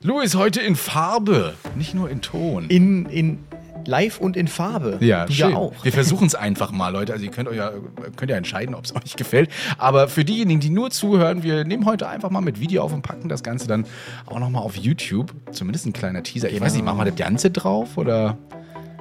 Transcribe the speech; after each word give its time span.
Louis, 0.00 0.36
heute 0.36 0.60
in 0.60 0.76
Farbe, 0.76 1.54
nicht 1.74 1.92
nur 1.92 2.08
in 2.08 2.20
Ton. 2.20 2.66
In, 2.68 3.06
in 3.06 3.40
live 3.84 4.20
und 4.20 4.36
in 4.36 4.46
Farbe. 4.46 4.98
Ja, 5.00 5.26
du 5.26 5.32
schön. 5.32 5.50
ja 5.50 5.56
auch. 5.56 5.72
Wir 5.82 5.92
versuchen 5.92 6.28
es 6.28 6.36
einfach 6.36 6.70
mal, 6.70 6.90
Leute. 6.90 7.12
Also 7.12 7.24
ihr 7.24 7.32
könnt, 7.32 7.48
euch 7.48 7.56
ja, 7.56 7.72
könnt 8.14 8.30
ja 8.30 8.36
entscheiden, 8.36 8.76
ob 8.76 8.84
es 8.84 8.94
euch 8.96 9.16
gefällt. 9.16 9.50
Aber 9.76 10.06
für 10.06 10.24
diejenigen, 10.24 10.60
die 10.60 10.70
nur 10.70 10.92
zuhören, 10.92 11.42
wir 11.42 11.64
nehmen 11.64 11.84
heute 11.84 12.08
einfach 12.08 12.30
mal 12.30 12.42
mit 12.42 12.60
Video 12.60 12.84
auf 12.84 12.92
und 12.92 13.02
packen 13.02 13.28
das 13.28 13.42
Ganze 13.42 13.66
dann 13.66 13.86
auch 14.26 14.38
nochmal 14.38 14.62
auf 14.62 14.76
YouTube. 14.76 15.34
Zumindest 15.50 15.86
ein 15.86 15.92
kleiner 15.92 16.22
Teaser. 16.22 16.48
Ich 16.48 16.60
weiß 16.60 16.74
nicht, 16.74 16.84
machen 16.84 16.98
wir 16.98 17.06
das 17.06 17.16
Ganze 17.16 17.50
drauf 17.50 17.96
oder, 17.96 18.38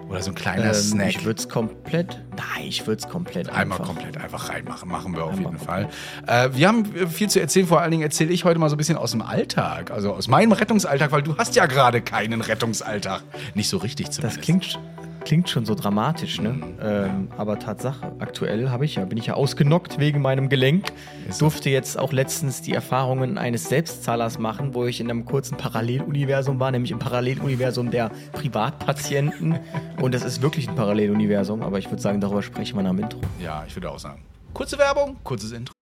oder 0.09 0.21
so 0.21 0.31
ein 0.31 0.35
kleiner 0.35 0.67
Ähm, 0.67 0.73
Snack? 0.73 1.09
Ich 1.09 1.25
würde 1.25 1.39
es 1.39 1.49
komplett. 1.49 2.19
Nein, 2.35 2.65
ich 2.67 2.85
würde 2.87 3.01
es 3.03 3.09
komplett 3.09 3.49
Einmal 3.49 3.79
einfach. 3.79 3.93
komplett 3.93 4.17
einfach 4.17 4.49
reinmachen, 4.49 4.89
machen 4.89 5.15
wir 5.15 5.23
auf 5.25 5.33
Einmal 5.33 5.53
jeden 5.53 5.63
Fall. 5.63 5.89
Äh, 6.27 6.49
wir 6.53 6.67
haben 6.67 6.95
äh, 6.95 7.07
viel 7.07 7.29
zu 7.29 7.39
erzählen, 7.39 7.67
vor 7.67 7.81
allen 7.81 7.91
Dingen 7.91 8.03
erzähle 8.03 8.31
ich 8.31 8.45
heute 8.45 8.59
mal 8.59 8.69
so 8.69 8.75
ein 8.75 8.77
bisschen 8.77 8.97
aus 8.97 9.11
dem 9.11 9.21
Alltag, 9.21 9.91
also 9.91 10.13
aus 10.13 10.27
meinem 10.27 10.51
Rettungsalltag, 10.51 11.11
weil 11.11 11.23
du 11.23 11.37
hast 11.37 11.55
ja 11.55 11.65
gerade 11.65 12.01
keinen 12.01 12.41
Rettungsalltag. 12.41 13.21
Nicht 13.53 13.69
so 13.69 13.77
richtig 13.77 14.11
zumindest. 14.11 14.37
Das 14.37 14.45
klingt, 14.45 14.79
klingt 15.27 15.49
schon 15.49 15.65
so 15.65 15.75
dramatisch, 15.75 16.39
ne? 16.39 16.57
Ähm, 16.81 17.27
aber 17.37 17.59
Tatsache, 17.59 18.13
aktuell 18.19 18.69
habe 18.69 18.85
ich 18.85 18.95
ja, 18.95 19.03
bin 19.03 19.17
ich 19.17 19.25
ja 19.25 19.33
ausgenockt 19.33 19.99
wegen 19.99 20.21
meinem 20.21 20.47
Gelenk. 20.47 20.93
Ist. 21.27 21.41
Durfte 21.41 21.69
jetzt 21.69 21.99
auch 21.99 22.13
letztens 22.13 22.61
die 22.61 22.71
Erfahrungen 22.71 23.37
eines 23.37 23.67
Selbstzahlers 23.67 24.39
machen, 24.39 24.73
wo 24.73 24.85
ich 24.85 25.01
in 25.01 25.11
einem 25.11 25.25
kurzen 25.25 25.57
Paralleluniversum 25.57 26.61
war, 26.61 26.71
nämlich 26.71 26.91
im 26.91 26.99
Paralleluniversum 26.99 27.91
der 27.91 28.09
Privatpatienten. 28.31 29.59
Und 30.01 30.13
das 30.13 30.23
ist 30.23 30.41
wirklich 30.41 30.69
ein 30.69 30.75
Paralleluniversum, 30.75 31.61
aber 31.61 31.77
ich 31.77 31.91
würde 31.91 32.01
sagen, 32.01 32.21
darüber 32.21 32.41
sprechen 32.41 32.77
wir 32.77 32.83
nach 32.83 32.91
dem 32.91 32.99
Intro. 32.99 33.19
Ja, 33.43 33.65
ich 33.67 33.75
würde 33.75 33.91
auch 33.91 33.99
sagen. 33.99 34.21
Kurze 34.53 34.77
Werbung, 34.77 35.17
kurzes 35.25 35.51
Intro. 35.51 35.73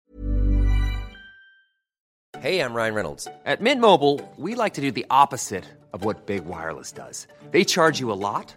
Hey, 2.40 2.58
I'm 2.58 2.74
Ryan 2.74 2.94
Reynolds. 2.94 3.28
At 3.44 3.60
Mint 3.60 3.80
Mobile, 3.80 4.18
we 4.36 4.56
like 4.56 4.74
to 4.74 4.80
do 4.80 4.90
the 4.90 5.06
opposite 5.08 5.68
of 5.92 6.04
what 6.04 6.26
Big 6.26 6.44
Wireless 6.44 6.92
does. 6.92 7.28
They 7.52 7.64
charge 7.64 8.00
you 8.00 8.10
a 8.10 8.18
lot, 8.18 8.56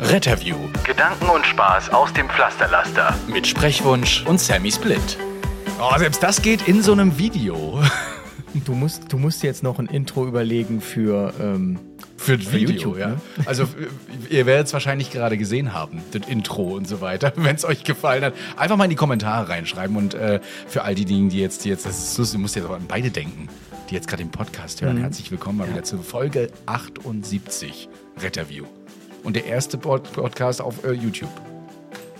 Retterview 0.00 0.56
Gedanken 0.84 1.28
und 1.28 1.44
Spaß 1.46 1.90
aus 1.90 2.12
dem 2.12 2.28
Pflasterlaster. 2.28 3.14
mit 3.26 3.46
Sprechwunsch 3.46 4.24
und 4.26 4.40
Sammy 4.40 4.70
Split. 4.70 5.18
Oh, 5.80 5.96
selbst 5.98 6.22
das 6.22 6.40
geht 6.42 6.66
in 6.68 6.82
so 6.82 6.92
einem 6.92 7.18
Video. 7.18 7.80
Du 8.64 8.72
musst, 8.74 9.12
du 9.12 9.18
musst 9.18 9.42
jetzt 9.42 9.62
noch 9.62 9.78
ein 9.78 9.86
Intro 9.86 10.26
überlegen 10.26 10.80
für. 10.80 11.34
Ähm, 11.38 11.78
Für 12.16 12.38
das 12.38 12.50
Video, 12.50 12.70
YouTube, 12.70 12.98
ja. 12.98 13.08
ne? 13.08 13.20
Also 13.44 13.68
ihr 14.30 14.46
werdet 14.46 14.68
es 14.68 14.72
wahrscheinlich 14.72 15.10
gerade 15.10 15.36
gesehen 15.36 15.74
haben, 15.74 16.02
das 16.12 16.26
Intro 16.26 16.74
und 16.74 16.88
so 16.88 17.02
weiter, 17.02 17.32
wenn 17.36 17.54
es 17.54 17.64
euch 17.66 17.84
gefallen 17.84 18.24
hat. 18.24 18.32
Einfach 18.56 18.76
mal 18.76 18.84
in 18.84 18.90
die 18.90 18.96
Kommentare 18.96 19.50
reinschreiben 19.50 19.96
und 19.96 20.14
äh, 20.14 20.40
für 20.66 20.82
all 20.82 20.94
diejenigen, 20.94 21.28
die 21.28 21.40
jetzt, 21.40 21.66
die 21.66 21.68
jetzt, 21.68 21.84
das 21.84 21.98
ist 21.98 22.18
lustig, 22.18 22.38
du 22.38 22.42
musst 22.42 22.56
jetzt 22.56 22.64
aber 22.64 22.76
an 22.76 22.86
beide 22.88 23.10
denken, 23.10 23.48
die 23.90 23.94
jetzt 23.94 24.08
gerade 24.08 24.24
den 24.24 24.32
Podcast 24.32 24.80
hören. 24.80 24.96
Herzlich 24.96 25.30
willkommen 25.30 25.58
mal 25.58 25.68
wieder 25.68 25.84
zu 25.84 25.98
Folge 25.98 26.50
78 26.66 27.88
Retterview. 28.18 28.64
Und 29.28 29.36
der 29.36 29.44
erste 29.44 29.76
Pod 29.76 30.10
Podcast 30.14 30.62
auf 30.62 30.84
äh, 30.84 30.92
YouTube 30.92 31.28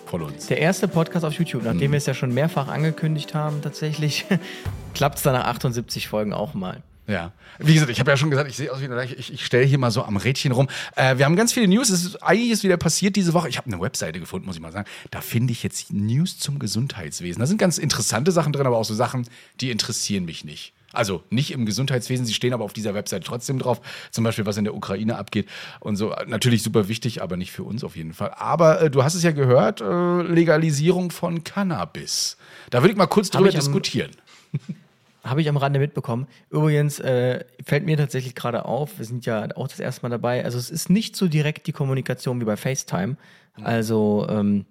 von 0.05 0.21
uns. 0.21 0.49
Der 0.49 0.59
erste 0.59 0.87
Podcast 0.87 1.25
auf 1.25 1.33
YouTube, 1.33 1.65
nachdem 1.65 1.93
wir 1.93 1.97
es 1.97 2.05
ja 2.05 2.13
schon 2.13 2.35
mehrfach 2.35 2.69
angekündigt 2.69 3.35
haben, 3.35 3.63
tatsächlich, 3.63 4.27
klappt 4.95 5.17
es 5.17 5.23
dann 5.23 5.33
nach 5.33 5.47
78 5.47 6.07
Folgen 6.07 6.35
auch 6.35 6.53
mal. 6.53 6.83
Ja. 7.07 7.33
Wie 7.59 7.73
gesagt, 7.73 7.91
ich 7.91 7.99
habe 7.99 8.11
ja 8.11 8.19
schon 8.19 8.29
gesagt, 8.29 8.51
ich 8.51 8.59
sehe 8.59 8.71
aus 8.71 8.83
wie 8.83 8.85
eine 8.85 9.05
ich, 9.07 9.33
ich 9.33 9.47
stelle 9.47 9.65
hier 9.65 9.79
mal 9.79 9.91
so 9.91 10.03
am 10.05 10.19
Rädchen 10.19 10.53
rum. 10.53 10.69
Äh, 10.97 11.17
wir 11.17 11.25
haben 11.25 11.35
ganz 11.35 11.55
viele 11.55 11.67
News. 11.67 11.89
Es 11.89 12.05
ist 12.05 12.23
einiges 12.23 12.63
wieder 12.63 12.77
passiert 12.77 13.17
diese 13.17 13.33
Woche. 13.33 13.49
Ich 13.49 13.57
habe 13.57 13.73
eine 13.73 13.81
Webseite 13.81 14.21
gefunden, 14.21 14.45
muss 14.45 14.57
ich 14.57 14.61
mal 14.61 14.71
sagen. 14.73 14.87
Da 15.11 15.23
finde 15.23 15.53
ich 15.53 15.63
jetzt 15.63 15.91
News 15.91 16.39
zum 16.39 16.59
Gesundheitswesen. 16.59 17.41
Da 17.41 17.47
sind 17.47 17.57
ganz 17.57 17.79
interessante 17.79 18.33
Sachen 18.33 18.53
drin, 18.53 18.67
aber 18.67 18.77
auch 18.77 18.85
so 18.85 18.93
Sachen, 18.93 19.27
die 19.63 19.71
interessieren 19.71 20.27
mich 20.27 20.45
nicht. 20.45 20.75
Also 20.93 21.23
nicht 21.29 21.53
im 21.53 21.67
Gesundheitswesen, 21.67 22.25
sie 22.25 22.33
stehen 22.33 22.55
aber 22.55 22.65
auf 22.65 22.73
dieser 22.73 22.95
Webseite 22.95 23.25
trotzdem 23.25 23.59
drauf. 23.59 23.81
Zum 24.11 24.25
Beispiel, 24.25 24.47
was 24.47 24.57
in 24.57 24.65
der 24.65 24.75
Ukraine 24.75 25.19
abgeht 25.19 25.49
und 25.81 25.97
so. 25.97 26.15
Natürlich 26.27 26.63
super 26.63 26.89
wichtig, 26.89 27.23
aber 27.23 27.37
nicht 27.37 27.53
für 27.53 27.63
uns 27.63 27.85
auf 27.85 27.95
jeden 27.97 28.15
Fall. 28.15 28.33
Aber 28.37 28.81
äh, 28.81 28.91
du 28.91 29.05
hast 29.05 29.15
es 29.15 29.23
ja 29.23 29.33
gehört, 29.33 29.81
äh, 29.81 30.23
Legalisierung 30.23 31.11
von 31.11 31.45
Cannabis. 31.45 32.39
Da 32.71 32.83
würde 32.83 32.93
ich 32.93 32.97
mal 32.97 33.07
kurz 33.07 33.31
drüber 33.31 33.51
diskutieren. 33.51 34.13
Habe 35.25 35.43
ich 35.43 35.49
am 35.49 35.59
Rande 35.59 35.79
mitbekommen. 35.79 36.27
Übrigens 36.49 37.01
äh, 37.01 37.45
fällt 37.63 37.85
mir 37.85 37.99
tatsächlich 37.99 38.35
gerade 38.35 38.65
auf, 38.65 38.99
wir 38.99 39.05
sind 39.05 39.27
ja 39.27 39.49
auch 39.57 39.69
das 39.69 39.81
erste 39.81 40.03
Mal 40.03 40.09
dabei. 40.09 40.43
Also 40.45 40.57
es 40.57 40.71
ist 40.71 40.89
nicht 40.89 41.17
so 41.17 41.29
direkt 41.29 41.67
die 41.67 41.73
Kommunikation 41.73 42.41
wie 42.41 42.45
bei 42.45 42.57
FaceTime. 42.57 43.17
Also 43.63 44.27
ähm, 44.31 44.65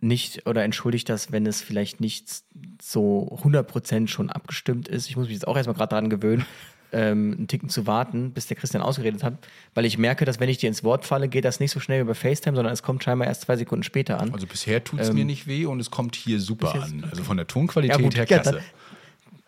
nicht, 0.00 0.46
oder 0.46 0.64
entschuldigt 0.64 1.08
das, 1.08 1.32
wenn 1.32 1.46
es 1.46 1.62
vielleicht 1.62 2.00
nicht 2.00 2.28
so 2.82 3.38
100% 3.42 4.08
schon 4.08 4.30
abgestimmt 4.30 4.88
ist. 4.88 5.08
Ich 5.08 5.16
muss 5.16 5.26
mich 5.26 5.34
jetzt 5.34 5.48
auch 5.48 5.56
erstmal 5.56 5.76
gerade 5.76 5.90
daran 5.90 6.10
gewöhnen, 6.10 6.44
ähm, 6.92 7.34
einen 7.36 7.48
Ticken 7.48 7.68
zu 7.68 7.86
warten, 7.86 8.30
bis 8.32 8.46
der 8.46 8.56
Christian 8.56 8.82
ausgeredet 8.82 9.22
hat, 9.24 9.34
weil 9.74 9.84
ich 9.84 9.98
merke, 9.98 10.24
dass 10.24 10.38
wenn 10.40 10.48
ich 10.48 10.58
dir 10.58 10.68
ins 10.68 10.84
Wort 10.84 11.04
falle, 11.04 11.28
geht 11.28 11.44
das 11.44 11.60
nicht 11.60 11.72
so 11.72 11.80
schnell 11.80 12.00
über 12.00 12.14
FaceTime, 12.14 12.56
sondern 12.56 12.72
es 12.72 12.82
kommt 12.82 13.02
scheinbar 13.02 13.26
erst 13.28 13.42
zwei 13.42 13.56
Sekunden 13.56 13.82
später 13.82 14.20
an. 14.20 14.32
Also 14.32 14.46
bisher 14.46 14.82
tut 14.84 15.00
es 15.00 15.12
mir 15.12 15.24
nicht 15.24 15.46
weh 15.46 15.66
und 15.66 15.80
es 15.80 15.90
kommt 15.90 16.14
hier 16.14 16.40
super 16.40 16.74
Ähm, 16.76 16.82
an. 16.82 17.08
Also 17.10 17.24
von 17.24 17.36
der 17.36 17.46
Tonqualität 17.46 17.98
Ja, 17.98 18.02
gut, 18.02 18.16
her 18.16 18.26
ja, 18.28 18.38
klasse. 18.38 18.60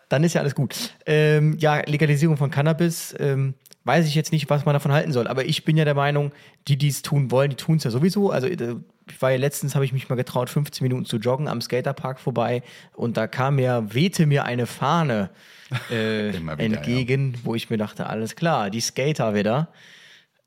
Dann 0.09 0.23
ist 0.23 0.33
ja 0.33 0.41
alles 0.41 0.55
gut. 0.55 0.93
Ähm, 1.05 1.57
ja, 1.59 1.81
Legalisierung 1.85 2.37
von 2.37 2.49
Cannabis, 2.49 3.15
ähm, 3.19 3.53
weiß 3.83 4.07
ich 4.07 4.15
jetzt 4.15 4.31
nicht, 4.31 4.49
was 4.49 4.65
man 4.65 4.73
davon 4.73 4.91
halten 4.91 5.11
soll. 5.11 5.27
Aber 5.27 5.45
ich 5.45 5.63
bin 5.63 5.77
ja 5.77 5.85
der 5.85 5.93
Meinung, 5.93 6.31
die, 6.67 6.77
die 6.77 6.89
es 6.89 7.01
tun 7.01 7.31
wollen, 7.31 7.51
die 7.51 7.55
tun 7.55 7.77
es 7.77 7.83
ja 7.83 7.91
sowieso. 7.91 8.31
Also 8.31 8.47
äh, 8.47 8.75
ich 9.09 9.21
war 9.21 9.31
ja 9.31 9.37
letztens, 9.37 9.75
habe 9.75 9.85
ich 9.85 9.93
mich 9.93 10.09
mal 10.09 10.15
getraut, 10.15 10.49
15 10.49 10.83
Minuten 10.83 11.05
zu 11.05 11.17
joggen 11.17 11.47
am 11.47 11.61
Skaterpark 11.61 12.19
vorbei 12.19 12.63
und 12.93 13.17
da 13.17 13.27
kam 13.27 13.55
mir, 13.55 13.87
wehte 13.91 14.25
mir 14.25 14.45
eine 14.45 14.65
Fahne 14.65 15.29
äh, 15.89 16.33
wieder, 16.33 16.59
entgegen, 16.59 17.37
wo 17.43 17.55
ich 17.55 17.69
mir 17.69 17.77
dachte, 17.77 18.07
alles 18.07 18.35
klar, 18.35 18.69
die 18.69 18.81
Skater 18.81 19.33
wieder. 19.33 19.69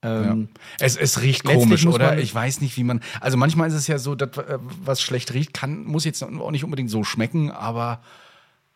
Ähm, 0.05 0.49
Es, 0.81 0.97
es 0.97 1.23
riecht 1.23 1.45
komisch, 1.45 1.87
oder? 1.87 2.19
Ich 2.19 2.35
weiß 2.35 2.61
nicht, 2.61 2.77
wie 2.77 2.83
man. 2.83 3.01
Also 3.21 3.37
manchmal 3.37 3.69
ist 3.69 3.75
es 3.75 3.87
ja 3.87 3.99
so, 3.99 4.17
dass, 4.17 4.37
äh, 4.37 4.59
was 4.61 5.01
schlecht 5.01 5.33
riecht, 5.33 5.55
kann, 5.55 5.85
muss 5.85 6.05
jetzt 6.05 6.23
auch 6.25 6.51
nicht 6.51 6.65
unbedingt 6.65 6.91
so 6.91 7.05
schmecken, 7.05 7.53
aber 7.53 8.03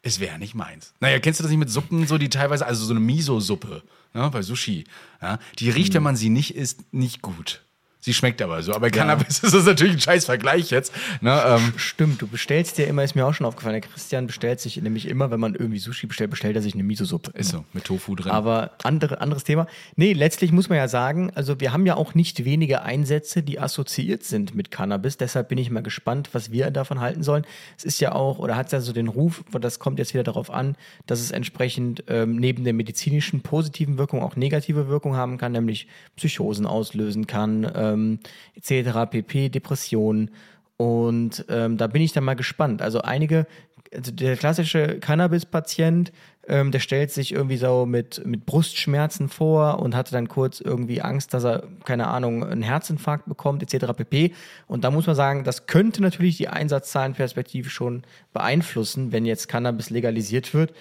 es 0.06 0.20
wäre 0.20 0.38
nicht 0.38 0.54
meins. 0.54 0.94
Naja, 1.00 1.18
kennst 1.18 1.40
du 1.40 1.42
das 1.42 1.50
nicht 1.50 1.58
mit 1.58 1.68
Suppen, 1.70 2.06
so 2.06 2.16
die 2.16 2.28
teilweise, 2.28 2.64
also 2.64 2.84
so 2.84 2.92
eine 2.92 3.00
Miso-Suppe, 3.00 3.82
ne, 4.14 4.30
bei 4.30 4.42
Sushi. 4.42 4.84
Ja, 5.20 5.38
die 5.58 5.70
riecht, 5.70 5.88
Hm. 5.88 5.94
wenn 5.96 6.02
man 6.04 6.16
sie 6.16 6.28
nicht 6.28 6.54
isst, 6.54 6.84
nicht 6.92 7.22
gut. 7.22 7.62
Sie 8.06 8.14
schmeckt 8.14 8.40
aber 8.40 8.62
so. 8.62 8.72
Aber 8.72 8.88
Cannabis 8.88 9.40
ist 9.42 9.52
das 9.52 9.64
natürlich 9.64 9.94
ein 9.94 10.00
scheiß 10.00 10.26
Vergleich 10.26 10.70
jetzt. 10.70 10.92
Ne, 11.22 11.42
ähm, 11.44 11.72
Stimmt, 11.76 12.22
du 12.22 12.28
bestellst 12.28 12.78
dir 12.78 12.86
immer, 12.86 13.02
ist 13.02 13.16
mir 13.16 13.26
auch 13.26 13.34
schon 13.34 13.46
aufgefallen, 13.46 13.72
der 13.72 13.90
Christian 13.90 14.28
bestellt 14.28 14.60
sich 14.60 14.80
nämlich 14.80 15.08
immer, 15.08 15.32
wenn 15.32 15.40
man 15.40 15.56
irgendwie 15.56 15.80
Sushi 15.80 16.06
bestellt, 16.06 16.30
bestellt 16.30 16.54
er 16.54 16.62
sich 16.62 16.74
eine 16.74 16.84
Miso-Suppe. 16.84 17.32
ist 17.34 17.50
so, 17.50 17.64
mit 17.72 17.82
Tofu 17.82 18.14
drin. 18.14 18.30
Aber 18.30 18.70
andere, 18.84 19.20
anderes 19.20 19.42
Thema. 19.42 19.66
Nee, 19.96 20.12
letztlich 20.12 20.52
muss 20.52 20.68
man 20.68 20.78
ja 20.78 20.86
sagen, 20.86 21.32
also 21.34 21.58
wir 21.58 21.72
haben 21.72 21.84
ja 21.84 21.96
auch 21.96 22.14
nicht 22.14 22.44
wenige 22.44 22.82
Einsätze, 22.82 23.42
die 23.42 23.58
assoziiert 23.58 24.22
sind 24.22 24.54
mit 24.54 24.70
Cannabis. 24.70 25.16
Deshalb 25.16 25.48
bin 25.48 25.58
ich 25.58 25.68
mal 25.72 25.82
gespannt, 25.82 26.28
was 26.30 26.52
wir 26.52 26.70
davon 26.70 27.00
halten 27.00 27.24
sollen. 27.24 27.44
Es 27.76 27.82
ist 27.82 27.98
ja 27.98 28.12
auch, 28.12 28.38
oder 28.38 28.54
hat 28.54 28.66
es 28.66 28.72
ja 28.72 28.80
so 28.80 28.92
den 28.92 29.08
Ruf, 29.08 29.42
das 29.50 29.80
kommt 29.80 29.98
jetzt 29.98 30.14
wieder 30.14 30.22
darauf 30.22 30.50
an, 30.50 30.76
dass 31.06 31.18
es 31.18 31.32
entsprechend 31.32 32.04
ähm, 32.06 32.36
neben 32.36 32.62
der 32.62 32.72
medizinischen 32.72 33.40
positiven 33.40 33.98
Wirkung 33.98 34.22
auch 34.22 34.36
negative 34.36 34.86
Wirkung 34.86 35.16
haben 35.16 35.38
kann, 35.38 35.50
nämlich 35.50 35.88
Psychosen 36.14 36.66
auslösen 36.66 37.26
kann, 37.26 37.68
ähm, 37.96 38.18
etc., 38.54 39.10
pp, 39.10 39.48
Depressionen. 39.48 40.30
Und 40.76 41.44
ähm, 41.48 41.76
da 41.76 41.86
bin 41.86 42.02
ich 42.02 42.12
dann 42.12 42.24
mal 42.24 42.36
gespannt. 42.36 42.82
Also 42.82 43.00
einige, 43.00 43.46
also 43.94 44.12
der 44.12 44.36
klassische 44.36 44.98
Cannabis-Patient, 45.00 46.12
ähm, 46.48 46.70
der 46.70 46.80
stellt 46.80 47.10
sich 47.10 47.32
irgendwie 47.32 47.56
so 47.56 47.86
mit, 47.86 48.24
mit 48.26 48.46
Brustschmerzen 48.46 49.28
vor 49.28 49.80
und 49.80 49.96
hatte 49.96 50.12
dann 50.12 50.28
kurz 50.28 50.60
irgendwie 50.60 51.00
Angst, 51.02 51.34
dass 51.34 51.44
er, 51.44 51.64
keine 51.84 52.08
Ahnung, 52.08 52.44
einen 52.44 52.62
Herzinfarkt 52.62 53.26
bekommt, 53.26 53.62
etc. 53.62 53.92
pp. 53.96 54.32
Und 54.66 54.84
da 54.84 54.90
muss 54.90 55.06
man 55.06 55.16
sagen, 55.16 55.44
das 55.44 55.66
könnte 55.66 56.02
natürlich 56.02 56.36
die 56.36 56.48
Einsatzzahlenperspektive 56.48 57.70
schon 57.70 58.02
beeinflussen, 58.32 59.12
wenn 59.12 59.24
jetzt 59.24 59.48
Cannabis 59.48 59.90
legalisiert 59.90 60.54
wird. 60.54 60.72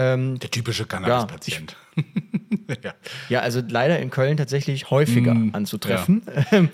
Ähm, 0.00 0.38
der 0.38 0.50
typische 0.50 0.86
Cannabis-Patient. 0.86 1.76
Ja, 2.84 2.94
ja, 3.28 3.40
also 3.40 3.60
leider 3.68 3.98
in 3.98 4.10
Köln 4.10 4.36
tatsächlich 4.36 4.90
häufiger 4.90 5.34
Mm, 5.34 5.50
anzutreffen. 5.54 6.22
Ähm, 6.52 6.68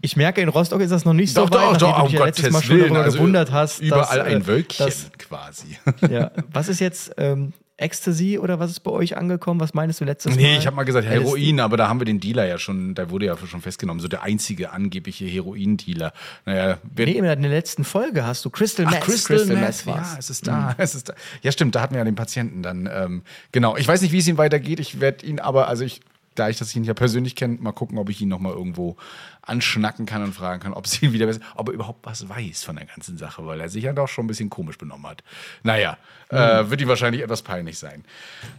Ich 0.00 0.16
merke, 0.16 0.40
in 0.40 0.48
Rostock 0.48 0.80
ist 0.80 0.90
das 0.90 1.04
noch 1.04 1.12
nicht 1.12 1.34
so 1.34 1.46
Doch, 1.46 1.50
weit, 1.72 1.80
doch, 1.82 1.92
doch, 1.98 2.02
um 2.04 2.10
ja 2.10 2.24
letztes 2.24 2.50
Mal 2.50 2.62
schon 2.62 2.78
darüber 2.80 3.02
Also 3.02 3.18
gewundert 3.18 3.50
hast. 3.52 3.80
überall 3.80 4.18
dass, 4.18 4.26
äh, 4.28 4.34
ein 4.36 4.46
Wölkchen 4.46 4.86
dass- 4.86 5.10
quasi. 5.18 5.76
ja, 6.10 6.30
was 6.52 6.68
ist 6.68 6.80
jetzt, 6.80 7.12
ähm, 7.18 7.52
Ecstasy 7.76 8.38
oder 8.38 8.60
was 8.60 8.70
ist 8.70 8.80
bei 8.80 8.90
euch 8.92 9.16
angekommen? 9.16 9.58
Was 9.60 9.74
meinst 9.74 10.00
du 10.00 10.04
letztes 10.04 10.34
Mal? 10.34 10.40
Nee, 10.40 10.58
ich 10.58 10.66
habe 10.66 10.76
mal 10.76 10.84
gesagt. 10.84 11.06
Heroin, 11.08 11.58
aber 11.58 11.76
da 11.76 11.88
haben 11.88 12.00
wir 12.00 12.04
den 12.04 12.20
Dealer 12.20 12.46
ja 12.46 12.58
schon, 12.58 12.94
da 12.94 13.10
wurde 13.10 13.26
ja 13.26 13.36
schon 13.36 13.60
festgenommen, 13.60 14.00
so 14.00 14.06
der 14.06 14.22
einzige 14.22 14.70
angebliche 14.70 15.24
Heroin-Dealer. 15.24 16.12
Naja, 16.46 16.78
Nee, 16.96 17.12
in 17.12 17.24
der 17.24 17.36
letzten 17.36 17.82
Folge 17.84 18.24
hast 18.24 18.44
du 18.44 18.50
Crystal 18.50 18.86
Meth. 18.86 18.98
Ach, 19.00 19.04
Crystal, 19.04 19.46
Meth, 19.46 19.86
Meth 19.86 19.86
ja, 19.86 20.16
es 20.18 20.30
ist 20.30 20.46
da, 20.46 20.74
es 20.78 20.94
ist 20.94 21.08
da. 21.08 21.14
Ja, 21.42 21.50
stimmt, 21.50 21.74
da 21.74 21.80
hatten 21.80 21.94
wir 21.94 21.98
ja 21.98 22.04
den 22.04 22.14
Patienten 22.14 22.62
dann. 22.62 22.88
Ähm, 22.92 23.22
genau, 23.50 23.76
ich 23.76 23.88
weiß 23.88 24.02
nicht, 24.02 24.12
wie 24.12 24.18
es 24.18 24.28
ihm 24.28 24.38
weitergeht. 24.38 24.78
Ich 24.78 25.00
werde 25.00 25.26
ihn 25.26 25.40
aber, 25.40 25.66
also 25.68 25.84
ich, 25.84 26.00
da 26.34 26.48
ich 26.48 26.58
das 26.58 26.74
ihn 26.74 26.84
ja 26.84 26.94
persönlich 26.94 27.36
kenne, 27.36 27.58
mal 27.60 27.72
gucken, 27.72 27.98
ob 27.98 28.10
ich 28.10 28.20
ihn 28.20 28.28
noch 28.28 28.38
mal 28.38 28.52
irgendwo 28.52 28.96
anschnacken 29.42 30.06
kann 30.06 30.22
und 30.22 30.32
fragen 30.32 30.62
kann, 30.62 30.72
ob 30.72 30.86
ihn 31.02 31.12
wieder 31.12 31.26
besser, 31.26 31.40
ob 31.54 31.68
er 31.68 31.74
überhaupt 31.74 32.04
was 32.04 32.28
weiß 32.28 32.64
von 32.64 32.76
der 32.76 32.86
ganzen 32.86 33.18
Sache, 33.18 33.46
weil 33.46 33.60
er 33.60 33.68
sich 33.68 33.84
ja 33.84 33.92
doch 33.92 34.08
schon 34.08 34.24
ein 34.24 34.28
bisschen 34.28 34.50
komisch 34.50 34.78
benommen 34.78 35.06
hat. 35.06 35.22
Naja, 35.62 35.98
äh, 36.28 36.70
wird 36.70 36.80
ihm 36.80 36.88
wahrscheinlich 36.88 37.22
etwas 37.22 37.42
peinlich 37.42 37.78
sein. 37.78 38.04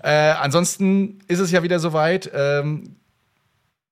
Äh, 0.04 0.12
ansonsten 0.12 1.20
ist 1.28 1.40
es 1.40 1.52
ja 1.52 1.64
wieder 1.64 1.80
soweit. 1.80 2.30
Ähm, 2.34 2.96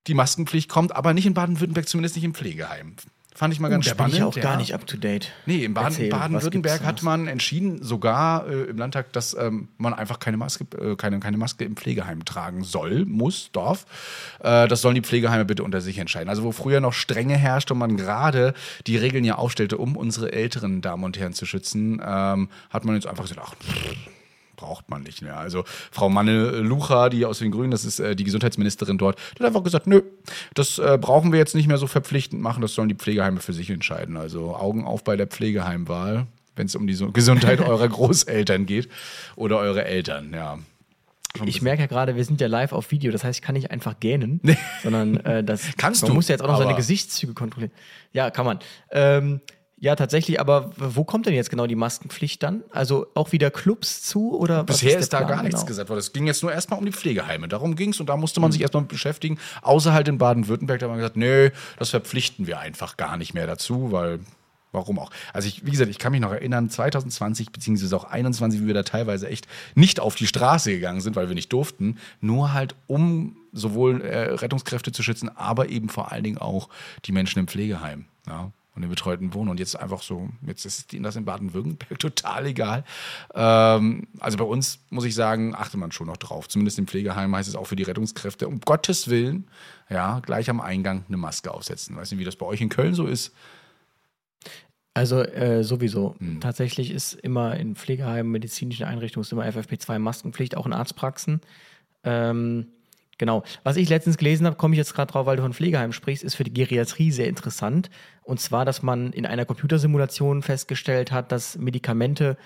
die 0.06 0.14
Maskenpflicht 0.14 0.68
kommt, 0.68 0.94
aber 0.94 1.14
nicht 1.14 1.26
in 1.26 1.34
Baden-Württemberg, 1.34 1.88
zumindest 1.88 2.16
nicht 2.16 2.24
im 2.24 2.34
Pflegeheim. 2.34 2.94
Fand 3.36 3.52
ich 3.52 3.58
mal 3.58 3.68
ganz 3.68 3.84
Uh, 3.84 3.90
spannend. 3.90 4.12
bin 4.12 4.22
ich 4.22 4.28
auch 4.28 4.34
gar 4.40 4.52
ja. 4.52 4.58
nicht 4.58 4.74
up 4.74 4.86
to 4.86 4.96
date. 4.96 5.32
Nee, 5.44 5.64
in 5.64 5.74
Baden- 5.74 6.08
Baden-Württemberg 6.08 6.84
hat 6.84 7.02
man 7.02 7.26
entschieden, 7.26 7.82
sogar 7.82 8.46
äh, 8.46 8.62
im 8.70 8.76
Landtag, 8.78 9.12
dass 9.12 9.34
ähm, 9.36 9.66
man 9.76 9.92
einfach 9.92 10.20
keine 10.20 10.36
Maske, 10.36 10.64
äh, 10.80 10.94
keine, 10.94 11.18
keine 11.18 11.36
Maske 11.36 11.64
im 11.64 11.74
Pflegeheim 11.76 12.24
tragen 12.24 12.62
soll, 12.62 13.04
muss, 13.06 13.50
darf. 13.52 13.86
Äh, 14.38 14.68
das 14.68 14.82
sollen 14.82 14.94
die 14.94 15.00
Pflegeheime 15.02 15.44
bitte 15.44 15.64
unter 15.64 15.80
sich 15.80 15.98
entscheiden. 15.98 16.28
Also 16.28 16.44
wo 16.44 16.52
früher 16.52 16.80
noch 16.80 16.92
Strenge 16.92 17.36
herrschte 17.36 17.72
und 17.72 17.80
man 17.80 17.96
gerade 17.96 18.54
die 18.86 18.96
Regeln 18.96 19.24
ja 19.24 19.34
aufstellte, 19.34 19.78
um 19.78 19.96
unsere 19.96 20.30
älteren 20.32 20.80
Damen 20.80 21.02
und 21.02 21.18
Herren 21.18 21.32
zu 21.32 21.44
schützen, 21.44 22.00
ähm, 22.06 22.48
hat 22.70 22.84
man 22.84 22.94
jetzt 22.94 23.08
einfach 23.08 23.24
gesagt, 23.24 23.40
ach, 23.42 23.54
pff, 23.56 23.96
braucht 24.64 24.88
man 24.88 25.02
nicht 25.02 25.20
mehr. 25.20 25.36
Also 25.36 25.64
Frau 25.90 26.08
Manne 26.08 26.60
Lucha, 26.60 27.10
die 27.10 27.26
aus 27.26 27.38
den 27.38 27.50
Grünen, 27.50 27.70
das 27.70 27.84
ist 27.84 28.00
äh, 28.00 28.16
die 28.16 28.24
Gesundheitsministerin 28.24 28.96
dort, 28.96 29.18
die 29.34 29.40
hat 29.40 29.46
einfach 29.46 29.62
gesagt, 29.62 29.86
nö, 29.86 30.02
das 30.54 30.78
äh, 30.78 30.98
brauchen 30.98 31.32
wir 31.32 31.38
jetzt 31.38 31.54
nicht 31.54 31.68
mehr 31.68 31.76
so 31.76 31.86
verpflichtend 31.86 32.40
machen, 32.40 32.62
das 32.62 32.74
sollen 32.74 32.88
die 32.88 32.94
Pflegeheime 32.94 33.40
für 33.40 33.52
sich 33.52 33.68
entscheiden. 33.68 34.16
Also 34.16 34.56
Augen 34.56 34.86
auf 34.86 35.04
bei 35.04 35.16
der 35.16 35.26
Pflegeheimwahl, 35.26 36.26
wenn 36.56 36.66
es 36.66 36.74
um 36.74 36.86
die 36.86 36.94
so 36.94 37.12
Gesundheit 37.12 37.60
eurer 37.68 37.88
Großeltern 37.88 38.64
geht 38.64 38.88
oder 39.36 39.58
eure 39.58 39.84
Eltern, 39.84 40.32
ja. 40.32 40.58
Ich 41.44 41.62
merke 41.62 41.82
ja 41.82 41.86
gerade, 41.88 42.14
wir 42.14 42.24
sind 42.24 42.40
ja 42.40 42.46
live 42.46 42.72
auf 42.72 42.92
Video, 42.92 43.10
das 43.10 43.24
heißt, 43.24 43.40
ich 43.40 43.42
kann 43.42 43.54
nicht 43.54 43.70
einfach 43.70 43.98
gähnen, 43.98 44.40
sondern 44.84 45.16
äh, 45.16 45.42
das 45.42 45.62
Kannst 45.76 46.02
man 46.02 46.10
du, 46.10 46.14
muss 46.14 46.28
ja 46.28 46.34
jetzt 46.34 46.42
auch 46.42 46.48
noch 46.48 46.58
seine 46.58 46.76
Gesichtszüge 46.76 47.34
kontrollieren. 47.34 47.72
Ja, 48.12 48.30
kann 48.30 48.46
man. 48.46 48.60
Ähm, 48.92 49.40
ja, 49.84 49.96
tatsächlich, 49.96 50.40
aber 50.40 50.70
wo 50.78 51.04
kommt 51.04 51.26
denn 51.26 51.34
jetzt 51.34 51.50
genau 51.50 51.66
die 51.66 51.74
Maskenpflicht 51.74 52.42
dann? 52.42 52.64
Also 52.70 53.06
auch 53.12 53.32
wieder 53.32 53.50
Clubs 53.50 54.00
zu 54.00 54.34
oder 54.34 54.66
was 54.66 54.78
Bisher 54.78 54.92
der 54.92 55.00
ist, 55.00 55.12
da 55.12 55.24
gar 55.24 55.42
nichts 55.42 55.60
genau? 55.60 55.66
gesagt 55.66 55.90
worden. 55.90 55.98
Es 55.98 56.14
ging 56.14 56.26
jetzt 56.26 56.42
nur 56.42 56.50
erstmal 56.50 56.78
um 56.78 56.86
die 56.86 56.92
Pflegeheime. 56.92 57.48
Darum 57.48 57.76
ging 57.76 57.90
es 57.90 58.00
und 58.00 58.08
da 58.08 58.16
musste 58.16 58.40
man 58.40 58.50
sich 58.50 58.62
erstmal 58.62 58.84
mit 58.84 58.88
beschäftigen. 58.88 59.38
Außer 59.60 59.92
halt 59.92 60.08
in 60.08 60.16
Baden-Württemberg, 60.16 60.80
da 60.80 60.86
haben 60.86 60.94
wir 60.94 60.96
gesagt, 60.96 61.18
nö, 61.18 61.50
das 61.78 61.90
verpflichten 61.90 62.46
wir 62.46 62.60
einfach 62.60 62.96
gar 62.96 63.18
nicht 63.18 63.34
mehr 63.34 63.46
dazu, 63.46 63.92
weil 63.92 64.20
warum 64.72 64.98
auch? 64.98 65.10
Also 65.34 65.48
ich, 65.48 65.66
wie 65.66 65.70
gesagt, 65.72 65.90
ich 65.90 65.98
kann 65.98 66.12
mich 66.12 66.22
noch 66.22 66.32
erinnern, 66.32 66.70
2020 66.70 67.52
beziehungsweise 67.52 67.94
auch 67.94 68.04
21, 68.04 68.62
wie 68.62 68.66
wir 68.68 68.74
da 68.74 68.84
teilweise 68.84 69.28
echt 69.28 69.46
nicht 69.74 70.00
auf 70.00 70.14
die 70.14 70.26
Straße 70.26 70.70
gegangen 70.70 71.02
sind, 71.02 71.14
weil 71.14 71.28
wir 71.28 71.34
nicht 71.34 71.52
durften, 71.52 71.98
nur 72.22 72.54
halt 72.54 72.74
um 72.86 73.36
sowohl 73.52 74.00
äh, 74.00 74.32
Rettungskräfte 74.32 74.92
zu 74.92 75.02
schützen, 75.02 75.28
aber 75.28 75.68
eben 75.68 75.90
vor 75.90 76.10
allen 76.10 76.24
Dingen 76.24 76.38
auch 76.38 76.70
die 77.04 77.12
Menschen 77.12 77.38
im 77.38 77.48
Pflegeheim. 77.48 78.06
Ja 78.26 78.50
und 78.74 78.82
den 78.82 78.90
betreuten 78.90 79.34
Wohnen. 79.34 79.50
Und 79.50 79.60
jetzt 79.60 79.78
einfach 79.78 80.02
so, 80.02 80.28
jetzt 80.46 80.64
ist 80.64 80.92
ihnen 80.92 81.04
das 81.04 81.16
in 81.16 81.24
Baden-Württemberg 81.24 81.98
total 81.98 82.46
egal. 82.46 82.84
Ähm, 83.34 84.06
also 84.20 84.36
bei 84.36 84.44
uns 84.44 84.80
muss 84.90 85.04
ich 85.04 85.14
sagen, 85.14 85.54
achtet 85.54 85.78
man 85.78 85.92
schon 85.92 86.06
noch 86.06 86.16
drauf. 86.16 86.48
Zumindest 86.48 86.78
im 86.78 86.86
Pflegeheim 86.86 87.34
heißt 87.34 87.48
es 87.48 87.56
auch 87.56 87.66
für 87.66 87.76
die 87.76 87.82
Rettungskräfte, 87.82 88.48
um 88.48 88.60
Gottes 88.60 89.08
Willen, 89.08 89.48
ja, 89.88 90.20
gleich 90.20 90.50
am 90.50 90.60
Eingang 90.60 91.04
eine 91.08 91.16
Maske 91.16 91.52
aufsetzen. 91.52 91.96
Weiß 91.96 92.10
nicht, 92.10 92.20
wie 92.20 92.24
das 92.24 92.36
bei 92.36 92.46
euch 92.46 92.60
in 92.60 92.68
Köln 92.68 92.94
so 92.94 93.06
ist. 93.06 93.32
Also 94.94 95.22
äh, 95.22 95.64
sowieso. 95.64 96.14
Hm. 96.18 96.40
Tatsächlich 96.40 96.92
ist 96.92 97.14
immer 97.14 97.56
in 97.56 97.74
Pflegeheimen, 97.74 98.30
medizinischen 98.30 98.86
Einrichtungen 98.86 99.22
ist 99.22 99.32
immer 99.32 99.44
FFP2 99.44 99.98
Maskenpflicht, 99.98 100.56
auch 100.56 100.66
in 100.66 100.72
Arztpraxen. 100.72 101.40
Ähm, 102.04 102.68
genau. 103.18 103.42
Was 103.62 103.76
ich 103.76 103.88
letztens 103.88 104.16
gelesen 104.16 104.46
habe, 104.46 104.56
komme 104.56 104.74
ich 104.74 104.78
jetzt 104.78 104.94
gerade 104.94 105.12
drauf, 105.12 105.26
weil 105.26 105.36
du 105.36 105.42
von 105.42 105.52
Pflegeheimen 105.52 105.92
sprichst, 105.92 106.24
ist 106.24 106.34
für 106.34 106.44
die 106.44 106.52
Geriatrie 106.52 107.10
sehr 107.10 107.28
interessant. 107.28 107.90
Und 108.22 108.40
zwar, 108.40 108.64
dass 108.64 108.82
man 108.82 109.12
in 109.12 109.26
einer 109.26 109.44
Computersimulation 109.44 110.42
festgestellt 110.42 111.12
hat, 111.12 111.32
dass 111.32 111.56
Medikamente 111.58 112.36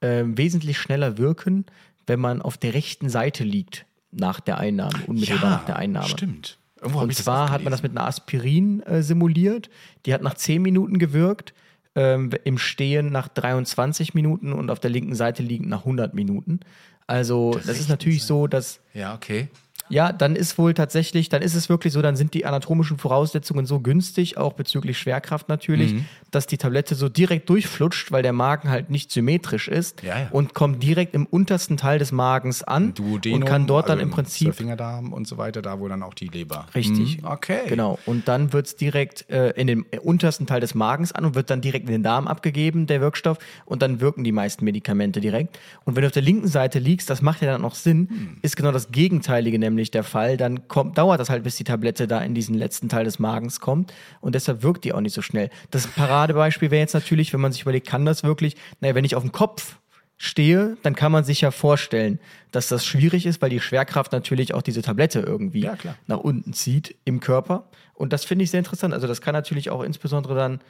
äh, 0.00 0.22
wesentlich 0.24 0.78
schneller 0.78 1.18
wirken, 1.18 1.66
wenn 2.06 2.20
man 2.20 2.42
auf 2.42 2.58
der 2.58 2.74
rechten 2.74 3.08
Seite 3.08 3.44
liegt 3.44 3.86
nach 4.10 4.40
der 4.40 4.58
Einnahme, 4.58 4.98
unmittelbar 5.06 5.50
nach 5.50 5.64
der 5.64 5.76
Einnahme. 5.76 6.08
Stimmt. 6.08 6.58
Irgendwo 6.80 7.00
Und 7.00 7.08
das 7.08 7.24
zwar 7.24 7.50
hat 7.50 7.62
man 7.62 7.70
das 7.70 7.82
mit 7.82 7.92
einer 7.92 8.06
Aspirin 8.06 8.82
äh, 8.82 9.02
simuliert. 9.02 9.70
Die 10.06 10.12
hat 10.12 10.22
nach 10.22 10.34
10 10.34 10.60
Minuten 10.60 10.98
gewirkt, 10.98 11.54
ähm, 11.94 12.30
im 12.44 12.58
Stehen 12.58 13.10
nach 13.10 13.28
23 13.28 14.14
Minuten 14.14 14.52
und 14.52 14.70
auf 14.70 14.80
der 14.80 14.90
linken 14.90 15.14
Seite 15.14 15.42
liegend 15.42 15.68
nach 15.68 15.80
100 15.80 16.14
Minuten. 16.14 16.60
Also 17.06 17.58
das 17.66 17.78
ist 17.78 17.88
rechten 17.88 17.88
natürlich 17.88 18.24
so, 18.24 18.46
dass 18.46 18.80
Ja, 18.92 19.14
okay. 19.14 19.48
Ja, 19.88 20.12
dann 20.12 20.34
ist 20.36 20.56
wohl 20.58 20.74
tatsächlich, 20.74 21.28
dann 21.28 21.42
ist 21.42 21.54
es 21.54 21.68
wirklich 21.68 21.92
so, 21.92 22.00
dann 22.02 22.16
sind 22.16 22.34
die 22.34 22.46
anatomischen 22.46 22.98
Voraussetzungen 22.98 23.66
so 23.66 23.80
günstig, 23.80 24.36
auch 24.38 24.54
bezüglich 24.54 24.98
Schwerkraft 24.98 25.48
natürlich, 25.48 25.92
Mhm. 25.94 26.04
dass 26.30 26.46
die 26.46 26.56
Tablette 26.58 26.94
so 26.94 27.08
direkt 27.08 27.48
durchflutscht, 27.50 28.10
weil 28.10 28.22
der 28.22 28.32
Magen 28.32 28.70
halt 28.70 28.90
nicht 28.90 29.10
symmetrisch 29.12 29.68
ist 29.68 30.02
Ja, 30.02 30.18
ja. 30.20 30.28
und 30.30 30.54
kommt 30.54 30.82
direkt 30.82 31.14
im 31.14 31.26
untersten 31.26 31.76
Teil 31.76 31.98
des 31.98 32.12
Magens 32.12 32.62
an 32.62 32.94
Duodenum, 32.94 33.42
und 33.42 33.48
kann 33.48 33.66
dort 33.66 33.88
dann 33.88 33.98
also 33.98 34.04
im 34.08 34.10
Prinzip 34.10 34.46
Zwölffingerdarm 34.48 35.12
und 35.12 35.26
so 35.28 35.36
weiter, 35.38 35.60
da 35.62 35.78
wo 35.80 35.86
dann 35.88 36.02
auch 36.02 36.14
die 36.14 36.28
Leber. 36.28 36.66
Richtig. 36.74 37.18
Hm, 37.18 37.24
okay. 37.26 37.60
Genau. 37.68 37.98
Und 38.06 38.26
dann 38.28 38.52
wird 38.52 38.66
es 38.66 38.76
direkt 38.76 39.28
äh, 39.30 39.50
in 39.50 39.66
dem 39.66 39.84
äh, 39.90 39.98
untersten 39.98 40.46
Teil 40.46 40.60
des 40.60 40.74
Magens 40.74 41.12
an 41.12 41.24
und 41.24 41.34
wird 41.34 41.50
dann 41.50 41.60
direkt 41.60 41.86
in 41.86 41.92
den 41.92 42.02
Darm 42.02 42.26
abgegeben, 42.26 42.86
der 42.86 43.00
Wirkstoff. 43.00 43.38
Und 43.66 43.82
dann 43.82 44.00
wirken 44.00 44.24
die 44.24 44.32
meisten 44.32 44.64
Medikamente 44.64 45.20
direkt. 45.20 45.58
Und 45.84 45.94
wenn 45.96 46.02
du 46.02 46.06
auf 46.06 46.12
der 46.12 46.22
linken 46.22 46.48
Seite 46.48 46.78
liegst, 46.78 47.10
das 47.10 47.20
macht 47.22 47.42
ja 47.42 47.52
dann 47.52 47.62
noch 47.62 47.74
Sinn, 47.74 48.08
Hm. 48.08 48.36
ist 48.42 48.56
genau 48.56 48.72
das 48.72 48.90
Gegenteilige 48.90 49.58
nämlich 49.58 49.73
der 49.90 50.04
Fall. 50.04 50.36
Dann 50.36 50.68
kommt, 50.68 50.98
dauert 50.98 51.20
das 51.20 51.30
halt, 51.30 51.42
bis 51.42 51.56
die 51.56 51.64
Tablette 51.64 52.06
da 52.06 52.20
in 52.20 52.34
diesen 52.34 52.54
letzten 52.54 52.88
Teil 52.88 53.04
des 53.04 53.18
Magens 53.18 53.60
kommt. 53.60 53.92
Und 54.20 54.34
deshalb 54.34 54.62
wirkt 54.62 54.84
die 54.84 54.92
auch 54.92 55.00
nicht 55.00 55.14
so 55.14 55.22
schnell. 55.22 55.50
Das 55.70 55.86
Paradebeispiel 55.86 56.70
wäre 56.70 56.80
jetzt 56.80 56.94
natürlich, 56.94 57.32
wenn 57.32 57.40
man 57.40 57.52
sich 57.52 57.62
überlegt, 57.62 57.86
kann 57.86 58.04
das 58.04 58.22
wirklich? 58.24 58.56
Naja, 58.80 58.94
wenn 58.94 59.04
ich 59.04 59.16
auf 59.16 59.22
dem 59.22 59.32
Kopf 59.32 59.76
stehe, 60.16 60.76
dann 60.82 60.94
kann 60.94 61.12
man 61.12 61.24
sich 61.24 61.40
ja 61.40 61.50
vorstellen, 61.50 62.20
dass 62.52 62.68
das 62.68 62.86
schwierig 62.86 63.26
ist, 63.26 63.42
weil 63.42 63.50
die 63.50 63.60
Schwerkraft 63.60 64.12
natürlich 64.12 64.54
auch 64.54 64.62
diese 64.62 64.80
Tablette 64.82 65.20
irgendwie 65.20 65.62
Ja, 65.62 65.76
klar. 65.76 65.96
nach 66.06 66.18
unten 66.18 66.52
zieht 66.52 66.94
im 67.04 67.20
Körper. 67.20 67.68
Und 67.94 68.12
das 68.12 68.24
finde 68.24 68.44
ich 68.44 68.50
sehr 68.50 68.58
interessant. 68.60 68.94
Also 68.94 69.06
das 69.06 69.20
kann 69.20 69.32
natürlich 69.34 69.70
auch 69.70 69.82
insbesondere 69.82 70.34
dann 70.34 70.60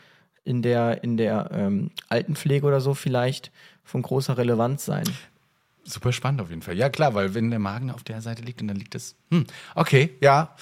in 0.45 0.63
der, 0.63 1.03
in 1.05 1.17
der 1.17 1.51
ähm, 1.53 1.91
Altenpflege 2.09 2.67
oder 2.67 2.81
so 2.81 2.95
vielleicht 2.95 3.51
von 3.83 4.03
großer 4.03 4.37
Relevanz 4.39 4.85
sein. 4.85 5.05
Super 5.85 6.13
spannend 6.13 6.41
auf 6.41 6.51
jeden 6.51 6.63
Fall. 6.63 6.77
Ja, 6.77 6.89
klar, 6.89 7.15
weil 7.15 7.35
wenn 7.35 7.51
der 7.51 7.59
Magen 7.59 7.91
auf 7.91 8.03
der 8.03 8.21
Seite 8.23 8.43
liegt 8.43 8.63
und 8.63 8.69
dann 8.69 8.77
liegt 8.77 8.95
es. 8.95 9.17
Hm, 9.31 9.45
okay, 9.75 10.11
ja. 10.21 10.55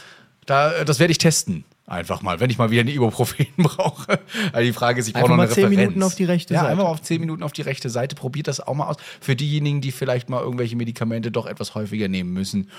Da, 0.46 0.72
äh, 0.72 0.84
das 0.84 0.98
werde 0.98 1.12
ich 1.12 1.18
testen. 1.18 1.64
Einfach 1.86 2.22
mal, 2.22 2.40
wenn 2.40 2.48
ich 2.48 2.58
mal 2.58 2.70
wieder 2.70 2.82
eine 2.82 2.92
Ibuprofen 2.92 3.46
brauche. 3.56 4.20
Also 4.52 4.64
die 4.64 4.72
Frage 4.72 5.00
ist, 5.00 5.08
ich 5.08 5.14
brauche 5.14 5.28
noch 5.28 5.36
mal 5.36 5.44
eine 5.44 5.52
zehn 5.52 5.64
Referenz. 5.64 5.88
Minuten 5.90 6.02
auf 6.02 6.14
die 6.14 6.24
rechte 6.24 6.54
ja, 6.54 6.60
Seite. 6.60 6.72
einfach 6.72 6.84
mal 6.84 6.90
auf 6.90 7.02
zehn 7.02 7.20
Minuten 7.20 7.42
auf 7.42 7.52
die 7.52 7.62
rechte 7.62 7.90
Seite. 7.90 8.14
Probiert 8.14 8.48
das 8.48 8.60
auch 8.60 8.74
mal 8.74 8.86
aus. 8.86 8.96
Für 9.20 9.36
diejenigen, 9.36 9.80
die 9.80 9.92
vielleicht 9.92 10.30
mal 10.30 10.40
irgendwelche 10.40 10.76
Medikamente 10.76 11.30
doch 11.30 11.46
etwas 11.46 11.74
häufiger 11.74 12.08
nehmen 12.08 12.32
müssen, 12.32 12.70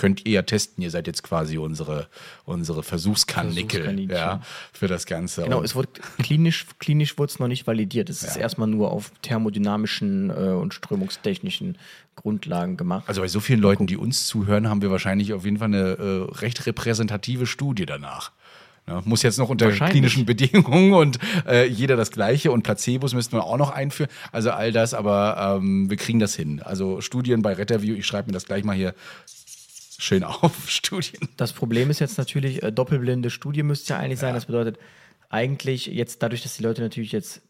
könnt 0.00 0.24
ihr 0.26 0.32
ja 0.32 0.42
testen. 0.42 0.82
Ihr 0.82 0.90
seid 0.90 1.06
jetzt 1.06 1.22
quasi 1.22 1.58
unsere, 1.58 2.08
unsere 2.46 2.82
Versuchskarnickel 2.82 3.82
Versuchskaninchen. 3.82 4.16
ja, 4.16 4.40
für 4.72 4.88
das 4.88 5.04
Ganze. 5.04 5.42
Genau, 5.44 5.58
Und- 5.58 5.64
es 5.64 5.74
wurde 5.74 5.88
klinisch, 6.22 6.64
klinisch 6.78 7.18
wurde 7.18 7.30
es 7.32 7.38
noch 7.38 7.48
nicht 7.48 7.66
validiert. 7.66 8.08
Es 8.08 8.22
ist 8.22 8.36
Ja. 8.36 8.42
erstmal 8.42 8.68
nur 8.68 8.90
auf 8.90 9.12
thermodynamischen 9.22 10.30
äh, 10.30 10.32
und 10.52 10.72
strömungstechnischen 10.74 11.76
Grundlagen 12.16 12.76
gemacht. 12.76 13.04
Also 13.08 13.20
bei 13.20 13.28
so 13.28 13.40
vielen 13.40 13.60
Leuten, 13.60 13.86
die 13.86 13.96
uns 13.96 14.26
zuhören, 14.26 14.68
haben 14.68 14.82
wir 14.82 14.90
wahrscheinlich 14.90 15.32
auf 15.32 15.44
jeden 15.44 15.58
Fall 15.58 15.68
eine 15.68 15.90
äh, 15.98 16.34
recht 16.38 16.66
repräsentative 16.66 17.46
Studie 17.46 17.86
danach. 17.86 18.32
Ja, 18.86 19.02
muss 19.04 19.22
jetzt 19.22 19.38
noch 19.38 19.50
unter 19.50 19.70
klinischen 19.70 20.24
Bedingungen 20.24 20.94
und 20.94 21.18
äh, 21.46 21.66
jeder 21.68 21.96
das 21.96 22.10
Gleiche 22.10 22.50
und 22.50 22.62
Placebos 22.62 23.14
müssten 23.14 23.36
wir 23.36 23.44
auch 23.44 23.58
noch 23.58 23.70
einführen. 23.70 24.10
Also 24.32 24.50
all 24.50 24.72
das, 24.72 24.94
aber 24.94 25.58
ähm, 25.60 25.88
wir 25.90 25.96
kriegen 25.96 26.18
das 26.18 26.34
hin. 26.34 26.60
Also 26.62 27.00
Studien 27.02 27.42
bei 27.42 27.52
Retterview, 27.52 27.94
ich 27.94 28.06
schreibe 28.06 28.28
mir 28.28 28.32
das 28.32 28.46
gleich 28.46 28.64
mal 28.64 28.74
hier 28.74 28.94
schön 30.00 30.24
auf. 30.24 30.68
Studien. 30.68 31.28
Das 31.36 31.52
Problem 31.52 31.90
ist 31.90 32.00
jetzt 32.00 32.18
natürlich, 32.18 32.62
äh, 32.62 32.72
doppelblinde 32.72 33.30
Studie 33.30 33.62
müsste 33.62 33.94
ja 33.94 34.00
eigentlich 34.00 34.18
sein. 34.18 34.34
Das 34.34 34.46
bedeutet, 34.46 34.78
eigentlich 35.28 35.86
jetzt 35.86 36.22
dadurch, 36.22 36.42
dass 36.42 36.56
die 36.56 36.62
Leute 36.62 36.82
natürlich 36.82 37.12
jetzt, 37.12 37.42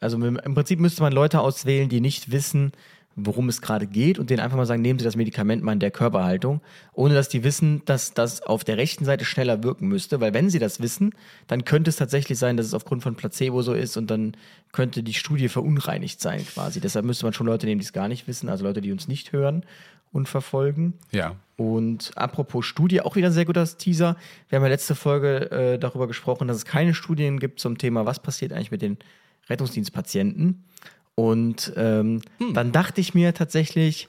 also 0.00 0.16
im 0.16 0.36
im 0.36 0.54
Prinzip 0.54 0.80
müsste 0.80 1.02
man 1.02 1.12
Leute 1.12 1.40
auswählen, 1.40 1.88
die 1.88 2.00
nicht 2.00 2.32
wissen, 2.32 2.72
worum 3.16 3.48
es 3.48 3.60
gerade 3.60 3.86
geht 3.86 4.18
und 4.18 4.30
denen 4.30 4.40
einfach 4.40 4.56
mal 4.56 4.66
sagen, 4.66 4.82
nehmen 4.82 4.98
Sie 4.98 5.04
das 5.04 5.16
Medikament 5.16 5.62
mal 5.62 5.72
in 5.72 5.80
der 5.80 5.90
Körperhaltung, 5.90 6.60
ohne 6.92 7.14
dass 7.14 7.28
die 7.28 7.44
wissen, 7.44 7.82
dass 7.84 8.14
das 8.14 8.42
auf 8.42 8.64
der 8.64 8.76
rechten 8.76 9.04
Seite 9.04 9.24
schneller 9.24 9.62
wirken 9.62 9.88
müsste, 9.88 10.20
weil 10.20 10.32
wenn 10.32 10.48
sie 10.48 10.58
das 10.58 10.80
wissen, 10.80 11.14
dann 11.46 11.64
könnte 11.64 11.90
es 11.90 11.96
tatsächlich 11.96 12.38
sein, 12.38 12.56
dass 12.56 12.66
es 12.66 12.74
aufgrund 12.74 13.02
von 13.02 13.16
Placebo 13.16 13.62
so 13.62 13.74
ist 13.74 13.96
und 13.96 14.10
dann 14.10 14.36
könnte 14.72 15.02
die 15.02 15.14
Studie 15.14 15.48
verunreinigt 15.48 16.20
sein 16.20 16.44
quasi. 16.46 16.80
Deshalb 16.80 17.04
müsste 17.04 17.26
man 17.26 17.32
schon 17.32 17.46
Leute 17.46 17.66
nehmen, 17.66 17.80
die 17.80 17.86
es 17.86 17.92
gar 17.92 18.08
nicht 18.08 18.28
wissen, 18.28 18.48
also 18.48 18.64
Leute, 18.64 18.80
die 18.80 18.92
uns 18.92 19.08
nicht 19.08 19.32
hören 19.32 19.64
und 20.12 20.28
verfolgen. 20.28 20.94
Ja. 21.10 21.36
Und 21.60 22.12
apropos 22.16 22.64
Studie, 22.64 23.02
auch 23.02 23.16
wieder 23.16 23.26
ein 23.26 23.34
sehr 23.34 23.44
guter 23.44 23.66
Teaser. 23.66 24.16
Wir 24.48 24.56
haben 24.56 24.62
ja 24.62 24.70
letzte 24.70 24.94
Folge 24.94 25.50
äh, 25.50 25.78
darüber 25.78 26.08
gesprochen, 26.08 26.48
dass 26.48 26.56
es 26.56 26.64
keine 26.64 26.94
Studien 26.94 27.38
gibt 27.38 27.60
zum 27.60 27.76
Thema, 27.76 28.06
was 28.06 28.18
passiert 28.18 28.54
eigentlich 28.54 28.70
mit 28.70 28.80
den 28.80 28.96
Rettungsdienstpatienten. 29.50 30.64
Und 31.16 31.70
ähm, 31.76 32.22
dann 32.54 32.72
dachte 32.72 33.02
ich 33.02 33.12
mir 33.12 33.34
tatsächlich, 33.34 34.08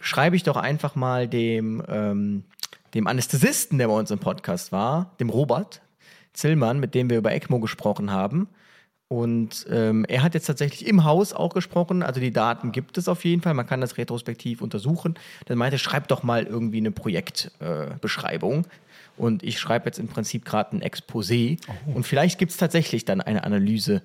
schreibe 0.00 0.34
ich 0.34 0.42
doch 0.42 0.56
einfach 0.56 0.96
mal 0.96 1.28
dem, 1.28 1.80
ähm, 1.86 2.42
dem 2.94 3.06
Anästhesisten, 3.06 3.78
der 3.78 3.86
bei 3.86 3.94
uns 3.94 4.10
im 4.10 4.18
Podcast 4.18 4.72
war, 4.72 5.14
dem 5.20 5.30
Robert 5.30 5.82
Zillmann, 6.32 6.80
mit 6.80 6.96
dem 6.96 7.08
wir 7.08 7.18
über 7.18 7.30
ECMO 7.30 7.60
gesprochen 7.60 8.10
haben. 8.10 8.48
Und 9.12 9.66
ähm, 9.68 10.04
er 10.04 10.22
hat 10.22 10.34
jetzt 10.34 10.46
tatsächlich 10.46 10.86
im 10.86 11.02
Haus 11.02 11.32
auch 11.32 11.52
gesprochen. 11.52 12.04
Also 12.04 12.20
die 12.20 12.30
Daten 12.30 12.70
gibt 12.70 12.96
es 12.96 13.08
auf 13.08 13.24
jeden 13.24 13.42
Fall. 13.42 13.54
Man 13.54 13.66
kann 13.66 13.80
das 13.80 13.98
retrospektiv 13.98 14.62
untersuchen. 14.62 15.18
Dann 15.46 15.58
meinte, 15.58 15.78
schreib 15.78 16.06
doch 16.06 16.22
mal 16.22 16.44
irgendwie 16.44 16.76
eine 16.76 16.92
Projektbeschreibung. 16.92 18.66
Äh, 18.66 18.68
und 19.16 19.42
ich 19.42 19.58
schreibe 19.58 19.86
jetzt 19.86 19.98
im 19.98 20.06
Prinzip 20.06 20.44
gerade 20.44 20.76
ein 20.76 20.82
Exposé. 20.82 21.58
Und 21.92 22.06
vielleicht 22.06 22.38
gibt 22.38 22.52
es 22.52 22.56
tatsächlich 22.56 23.04
dann 23.04 23.20
eine 23.20 23.42
Analyse 23.42 24.02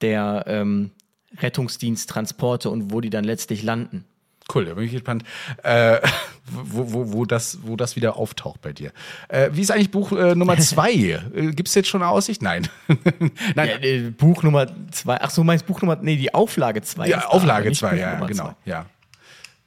der 0.00 0.44
ähm, 0.46 0.90
Rettungsdiensttransporte 1.36 2.70
und 2.70 2.90
wo 2.90 3.02
die 3.02 3.10
dann 3.10 3.24
letztlich 3.24 3.62
landen. 3.62 4.06
Cool, 4.54 4.64
da 4.64 4.74
bin 4.74 4.84
ich 4.84 4.92
gespannt, 4.92 5.24
äh, 5.62 5.98
wo, 6.46 6.92
wo, 6.92 7.12
wo, 7.12 7.24
das, 7.24 7.58
wo 7.62 7.74
das 7.76 7.96
wieder 7.96 8.16
auftaucht 8.16 8.60
bei 8.60 8.72
dir. 8.72 8.92
Äh, 9.28 9.50
wie 9.52 9.60
ist 9.62 9.70
eigentlich 9.70 9.90
Buch 9.90 10.12
äh, 10.12 10.34
Nummer 10.34 10.56
zwei? 10.58 10.92
äh, 11.34 11.50
Gibt 11.52 11.68
es 11.68 11.74
jetzt 11.74 11.88
schon 11.88 12.02
eine 12.02 12.10
Aussicht? 12.10 12.42
Nein. 12.42 12.68
Nein. 13.54 13.68
Ja, 13.68 13.78
äh, 13.78 14.10
Buch 14.10 14.42
Nummer 14.44 14.66
zwei. 14.92 15.20
Ach 15.20 15.30
so, 15.30 15.42
meinst 15.42 15.66
Buch 15.66 15.82
Nummer, 15.82 15.96
nee, 16.00 16.16
die 16.16 16.32
Auflage 16.32 16.82
zwei. 16.82 17.08
Ja, 17.08 17.26
Auflage 17.26 17.62
aber 17.62 17.68
nicht 17.70 17.78
2, 17.80 17.90
Buch 17.90 17.96
ja, 17.98 18.12
Nummer 18.12 18.26
genau. 18.28 18.44
zwei. 18.44 18.54
Ja. 18.64 18.86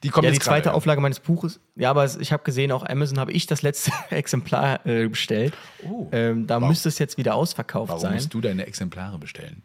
Die 0.02 0.08
kommt 0.08 0.24
Ja, 0.24 0.30
die 0.30 0.38
zweite 0.38 0.64
gerade. 0.64 0.76
Auflage 0.76 1.02
meines 1.02 1.20
Buches. 1.20 1.60
Ja, 1.76 1.90
aber 1.90 2.08
ich 2.18 2.32
habe 2.32 2.42
gesehen, 2.42 2.72
auch 2.72 2.86
Amazon 2.86 3.18
habe 3.18 3.32
ich 3.32 3.46
das 3.46 3.60
letzte 3.60 3.92
Exemplar 4.10 4.84
äh, 4.86 5.08
bestellt. 5.08 5.52
Oh. 5.86 6.08
ähm, 6.12 6.46
da 6.46 6.54
Warum- 6.54 6.68
müsste 6.70 6.88
es 6.88 6.98
jetzt 6.98 7.18
wieder 7.18 7.34
ausverkauft 7.34 7.90
Warum 7.90 8.00
sein. 8.00 8.14
musst 8.14 8.32
du 8.32 8.40
deine 8.40 8.66
Exemplare 8.66 9.18
bestellen? 9.18 9.62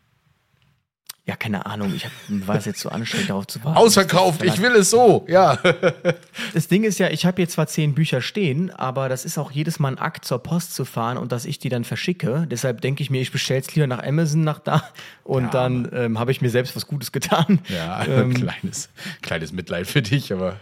Ja, 1.28 1.36
keine 1.36 1.66
Ahnung. 1.66 1.92
Ich 1.96 2.06
hab, 2.06 2.12
war 2.28 2.56
es 2.56 2.66
jetzt 2.66 2.80
so 2.80 2.90
anstrengend, 2.90 3.32
darauf 3.32 3.48
zu 3.48 3.64
warten. 3.64 3.80
Ausverkauft, 3.80 4.44
ich 4.44 4.62
will 4.62 4.74
es 4.74 4.92
so, 4.92 5.26
ja. 5.28 5.58
Das 6.54 6.68
Ding 6.68 6.84
ist 6.84 7.00
ja, 7.00 7.10
ich 7.10 7.26
habe 7.26 7.38
hier 7.38 7.50
zwar 7.50 7.66
zehn 7.66 7.96
Bücher 7.96 8.22
stehen, 8.22 8.70
aber 8.70 9.10
das 9.10 9.26
ist 9.26 9.40
auch 9.40 9.52
jedes 9.52 9.80
Mal 9.80 9.94
ein 9.94 9.98
Akt 9.98 10.26
zur 10.26 10.40
Post 10.40 10.76
zu 10.76 10.86
fahren 10.86 11.18
und 11.18 11.32
dass 11.32 11.46
ich 11.46 11.58
die 11.58 11.70
dann 11.70 11.84
verschicke. 11.84 12.46
Deshalb 12.50 12.82
denke 12.82 13.02
ich 13.02 13.10
mir, 13.10 13.22
ich 13.22 13.32
bestelle 13.32 13.62
es 13.62 13.74
lieber 13.74 13.88
nach 13.88 14.04
Amazon 14.04 14.44
nach 14.44 14.60
da 14.60 14.84
und 15.24 15.46
Ja, 15.46 15.50
dann 15.50 15.90
ähm, 15.94 16.20
habe 16.20 16.32
ich 16.32 16.42
mir 16.42 16.50
selbst 16.50 16.76
was 16.76 16.86
Gutes 16.86 17.12
getan. 17.12 17.60
Ja, 17.70 18.06
Ähm, 18.16 18.34
kleines, 18.34 18.90
kleines 19.24 19.52
Mitleid 19.52 19.88
für 19.88 20.02
dich, 20.04 20.32
aber. 20.32 20.58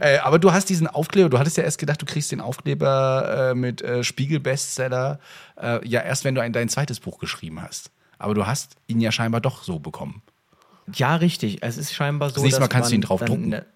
Äh, 0.00 0.18
aber 0.18 0.38
du 0.38 0.52
hast 0.52 0.70
diesen 0.70 0.86
Aufkleber, 0.86 1.28
du 1.28 1.38
hattest 1.38 1.58
ja 1.58 1.64
erst 1.64 1.78
gedacht, 1.78 2.00
du 2.00 2.06
kriegst 2.06 2.32
den 2.32 2.40
Aufkleber 2.40 3.50
äh, 3.50 3.54
mit 3.54 3.82
äh, 3.82 4.02
Spiegel-Bestseller, 4.02 5.20
äh, 5.60 5.86
ja, 5.86 6.00
erst 6.00 6.24
wenn 6.24 6.34
du 6.34 6.40
ein, 6.40 6.52
dein 6.52 6.70
zweites 6.70 6.98
Buch 6.98 7.18
geschrieben 7.18 7.60
hast. 7.62 7.90
Aber 8.18 8.34
du 8.34 8.46
hast 8.46 8.76
ihn 8.86 9.00
ja 9.00 9.12
scheinbar 9.12 9.40
doch 9.40 9.62
so 9.62 9.78
bekommen. 9.78 10.22
Ja, 10.94 11.16
richtig. 11.16 11.62
Es 11.62 11.76
ist 11.76 11.92
scheinbar 11.94 12.30
so. 12.30 12.36
Das 12.36 12.42
nächste 12.44 12.60
Mal 12.60 12.68
kannst 12.68 12.90
du 12.90 12.94
ihn 12.94 13.00
drauf 13.02 13.22
drucken. 13.24 13.50
der- 13.50 13.66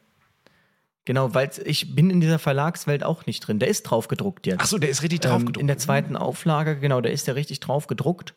Genau, 1.05 1.35
weil 1.35 1.51
ich 1.65 1.97
bin 1.97 2.11
in 2.11 2.21
dieser 2.21 2.39
Verlagswelt 2.39 3.03
auch 3.03 3.27
nicht 3.27 3.41
drin. 3.41 3.59
Der 3.59 3.67
ist 3.69 3.83
drauf 3.83 4.07
gedruckt 4.07 4.47
jetzt. 4.47 4.61
Ach 4.61 4.67
so, 4.67 4.79
der 4.79 4.89
ist 4.89 5.03
richtig 5.03 5.21
drauf 5.21 5.41
ähm, 5.41 5.47
gedruckt. 5.47 5.61
In 5.61 5.67
der 5.67 5.79
zweiten 5.79 6.17
Auflage, 6.17 6.79
genau, 6.79 7.01
da 7.01 7.09
ist 7.11 7.27
der 7.27 7.35
richtig 7.35 7.59
drauf 7.59 7.89
gedruckt. 7.89 8.35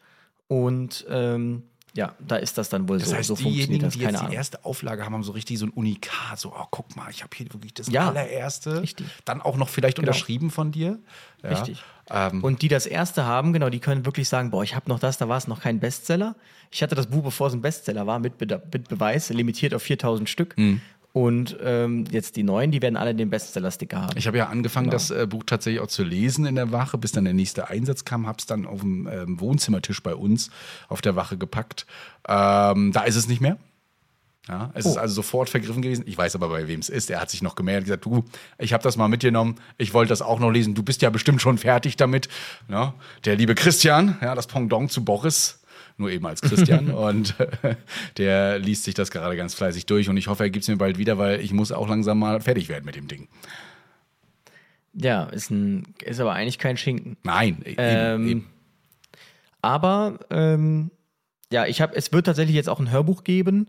Und 0.48 1.06
ähm, 1.10 1.64
ja, 1.96 2.14
da 2.20 2.36
ist 2.36 2.58
das 2.58 2.70
dann 2.70 2.88
wohl 2.90 3.00
Das 3.00 3.10
so. 3.10 3.16
heißt, 3.16 3.28
so 3.28 3.36
funktioniert 3.36 3.68
diejenigen, 3.70 3.86
das, 3.86 3.94
die 3.94 4.00
keine 4.00 4.12
jetzt 4.12 4.20
die 4.22 4.25
Ahnung. 4.25 4.36
erste 4.38 4.66
Auflage 4.66 5.06
haben, 5.06 5.14
haben 5.14 5.24
so 5.24 5.32
richtig 5.32 5.58
so 5.60 5.66
ein 5.66 5.70
Unikat. 5.72 6.38
So, 6.40 6.54
oh, 6.58 6.66
guck 6.70 6.96
mal, 6.96 7.10
ich 7.10 7.24
habe 7.24 7.36
hier 7.36 7.48
wirklich 7.54 7.74
das 7.74 7.88
Ja, 7.90 8.10
allererste. 8.10 8.82
richtig. 8.82 9.08
Dann 9.25 9.42
auch 9.42 9.58
noch 9.58 9.70
vielleicht 9.70 9.98
Genau. 9.98 10.08
unterschrieben 10.10 10.52
von 10.52 10.72
dir. 10.72 11.00
Ja. 11.44 11.50
Richtig. 11.50 11.84
Ähm, 12.10 12.44
Und 12.44 12.62
die 12.62 12.68
das 12.68 12.86
erste 12.86 13.25
haben, 13.25 13.52
genau, 13.54 13.70
die 13.70 13.80
können 13.80 14.06
wirklich 14.06 14.30
sagen, 14.30 14.52
boah, 14.52 14.64
ich 14.64 14.75
habe 14.75 14.90
noch 14.90 15.00
das, 15.00 15.18
da 15.18 15.28
war 15.28 15.38
es 15.38 15.48
noch 15.48 15.62
kein 15.62 15.80
Bestseller. 15.80 16.36
Ich 16.70 16.84
hatte 16.84 16.94
das 16.96 17.08
Buch, 17.08 17.24
bevor 17.24 17.48
es 17.48 17.54
ein 17.54 17.62
Bestseller 17.62 18.06
war, 18.06 18.20
mit, 18.20 18.38
Be 18.38 18.62
mit 18.72 18.90
Beweis, 18.90 19.30
limitiert 19.30 19.74
auf 19.74 19.82
4000 19.82 20.30
Stück. 20.30 20.56
Mhm. 20.58 20.82
Und 21.16 21.56
ähm, 21.64 22.04
jetzt 22.12 22.36
die 22.36 22.44
neuen, 22.44 22.72
die 22.72 22.82
werden 22.82 22.98
alle 22.98 23.16
den 23.16 23.30
Bestseller-Sticker 23.30 24.02
haben. 24.02 24.18
Ich 24.18 24.28
habe 24.28 24.38
ja 24.38 24.48
angefangen, 24.48 24.88
Genau. 24.88 24.96
das 24.98 25.12
äh, 25.12 25.26
Buch 25.26 25.44
tatsächlich 25.46 25.80
auch 25.82 25.88
zu 25.88 26.04
lesen 26.04 26.46
in 26.46 26.56
der 26.56 26.74
Wache, 26.74 26.98
bis 26.98 27.14
dann 27.14 27.24
der 27.24 27.34
nächste 27.34 27.70
Einsatz 27.70 28.04
kam, 28.04 28.28
habe 28.28 28.38
es 28.40 28.48
dann 28.48 28.66
auf 28.66 28.82
dem 28.82 29.08
ähm, 29.08 29.40
Wohnzimmertisch 29.40 30.04
bei 30.04 30.14
uns 30.14 30.50
auf 30.90 31.00
der 31.02 31.16
Wache 31.16 31.38
gepackt. 31.38 31.86
Ähm, 32.28 32.92
da 32.92 33.04
ist 33.04 33.16
es 33.16 33.30
nicht 33.30 33.40
mehr. 33.40 33.56
Ja, 34.50 34.72
es 34.74 34.86
Oh. 34.86 34.90
ist 34.90 34.98
also 34.98 35.16
sofort 35.16 35.50
vergriffen 35.50 35.82
gewesen. 35.82 36.04
Ich 36.06 36.18
weiß 36.18 36.36
aber, 36.36 36.50
bei 36.50 36.68
wem 36.68 36.82
es 36.82 36.90
ist. 36.90 37.10
Er 37.10 37.22
hat 37.22 37.30
sich 37.30 37.42
noch 37.42 37.56
gemeldet 37.56 37.84
und 37.84 37.86
gesagt, 37.86 38.06
du, 38.06 38.26
ich 38.60 38.74
habe 38.74 38.84
das 38.84 38.98
mal 38.98 39.08
mitgenommen. 39.08 39.56
Ich 39.78 39.94
wollte 39.94 40.10
das 40.10 40.22
auch 40.22 40.40
noch 40.42 40.52
lesen. 40.52 40.76
Du 40.76 40.84
bist 40.84 41.02
ja 41.02 41.10
bestimmt 41.12 41.42
schon 41.42 41.58
fertig 41.58 41.96
damit. 41.96 42.28
Ja, 42.68 42.94
der 43.24 43.38
liebe 43.38 43.56
Christian, 43.56 44.18
ja, 44.22 44.36
das 44.36 44.48
Pendant 44.48 44.92
zu 44.92 45.06
Boris, 45.06 45.62
nur 45.98 46.10
eben 46.12 46.25
als 46.25 46.42
Christian. 46.42 46.90
und 46.92 47.40
äh, 47.40 47.75
der 48.18 48.60
liest 48.60 48.84
sich 48.84 48.94
das 48.94 49.12
gerade 49.12 49.36
ganz 49.36 49.54
fleißig 49.54 49.86
durch. 49.86 50.10
Und 50.10 50.18
ich 50.18 50.28
hoffe, 50.28 50.44
er 50.44 50.50
gibt 50.50 50.64
es 50.64 50.70
mir 50.70 50.78
bald 50.78 50.98
wieder, 50.98 51.18
weil 51.18 51.42
ich 51.42 51.54
muss 51.54 51.72
auch 51.72 51.88
langsam 51.88 52.20
mal 52.20 52.42
fertig 52.42 52.70
werden 52.70 52.86
mit 52.86 52.96
dem 52.96 53.08
Ding. 53.08 53.28
Ja, 54.94 55.25
ist, 55.25 55.52
ein, 55.52 55.84
ist 56.04 56.20
aber 56.20 56.34
eigentlich 56.34 56.58
kein 56.58 56.78
Schinken. 56.78 57.18
Nein, 57.24 57.62
eben, 57.66 57.75
Ähm, 57.78 58.28
eben. 58.28 58.50
Aber 59.62 60.20
ähm, 60.30 60.92
ja, 61.52 61.66
ich 61.66 61.82
habe, 61.82 61.96
es 61.96 62.14
wird 62.14 62.28
tatsächlich 62.28 62.56
jetzt 62.56 62.70
auch 62.70 62.80
ein 62.80 62.92
Hörbuch 62.92 63.24
geben. 63.24 63.68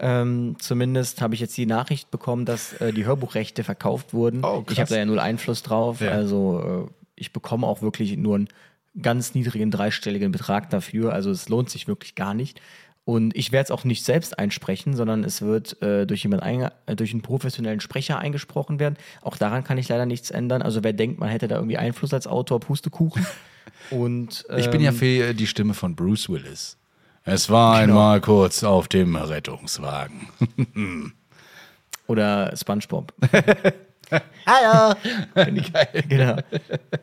Ähm, 0.00 0.56
zumindest 0.58 1.20
habe 1.20 1.34
ich 1.34 1.40
jetzt 1.40 1.56
die 1.56 1.66
Nachricht 1.66 2.10
bekommen, 2.10 2.44
dass 2.44 2.72
äh, 2.74 2.92
die 2.92 3.04
Hörbuchrechte 3.04 3.64
verkauft 3.64 4.14
wurden. 4.14 4.44
Oh, 4.44 4.64
ich 4.70 4.78
habe 4.78 4.90
da 4.90 4.96
ja 4.96 5.04
null 5.04 5.18
Einfluss 5.18 5.62
drauf. 5.62 6.00
Ja. 6.00 6.10
Also 6.10 6.88
äh, 6.88 7.10
ich 7.16 7.32
bekomme 7.32 7.66
auch 7.66 7.82
wirklich 7.82 8.16
nur 8.16 8.36
einen 8.36 8.48
ganz 9.02 9.34
niedrigen 9.34 9.70
dreistelligen 9.70 10.32
Betrag 10.32 10.70
dafür. 10.70 11.12
Also 11.12 11.30
es 11.30 11.48
lohnt 11.48 11.70
sich 11.70 11.86
wirklich 11.88 12.14
gar 12.14 12.34
nicht. 12.34 12.60
Und 13.04 13.34
ich 13.34 13.52
werde 13.52 13.64
es 13.64 13.70
auch 13.70 13.84
nicht 13.84 14.04
selbst 14.04 14.38
einsprechen, 14.38 14.94
sondern 14.94 15.24
es 15.24 15.40
wird 15.40 15.80
äh, 15.80 16.06
durch 16.06 16.22
jemand 16.24 16.42
einge 16.42 16.72
äh, 16.84 16.94
durch 16.94 17.12
einen 17.12 17.22
professionellen 17.22 17.80
Sprecher 17.80 18.18
eingesprochen 18.18 18.78
werden. 18.78 18.96
Auch 19.22 19.38
daran 19.38 19.64
kann 19.64 19.78
ich 19.78 19.88
leider 19.88 20.04
nichts 20.04 20.30
ändern. 20.30 20.60
Also 20.60 20.84
wer 20.84 20.92
denkt, 20.92 21.18
man 21.18 21.30
hätte 21.30 21.48
da 21.48 21.54
irgendwie 21.56 21.78
Einfluss 21.78 22.12
als 22.12 22.26
Autor, 22.26 22.60
Pustekuchen. 22.60 23.26
Und 23.90 24.44
Ich 24.58 24.68
bin 24.70 24.82
ja 24.82 24.90
ähm, 24.90 24.96
für 24.96 25.06
äh, 25.28 25.34
die 25.34 25.46
Stimme 25.46 25.72
von 25.72 25.94
Bruce 25.96 26.28
Willis. 26.28 26.76
Es 27.24 27.48
war 27.48 27.80
Genau. 27.80 27.92
einmal 27.94 28.20
kurz 28.20 28.62
auf 28.62 28.88
dem 28.88 29.16
Rettungswagen. 29.16 30.28
Oder 32.06 32.54
SpongeBob. 32.56 33.12
Hallo! 34.46 34.94
genau. 36.08 36.36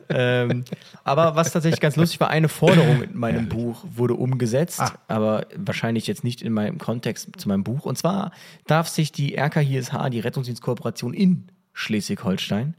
ähm, 0.09 0.63
aber 1.03 1.35
was 1.35 1.51
tatsächlich 1.51 1.79
ganz 1.79 1.95
lustig 1.95 2.19
war, 2.19 2.29
eine 2.29 2.49
Forderung 2.49 3.03
in 3.03 3.17
meinem 3.17 3.47
Buch 3.49 3.83
wurde 3.89 4.15
umgesetzt, 4.15 4.79
Ah. 4.81 4.97
aber 5.07 5.45
wahrscheinlich 5.55 6.07
jetzt 6.07 6.23
nicht 6.23 6.41
in 6.41 6.53
meinem 6.53 6.77
Kontext 6.77 7.29
zu 7.37 7.47
meinem 7.47 7.63
Buch. 7.63 7.85
Und 7.85 7.97
zwar 7.97 8.31
darf 8.67 8.87
sich 8.87 9.11
die 9.11 9.35
RKISH, 9.37 9.91
die 10.11 10.19
Rettungsdienstkooperation 10.19 11.13
in 11.13 11.47
Schleswig-Holstein, 11.73 12.75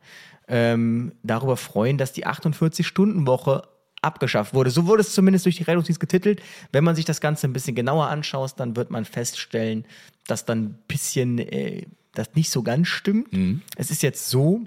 ähm, 0.49 1.13
darüber 1.23 1.57
freuen, 1.57 1.99
dass 1.99 2.13
die 2.13 2.27
48-Stunden-Woche 2.27 3.63
abgeschafft 4.03 4.55
wurde. 4.55 4.71
So 4.71 4.87
wurde 4.87 5.01
es 5.03 5.13
zumindest 5.13 5.47
durch 5.47 5.57
die 5.57 5.65
Rettungsdienst 5.65 6.01
getitelt. 6.01 6.41
Wenn 6.73 6.85
man 6.85 6.95
sich 6.95 7.05
das 7.05 7.21
Ganze 7.21 7.47
ein 7.49 7.53
bisschen 7.53 7.75
genauer 7.75 8.09
anschaut, 8.09 8.53
dann 8.57 8.77
wird 8.77 8.91
man 8.91 9.05
feststellen, 9.05 9.85
dass 10.27 10.45
dann 10.45 10.59
ein 10.65 10.79
bisschen 10.87 11.39
äh, 11.39 11.87
das 12.19 12.35
nicht 12.35 12.51
so 12.51 12.63
ganz 12.63 12.89
stimmt. 12.89 13.29
Es 13.77 13.91
ist 13.91 14.03
jetzt 14.03 14.29
so, 14.29 14.65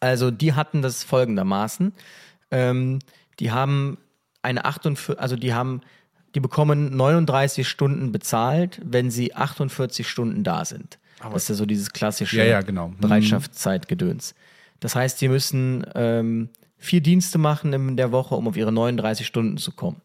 also 0.00 0.30
die 0.30 0.54
hatten 0.54 0.82
das 0.82 1.04
folgendermaßen. 1.04 1.92
Ähm, 2.50 2.98
die 3.40 3.50
haben 3.50 3.98
eine 4.42 4.64
48, 4.64 5.18
also 5.18 5.36
die 5.36 5.54
haben, 5.54 5.80
die 6.34 6.40
bekommen 6.40 6.96
39 6.96 7.66
Stunden 7.68 8.12
bezahlt, 8.12 8.80
wenn 8.84 9.10
sie 9.10 9.34
48 9.34 10.08
Stunden 10.08 10.44
da 10.44 10.64
sind. 10.64 10.98
das 11.32 11.44
ist 11.44 11.48
ja 11.50 11.54
so 11.54 11.66
dieses 11.66 11.92
klassische 11.92 12.36
Ja, 12.38 12.44
ja, 12.44 12.60
genau. 12.60 12.88
Mhm. 12.88 12.98
Bereitschaftszeitgedöns. 12.98 14.34
Das 14.80 14.94
heißt, 14.94 15.20
die 15.20 15.28
müssen 15.28 15.86
ähm, 15.94 16.50
vier 16.76 17.00
Dienste 17.00 17.38
machen 17.38 17.72
in 17.72 17.96
der 17.96 18.12
Woche, 18.12 18.34
um 18.34 18.46
auf 18.48 18.56
ihre 18.56 18.72
39 18.72 19.26
Stunden 19.26 19.56
zu 19.56 19.72
kommen. 19.72 20.00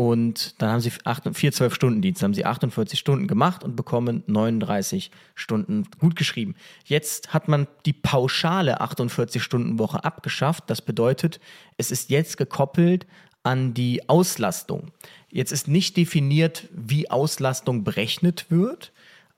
Und 0.00 0.54
dann 0.62 0.70
haben 0.70 0.80
sie 0.80 0.92
acht, 1.04 1.24
vier 1.34 1.52
12-Stunden-Dienste, 1.52 2.24
haben 2.24 2.32
sie 2.32 2.46
48 2.46 2.98
Stunden 2.98 3.26
gemacht 3.26 3.62
und 3.62 3.76
bekommen 3.76 4.22
39 4.28 5.10
Stunden 5.34 5.86
gut 5.98 6.16
geschrieben. 6.16 6.54
Jetzt 6.86 7.34
hat 7.34 7.48
man 7.48 7.66
die 7.84 7.92
pauschale 7.92 8.80
48-Stunden-Woche 8.80 10.02
abgeschafft. 10.02 10.64
Das 10.68 10.80
bedeutet, 10.80 11.38
es 11.76 11.90
ist 11.90 12.08
jetzt 12.08 12.38
gekoppelt 12.38 13.06
an 13.42 13.74
die 13.74 14.08
Auslastung. 14.08 14.90
Jetzt 15.28 15.52
ist 15.52 15.68
nicht 15.68 15.98
definiert, 15.98 16.70
wie 16.72 17.10
Auslastung 17.10 17.84
berechnet 17.84 18.46
wird, 18.48 18.92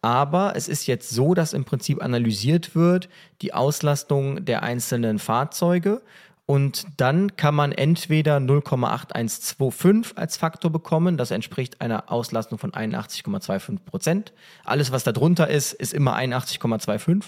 Aber 0.04 0.54
es 0.56 0.66
ist 0.66 0.88
jetzt 0.88 1.10
so, 1.10 1.32
dass 1.32 1.52
im 1.52 1.64
Prinzip 1.64 2.02
analysiert 2.02 2.74
wird 2.74 3.08
die 3.40 3.54
Auslastung 3.54 4.44
der 4.44 4.64
einzelnen 4.64 5.20
Fahrzeuge 5.20 6.02
und 6.46 6.84
dann 6.96 7.36
kann 7.36 7.54
man 7.54 7.72
entweder 7.72 8.38
0,8125 8.38 10.16
als 10.16 10.36
Faktor 10.36 10.70
bekommen. 10.70 11.16
Das 11.16 11.30
entspricht 11.30 11.80
einer 11.80 12.10
Auslastung 12.10 12.58
von 12.58 12.72
81,25 12.72 13.78
Prozent. 13.84 14.32
Alles, 14.64 14.92
was 14.92 15.04
da 15.04 15.12
drunter 15.12 15.48
ist, 15.48 15.72
ist 15.72 15.94
immer 15.94 16.16
81,25. 16.16 17.24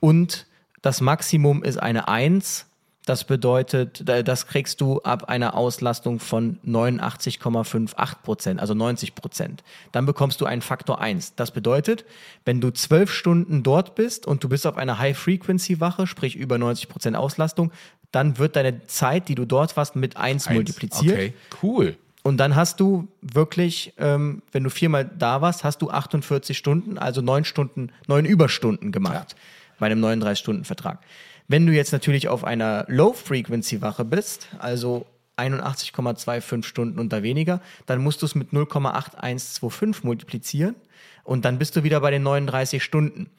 Und 0.00 0.46
das 0.82 1.00
Maximum 1.00 1.62
ist 1.62 1.76
eine 1.78 2.08
1. 2.08 2.64
Das 3.04 3.24
bedeutet, 3.24 4.02
da- 4.06 4.22
das 4.22 4.46
kriegst 4.46 4.82
du 4.82 5.00
ab 5.00 5.24
einer 5.30 5.54
Auslastung 5.54 6.20
von 6.20 6.58
89,58 6.62 8.22
Prozent, 8.22 8.60
also 8.60 8.74
90 8.74 9.14
Prozent. 9.14 9.64
Dann 9.92 10.04
bekommst 10.04 10.42
du 10.42 10.44
einen 10.44 10.60
Faktor 10.60 11.00
1. 11.00 11.34
Das 11.34 11.50
bedeutet, 11.50 12.04
wenn 12.44 12.60
du 12.60 12.70
zwölf 12.70 13.10
Stunden 13.10 13.62
dort 13.62 13.94
bist 13.94 14.26
und 14.26 14.44
du 14.44 14.50
bist 14.50 14.66
auf 14.66 14.76
einer 14.76 14.98
High-Frequency-Wache, 14.98 16.06
sprich 16.06 16.36
über 16.36 16.58
90 16.58 16.90
Prozent 16.90 17.16
Auslastung, 17.16 17.72
dann 18.10 18.38
wird 18.38 18.56
deine 18.56 18.86
Zeit, 18.86 19.28
die 19.28 19.34
du 19.34 19.44
dort 19.44 19.76
warst, 19.76 19.96
mit 19.96 20.16
1 20.16 20.50
multipliziert. 20.50 21.14
Okay, 21.14 21.34
cool. 21.62 21.96
Und 22.22 22.38
dann 22.38 22.56
hast 22.56 22.80
du 22.80 23.08
wirklich, 23.22 23.94
ähm, 23.96 24.42
wenn 24.52 24.64
du 24.64 24.70
viermal 24.70 25.04
da 25.04 25.40
warst, 25.40 25.64
hast 25.64 25.80
du 25.80 25.90
48 25.90 26.56
Stunden, 26.56 26.98
also 26.98 27.22
neun 27.22 27.44
Stunden, 27.44 27.90
neun 28.06 28.24
Überstunden 28.24 28.92
gemacht 28.92 29.36
bei 29.78 29.86
einem 29.86 30.04
39-Stunden-Vertrag. 30.04 30.98
Wenn 31.46 31.64
du 31.64 31.72
jetzt 31.72 31.92
natürlich 31.92 32.28
auf 32.28 32.44
einer 32.44 32.84
Low-Frequency-Wache 32.88 34.04
bist, 34.04 34.48
also 34.58 35.06
81,25 35.38 36.64
Stunden 36.64 36.98
und 36.98 37.12
da 37.12 37.22
weniger, 37.22 37.60
dann 37.86 38.02
musst 38.02 38.20
du 38.22 38.26
es 38.26 38.34
mit 38.34 38.50
0,8125 38.50 40.00
multiplizieren 40.02 40.74
und 41.24 41.44
dann 41.44 41.58
bist 41.58 41.76
du 41.76 41.84
wieder 41.84 42.00
bei 42.00 42.10
den 42.10 42.22
39 42.24 42.82
Stunden. 42.82 43.30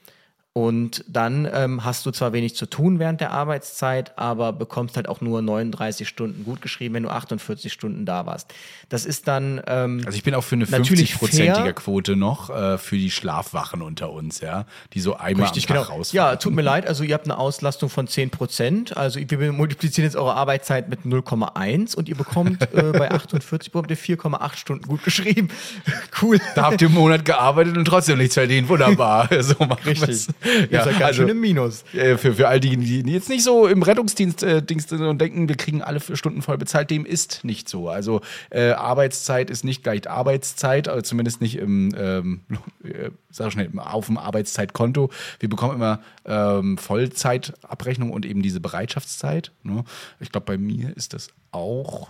Und 0.60 1.06
dann 1.08 1.48
ähm, 1.54 1.86
hast 1.86 2.06
du 2.06 2.12
zwar 2.12 2.34
wenig 2.34 2.54
zu 2.54 2.66
tun 2.66 3.00
während 3.00 3.22
der 3.22 3.32
Arbeitszeit, 3.32 4.18
aber 4.18 4.52
bekommst 4.52 4.98
halt 4.98 5.08
auch 5.08 5.22
nur 5.22 5.42
39 5.42 6.06
Stunden 6.06 6.44
gut 6.44 6.62
geschrieben, 6.62 6.96
wenn 6.96 7.04
du 7.04 7.10
48 7.10 7.72
Stunden 7.72 8.06
da 8.06 8.26
warst. 8.26 8.54
Das 8.90 9.06
ist 9.06 9.30
dann 9.30 9.62
ähm, 9.68 10.02
Also 10.06 10.18
ich 10.18 10.24
bin 10.24 10.36
auch 10.36 10.44
für 10.44 10.56
eine 10.56 10.66
Natürlich 10.66 11.14
50-prozentige 11.14 11.64
fair. 11.64 11.74
Quote 11.74 12.18
noch 12.18 12.50
äh, 12.50 12.78
für 12.78 12.98
die 12.98 13.10
Schlafwachen 13.10 13.82
unter 13.82 14.12
uns, 14.12 14.42
ja, 14.42 14.66
die 14.92 15.00
so 15.00 15.16
einmal 15.16 15.46
Richtig, 15.46 15.70
am 15.70 15.76
genau. 15.76 15.86
Tag 15.86 15.96
rausfahren. 15.96 16.32
Ja, 16.32 16.36
tut 16.36 16.54
mir 16.54 16.62
leid. 16.62 16.86
Also 16.88 17.06
ihr 17.06 17.14
habt 17.14 17.24
eine 17.24 17.38
Auslastung 17.38 17.90
von 17.90 18.10
10 18.10 18.30
Prozent. 18.30 18.98
Also 18.98 19.22
wir 19.26 19.54
multiplizieren 19.54 20.10
jetzt 20.10 20.18
eure 20.18 20.34
Arbeitszeit 20.34 20.90
mit 20.90 21.06
0,1 21.06 21.96
und 21.96 22.10
ihr 22.10 22.16
bekommt 22.16 22.62
äh, 22.74 22.92
bei 22.92 23.12
48 23.12 23.72
bekommt 23.72 23.92
ihr 23.92 23.98
4,8 23.98 24.58
Stunden 24.58 24.86
gut 24.86 25.06
geschrieben. 25.06 25.48
cool. 26.22 26.38
Da 26.56 26.64
habt 26.64 26.82
ihr 26.82 26.90
einen 26.90 26.98
Monat 26.98 27.24
gearbeitet 27.24 27.78
und 27.78 27.86
trotzdem 27.86 28.18
nichts 28.18 28.34
verdient. 28.34 28.68
Wunderbar. 28.68 29.30
So 29.40 29.56
machen 29.66 29.80
wir's. 29.86 30.28
Ihr 30.70 30.84
seid 30.84 31.00
ganz 31.00 31.16
schön 31.16 31.30
im 31.30 31.40
Minus. 31.40 31.84
äh, 31.94 32.18
für, 32.18 32.34
für 32.34 32.48
all 32.48 32.60
diejenigen, 32.60 33.06
die 33.06 33.14
jetzt 33.14 33.30
nicht 33.30 33.44
so 33.44 33.68
im 33.68 33.84
Rettungsdienst 33.84 34.44
äh, 34.44 34.62
sind 34.68 35.02
und 35.02 35.20
denken, 35.20 35.50
wir 35.50 35.56
kriegen 35.58 35.82
alle 35.82 36.00
vier 36.00 36.16
Stunden 36.16 36.42
voll 36.42 36.58
bezahlt, 36.58 36.90
dem 36.90 37.06
ist 37.06 37.44
nicht 37.44 37.70
so. 37.70 37.90
Also 37.90 38.22
äh, 38.50 38.72
Arbeitszeit 38.72 39.50
ist 39.50 39.64
nicht 39.64 39.84
gleich 39.84 40.10
Arbeitszeit, 40.10 40.88
also 40.88 41.02
zumindest 41.02 41.42
nicht 41.42 41.58
im, 41.58 41.94
ähm, 41.98 42.42
äh, 42.84 43.10
sag 43.30 43.52
schnell, 43.52 43.70
auf 43.78 44.08
dem 44.08 44.18
Arbeitszeitkonto. 44.18 45.10
Wir 45.40 45.50
bekommen 45.50 45.76
immer 45.76 46.00
ähm, 46.26 46.78
Vollzeitabrechnung 46.78 48.12
und 48.12 48.26
eben 48.26 48.42
diese 48.42 48.60
Bereitschaftszeit. 48.60 49.52
Ne? 49.64 49.84
Ich 50.20 50.32
glaube, 50.32 50.46
bei 50.46 50.58
mir 50.58 50.96
ist 50.96 51.14
das 51.14 51.30
auch 51.52 52.10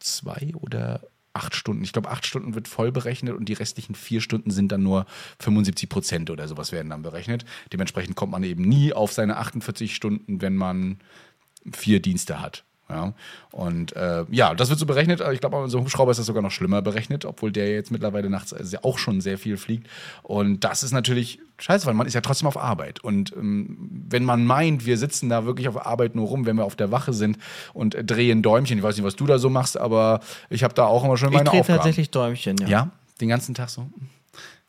zwei 0.00 0.52
oder 0.60 1.00
acht 1.32 1.54
Stunden. 1.54 1.82
Ich 1.84 1.92
glaube, 1.92 2.10
acht 2.10 2.26
Stunden 2.26 2.54
wird 2.54 2.68
voll 2.68 2.92
berechnet 2.92 3.34
und 3.34 3.48
die 3.48 3.52
restlichen 3.52 3.94
vier 3.94 4.20
Stunden 4.20 4.50
sind 4.50 4.72
dann 4.72 4.82
nur 4.82 5.06
75 5.38 5.88
Prozent 5.88 6.30
oder 6.30 6.48
sowas 6.48 6.72
werden 6.72 6.90
dann 6.90 7.02
berechnet. 7.02 7.44
Dementsprechend 7.72 8.16
kommt 8.16 8.32
man 8.32 8.42
eben 8.42 8.62
nie 8.62 8.92
auf 8.92 9.12
seine 9.12 9.36
48 9.36 9.94
Stunden, 9.94 10.40
wenn 10.40 10.56
man 10.56 10.98
vier 11.72 12.00
Dienste 12.00 12.40
hat. 12.40 12.64
Ja, 12.90 13.12
und 13.52 13.94
äh, 13.94 14.24
ja, 14.30 14.54
das 14.54 14.68
wird 14.68 14.78
so 14.78 14.86
berechnet. 14.86 15.20
Ich 15.32 15.40
glaube, 15.40 15.56
bei 15.56 15.62
unserem 15.62 15.84
Hubschrauber 15.84 16.10
ist 16.10 16.18
das 16.18 16.26
sogar 16.26 16.42
noch 16.42 16.50
schlimmer 16.50 16.82
berechnet, 16.82 17.24
obwohl 17.24 17.52
der 17.52 17.70
jetzt 17.70 17.90
mittlerweile 17.90 18.28
nachts 18.28 18.52
äh, 18.52 18.76
auch 18.82 18.98
schon 18.98 19.20
sehr 19.20 19.38
viel 19.38 19.56
fliegt. 19.56 19.88
Und 20.22 20.64
das 20.64 20.82
ist 20.82 20.92
natürlich 20.92 21.38
scheiße, 21.58 21.86
weil 21.86 21.94
man 21.94 22.06
ist 22.06 22.14
ja 22.14 22.20
trotzdem 22.20 22.48
auf 22.48 22.56
Arbeit. 22.56 23.00
Und 23.00 23.32
ähm, 23.36 23.76
wenn 24.08 24.24
man 24.24 24.44
meint, 24.44 24.86
wir 24.86 24.98
sitzen 24.98 25.28
da 25.28 25.44
wirklich 25.44 25.68
auf 25.68 25.86
Arbeit 25.86 26.14
nur 26.14 26.26
rum, 26.26 26.46
wenn 26.46 26.56
wir 26.56 26.64
auf 26.64 26.76
der 26.76 26.90
Wache 26.90 27.12
sind 27.12 27.38
und 27.72 27.94
äh, 27.94 28.02
drehen 28.02 28.42
Däumchen, 28.42 28.78
ich 28.78 28.82
weiß 28.82 28.96
nicht, 28.96 29.04
was 29.04 29.16
du 29.16 29.26
da 29.26 29.38
so 29.38 29.50
machst, 29.50 29.78
aber 29.78 30.20
ich 30.48 30.64
habe 30.64 30.74
da 30.74 30.86
auch 30.86 31.04
immer 31.04 31.16
schon 31.16 31.28
Ich 31.28 31.34
meine 31.34 31.48
drehe 31.48 31.60
Aufgaben. 31.60 31.78
tatsächlich 31.78 32.10
Däumchen, 32.10 32.56
ja. 32.58 32.68
Ja, 32.68 32.90
den 33.20 33.28
ganzen 33.28 33.54
Tag 33.54 33.70
so. 33.70 33.86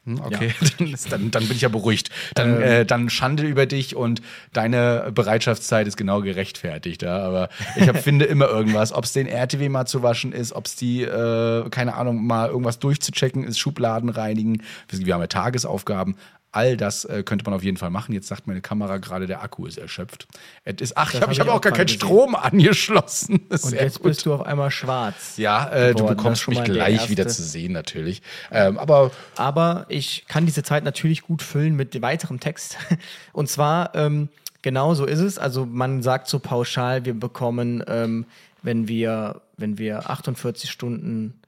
Hm, 0.06 0.20
Okay, 0.24 0.54
dann, 0.78 0.88
ist, 0.88 1.12
dann, 1.12 1.32
dann 1.32 1.48
bin 1.48 1.56
ich 1.56 1.62
ja 1.62 1.70
beruhigt. 1.70 2.10
Dann, 2.34 2.62
äh, 2.62 2.86
dann 2.86 3.10
Schande 3.10 3.44
über 3.44 3.66
dich 3.68 3.96
und 3.96 4.22
deine 4.52 5.12
Bereitschaftszeit 5.14 5.86
ist 5.88 5.96
genau 5.96 6.22
gerechtfertigt. 6.22 7.04
Ja? 7.04 7.20
Aber 7.20 7.50
ich 7.76 7.88
hab, 7.88 7.98
finde 8.02 8.26
immer 8.26 8.48
irgendwas, 8.48 8.94
ob 8.94 9.04
es 9.04 9.14
den 9.14 9.28
RTW 9.28 9.70
mal 9.70 9.86
zu 9.86 10.02
waschen 10.02 10.32
ist, 10.32 10.54
ob 10.54 10.66
es 10.66 10.76
die, 10.76 11.04
äh, 11.04 11.70
keine 11.70 11.96
Ahnung, 11.96 12.26
mal 12.26 12.50
irgendwas 12.50 12.80
durchzuchecken 12.80 13.44
ist, 13.44 13.60
Schubladen 13.60 14.10
reinigen. 14.10 14.64
Wir 14.90 15.14
haben 15.14 15.22
ja 15.22 15.28
Tagesaufgaben. 15.28 16.16
All 16.54 16.76
das 16.76 17.06
äh, 17.06 17.24
könnte 17.24 17.46
man 17.46 17.54
auf 17.54 17.64
jeden 17.64 17.78
Fall 17.78 17.90
machen. 17.90 18.14
Jetzt 18.14 18.28
sagt 18.28 18.46
meine 18.46 18.60
Kamera 18.62 18.98
gerade, 18.98 19.26
der 19.26 19.42
Akku 19.42 19.66
ist 19.66 19.78
erschöpft. 19.78 20.28
Es 20.66 20.82
ist, 20.82 20.98
ach, 20.98 21.14
ich 21.14 21.20
Das 21.20 21.22
habe 21.22 21.26
hab 21.28 21.32
ich 21.32 21.38
ich 21.38 21.40
hab 21.40 21.48
auch 21.48 21.56
auch 21.56 21.62
gar 21.62 21.72
keinen 21.72 21.86
gesehen. 21.86 22.00
Strom 22.00 22.36
angeschlossen. 22.36 23.42
Und 23.50 23.72
jetzt 23.72 24.00
gut. 24.00 24.08
bist 24.08 24.26
du 24.26 24.34
auf 24.34 24.46
einmal 24.46 24.70
schwarz. 24.72 25.38
Ja, 25.38 25.70
äh, 25.70 25.96
du 25.96 26.06
bekommst 26.06 26.48
mich 26.50 26.64
gleich 26.64 27.10
wieder 27.10 27.28
zu 27.28 27.42
sehen, 27.42 27.72
natürlich. 27.72 28.22
Ähm, 28.52 28.78
aber 28.78 29.12
Aber 29.38 29.86
ich 29.88 30.26
kann 30.28 30.46
diese 30.46 30.64
Zeit 30.64 30.84
natürlich 30.84 31.22
gut 31.22 31.42
füllen 31.42 31.76
mit 31.76 32.02
weiterem 32.02 32.40
Text. 32.40 32.78
Und 33.34 33.48
zwar, 33.50 33.96
ähm, 33.96 34.28
genau 34.62 34.94
so 34.94 35.06
ist 35.06 35.20
es. 35.20 35.38
Also 35.38 35.66
man 35.66 36.02
sagt 36.02 36.28
so 36.28 36.40
pauschal, 36.40 37.06
wir 37.06 37.14
bekommen, 37.14 37.84
ähm, 37.88 38.26
wenn 38.62 38.88
wir, 38.88 39.42
wenn 39.58 39.78
wir 39.78 40.10
48 40.10 40.70
Stunden 40.70 41.41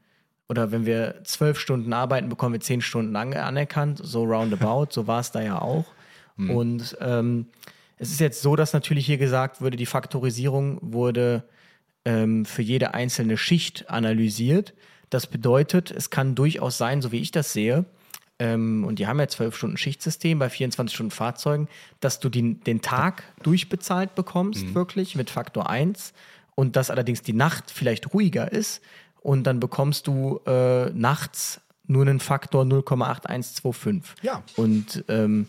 oder 0.49 0.71
wenn 0.71 0.85
wir 0.85 1.21
12 1.23 1.59
Stunden 1.59 1.93
arbeiten, 1.93 2.29
bekommen 2.29 2.53
wir 2.53 2.59
10 2.59 2.81
Stunden 2.81 3.15
an 3.15 3.33
anerkannt, 3.33 3.99
so 4.03 4.23
roundabout, 4.23 4.87
so 4.91 5.07
war 5.07 5.19
es 5.19 5.31
da 5.31 5.41
ja 5.41 5.61
auch. 5.61 5.85
Und 6.55 6.97
ähm, 6.99 7.47
es 7.97 8.11
ist 8.11 8.19
jetzt 8.19 8.41
so, 8.41 8.55
dass 8.55 8.73
natürlich 8.73 9.05
hier 9.05 9.17
gesagt 9.17 9.61
wurde, 9.61 9.77
die 9.77 9.85
Faktorisierung 9.85 10.79
wurde 10.81 11.43
ähm, 12.05 12.45
für 12.45 12.61
jede 12.61 12.93
einzelne 12.93 13.37
Schicht 13.37 13.89
analysiert. 13.89 14.73
Das 15.09 15.27
bedeutet, 15.27 15.91
es 15.91 16.09
kann 16.09 16.35
durchaus 16.35 16.77
sein, 16.77 17.01
so 17.01 17.11
wie 17.11 17.19
ich 17.19 17.31
das 17.31 17.53
sehe, 17.53 17.85
ähm, 18.39 18.83
und 18.83 18.99
die 18.99 19.07
haben 19.07 19.19
ja 19.19 19.27
12 19.27 19.55
Stunden 19.55 19.77
Schichtsystem 19.77 20.39
bei 20.39 20.49
24 20.49 20.93
Stunden 20.93 21.11
Fahrzeugen, 21.11 21.67
dass 21.99 22.19
du 22.19 22.29
die, 22.29 22.55
den 22.55 22.81
Tag 22.81 23.23
durchbezahlt 23.43 24.15
bekommst, 24.15 24.73
wirklich 24.73 25.15
mit 25.15 25.29
Faktor 25.29 25.69
1 25.69 26.13
und 26.55 26.75
dass 26.75 26.89
allerdings 26.89 27.21
die 27.21 27.33
Nacht 27.33 27.71
vielleicht 27.71 28.13
ruhiger 28.13 28.51
ist 28.51 28.81
und 29.23 29.45
dann 29.45 29.59
bekommst 29.59 30.07
du 30.07 30.41
äh, 30.45 30.89
nachts 30.91 31.61
nur 31.87 32.03
einen 32.03 32.19
Faktor 32.19 32.63
0,8125. 32.63 34.03
Ja. 34.21 34.43
Und 34.55 35.03
ähm, 35.07 35.47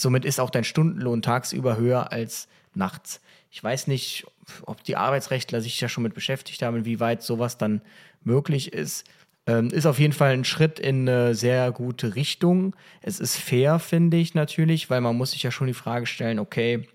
somit 0.00 0.24
ist 0.24 0.40
auch 0.40 0.50
dein 0.50 0.64
Stundenlohn 0.64 1.22
tagsüber 1.22 1.76
höher 1.76 2.12
als 2.12 2.48
nachts. 2.74 3.20
Ich 3.50 3.62
weiß 3.62 3.86
nicht, 3.86 4.26
ob 4.66 4.82
die 4.84 4.96
Arbeitsrechtler 4.96 5.60
sich 5.60 5.80
ja 5.80 5.88
schon 5.88 6.02
mit 6.02 6.14
beschäftigt 6.14 6.62
haben, 6.62 6.78
inwieweit 6.78 7.22
sowas 7.22 7.58
dann 7.58 7.80
möglich 8.22 8.72
ist. 8.72 9.04
Ähm, 9.46 9.68
ist 9.68 9.86
auf 9.86 9.98
jeden 9.98 10.12
Fall 10.12 10.32
ein 10.32 10.44
Schritt 10.44 10.78
in 10.78 11.08
eine 11.08 11.34
sehr 11.34 11.72
gute 11.72 12.14
Richtung. 12.14 12.76
Es 13.02 13.18
ist 13.18 13.36
fair, 13.36 13.78
finde 13.78 14.16
ich 14.16 14.34
natürlich, 14.34 14.88
weil 14.88 15.00
man 15.00 15.16
muss 15.16 15.32
sich 15.32 15.42
ja 15.42 15.50
schon 15.50 15.66
die 15.66 15.74
Frage 15.74 16.06
stellen, 16.06 16.38
okay, 16.38 16.88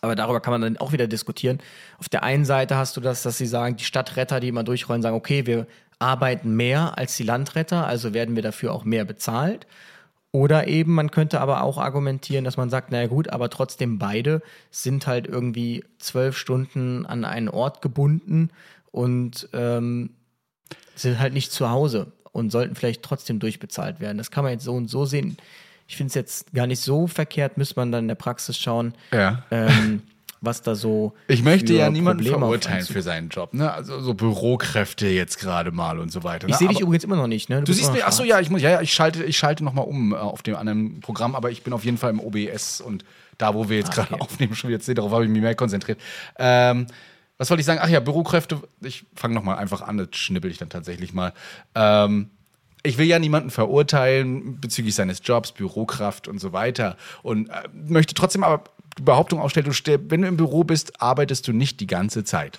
aber 0.00 0.14
darüber 0.14 0.40
kann 0.40 0.52
man 0.52 0.62
dann 0.62 0.76
auch 0.76 0.92
wieder 0.92 1.06
diskutieren. 1.06 1.58
Auf 1.98 2.08
der 2.08 2.22
einen 2.22 2.44
Seite 2.44 2.76
hast 2.76 2.96
du 2.96 3.00
das, 3.00 3.22
dass 3.22 3.38
sie 3.38 3.46
sagen, 3.46 3.76
die 3.76 3.84
Stadtretter, 3.84 4.40
die 4.40 4.48
immer 4.48 4.64
durchrollen, 4.64 5.02
sagen, 5.02 5.16
okay, 5.16 5.46
wir 5.46 5.66
arbeiten 5.98 6.54
mehr 6.56 6.96
als 6.96 7.16
die 7.16 7.24
Landretter, 7.24 7.86
also 7.86 8.14
werden 8.14 8.34
wir 8.36 8.42
dafür 8.42 8.72
auch 8.72 8.84
mehr 8.84 9.04
bezahlt. 9.04 9.66
Oder 10.32 10.68
eben, 10.68 10.94
man 10.94 11.10
könnte 11.10 11.40
aber 11.40 11.62
auch 11.64 11.76
argumentieren, 11.76 12.44
dass 12.44 12.56
man 12.56 12.70
sagt, 12.70 12.92
naja 12.92 13.08
gut, 13.08 13.28
aber 13.30 13.50
trotzdem 13.50 13.98
beide 13.98 14.42
sind 14.70 15.06
halt 15.08 15.26
irgendwie 15.26 15.84
zwölf 15.98 16.38
Stunden 16.38 17.04
an 17.04 17.24
einen 17.24 17.48
Ort 17.48 17.82
gebunden 17.82 18.50
und 18.92 19.48
ähm, 19.52 20.10
sind 20.94 21.18
halt 21.18 21.32
nicht 21.32 21.50
zu 21.50 21.68
Hause 21.70 22.12
und 22.30 22.50
sollten 22.50 22.76
vielleicht 22.76 23.02
trotzdem 23.02 23.40
durchbezahlt 23.40 23.98
werden. 23.98 24.18
Das 24.18 24.30
kann 24.30 24.44
man 24.44 24.52
jetzt 24.52 24.64
so 24.64 24.74
und 24.74 24.88
so 24.88 25.04
sehen. 25.04 25.36
Ich 25.90 25.96
finde 25.96 26.10
es 26.10 26.14
jetzt 26.14 26.52
gar 26.54 26.68
nicht 26.68 26.78
so 26.80 27.08
verkehrt, 27.08 27.58
müsste 27.58 27.74
man 27.80 27.90
dann 27.90 28.04
in 28.04 28.08
der 28.08 28.14
Praxis 28.14 28.56
schauen, 28.56 28.94
Ja. 29.12 29.42
ähm, 29.50 30.02
was 30.40 30.62
da 30.62 30.76
so. 30.76 31.14
Ich 31.26 31.42
möchte 31.42 31.72
ja 31.74 31.90
niemanden 31.90 32.22
Probleme 32.22 32.38
verurteilen 32.46 32.86
für 32.86 33.02
seinen 33.02 33.28
Job, 33.28 33.52
ne? 33.54 33.72
Also 33.72 33.98
so 34.00 34.14
Bürokräfte 34.14 35.08
jetzt 35.08 35.40
gerade 35.40 35.72
mal 35.72 35.98
und 35.98 36.12
so 36.12 36.22
weiter. 36.22 36.46
Ne? 36.46 36.52
Ich 36.52 36.58
sehe 36.58 36.68
dich 36.68 36.76
Aber- 36.76 36.84
übrigens 36.86 37.02
immer 37.02 37.16
noch 37.16 37.26
nicht, 37.26 37.48
ne? 37.50 37.56
Du 37.58 37.64
bist 37.66 37.80
siehst 37.80 37.90
mich, 37.90 38.02
noch 38.02 38.06
ach 38.06 38.12
so, 38.12 38.18
schwarz. 38.18 38.28
ja, 38.28 38.40
ich 38.40 38.50
muss, 38.50 38.62
ja, 38.62 38.70
ja, 38.70 38.80
ich 38.82 38.94
schalte, 38.94 39.24
ich 39.24 39.36
schalte 39.36 39.64
nochmal 39.64 39.84
um 39.84 40.12
äh, 40.12 40.16
auf 40.16 40.42
dem 40.42 40.54
anderen 40.54 41.00
Programm, 41.00 41.34
aber 41.34 41.50
ich 41.50 41.64
bin 41.64 41.72
auf 41.72 41.84
jeden 41.84 41.98
Fall 41.98 42.10
im 42.10 42.20
OBS 42.20 42.80
und 42.80 43.04
da, 43.38 43.52
wo 43.56 43.68
wir 43.68 43.76
jetzt 43.78 43.90
Ah, 43.98 44.04
gerade 44.04 44.20
aufnehmen, 44.20 44.54
schon 44.54 44.70
wieder, 44.70 44.78
darauf 44.94 45.10
habe 45.10 45.24
ich 45.24 45.30
mich 45.30 45.42
mehr 45.42 45.56
konzentriert. 45.56 46.00
Ähm, 46.38 46.86
was 47.36 47.50
wollte 47.50 47.62
ich 47.62 47.66
sagen? 47.66 47.80
Ach 47.82 47.88
ja, 47.88 47.98
Bürokräfte, 47.98 48.60
ich 48.80 49.06
fange 49.16 49.34
nochmal 49.34 49.58
einfach 49.58 49.80
an, 49.82 49.96
das 49.98 50.08
schnippel 50.12 50.52
ich 50.52 50.58
dann 50.58 50.68
tatsächlich 50.68 51.12
mal. 51.12 51.32
Ähm, 51.74 52.30
ich 52.82 52.98
will 52.98 53.06
ja 53.06 53.18
niemanden 53.18 53.50
verurteilen 53.50 54.60
bezüglich 54.60 54.94
seines 54.94 55.20
Jobs, 55.22 55.52
Bürokraft 55.52 56.28
und 56.28 56.40
so 56.40 56.52
weiter. 56.52 56.96
Und 57.22 57.48
äh, 57.48 57.68
möchte 57.72 58.14
trotzdem 58.14 58.44
aber 58.44 58.64
die 58.98 59.02
Behauptung 59.02 59.40
aufstellen, 59.40 59.70
du 59.70 60.00
wenn 60.10 60.22
du 60.22 60.28
im 60.28 60.36
Büro 60.36 60.64
bist, 60.64 61.00
arbeitest 61.00 61.46
du 61.48 61.52
nicht 61.52 61.80
die 61.80 61.86
ganze 61.86 62.24
Zeit. 62.24 62.58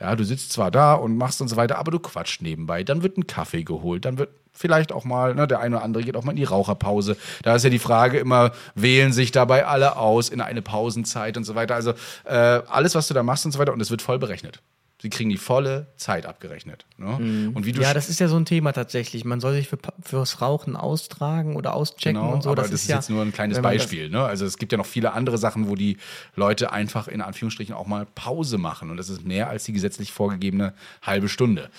Ja, 0.00 0.14
du 0.14 0.24
sitzt 0.24 0.52
zwar 0.52 0.70
da 0.70 0.92
und 0.94 1.16
machst 1.16 1.40
und 1.40 1.48
so 1.48 1.56
weiter, 1.56 1.78
aber 1.78 1.90
du 1.90 1.98
quatscht 1.98 2.42
nebenbei. 2.42 2.84
Dann 2.84 3.02
wird 3.02 3.16
ein 3.16 3.26
Kaffee 3.26 3.64
geholt, 3.64 4.04
dann 4.04 4.18
wird 4.18 4.28
vielleicht 4.52 4.92
auch 4.92 5.04
mal, 5.04 5.34
ne, 5.34 5.46
der 5.46 5.60
eine 5.60 5.76
oder 5.76 5.84
andere 5.84 6.04
geht 6.04 6.16
auch 6.16 6.24
mal 6.24 6.32
in 6.32 6.36
die 6.36 6.44
Raucherpause. 6.44 7.16
Da 7.42 7.54
ist 7.56 7.62
ja 7.62 7.70
die 7.70 7.78
Frage 7.78 8.18
immer, 8.18 8.52
wählen 8.74 9.12
sich 9.12 9.32
dabei 9.32 9.66
alle 9.66 9.96
aus 9.96 10.28
in 10.28 10.42
eine 10.42 10.60
Pausenzeit 10.60 11.38
und 11.38 11.44
so 11.44 11.54
weiter. 11.54 11.74
Also 11.74 11.92
äh, 12.24 12.34
alles, 12.34 12.94
was 12.94 13.08
du 13.08 13.14
da 13.14 13.22
machst 13.22 13.46
und 13.46 13.52
so 13.52 13.58
weiter, 13.58 13.72
und 13.72 13.80
es 13.80 13.90
wird 13.90 14.02
voll 14.02 14.18
berechnet. 14.18 14.60
Sie 15.06 15.10
kriegen 15.10 15.30
die 15.30 15.36
volle 15.36 15.86
Zeit 15.96 16.26
abgerechnet. 16.26 16.84
Ne? 16.98 17.52
Und 17.54 17.64
wie 17.64 17.70
du 17.70 17.78
Mhm. 17.78 17.82
Ja, 17.84 17.94
das 17.94 18.08
ist 18.08 18.18
ja 18.18 18.26
so 18.26 18.34
ein 18.36 18.44
Thema 18.44 18.72
tatsächlich. 18.72 19.24
Man 19.24 19.38
soll 19.38 19.54
sich 19.54 19.68
für, 19.68 19.78
fürs 20.02 20.42
Rauchen 20.42 20.74
austragen 20.74 21.54
oder 21.54 21.74
auschecken 21.74 22.14
Genau, 22.20 22.34
und 22.34 22.42
so. 22.42 22.50
aber 22.50 22.62
das, 22.62 22.72
das, 22.72 22.82
ist 22.82 22.88
ja, 22.88 22.96
jetzt 22.96 23.08
nur 23.08 23.22
ein 23.22 23.32
kleines 23.32 23.62
Beispiel. 23.62 24.10
Ne? 24.10 24.24
Also 24.24 24.44
es 24.44 24.58
gibt 24.58 24.72
ja 24.72 24.78
noch 24.78 24.86
viele 24.86 25.12
andere 25.12 25.38
Sachen, 25.38 25.68
wo 25.68 25.76
die 25.76 25.98
Leute 26.34 26.72
einfach 26.72 27.06
in 27.06 27.20
Anführungsstrichen 27.20 27.72
auch 27.72 27.86
mal 27.86 28.04
Pause 28.16 28.58
machen. 28.58 28.90
Und 28.90 28.96
das 28.96 29.08
ist 29.08 29.24
mehr 29.24 29.48
als 29.48 29.62
die 29.62 29.72
gesetzlich 29.72 30.10
vorgegebene 30.10 30.74
halbe 31.02 31.28
Stunde. 31.28 31.70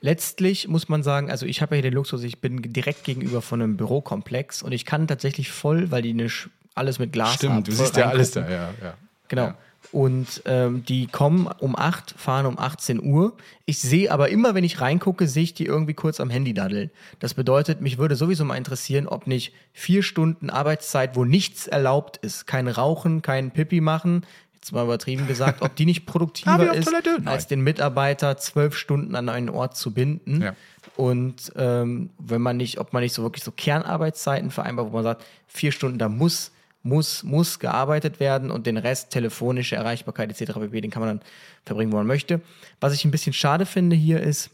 Letztlich 0.00 0.68
muss 0.68 0.88
man 0.88 1.02
sagen, 1.02 1.28
also 1.28 1.46
ich 1.46 1.60
habe 1.60 1.74
ja 1.74 1.82
hier 1.82 1.90
den 1.90 1.94
Luxus, 1.94 2.22
ich 2.22 2.40
bin 2.40 2.62
direkt 2.62 3.02
gegenüber 3.02 3.42
von 3.42 3.60
einem 3.60 3.76
Bürokomplex 3.76 4.62
und 4.62 4.70
ich 4.70 4.84
kann 4.84 5.08
tatsächlich 5.08 5.50
voll, 5.50 5.90
weil 5.90 6.02
die 6.02 6.10
eine 6.10 6.28
alles 6.76 7.00
mit 7.00 7.12
Glas 7.12 7.30
haben. 7.30 7.36
Stimmt, 7.38 7.66
du 7.66 7.72
voll 7.72 7.86
siehst 7.86 7.96
ja 7.96 8.08
alles 8.08 8.30
da. 8.30 8.48
Ja, 8.48 8.70
ja. 8.80 8.94
Genau. 9.26 9.46
Ja. 9.46 9.58
Und 9.92 10.42
ähm, 10.44 10.84
die 10.84 11.06
kommen 11.06 11.48
um 11.58 11.74
8, 11.76 12.14
fahren 12.16 12.46
um 12.46 12.58
18 12.58 13.02
Uhr. 13.02 13.36
Ich 13.64 13.80
sehe 13.80 14.12
aber 14.12 14.28
immer, 14.28 14.54
wenn 14.54 14.62
ich 14.62 14.80
reingucke, 14.80 15.26
sehe 15.26 15.42
ich 15.42 15.54
die 15.54 15.66
irgendwie 15.66 15.94
kurz 15.94 16.20
am 16.20 16.30
Handy 16.30 16.54
daddeln. 16.54 16.90
Das 17.18 17.34
bedeutet, 17.34 17.80
mich 17.80 17.98
würde 17.98 18.14
sowieso 18.14 18.44
mal 18.44 18.56
interessieren, 18.56 19.08
ob 19.08 19.26
nicht 19.26 19.52
vier 19.72 20.02
Stunden 20.02 20.48
Arbeitszeit, 20.48 21.16
wo 21.16 21.24
nichts 21.24 21.66
erlaubt 21.66 22.18
ist, 22.18 22.46
kein 22.46 22.68
Rauchen, 22.68 23.22
kein 23.22 23.50
Pipi 23.50 23.80
machen, 23.80 24.24
jetzt 24.60 24.72
mal 24.72 24.84
übertrieben 24.84 25.26
gesagt, 25.26 25.62
ob 25.62 25.74
die 25.74 25.86
nicht 25.86 26.06
produktiver 26.06 26.74
ist, 26.74 26.92
als 27.24 27.46
den 27.46 27.62
Mitarbeiter 27.62 28.36
zwölf 28.36 28.76
Stunden 28.76 29.14
an 29.14 29.28
einen 29.28 29.48
Ort 29.48 29.76
zu 29.76 29.92
binden. 29.92 30.42
Ja. 30.42 30.54
Und 30.96 31.52
ähm, 31.56 32.10
wenn 32.18 32.42
man 32.42 32.58
nicht, 32.58 32.78
ob 32.78 32.92
man 32.92 33.02
nicht 33.02 33.14
so 33.14 33.22
wirklich 33.22 33.42
so 33.42 33.52
Kernarbeitszeiten 33.52 34.50
vereinbart, 34.50 34.88
wo 34.88 34.96
man 34.96 35.04
sagt, 35.04 35.24
vier 35.46 35.72
Stunden, 35.72 35.98
da 35.98 36.08
muss, 36.08 36.52
muss, 36.82 37.22
muss 37.22 37.58
gearbeitet 37.58 38.20
werden 38.20 38.50
und 38.50 38.66
den 38.66 38.76
Rest 38.76 39.10
telefonische 39.10 39.76
Erreichbarkeit 39.76 40.30
etc. 40.30 40.58
pp, 40.58 40.80
den 40.80 40.90
kann 40.90 41.02
man 41.02 41.18
dann 41.18 41.26
verbringen, 41.64 41.92
wo 41.92 41.96
man 41.96 42.06
möchte. 42.06 42.40
Was 42.80 42.94
ich 42.94 43.04
ein 43.04 43.10
bisschen 43.10 43.32
schade 43.32 43.66
finde 43.66 43.96
hier 43.96 44.20
ist, 44.20 44.50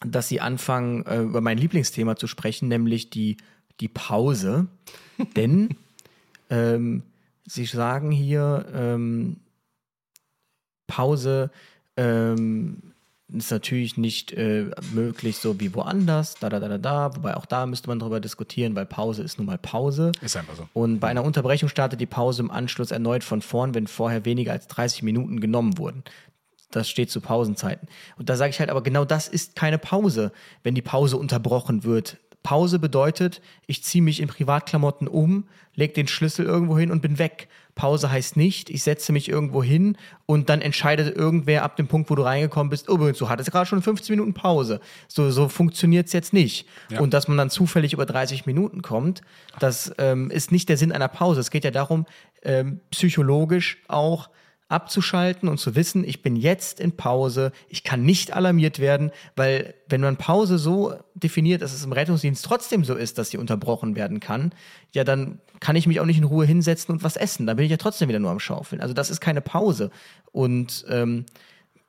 dass 0.00 0.28
sie 0.28 0.40
anfangen, 0.40 1.04
äh, 1.06 1.22
über 1.22 1.40
mein 1.40 1.58
Lieblingsthema 1.58 2.16
zu 2.16 2.26
sprechen, 2.26 2.68
nämlich 2.68 3.10
die, 3.10 3.38
die 3.80 3.88
Pause. 3.88 4.66
Denn 5.36 5.70
ähm, 6.50 7.02
sie 7.46 7.64
sagen 7.64 8.10
hier, 8.10 8.66
ähm, 8.74 9.36
Pause 10.86 11.50
ähm, 11.96 12.94
ist 13.32 13.50
natürlich 13.50 13.96
nicht 13.98 14.32
äh, 14.32 14.70
möglich 14.92 15.36
so 15.36 15.60
wie 15.60 15.74
woanders, 15.74 16.34
da, 16.40 16.48
da, 16.48 16.60
da, 16.60 16.68
da, 16.68 16.78
da. 16.78 17.16
Wobei 17.16 17.36
auch 17.36 17.44
da 17.44 17.66
müsste 17.66 17.88
man 17.88 17.98
drüber 17.98 18.20
diskutieren, 18.20 18.74
weil 18.74 18.86
Pause 18.86 19.22
ist 19.22 19.38
nun 19.38 19.46
mal 19.46 19.58
Pause. 19.58 20.12
Ist 20.22 20.36
einfach 20.36 20.56
so. 20.56 20.68
Und 20.72 21.00
bei 21.00 21.08
einer 21.08 21.24
Unterbrechung 21.24 21.68
startet 21.68 22.00
die 22.00 22.06
Pause 22.06 22.42
im 22.42 22.50
Anschluss 22.50 22.90
erneut 22.90 23.24
von 23.24 23.42
vorn, 23.42 23.74
wenn 23.74 23.86
vorher 23.86 24.24
weniger 24.24 24.52
als 24.52 24.66
30 24.68 25.02
Minuten 25.02 25.40
genommen 25.40 25.76
wurden. 25.76 26.04
Das 26.70 26.88
steht 26.88 27.10
zu 27.10 27.20
Pausenzeiten. 27.20 27.88
Und 28.16 28.28
da 28.28 28.36
sage 28.36 28.50
ich 28.50 28.60
halt, 28.60 28.70
aber 28.70 28.82
genau 28.82 29.04
das 29.04 29.28
ist 29.28 29.56
keine 29.56 29.78
Pause, 29.78 30.32
wenn 30.62 30.74
die 30.74 30.82
Pause 30.82 31.16
unterbrochen 31.16 31.84
wird. 31.84 32.18
Pause 32.42 32.78
bedeutet, 32.78 33.40
ich 33.66 33.82
ziehe 33.84 34.02
mich 34.02 34.20
in 34.20 34.28
Privatklamotten 34.28 35.08
um, 35.08 35.48
lege 35.74 35.92
den 35.92 36.08
Schlüssel 36.08 36.46
irgendwo 36.46 36.78
hin 36.78 36.90
und 36.90 37.02
bin 37.02 37.18
weg. 37.18 37.48
Pause 37.74 38.10
heißt 38.10 38.36
nicht, 38.36 38.70
ich 38.70 38.82
setze 38.82 39.12
mich 39.12 39.28
irgendwo 39.28 39.62
hin 39.62 39.96
und 40.26 40.48
dann 40.48 40.60
entscheidet 40.60 41.16
irgendwer 41.16 41.62
ab 41.62 41.76
dem 41.76 41.86
Punkt, 41.86 42.10
wo 42.10 42.16
du 42.16 42.22
reingekommen 42.22 42.70
bist, 42.70 42.88
oh, 42.88 42.94
übrigens, 42.94 43.18
du 43.18 43.28
hattest 43.28 43.52
gerade 43.52 43.66
schon 43.66 43.82
15 43.82 44.14
Minuten 44.14 44.34
Pause. 44.34 44.80
So, 45.06 45.30
so 45.30 45.48
funktioniert 45.48 46.06
es 46.06 46.12
jetzt 46.12 46.32
nicht. 46.32 46.66
Ja. 46.90 47.00
Und 47.00 47.14
dass 47.14 47.28
man 47.28 47.38
dann 47.38 47.50
zufällig 47.50 47.92
über 47.92 48.06
30 48.06 48.46
Minuten 48.46 48.82
kommt, 48.82 49.20
das 49.60 49.92
ähm, 49.98 50.30
ist 50.30 50.50
nicht 50.50 50.68
der 50.68 50.76
Sinn 50.76 50.90
einer 50.90 51.08
Pause. 51.08 51.40
Es 51.40 51.50
geht 51.50 51.64
ja 51.64 51.70
darum, 51.70 52.06
ähm, 52.42 52.80
psychologisch 52.90 53.78
auch 53.86 54.30
abzuschalten 54.68 55.48
und 55.48 55.58
zu 55.58 55.74
wissen, 55.74 56.04
ich 56.04 56.22
bin 56.22 56.36
jetzt 56.36 56.78
in 56.78 56.92
Pause, 56.92 57.52
ich 57.68 57.84
kann 57.84 58.02
nicht 58.02 58.34
alarmiert 58.34 58.78
werden, 58.78 59.10
weil 59.34 59.74
wenn 59.88 60.02
man 60.02 60.16
Pause 60.16 60.58
so 60.58 60.94
definiert, 61.14 61.62
dass 61.62 61.72
es 61.72 61.84
im 61.84 61.92
Rettungsdienst 61.92 62.44
trotzdem 62.44 62.84
so 62.84 62.94
ist, 62.94 63.16
dass 63.16 63.30
sie 63.30 63.38
unterbrochen 63.38 63.96
werden 63.96 64.20
kann, 64.20 64.52
ja, 64.92 65.04
dann 65.04 65.40
kann 65.60 65.76
ich 65.76 65.86
mich 65.86 66.00
auch 66.00 66.04
nicht 66.04 66.18
in 66.18 66.24
Ruhe 66.24 66.44
hinsetzen 66.44 66.94
und 66.94 67.02
was 67.02 67.16
essen. 67.16 67.46
Da 67.46 67.54
bin 67.54 67.64
ich 67.64 67.70
ja 67.70 67.78
trotzdem 67.78 68.08
wieder 68.08 68.18
nur 68.18 68.30
am 68.30 68.40
Schaufeln. 68.40 68.82
Also 68.82 68.94
das 68.94 69.10
ist 69.10 69.20
keine 69.20 69.40
Pause. 69.40 69.90
Und 70.32 70.84
ähm, 70.88 71.24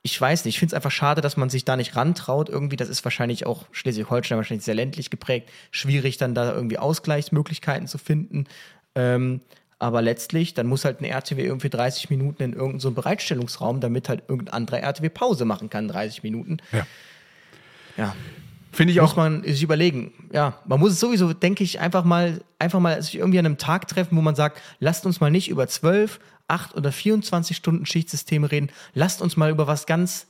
ich 0.01 0.19
weiß 0.19 0.45
nicht, 0.45 0.55
ich 0.55 0.59
finde 0.59 0.73
es 0.73 0.75
einfach 0.75 0.91
schade, 0.91 1.19
dass 1.19 1.35
man 1.35 1.49
sich 1.49 1.65
da 1.65 1.75
nicht 1.75 1.97
rantraut. 1.97 2.47
Irgendwie, 2.47 2.77
das 2.77 2.87
ist 2.87 3.03
wahrscheinlich 3.03 3.45
auch 3.45 3.65
Schleswig-Holstein 3.71 4.37
wahrscheinlich 4.37 4.63
sehr 4.63 4.75
ländlich 4.75 5.09
geprägt. 5.09 5.49
Schwierig, 5.71 6.17
dann 6.17 6.33
da 6.33 6.53
irgendwie 6.53 6.77
Ausgleichsmöglichkeiten 6.77 7.87
zu 7.87 7.97
finden. 7.97 8.45
Ähm, 8.95 9.41
aber 9.79 10.01
letztlich, 10.01 10.53
dann 10.53 10.67
muss 10.67 10.85
halt 10.85 11.01
ein 11.01 11.05
RTW 11.05 11.43
irgendwie 11.43 11.69
30 11.69 12.09
Minuten 12.09 12.43
in 12.43 12.51
irgendeinen 12.53 12.79
so 12.81 12.91
Bereitstellungsraum, 12.91 13.79
damit 13.79 14.09
halt 14.09 14.23
irgendein 14.27 14.53
anderer 14.53 14.81
RTW 14.81 15.09
Pause 15.09 15.45
machen 15.45 15.69
kann, 15.69 15.87
30 15.87 16.21
Minuten. 16.23 16.57
Ja. 16.71 16.85
Ja, 17.97 18.15
Finde 18.71 18.93
ich 18.93 19.01
muss 19.01 19.11
auch. 19.11 19.15
man 19.17 19.43
sich 19.43 19.63
überlegen. 19.63 20.13
Ja, 20.31 20.59
man 20.65 20.79
muss 20.79 20.91
es 20.91 20.99
sowieso, 20.99 21.33
denke 21.33 21.63
ich, 21.63 21.79
einfach 21.79 22.03
mal, 22.03 22.41
einfach 22.59 22.79
mal 22.79 23.01
sich 23.01 23.15
irgendwie 23.15 23.39
an 23.39 23.45
einem 23.45 23.57
Tag 23.57 23.87
treffen, 23.87 24.15
wo 24.15 24.21
man 24.21 24.35
sagt, 24.35 24.61
lasst 24.79 25.05
uns 25.05 25.19
mal 25.19 25.31
nicht 25.31 25.49
über 25.49 25.67
12, 25.67 26.19
8 26.47 26.75
oder 26.75 26.91
24 26.91 27.57
Stunden 27.57 27.85
Schichtsysteme 27.85 28.51
reden, 28.51 28.69
lasst 28.93 29.21
uns 29.21 29.37
mal 29.37 29.49
über 29.49 29.67
was 29.67 29.85
ganz 29.85 30.27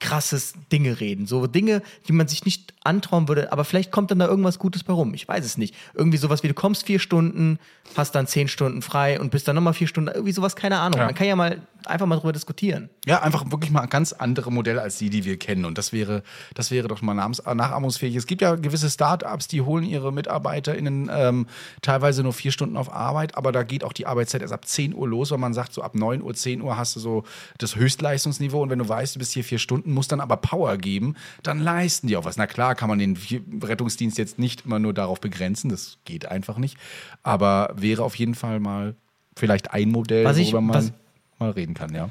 krasses 0.00 0.54
Dinge 0.70 1.00
reden. 1.00 1.26
So 1.26 1.46
Dinge, 1.46 1.82
die 2.06 2.12
man 2.12 2.28
sich 2.28 2.44
nicht 2.44 2.74
antrauen 2.86 3.28
würde, 3.28 3.52
aber 3.52 3.64
vielleicht 3.64 3.90
kommt 3.90 4.10
dann 4.10 4.18
da 4.18 4.26
irgendwas 4.26 4.58
Gutes 4.58 4.84
bei 4.84 4.92
rum. 4.92 5.14
Ich 5.14 5.26
weiß 5.26 5.44
es 5.44 5.58
nicht. 5.58 5.74
Irgendwie 5.94 6.18
sowas 6.18 6.42
wie 6.42 6.48
du 6.48 6.54
kommst 6.54 6.86
vier 6.86 6.98
Stunden, 6.98 7.58
hast 7.96 8.14
dann 8.14 8.26
zehn 8.26 8.48
Stunden 8.48 8.82
frei 8.82 9.20
und 9.20 9.30
bist 9.30 9.46
dann 9.48 9.56
nochmal 9.56 9.74
vier 9.74 9.86
Stunden, 9.86 10.10
irgendwie 10.12 10.32
sowas, 10.32 10.56
keine 10.56 10.78
Ahnung. 10.78 11.00
Ja. 11.00 11.06
Man 11.06 11.14
kann 11.14 11.26
ja 11.26 11.36
mal 11.36 11.60
einfach 11.86 12.06
mal 12.06 12.16
drüber 12.16 12.32
diskutieren. 12.32 12.90
Ja, 13.06 13.22
einfach 13.22 13.50
wirklich 13.50 13.70
mal 13.70 13.86
ganz 13.86 14.12
andere 14.12 14.50
Modelle 14.50 14.82
als 14.82 14.98
die, 14.98 15.10
die 15.10 15.24
wir 15.24 15.38
kennen. 15.38 15.64
Und 15.64 15.78
das 15.78 15.92
wäre, 15.92 16.22
das 16.54 16.70
wäre 16.70 16.88
doch 16.88 17.02
mal 17.02 17.14
nachahmungsfähig. 17.14 18.16
Es 18.16 18.26
gibt 18.26 18.42
ja 18.42 18.56
gewisse 18.56 18.90
Start-ups, 18.90 19.48
die 19.48 19.62
holen 19.62 19.84
ihre 19.84 20.12
MitarbeiterInnen 20.12 21.10
ähm, 21.12 21.46
teilweise 21.82 22.22
nur 22.22 22.32
vier 22.32 22.52
Stunden 22.52 22.76
auf 22.76 22.92
Arbeit, 22.92 23.36
aber 23.36 23.52
da 23.52 23.62
geht 23.62 23.84
auch 23.84 23.92
die 23.92 24.06
Arbeitszeit 24.06 24.42
erst 24.42 24.52
ab 24.52 24.66
10 24.66 24.94
Uhr 24.94 25.08
los, 25.08 25.30
weil 25.30 25.38
man 25.38 25.54
sagt, 25.54 25.72
so 25.72 25.82
ab 25.82 25.94
9 25.94 26.22
Uhr, 26.22 26.34
10 26.34 26.60
Uhr 26.60 26.76
hast 26.76 26.96
du 26.96 27.00
so 27.00 27.24
das 27.58 27.76
Höchstleistungsniveau 27.76 28.62
und 28.62 28.70
wenn 28.70 28.78
du 28.78 28.88
weißt, 28.88 29.14
du 29.14 29.18
bist 29.18 29.32
hier 29.32 29.44
vier 29.44 29.58
Stunden, 29.58 29.92
musst 29.92 30.12
dann 30.12 30.20
aber 30.20 30.36
Power 30.36 30.76
geben, 30.76 31.14
dann 31.42 31.60
leisten 31.60 32.08
die 32.08 32.16
auch 32.16 32.24
was. 32.24 32.36
Na 32.36 32.46
klar, 32.46 32.74
kann 32.76 32.88
man 32.88 32.98
den 32.98 33.18
Rettungsdienst 33.62 34.16
jetzt 34.18 34.38
nicht 34.38 34.64
immer 34.66 34.78
nur 34.78 34.94
darauf 34.94 35.20
begrenzen, 35.20 35.68
das 35.70 35.98
geht 36.04 36.26
einfach 36.26 36.58
nicht, 36.58 36.76
aber 37.22 37.74
wäre 37.76 38.02
auf 38.04 38.14
jeden 38.16 38.34
Fall 38.34 38.60
mal 38.60 38.94
vielleicht 39.36 39.72
ein 39.72 39.90
Modell, 39.90 40.24
Was 40.24 40.36
ich- 40.38 40.46
worüber 40.48 40.60
man 40.60 40.76
was- 40.76 40.92
mal 41.38 41.50
reden 41.50 41.74
kann, 41.74 41.94
ja. 41.94 42.08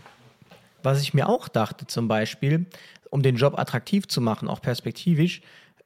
Was 0.83 1.01
ich 1.01 1.13
mir 1.13 1.27
auch 1.29 1.47
dachte, 1.47 1.87
zum 1.87 2.07
Beispiel, 2.07 2.65
um 3.09 3.23
den 3.23 3.37
Job 3.37 3.57
attraktiv 3.57 4.07
zu 4.07 4.21
machen, 4.21 4.47
auch 4.47 4.61
perspektivisch, 4.61 5.41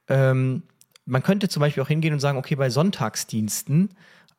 ähm, 0.08 0.62
man 1.06 1.22
könnte 1.22 1.48
zum 1.48 1.60
Beispiel 1.60 1.82
auch 1.82 1.88
hingehen 1.88 2.12
und 2.12 2.20
sagen, 2.20 2.36
okay, 2.38 2.54
bei 2.56 2.68
Sonntagsdiensten, 2.70 3.90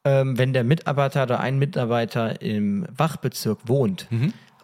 ähm, 0.04 0.38
wenn 0.38 0.54
der 0.54 0.64
Mitarbeiter 0.64 1.24
oder 1.24 1.40
ein 1.40 1.58
Mitarbeiter 1.60 2.42
im 2.42 2.86
Wachbezirk 2.96 3.60
wohnt 3.68 4.08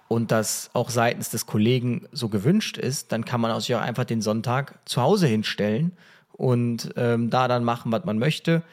und 0.07 0.31
das 0.31 0.69
auch 0.73 0.89
seitens 0.89 1.29
des 1.29 1.45
Kollegen 1.45 2.07
so 2.11 2.29
gewünscht 2.29 2.77
ist, 2.77 3.11
dann 3.11 3.25
kann 3.25 3.41
man 3.41 3.51
auch 3.51 3.59
sich 3.59 3.75
auch 3.75 3.81
einfach 3.81 4.05
den 4.05 4.21
Sonntag 4.21 4.79
zu 4.85 5.01
Hause 5.01 5.27
hinstellen 5.27 5.91
und 6.33 6.91
ähm, 6.95 7.29
da 7.29 7.47
dann 7.47 7.63
machen, 7.63 7.91
was 7.91 8.05
man 8.05 8.17
möchte. 8.19 8.63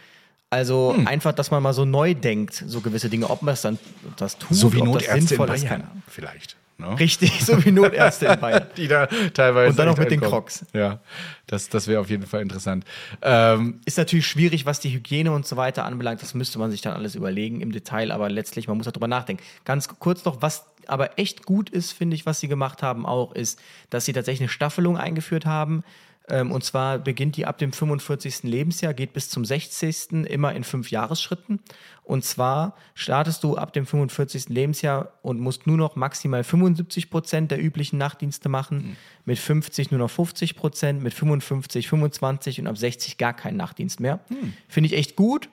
Also 0.51 0.95
einfach, 1.07 1.33
dass 1.33 1.51
man 1.51 1.63
mal 1.63 1.73
so 1.73 1.85
neu 1.85 2.15
denkt, 2.15 2.63
so 2.67 2.81
gewisse 2.81 3.09
Dinge, 3.09 3.29
ob 3.29 3.43
man 3.43 3.53
das 3.53 3.63
dann 3.63 3.79
das 4.17 4.39
tut, 4.39 4.57
So 4.57 4.73
wie 4.73 4.81
ob 4.83 4.87
Notärzte 4.87 5.19
in 5.19 5.27
sinnvoll 5.27 5.51
ist, 5.51 5.65
Bayern 5.65 5.83
Ahnung. 5.83 6.03
vielleicht. 6.07 6.57
Ne? 6.79 6.99
Richtig, 6.99 7.45
so 7.45 7.65
wie 7.65 7.73
Notärzte 7.73 8.27
in 8.27 8.41
Bayern. 8.41 8.67
Die 8.77 8.87
da 8.87 9.07
teilweise. 9.33 9.71
Und 9.71 9.79
dann 9.79 9.87
noch 9.87 9.99
echt 9.99 10.11
mit 10.11 10.11
den. 10.13 10.21
Crocs. 10.21 10.65
Ja, 10.73 11.01
das, 11.47 11.69
das 11.69 11.87
wäre 11.89 12.01
auf 12.01 12.11
jeden 12.11 12.27
Fall 12.27 12.43
interessant. 12.43 12.85
Ähm, 13.23 13.81
Ist 13.85 13.99
natürlich 13.99 14.27
schwierig, 14.27 14.67
was 14.67 14.81
die 14.81 14.91
Hygiene 14.91 15.33
und 15.33 15.47
so 15.47 15.57
weiter 15.57 15.85
anbelangt. 15.85 16.23
Das 16.23 16.35
müsste 16.35 16.59
man 16.59 16.71
sich 16.71 16.83
dann 16.83 16.95
alles 16.95 17.15
überlegen 17.15 17.61
im 17.61 17.73
Detail, 17.73 18.13
aber 18.13 18.29
letztlich, 18.29 18.69
man 18.69 18.77
muss 18.77 18.87
darüber 18.87 19.09
nachdenken. 19.09 19.43
Ganz 19.65 19.89
kurz 19.89 20.25
noch, 20.25 20.43
was 20.43 20.67
aber 20.89 21.19
echt 21.19 21.45
gut 21.45 21.71
ist, 21.71 21.93
finde 21.93 22.17
ich, 22.17 22.27
was 22.27 22.41
sie 22.41 22.49
gemacht 22.49 22.83
haben 22.83 23.07
auch, 23.07 23.33
ist, 23.33 23.61
dass 23.91 24.05
sie 24.05 24.13
tatsächlich 24.13 24.43
eine 24.43 24.49
Staffelung 24.49 24.97
eingeführt 24.97 25.47
haben. 25.47 25.85
Ähm, 26.27 26.53
und 26.53 26.65
zwar 26.65 26.99
beginnt 26.99 27.37
die 27.37 27.45
ab 27.45 27.59
dem 27.59 27.73
45. 27.73 28.45
Lebensjahr, 28.45 28.95
geht 28.95 29.13
bis 29.13 29.29
zum 29.29 29.45
60. 29.45 30.27
immer 30.27 30.55
in 30.55 30.65
fünf 30.65 30.91
Jahresschritten. 30.91 31.61
Und 32.03 32.25
zwar 32.25 32.77
startest 32.95 33.45
du 33.45 33.57
ab 33.57 33.73
dem 33.75 33.85
45. 33.85 34.49
Lebensjahr 34.49 35.13
und 35.23 35.41
musst 35.41 35.67
nur 35.67 35.77
noch 35.77 35.97
maximal 35.97 36.43
75 36.43 37.11
Prozent 37.11 37.51
der 37.51 37.63
üblichen 37.63 37.99
Nachtdienste 37.99 38.49
machen, 38.49 38.77
mhm. 38.77 38.97
mit 39.27 39.39
50 39.39 39.91
nur 39.91 39.99
noch 39.99 40.11
50 40.11 40.57
Prozent, 40.57 41.03
mit 41.03 41.13
55 41.13 41.89
25 41.89 42.61
und 42.61 42.67
ab 42.69 42.79
60 42.79 43.19
gar 43.19 43.35
keinen 43.35 43.59
Nachtdienst 43.59 44.01
mehr. 44.01 44.21
Mhm. 44.31 44.55
Finde 44.69 44.87
ich 44.89 44.95
echt 44.95 45.17
gut. 45.17 45.51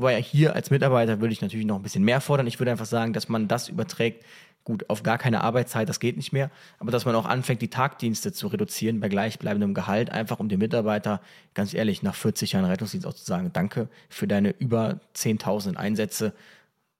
Weil 0.00 0.22
hier 0.22 0.54
als 0.54 0.70
Mitarbeiter 0.70 1.20
würde 1.20 1.32
ich 1.32 1.40
natürlich 1.40 1.66
noch 1.66 1.74
ein 1.74 1.82
bisschen 1.82 2.04
mehr 2.04 2.20
fordern. 2.20 2.46
Ich 2.46 2.60
würde 2.60 2.70
einfach 2.70 2.86
sagen, 2.86 3.12
dass 3.12 3.28
man 3.28 3.48
das 3.48 3.68
überträgt 3.68 4.24
Gut, 4.68 4.90
auf 4.90 5.02
gar 5.02 5.16
keine 5.16 5.40
Arbeitszeit, 5.40 5.88
das 5.88 5.98
geht 5.98 6.18
nicht 6.18 6.34
mehr. 6.34 6.50
Aber 6.78 6.90
dass 6.90 7.06
man 7.06 7.14
auch 7.14 7.24
anfängt, 7.24 7.62
die 7.62 7.70
Tagdienste 7.70 8.34
zu 8.34 8.48
reduzieren 8.48 9.00
bei 9.00 9.08
gleichbleibendem 9.08 9.72
Gehalt, 9.72 10.10
einfach 10.10 10.40
um 10.40 10.50
den 10.50 10.58
Mitarbeiter, 10.58 11.22
ganz 11.54 11.72
ehrlich, 11.72 12.02
nach 12.02 12.14
40 12.14 12.52
Jahren 12.52 12.66
Rettungsdienst 12.66 13.06
auch 13.06 13.14
zu 13.14 13.24
sagen, 13.24 13.48
danke 13.54 13.88
für 14.10 14.28
deine 14.28 14.50
über 14.50 15.00
10.000 15.16 15.76
Einsätze. 15.76 16.34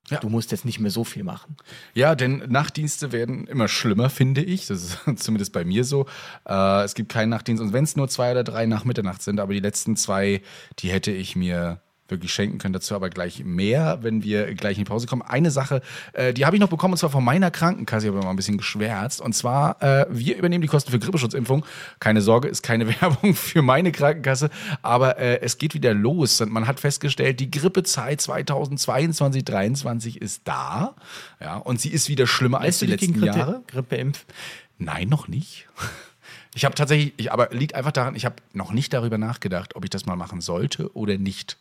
Ja. 0.08 0.18
Du 0.20 0.30
musst 0.30 0.50
jetzt 0.50 0.64
nicht 0.64 0.80
mehr 0.80 0.90
so 0.90 1.04
viel 1.04 1.24
machen. 1.24 1.58
Ja, 1.92 2.14
denn 2.14 2.42
Nachtdienste 2.48 3.12
werden 3.12 3.46
immer 3.46 3.68
schlimmer, 3.68 4.08
finde 4.08 4.42
ich. 4.42 4.66
Das 4.66 4.82
ist 4.82 4.98
zumindest 5.22 5.52
bei 5.52 5.66
mir 5.66 5.84
so. 5.84 6.06
Äh, 6.48 6.84
es 6.84 6.94
gibt 6.94 7.12
keinen 7.12 7.28
Nachtdienst. 7.28 7.62
Und 7.62 7.74
wenn 7.74 7.84
es 7.84 7.96
nur 7.96 8.08
zwei 8.08 8.30
oder 8.30 8.44
drei 8.44 8.64
nach 8.64 8.86
Mitternacht 8.86 9.20
sind, 9.20 9.40
aber 9.40 9.52
die 9.52 9.60
letzten 9.60 9.94
zwei, 9.94 10.40
die 10.78 10.88
hätte 10.88 11.10
ich 11.10 11.36
mir 11.36 11.82
wirklich 12.08 12.32
schenken 12.32 12.58
können. 12.58 12.72
Dazu 12.72 12.94
aber 12.94 13.10
gleich 13.10 13.44
mehr, 13.44 13.98
wenn 14.02 14.22
wir 14.22 14.54
gleich 14.54 14.78
in 14.78 14.84
die 14.84 14.88
Pause 14.88 15.06
kommen. 15.06 15.22
Eine 15.22 15.50
Sache, 15.50 15.82
äh, 16.12 16.32
die 16.32 16.46
habe 16.46 16.56
ich 16.56 16.60
noch 16.60 16.68
bekommen, 16.68 16.94
und 16.94 16.98
zwar 16.98 17.10
von 17.10 17.24
meiner 17.24 17.50
Krankenkasse. 17.50 18.06
Ich 18.06 18.12
habe 18.12 18.24
mal 18.24 18.30
ein 18.30 18.36
bisschen 18.36 18.58
geschwärzt. 18.58 19.20
Und 19.20 19.34
zwar, 19.34 19.82
äh, 19.82 20.06
wir 20.10 20.36
übernehmen 20.36 20.62
die 20.62 20.68
Kosten 20.68 20.90
für 20.90 20.98
Grippeschutzimpfung. 20.98 21.64
Keine 22.00 22.20
Sorge, 22.20 22.48
ist 22.48 22.62
keine 22.62 22.88
Werbung 23.00 23.34
für 23.34 23.62
meine 23.62 23.92
Krankenkasse. 23.92 24.50
Aber 24.82 25.18
äh, 25.18 25.40
es 25.40 25.58
geht 25.58 25.74
wieder 25.74 25.94
los. 25.94 26.40
Und 26.40 26.50
man 26.50 26.66
hat 26.66 26.80
festgestellt, 26.80 27.40
die 27.40 27.50
Grippezeit 27.50 28.20
2022, 28.20 29.16
2023 29.16 30.20
ist 30.20 30.42
da. 30.44 30.94
Ja, 31.40 31.56
und 31.56 31.80
sie 31.80 31.90
ist 31.90 32.08
wieder 32.08 32.26
schlimmer 32.26 32.60
Lässt 32.60 32.66
als 32.66 32.78
die 32.78 32.86
letzten 32.86 33.12
Grippe, 33.14 33.26
Jahre. 33.26 33.62
Grippeimpf? 33.66 34.24
Nein, 34.78 35.08
noch 35.08 35.28
nicht. 35.28 35.68
Ich 36.54 36.64
habe 36.64 36.74
tatsächlich, 36.74 37.12
ich, 37.18 37.30
aber 37.30 37.50
liegt 37.50 37.74
einfach 37.74 37.92
daran, 37.92 38.16
ich 38.16 38.24
habe 38.24 38.36
noch 38.52 38.72
nicht 38.72 38.92
darüber 38.92 39.16
nachgedacht, 39.16 39.76
ob 39.76 39.84
ich 39.84 39.90
das 39.90 40.06
mal 40.06 40.16
machen 40.16 40.40
sollte 40.40 40.92
oder 40.96 41.16
nicht 41.16 41.56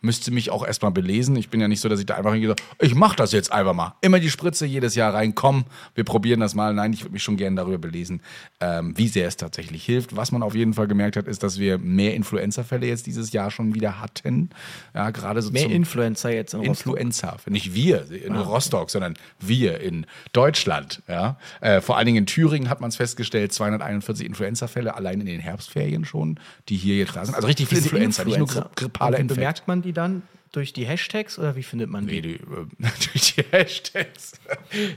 müsste 0.00 0.30
mich 0.30 0.50
auch 0.50 0.66
erstmal 0.66 0.90
belesen. 0.90 1.36
Ich 1.36 1.50
bin 1.50 1.60
ja 1.60 1.68
nicht 1.68 1.80
so, 1.80 1.88
dass 1.88 2.00
ich 2.00 2.06
da 2.06 2.14
einfach 2.14 2.34
gesagt 2.34 2.62
ich 2.80 2.94
mache 2.94 3.16
das 3.16 3.32
jetzt 3.32 3.52
einfach 3.52 3.74
mal. 3.74 3.94
Immer 4.00 4.20
die 4.20 4.30
Spritze 4.30 4.66
jedes 4.66 4.94
Jahr 4.94 5.14
rein, 5.14 5.34
komm, 5.34 5.64
wir 5.94 6.04
probieren 6.04 6.40
das 6.40 6.54
mal. 6.54 6.72
Nein, 6.72 6.92
ich 6.92 7.02
würde 7.02 7.12
mich 7.12 7.22
schon 7.22 7.36
gerne 7.36 7.56
darüber 7.56 7.78
belesen, 7.78 8.22
ähm, 8.60 8.96
wie 8.96 9.08
sehr 9.08 9.28
es 9.28 9.36
tatsächlich 9.36 9.84
hilft. 9.84 10.16
Was 10.16 10.32
man 10.32 10.42
auf 10.42 10.54
jeden 10.54 10.74
Fall 10.74 10.86
gemerkt 10.86 11.16
hat, 11.16 11.26
ist, 11.26 11.42
dass 11.42 11.58
wir 11.58 11.78
mehr 11.78 12.14
Influenza-Fälle 12.14 12.86
jetzt 12.86 13.06
dieses 13.06 13.32
Jahr 13.32 13.50
schon 13.50 13.74
wieder 13.74 14.00
hatten. 14.00 14.50
Ja, 14.94 15.10
gerade 15.10 15.42
so 15.42 15.50
mehr 15.50 15.68
Influenza 15.68 16.30
jetzt 16.30 16.54
in 16.54 16.62
Influenza, 16.62 17.36
nicht 17.46 17.74
wir 17.74 18.10
in 18.10 18.34
ah, 18.34 18.42
Rostock, 18.42 18.82
okay. 18.82 18.92
sondern 18.92 19.14
wir 19.38 19.80
in 19.80 20.06
Deutschland. 20.32 21.02
Ja, 21.08 21.36
äh, 21.60 21.80
vor 21.80 21.96
allen 21.96 22.06
Dingen 22.06 22.18
in 22.18 22.26
Thüringen 22.26 22.70
hat 22.70 22.80
man 22.80 22.88
es 22.88 22.96
festgestellt, 22.96 23.52
241 23.52 24.26
Influenza-Fälle 24.26 24.94
allein 24.94 25.20
in 25.20 25.26
den 25.26 25.40
Herbstferien 25.40 26.04
schon, 26.04 26.38
die 26.68 26.76
hier 26.76 26.96
jetzt 26.96 27.16
da 27.16 27.24
sind. 27.24 27.34
Also 27.34 27.46
richtig 27.46 27.68
viel 27.68 27.78
Influenza, 27.78 28.22
Influenza, 28.22 28.44
nicht 28.54 28.54
nur 28.54 28.70
grippale 28.74 29.18
Infekte. 29.18 29.34
Bemerkt 29.34 29.68
man 29.68 29.82
die 29.82 29.89
die 29.90 29.94
dann? 29.94 30.22
Durch 30.52 30.72
die 30.72 30.84
Hashtags 30.84 31.38
oder 31.38 31.54
wie 31.54 31.62
findet 31.62 31.90
man 31.90 32.08
die? 32.08 32.14
Nee, 32.14 32.20
die, 32.22 32.34
äh, 32.34 32.66
durch 33.12 33.34
die 33.34 33.44
Hashtags. 33.52 34.32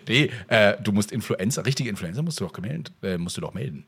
nee, 0.08 0.32
äh, 0.48 0.76
du 0.82 0.92
musst 0.92 1.12
Influencer, 1.12 1.66
richtige 1.66 1.90
Influencer 1.90 2.24
musst 2.24 2.40
du 2.40 2.46
doch 2.46 2.54
gemeldet, 2.54 2.92
äh, 3.04 3.18
musst 3.18 3.38
du 3.38 3.42
doch 3.42 3.54
melden. 3.54 3.86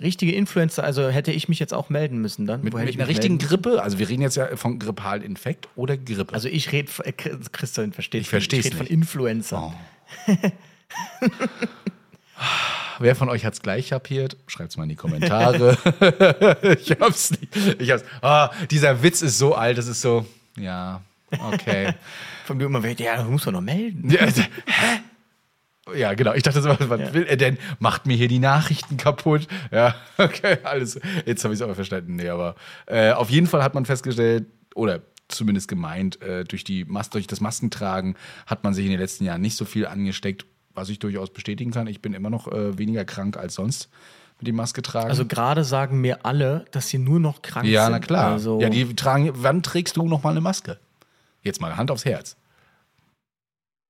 Richtige 0.00 0.32
Influencer, 0.32 0.84
also 0.84 1.08
hätte 1.08 1.32
ich 1.32 1.48
mich 1.48 1.58
jetzt 1.58 1.72
auch 1.72 1.90
melden 1.90 2.20
müssen 2.20 2.46
dann. 2.46 2.62
Mit, 2.62 2.74
mit 2.74 2.94
einer 2.96 3.08
richtigen 3.08 3.38
Grippe, 3.38 3.82
also 3.82 3.98
wir 3.98 4.08
reden 4.08 4.22
jetzt 4.22 4.36
ja 4.36 4.56
von 4.56 4.78
grippalen 4.78 5.22
Infekt 5.22 5.68
oder 5.76 5.96
Grippe. 5.96 6.34
Also 6.34 6.48
ich 6.48 6.72
rede, 6.72 6.90
äh, 7.04 7.12
Christian 7.12 7.92
versteht 7.92 8.22
Ich 8.22 8.28
verstehe 8.28 8.60
Ich 8.60 8.66
rede 8.66 8.76
von 8.76 8.86
Influencer. 8.86 9.74
Oh. 10.26 10.32
Wer 12.98 13.14
von 13.14 13.28
euch 13.28 13.44
hat 13.44 13.54
es 13.54 13.62
gleich 13.62 13.90
kapiert? 13.90 14.36
Schreibt 14.46 14.70
es 14.70 14.76
mal 14.76 14.84
in 14.84 14.90
die 14.90 14.96
Kommentare. 14.96 15.76
ich 16.80 16.90
hab's 16.98 17.30
nicht. 17.30 17.56
Ich 17.80 17.90
hab's. 17.90 18.04
Ah, 18.22 18.50
dieser 18.70 19.02
Witz 19.02 19.22
ist 19.22 19.38
so 19.38 19.54
alt, 19.54 19.78
das 19.78 19.86
ist 19.86 20.00
so, 20.00 20.26
ja, 20.56 21.02
okay. 21.52 21.94
Von 22.44 22.56
mir 22.56 22.64
immer, 22.64 22.84
ja, 22.86 23.22
du 23.22 23.30
musst 23.30 23.46
doch 23.46 23.52
noch 23.52 23.60
melden. 23.60 24.10
Ja, 24.10 24.20
also, 24.20 24.42
hä? 24.42 25.00
Ja, 25.94 26.14
genau. 26.14 26.34
Ich 26.34 26.42
dachte 26.42 26.60
so, 26.62 26.68
was 26.68 27.00
ja. 27.00 27.14
will 27.14 27.24
er 27.24 27.36
denn? 27.36 27.58
Macht 27.78 28.06
mir 28.06 28.16
hier 28.16 28.28
die 28.28 28.40
Nachrichten 28.40 28.96
kaputt. 28.96 29.46
Ja, 29.70 29.94
okay, 30.18 30.58
alles. 30.64 30.98
Jetzt 31.24 31.44
habe 31.44 31.54
ich 31.54 31.60
es 31.60 31.62
aber 31.62 31.74
verstanden. 31.74 32.16
Nee, 32.16 32.28
aber 32.28 32.56
äh, 32.86 33.12
auf 33.12 33.30
jeden 33.30 33.46
Fall 33.46 33.62
hat 33.62 33.74
man 33.74 33.86
festgestellt, 33.86 34.46
oder 34.74 35.02
zumindest 35.28 35.68
gemeint, 35.68 36.20
äh, 36.22 36.44
durch, 36.44 36.64
die 36.64 36.84
Mas 36.84 37.10
durch 37.10 37.26
das 37.26 37.40
Maskentragen 37.40 38.16
hat 38.46 38.64
man 38.64 38.74
sich 38.74 38.84
in 38.84 38.90
den 38.90 39.00
letzten 39.00 39.24
Jahren 39.24 39.40
nicht 39.40 39.56
so 39.56 39.64
viel 39.64 39.86
angesteckt 39.86 40.44
was 40.76 40.88
ich 40.88 40.98
durchaus 40.98 41.30
bestätigen 41.30 41.70
kann. 41.70 41.86
Ich 41.86 42.00
bin 42.00 42.14
immer 42.14 42.30
noch 42.30 42.48
äh, 42.48 42.78
weniger 42.78 43.04
krank 43.04 43.36
als 43.36 43.54
sonst 43.54 43.88
mit 44.38 44.46
die 44.46 44.52
Maske 44.52 44.82
tragen. 44.82 45.08
Also 45.08 45.24
gerade 45.24 45.64
sagen 45.64 46.00
mir 46.00 46.24
alle, 46.26 46.66
dass 46.70 46.88
sie 46.88 46.98
nur 46.98 47.20
noch 47.20 47.42
krank 47.42 47.66
ja, 47.66 47.84
sind. 47.84 47.92
Ja, 47.92 47.98
na 47.98 48.06
klar. 48.06 48.32
Also 48.32 48.60
ja, 48.60 48.68
die 48.68 48.94
tragen. 48.94 49.30
Wann 49.34 49.62
trägst 49.62 49.96
du 49.96 50.06
noch 50.06 50.22
mal 50.22 50.30
eine 50.30 50.40
Maske? 50.40 50.78
Jetzt 51.42 51.60
mal 51.60 51.76
Hand 51.76 51.90
aufs 51.90 52.04
Herz. 52.04 52.36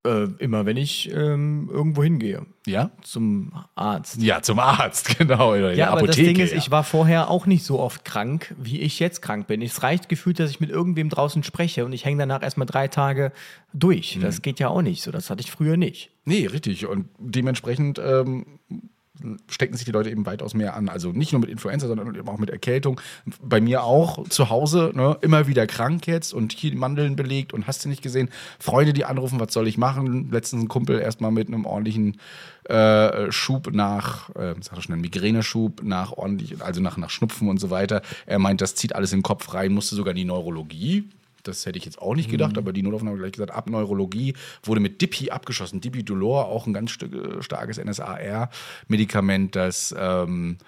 Äh, 0.07 0.29
immer 0.39 0.67
wenn 0.67 0.77
ich 0.77 1.11
ähm, 1.13 1.69
irgendwo 1.73 2.03
hingehe. 2.03 2.47
Ja? 2.67 2.91
Zum 3.03 3.53
Arzt. 3.75 4.23
Ja, 4.23 4.41
zum 4.41 4.59
Arzt, 4.59 5.19
genau. 5.19 5.55
ja, 5.55 5.73
ja 5.73 5.89
aber 5.89 6.03
Apotheke, 6.03 6.07
das 6.07 6.17
Ding 6.17 6.45
ist, 6.45 6.53
ja. 6.53 6.59
ich 6.59 6.71
war 6.71 6.85
vorher 6.85 7.29
auch 7.29 7.47
nicht 7.47 7.65
so 7.65 7.81
oft 7.81 8.05
krank, 8.05 8.55
wie 8.59 8.81
ich 8.81 9.01
jetzt 9.01 9.21
krank 9.21 9.47
bin. 9.47 9.63
Es 9.63 9.83
reicht 9.83 10.09
gefühlt, 10.09 10.39
dass 10.39 10.51
ich 10.51 10.61
mit 10.61 10.71
irgendwem 10.71 11.09
draußen 11.09 11.43
spreche 11.43 11.85
und 11.85 11.93
ich 11.93 12.05
hänge 12.05 12.19
danach 12.19 12.43
erstmal 12.43 12.67
drei 12.67 12.89
Tage 12.89 13.33
durch. 13.73 14.17
Mhm. 14.17 14.21
Das 14.21 14.43
geht 14.43 14.61
ja 14.61 14.69
auch 14.69 14.83
nicht 14.83 15.03
so. 15.03 15.11
Das 15.11 15.31
hatte 15.31 15.43
ich 15.43 15.51
früher 15.51 15.77
nicht. 15.77 16.11
Nee, 16.25 16.47
richtig. 16.47 16.87
Und 16.87 17.09
dementsprechend 17.19 17.99
ähm, 17.99 18.59
stecken 19.49 19.77
sich 19.77 19.85
die 19.85 19.93
Leute 19.93 20.11
eben 20.11 20.27
weitaus 20.27 20.55
mehr 20.55 20.75
an. 20.75 20.89
Also 20.89 21.13
nicht 21.13 21.33
nur 21.33 21.41
mit 21.41 21.51
Influenza, 21.51 21.87
sondern 21.87 22.15
eben 22.15 22.29
auch 22.29 22.39
mit 22.39 22.51
Erkältung. 22.51 23.01
Bei 23.43 23.61
mir 23.61 23.85
auch 23.85 24.29
zu 24.29 24.51
Hause, 24.51 24.93
ne, 24.95 25.17
immer 25.21 25.47
wieder 25.47 25.67
krank 25.67 26.07
jetzt 26.07 26.33
und 26.33 26.53
hier 26.53 26.75
Mandeln 26.77 27.17
belegt 27.17 27.53
und 27.53 27.67
hast 27.67 27.85
du 27.85 27.89
nicht 27.89 28.03
gesehen. 28.03 28.29
Freunde, 28.59 28.93
die 28.93 29.05
anrufen, 29.05 29.41
was 29.41 29.53
soll 29.53 29.69
ich 29.69 29.79
machen? 29.79 30.31
Letztens 30.31 30.65
ein 30.65 30.69
Kumpel 30.69 31.01
erstmal 31.01 31.31
mit 31.31 31.49
einem 31.49 31.65
ordentlichen 31.65 32.19
äh, 32.65 33.31
Schub 33.31 33.73
nach, 33.73 34.31
äh, 34.31 34.55
sag 34.61 34.79
ich 34.79 34.85
schnell, 34.85 34.99
Migräneschub 34.99 35.83
nach 35.83 36.13
ordentlich, 36.13 36.63
also 36.63 36.81
nach, 36.81 36.97
nach 36.97 37.11
Schnupfen 37.11 37.49
und 37.49 37.59
so 37.59 37.71
weiter. 37.71 38.03
Er 38.27 38.39
meint, 38.39 38.61
das 38.61 38.75
zieht 38.75 38.95
alles 38.95 39.13
in 39.13 39.21
den 39.21 39.25
Kopf 39.25 39.55
rein, 39.55 39.73
musste 39.73 39.95
sogar 39.95 40.13
in 40.13 40.17
die 40.17 40.25
Neurologie. 40.25 41.09
Das 41.49 41.67
hätte 41.67 41.79
ich 41.79 41.85
jetzt 41.85 42.01
auch 42.01 42.15
nicht 42.15 42.31
gedacht, 42.31 42.53
mhm. 42.53 42.59
aber 42.59 42.73
die 42.73 42.83
Notaufnahme 42.83 43.19
gleich 43.19 43.33
gesagt, 43.33 43.51
ab 43.51 43.69
Neurologie 43.69 44.35
wurde 44.63 44.81
mit 44.81 45.01
Dipi 45.01 45.31
abgeschossen. 45.31 45.81
Dipidolor, 45.81 46.47
auch 46.47 46.67
ein 46.67 46.73
ganz 46.73 46.97
äh, 47.03 47.43
starkes 47.43 47.79
NSAR-Medikament, 47.79 49.57
das 49.57 49.95
ähm, 49.99 50.59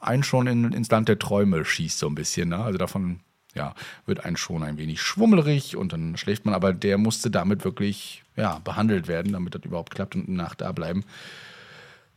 einen 0.00 0.22
schon 0.22 0.46
in, 0.46 0.72
ins 0.72 0.90
Land 0.90 1.08
der 1.08 1.18
Träume 1.18 1.64
schießt, 1.64 1.98
so 1.98 2.06
ein 2.06 2.14
bisschen. 2.14 2.50
Ne? 2.50 2.58
Also 2.58 2.78
davon 2.78 3.20
ja, 3.54 3.74
wird 4.06 4.24
einen 4.24 4.36
schon 4.36 4.62
ein 4.62 4.78
wenig 4.78 5.00
schwummelig 5.00 5.76
und 5.76 5.92
dann 5.92 6.16
schläft 6.16 6.44
man, 6.44 6.54
aber 6.54 6.72
der 6.72 6.98
musste 6.98 7.30
damit 7.30 7.64
wirklich 7.64 8.22
ja, 8.36 8.60
behandelt 8.60 9.08
werden, 9.08 9.32
damit 9.32 9.54
das 9.54 9.64
überhaupt 9.64 9.94
klappt 9.94 10.14
und 10.14 10.28
eine 10.28 10.36
Nacht 10.36 10.60
da 10.60 10.72
bleiben. 10.72 11.04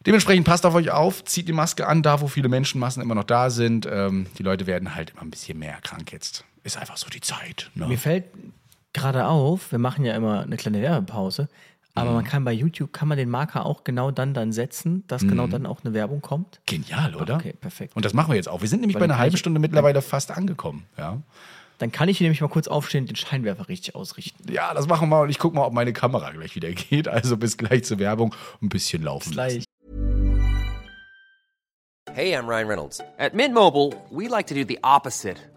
Dementsprechend 0.06 0.46
passt 0.46 0.66
auf 0.66 0.74
euch 0.74 0.90
auf, 0.92 1.24
zieht 1.26 1.48
die 1.48 1.54
Maske 1.54 1.88
an, 1.88 2.02
da 2.02 2.22
wo 2.22 2.28
viele 2.28 2.50
Menschenmassen 2.50 3.04
immer 3.04 3.16
noch 3.16 3.24
da 3.24 3.50
sind. 3.50 3.88
Ähm, 3.90 4.28
die 4.38 4.44
Leute 4.44 4.66
werden 4.66 4.96
halt 4.96 5.12
immer 5.12 5.22
ein 5.22 5.30
bisschen 5.30 5.60
mehr 5.60 5.80
krank 5.82 6.12
jetzt. 6.12 6.44
Ist 6.64 6.78
einfach 6.78 6.98
so 6.98 7.10
die 7.10 7.22
Zeit. 7.22 7.72
Ne? 7.76 7.88
Mir 7.88 7.98
fällt 7.98 8.26
gerade 8.94 9.28
auf, 9.28 9.72
wir 9.72 9.80
machen 9.80 10.06
ja 10.06 10.16
immer 10.16 10.42
eine 10.42 10.58
kleine 10.58 10.82
Werbepause, 10.82 11.50
aber 11.96 12.12
mhm. 12.12 12.16
man 12.18 12.26
kann 12.26 12.46
bei 12.46 12.54
YouTube, 12.54 12.94
kann 12.94 13.08
man 13.08 13.18
den 13.18 13.30
Marker 13.30 13.66
auch 13.66 13.84
genau 13.84 14.12
dann 14.12 14.34
dann 14.34 14.52
setzen, 14.52 15.04
dass 15.08 15.22
genau 15.22 15.48
mhm. 15.48 15.52
genau 15.52 15.58
dann 15.58 15.66
auch 15.66 15.84
eine 15.84 15.94
Werbung 15.94 16.22
kommt. 16.22 16.62
Genial, 16.66 17.16
oder? 17.16 17.36
Okay, 17.36 17.54
perfekt. 17.54 17.96
Und 17.96 18.06
das 18.06 18.14
machen 18.14 18.30
wir 18.30 18.36
jetzt 18.36 18.48
auch. 18.48 18.62
Wir 18.62 18.70
sind 18.70 18.82
nämlich 18.82 18.96
Weil 18.96 19.02
bei 19.08 19.14
einer 19.14 19.18
halben 19.18 19.38
Stunde 19.38 19.60
mittlerweile 19.60 20.02
fast 20.02 20.32
angekommen. 20.32 20.86
Ja. 20.98 21.22
Dann 21.80 21.92
kann 21.92 22.08
ich 22.10 22.20
hier 22.20 22.26
nämlich 22.26 22.42
mal 22.42 22.48
kurz 22.48 22.68
aufstehen 22.68 23.04
und 23.04 23.10
den 23.10 23.16
Scheinwerfer 23.16 23.68
richtig 23.68 23.96
ausrichten. 23.96 24.52
Ja, 24.52 24.74
das 24.76 24.88
machen 24.88 25.10
wir 25.10 25.16
mal 25.16 25.22
und 25.24 25.30
ich 25.32 25.40
gucke 25.40 25.56
mal, 25.56 25.66
ob 25.66 25.74
meine 25.74 25.94
Kamera 25.94 26.30
gleich 26.30 26.56
wieder 26.56 26.72
geht. 26.72 27.08
Also 27.08 27.38
bis 27.38 27.58
gleich 27.58 27.84
zur 27.86 27.98
Werbung. 27.98 28.36
Ein 28.62 28.70
bisschen 28.70 29.02
laufen 29.02 29.30
bis 29.30 29.34
gleich. 29.34 29.64
Hey, 32.14 32.36
I'm 32.36 32.46
Ryan 32.46 32.68
Reynolds. 32.68 33.02
At 33.18 33.34
Mint 33.34 33.54
Mobile, 33.54 33.94
we 34.12 34.28
like 34.28 34.46
to 34.48 34.54
do 34.54 34.64
the 34.68 34.78
opposite 34.84 35.38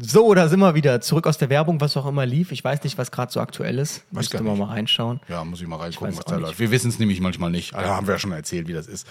So, 0.00 0.34
da 0.34 0.48
sind 0.48 0.60
wir 0.60 0.74
wieder. 0.74 1.00
Zurück 1.00 1.26
aus 1.26 1.38
der 1.38 1.48
Werbung, 1.48 1.80
was 1.80 1.96
auch 1.96 2.06
immer 2.06 2.26
lief. 2.26 2.52
Ich 2.52 2.62
weiß 2.62 2.82
nicht, 2.84 2.98
was 2.98 3.10
gerade 3.10 3.32
so 3.32 3.40
aktuell 3.40 3.78
ist. 3.78 4.02
Weiß 4.10 4.30
Müsste 4.30 4.42
man 4.42 4.58
mal 4.58 4.66
reinschauen. 4.66 5.20
Ja, 5.28 5.44
muss 5.44 5.60
ich 5.60 5.66
mal 5.66 5.76
reingucken, 5.76 6.08
weiß 6.08 6.18
was 6.18 6.24
da 6.24 6.36
läuft. 6.36 6.58
Wir 6.58 6.70
wissen 6.70 6.88
es 6.88 6.98
nämlich 6.98 7.20
manchmal 7.20 7.50
nicht. 7.50 7.74
Also 7.74 7.90
haben 7.90 8.06
wir 8.06 8.14
ja 8.14 8.18
schon 8.18 8.32
erzählt, 8.32 8.68
wie 8.68 8.72
das 8.72 8.86
ist. 8.86 9.06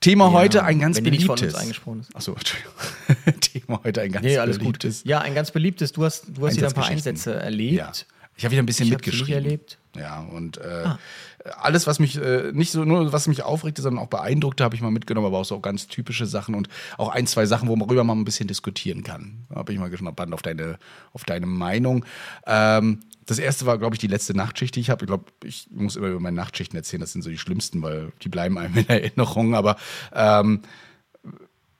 Thema 0.00 0.32
heute 0.32 0.62
ein 0.64 0.78
ganz 0.78 1.00
beliebtes. 1.02 1.54
Achso, 2.14 2.32
Entschuldigung. 2.34 2.72
Thema 3.40 3.80
heute 3.84 4.00
ein 4.02 4.12
ganz 4.12 4.24
Nee, 4.24 4.38
alles 4.38 4.56
gut. 4.58 4.78
beliebtes. 4.78 5.02
Ja, 5.04 5.20
ein 5.20 5.34
ganz 5.34 5.50
beliebtes. 5.50 5.92
Du 5.92 6.04
hast, 6.04 6.26
du 6.28 6.46
hast 6.46 6.56
wieder 6.56 6.68
ein 6.68 6.74
paar. 6.74 6.86
Einsätze 6.86 7.34
erlebt. 7.34 7.76
Ja. 7.76 7.92
Ich 8.36 8.44
habe 8.44 8.52
wieder 8.52 8.62
ein 8.62 8.66
bisschen 8.66 8.86
Ich 8.86 8.92
mitgeschrieben. 8.92 9.34
erlebt. 9.44 9.78
Ja, 9.96 10.20
und 10.20 10.58
äh, 10.58 10.84
alles, 11.56 11.86
was 11.86 11.98
mich 11.98 12.16
äh, 12.20 12.50
nicht 12.52 12.72
so 12.72 12.84
nur 12.84 13.12
was 13.12 13.28
mich 13.28 13.42
aufregte, 13.42 13.80
sondern 13.80 14.04
auch 14.04 14.08
beeindruckte, 14.08 14.64
habe 14.64 14.74
ich 14.74 14.82
mal 14.82 14.90
mitgenommen, 14.90 15.28
aber 15.28 15.38
auch 15.38 15.44
so 15.44 15.60
ganz 15.60 15.86
typische 15.86 16.26
Sachen 16.26 16.54
und 16.54 16.68
auch 16.96 17.08
ein, 17.08 17.26
zwei 17.26 17.46
Sachen, 17.46 17.68
worüber 17.68 18.04
man 18.04 18.18
ein 18.18 18.24
bisschen 18.24 18.48
diskutieren 18.48 19.04
kann. 19.04 19.46
Da 19.48 19.62
bin 19.62 19.74
ich 19.74 19.80
mal 19.80 19.88
gespannt 19.90 20.34
auf 20.34 20.42
deine, 20.42 20.78
auf 21.12 21.24
deine 21.24 21.46
Meinung. 21.46 22.04
Ähm, 22.46 23.00
das 23.24 23.38
erste 23.38 23.66
war, 23.66 23.78
glaube 23.78 23.94
ich, 23.94 24.00
die 24.00 24.06
letzte 24.06 24.34
Nachtschicht, 24.34 24.74
die 24.74 24.80
ich 24.80 24.90
habe. 24.90 25.04
Ich 25.04 25.06
glaube, 25.06 25.26
ich 25.44 25.68
muss 25.70 25.96
immer 25.96 26.08
über 26.08 26.20
meine 26.20 26.36
Nachtschichten 26.36 26.76
erzählen, 26.76 27.00
das 27.00 27.12
sind 27.12 27.22
so 27.22 27.30
die 27.30 27.38
schlimmsten, 27.38 27.82
weil 27.82 28.12
die 28.22 28.28
bleiben 28.28 28.58
einem 28.58 28.76
in 28.76 28.88
Erinnerung. 28.88 29.54
Aber 29.54 29.76
ähm, 30.14 30.62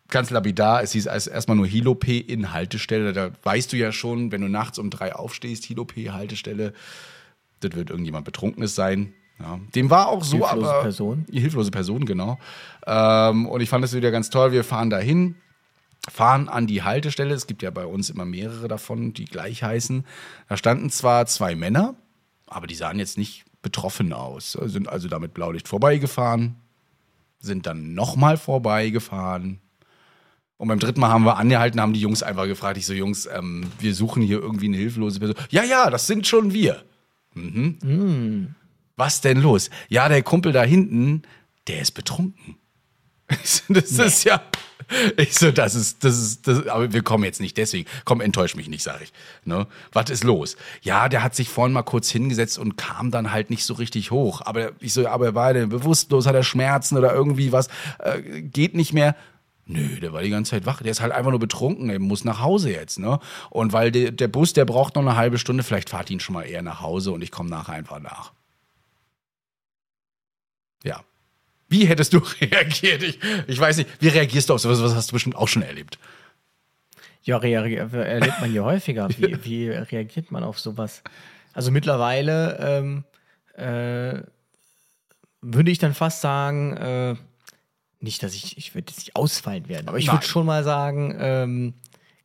ganz 0.09 0.31
lapidar, 0.31 0.83
es 0.83 0.92
hieß 0.92 1.07
erst- 1.07 1.29
erstmal 1.29 1.57
nur 1.57 1.66
Hilo-P 1.66 2.18
in 2.18 2.53
Haltestelle. 2.53 3.12
Da 3.12 3.31
weißt 3.42 3.73
du 3.73 3.77
ja 3.77 3.92
schon, 3.92 4.31
wenn 4.31 4.42
du 4.42 4.49
nachts 4.49 4.79
um 4.79 4.90
drei 4.90 5.14
aufstehst, 5.14 5.64
Hilo-P, 5.64 6.11
Haltestelle, 6.11 6.75
das 7.61 7.73
wird 7.73 7.90
irgendjemand 7.90 8.25
Betrunkenes 8.25 8.75
sein. 8.75 9.14
Ja. 9.40 9.61
Dem 9.74 9.90
war 9.90 10.09
auch 10.09 10.24
so, 10.24 10.38
Hilflose 10.38 10.70
aber. 10.70 10.83
Person. 10.83 11.27
Hilflose 11.31 11.70
Person, 11.70 12.05
genau. 12.05 12.38
Ähm, 12.87 13.46
und 13.46 13.61
ich 13.61 13.68
fand 13.68 13.85
das 13.85 13.94
wieder 13.94 14.11
ganz 14.11 14.31
toll. 14.31 14.53
Wir 14.53 14.64
fahren 14.64 14.90
dahin, 14.90 15.37
fahren 16.09 16.48
an 16.48 16.66
die 16.66 16.83
Haltestelle. 16.83 17.35
Es 17.35 17.46
gibt 17.46 17.62
ja 17.62 17.70
bei 17.70 17.87
uns 17.87 18.11
immer 18.11 18.24
mehrere 18.24 18.68
davon, 18.68 19.12
die 19.12 19.27
gleich 19.27 19.62
heißen. 19.62 20.05
Da 20.48 20.57
standen 20.57 20.90
zwar 20.90 21.27
zwei 21.27 21.55
Männer, 21.55 21.94
aber 22.46 22.66
die 22.66 22.74
sahen 22.74 22.98
jetzt 22.98 23.16
nicht 23.16 23.44
betroffen 23.62 24.12
aus. 24.12 24.53
Sind 24.53 24.88
also 24.88 25.09
damit 25.09 25.35
Blaulicht 25.35 25.68
vorbeigefahren, 25.68 26.57
sind 27.40 27.66
dann 27.66 27.94
nochmal 27.94 28.37
vorbeigefahren. 28.37 29.61
Und 30.57 30.66
beim 30.66 30.81
dritten 30.81 31.01
Mal 31.01 31.11
haben 31.11 31.24
wir 31.24 31.37
angehalten, 31.37 31.81
haben 31.81 31.92
die 31.92 32.01
Jungs 32.01 32.24
einfach 32.24 32.46
gefragt, 32.46 32.79
ich 32.79 32.87
so, 32.87 32.92
Jungs, 32.92 33.27
ähm, 33.27 33.66
wir 33.79 33.94
suchen 33.94 34.22
hier 34.22 34.40
irgendwie 34.40 34.66
eine 34.66 34.77
hilflose 34.77 35.20
Person. 35.20 35.37
Ja, 35.51 35.62
ja, 35.62 35.88
das 35.88 36.09
sind 36.09 36.27
schon 36.27 36.53
wir. 36.53 36.83
Mhm. 37.35 38.55
Was 38.99 39.21
denn 39.21 39.41
los? 39.41 39.71
Ja, 39.89 40.09
der 40.09 40.23
Kumpel 40.25 40.53
da 40.53 40.65
hinten, 40.65 41.23
der 41.69 41.81
ist 41.81 41.93
betrunken. 41.93 42.57
So, 43.45 43.75
Das 43.75 43.91
ist 43.93 44.25
ja. 44.25 44.43
Ich 45.19 45.39
so, 45.39 45.51
das 45.51 45.75
ist, 45.75 46.03
das 46.03 46.19
ist, 46.19 46.49
das, 46.49 46.67
aber 46.67 46.93
wir 46.93 47.03
kommen 47.03 47.23
jetzt 47.23 47.41
nicht 47.41 47.59
deswegen. 47.59 47.89
Komm, 48.07 48.23
enttäusch 48.23 48.57
mich 48.57 48.69
nicht, 48.69 48.83
sag 48.83 49.03
ich. 49.03 49.13
Ne? 49.45 49.67
Was 49.93 50.09
ist 50.09 50.25
los? 50.25 50.57
Ja, 50.81 51.09
der 51.11 51.23
hat 51.23 51.35
sich 51.35 51.51
vorhin 51.51 51.75
mal 51.75 51.83
kurz 51.83 52.11
hingesetzt 52.11 52.59
und 52.59 52.77
kam 52.77 53.11
dann 53.11 53.31
halt 53.31 53.51
nicht 53.51 53.65
so 53.65 53.75
richtig 53.75 54.11
hoch. 54.11 54.41
Aber 54.45 54.73
ich 54.81 54.95
so, 54.95 55.07
aber 55.07 55.27
er 55.27 55.35
war 55.35 55.53
denn 55.53 55.69
bewusstlos, 55.69 56.27
hat 56.27 56.35
er 56.35 56.43
Schmerzen 56.43 56.97
oder 56.97 57.13
irgendwie 57.13 57.53
was, 57.53 57.69
äh, 57.99 58.41
geht 58.41 58.75
nicht 58.75 58.95
mehr. 58.95 59.15
Nö, 59.67 60.01
der 60.01 60.15
war 60.15 60.23
die 60.23 60.31
ganze 60.31 60.53
Zeit 60.53 60.65
wach. 60.65 60.81
Der 60.81 60.91
ist 60.91 61.03
halt 61.03 61.13
einfach 61.13 61.31
nur 61.31 61.41
betrunken. 61.41 61.89
Der 61.89 61.99
muss 62.01 62.25
nach 62.25 62.41
Hause 62.41 62.73
jetzt, 62.73 62.99
ne? 62.99 63.21
Und 63.51 63.75
weil 63.75 63.93
der, 63.93 64.11
der 64.11 64.29
Bus, 64.29 64.55
der 64.55 64.65
braucht 64.65 64.97
noch 64.97 65.03
eine 65.03 65.17
halbe 65.17 65.39
Stunde, 65.39 65.63
vielleicht 65.63 65.91
fahrt 65.91 66.11
ihn 66.11 66.21
schon 66.21 66.33
mal 66.33 66.45
eher 66.45 66.63
nach 66.63 66.81
Hause 66.81 67.13
und 67.13 67.23
ich 67.23 67.31
komme 67.31 67.51
nachher 67.51 67.75
einfach 67.75 68.01
nach. 68.01 68.33
Ja. 70.85 71.03
Wie 71.69 71.87
hättest 71.87 72.12
du 72.12 72.19
reagiert? 72.41 73.03
Ich, 73.03 73.19
ich 73.47 73.59
weiß 73.59 73.77
nicht, 73.79 73.91
wie 74.01 74.09
reagierst 74.09 74.49
du 74.49 74.55
auf 74.55 74.61
sowas? 74.61 74.83
Was 74.83 74.95
hast 74.95 75.11
du 75.11 75.14
bestimmt 75.14 75.37
auch 75.37 75.49
schon 75.49 75.62
erlebt? 75.62 75.99
Ja, 77.23 77.37
rea- 77.38 77.62
erlebt 77.62 78.41
man 78.41 78.55
ja 78.55 78.62
häufiger. 78.62 79.09
Wie, 79.19 79.45
wie 79.45 79.69
reagiert 79.71 80.31
man 80.31 80.43
auf 80.45 80.59
sowas? 80.59 81.03
Also 81.53 81.71
mittlerweile 81.71 82.59
ähm, 82.61 83.05
äh, 83.55 84.23
würde 85.43 85.71
ich 85.71 85.79
dann 85.79 85.95
fast 85.95 86.21
sagen, 86.21 86.77
äh, 86.77 87.17
nicht, 88.01 88.23
dass 88.23 88.35
ich, 88.35 88.57
ich 88.57 88.75
würde 88.75 88.91
jetzt 88.91 88.99
nicht 89.01 89.17
ausfallen 89.17 89.69
werden, 89.69 89.88
aber 89.88 89.99
ich 89.99 90.11
würde 90.11 90.25
schon 90.25 90.47
mal 90.47 90.62
sagen, 90.64 91.17
ähm, 91.19 91.75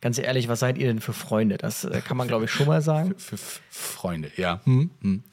ganz 0.02 0.20
ehrlich, 0.20 0.48
was 0.48 0.60
seid 0.60 0.78
ihr 0.78 0.88
denn 0.88 1.02
für 1.02 1.14
Freunde? 1.14 1.58
Das 1.58 1.84
äh, 1.84 2.02
kann 2.06 2.16
man, 2.16 2.28
glaube 2.28 2.46
ich, 2.46 2.52
schon 2.52 2.68
mal 2.68 2.82
sagen. 2.82 3.16
Für 3.18 3.36
F 3.36 3.62
Freunde, 3.70 4.32
ja. 4.38 4.62
Hm, 4.66 4.92
hm. 5.02 5.24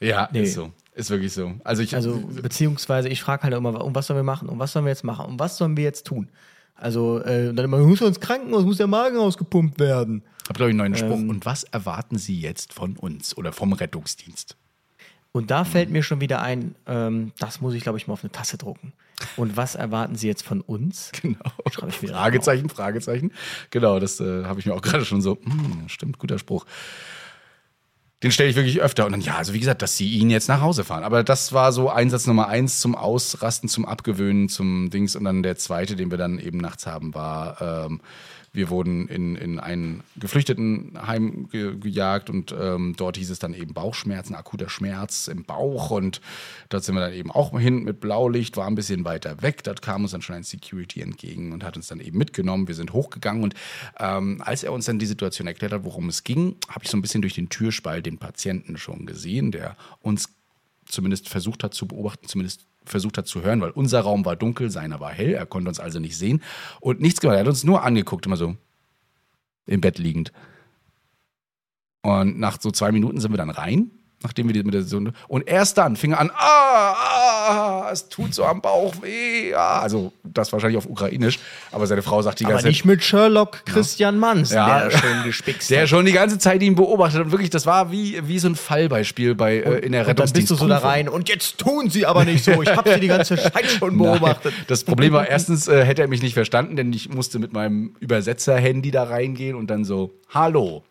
Ja, 0.00 0.28
Nee. 0.30 0.42
ist 0.42 0.54
so. 0.54 0.72
Ist 0.96 1.10
wirklich 1.10 1.34
so. 1.34 1.52
Also 1.62 1.82
ich, 1.82 1.94
Also, 1.94 2.22
beziehungsweise 2.42 3.10
ich 3.10 3.20
frage 3.20 3.42
halt 3.42 3.52
immer, 3.52 3.84
um 3.84 3.94
was 3.94 4.06
sollen 4.06 4.18
wir 4.18 4.24
machen? 4.24 4.48
Um 4.48 4.58
was 4.58 4.72
sollen 4.72 4.86
wir 4.86 4.90
jetzt 4.90 5.04
machen? 5.04 5.26
Um 5.26 5.38
was 5.38 5.58
sollen 5.58 5.76
wir 5.76 5.84
jetzt 5.84 6.06
tun? 6.06 6.30
Also, 6.74 7.20
äh, 7.20 7.52
dann 7.52 7.66
immer, 7.66 7.78
muss 7.78 8.00
ins 8.00 8.18
Krankenhaus, 8.18 8.64
muss 8.64 8.78
der 8.78 8.86
Magen 8.86 9.18
ausgepumpt 9.18 9.78
werden. 9.78 10.22
habe, 10.48 10.54
glaube 10.54 10.70
ich, 10.70 10.80
einen 10.80 10.90
neuen 10.90 10.96
Spruch. 10.96 11.18
Ähm. 11.18 11.28
Und 11.28 11.44
was 11.44 11.64
erwarten 11.64 12.16
Sie 12.16 12.40
jetzt 12.40 12.72
von 12.72 12.96
uns 12.96 13.36
oder 13.36 13.52
vom 13.52 13.74
Rettungsdienst? 13.74 14.56
Und 15.32 15.50
da 15.50 15.64
fällt 15.64 15.90
mir 15.90 16.02
schon 16.02 16.22
wieder 16.22 16.40
ein, 16.40 16.76
ähm, 16.86 17.32
das 17.38 17.60
muss 17.60 17.74
ich, 17.74 17.82
glaube 17.82 17.98
ich, 17.98 18.06
mal 18.06 18.14
auf 18.14 18.24
eine 18.24 18.32
Tasse 18.32 18.56
drucken. 18.56 18.94
Und 19.36 19.54
was 19.54 19.74
erwarten 19.74 20.16
Sie 20.16 20.28
jetzt 20.28 20.42
von 20.42 20.62
uns? 20.62 21.12
Genau. 21.20 21.38
Schreibe 21.70 21.90
ich 21.90 22.00
wieder 22.02 22.14
Fragezeichen, 22.14 22.68
Fragezeichen. 22.70 23.32
Genau, 23.68 24.00
das 24.00 24.18
äh, 24.20 24.44
habe 24.44 24.60
ich 24.60 24.66
mir 24.66 24.72
auch 24.72 24.80
gerade 24.82 25.04
schon 25.04 25.20
so, 25.20 25.36
hm, 25.42 25.88
stimmt, 25.88 26.18
guter 26.18 26.38
Spruch. 26.38 26.64
Den 28.22 28.32
stelle 28.32 28.48
ich 28.48 28.56
wirklich 28.56 28.80
öfter. 28.80 29.04
Und 29.04 29.12
dann, 29.12 29.20
ja, 29.20 29.36
also 29.36 29.52
wie 29.52 29.60
gesagt, 29.60 29.82
dass 29.82 29.96
sie 29.96 30.10
ihn 30.10 30.30
jetzt 30.30 30.48
nach 30.48 30.62
Hause 30.62 30.84
fahren. 30.84 31.04
Aber 31.04 31.22
das 31.22 31.52
war 31.52 31.70
so 31.72 31.90
Einsatz 31.90 32.26
Nummer 32.26 32.48
eins 32.48 32.80
zum 32.80 32.94
Ausrasten, 32.94 33.68
zum 33.68 33.84
Abgewöhnen, 33.84 34.48
zum 34.48 34.88
Dings. 34.88 35.16
Und 35.16 35.24
dann 35.24 35.42
der 35.42 35.56
zweite, 35.56 35.96
den 35.96 36.10
wir 36.10 36.16
dann 36.16 36.38
eben 36.38 36.58
nachts 36.58 36.86
haben, 36.86 37.12
war, 37.14 37.86
ähm, 37.86 38.00
wir 38.56 38.70
wurden 38.70 39.06
in, 39.08 39.36
in 39.36 39.60
ein 39.60 40.02
Geflüchtetenheim 40.16 41.48
ge 41.50 41.76
gejagt 41.78 42.30
und 42.30 42.54
ähm, 42.58 42.94
dort 42.96 43.18
hieß 43.18 43.30
es 43.30 43.38
dann 43.38 43.52
eben 43.52 43.74
Bauchschmerzen, 43.74 44.34
akuter 44.34 44.70
Schmerz 44.70 45.28
im 45.28 45.44
Bauch. 45.44 45.90
Und 45.90 46.22
dort 46.70 46.82
sind 46.82 46.94
wir 46.94 47.02
dann 47.02 47.12
eben 47.12 47.30
auch 47.30 47.58
hin 47.58 47.84
mit 47.84 48.00
Blaulicht, 48.00 48.56
war 48.56 48.66
ein 48.66 48.74
bisschen 48.74 49.04
weiter 49.04 49.42
weg. 49.42 49.62
Dort 49.62 49.82
kam 49.82 50.02
uns 50.02 50.12
dann 50.12 50.22
schon 50.22 50.36
ein 50.36 50.42
Security 50.42 51.02
entgegen 51.02 51.52
und 51.52 51.62
hat 51.62 51.76
uns 51.76 51.88
dann 51.88 52.00
eben 52.00 52.16
mitgenommen. 52.16 52.66
Wir 52.66 52.74
sind 52.74 52.94
hochgegangen 52.94 53.42
und 53.42 53.54
ähm, 54.00 54.40
als 54.42 54.64
er 54.64 54.72
uns 54.72 54.86
dann 54.86 54.98
die 54.98 55.06
Situation 55.06 55.46
erklärt 55.46 55.72
hat, 55.72 55.84
worum 55.84 56.08
es 56.08 56.24
ging, 56.24 56.56
habe 56.68 56.84
ich 56.84 56.90
so 56.90 56.96
ein 56.96 57.02
bisschen 57.02 57.20
durch 57.20 57.34
den 57.34 57.50
Türspalt 57.50 58.06
den 58.06 58.18
Patienten 58.18 58.78
schon 58.78 59.04
gesehen, 59.04 59.52
der 59.52 59.76
uns 60.00 60.30
zumindest 60.86 61.28
versucht 61.28 61.62
hat 61.62 61.74
zu 61.74 61.86
beobachten, 61.86 62.26
zumindest 62.26 62.66
versucht 62.86 63.18
hat 63.18 63.26
zu 63.26 63.42
hören, 63.42 63.60
weil 63.60 63.70
unser 63.70 64.00
Raum 64.00 64.24
war 64.24 64.36
dunkel, 64.36 64.70
seiner 64.70 65.00
war 65.00 65.12
hell, 65.12 65.34
er 65.34 65.46
konnte 65.46 65.68
uns 65.68 65.80
also 65.80 65.98
nicht 65.98 66.16
sehen 66.16 66.42
und 66.80 67.00
nichts 67.00 67.20
gemacht. 67.20 67.36
Er 67.36 67.40
hat 67.40 67.48
uns 67.48 67.64
nur 67.64 67.82
angeguckt, 67.82 68.26
immer 68.26 68.36
so 68.36 68.56
im 69.66 69.80
Bett 69.80 69.98
liegend. 69.98 70.32
Und 72.02 72.38
nach 72.38 72.60
so 72.60 72.70
zwei 72.70 72.92
Minuten 72.92 73.20
sind 73.20 73.32
wir 73.32 73.36
dann 73.36 73.50
rein, 73.50 73.90
nachdem 74.22 74.46
wir 74.48 74.54
die 74.54 74.62
mit 74.62 74.74
der 74.74 74.82
Sonde. 74.82 75.12
Und 75.28 75.46
erst 75.46 75.78
dann 75.78 75.94
fing 75.96 76.12
er 76.12 76.20
an, 76.20 76.30
ah, 76.34 76.92
ah, 76.94 77.88
es 77.92 78.08
tut 78.08 78.34
so 78.34 78.44
am 78.44 78.60
Bauch 78.60 78.94
weh. 79.02 79.54
Ah. 79.54 79.80
Also 79.80 80.12
das 80.24 80.52
wahrscheinlich 80.52 80.78
auf 80.78 80.86
Ukrainisch, 80.86 81.38
aber 81.70 81.86
seine 81.86 82.02
Frau 82.02 82.22
sagt 82.22 82.40
die 82.40 82.44
Aber 82.44 82.54
ganze 82.54 82.68
nicht 82.68 82.80
Zeit. 82.80 82.86
mit 82.86 83.04
Sherlock 83.04 83.64
Christian 83.66 84.18
Manns, 84.18 84.50
Ja. 84.50 84.80
der 84.88 84.90
schön 84.90 85.22
gespickt 85.24 85.68
Der 85.70 85.86
schon 85.86 86.04
die 86.06 86.12
ganze 86.12 86.38
Zeit 86.38 86.62
ihn 86.62 86.74
beobachtet 86.74 87.20
und 87.22 87.30
wirklich, 87.30 87.50
das 87.50 87.66
war 87.66 87.92
wie, 87.92 88.20
wie 88.26 88.38
so 88.38 88.48
ein 88.48 88.56
Fallbeispiel 88.56 89.34
bei 89.34 89.56
äh, 89.58 89.78
in 89.80 89.92
der 89.92 90.08
Und 90.08 90.18
dann 90.18 90.30
bist 90.32 90.50
du 90.50 90.54
so 90.54 90.66
da 90.66 90.78
rein 90.78 91.08
und 91.08 91.28
jetzt 91.28 91.58
tun 91.58 91.90
sie 91.90 92.06
aber 92.06 92.24
nicht 92.24 92.42
so. 92.44 92.62
Ich 92.62 92.74
habe 92.74 92.92
sie 92.94 93.00
die 93.00 93.08
ganze 93.08 93.36
Zeit 93.52 93.66
schon 93.70 93.96
beobachtet. 93.98 94.52
Nein. 94.56 94.64
Das 94.68 94.84
Problem 94.84 95.12
war, 95.12 95.28
erstens 95.28 95.68
äh, 95.68 95.84
hätte 95.84 96.02
er 96.02 96.08
mich 96.08 96.22
nicht 96.22 96.34
verstanden, 96.34 96.76
denn 96.76 96.92
ich 96.92 97.08
musste 97.10 97.38
mit 97.38 97.52
meinem 97.52 97.94
Übersetzer-Handy 98.00 98.90
da 98.90 99.04
reingehen 99.04 99.56
und 99.56 99.68
dann 99.68 99.84
so, 99.84 100.14
hallo. 100.30 100.82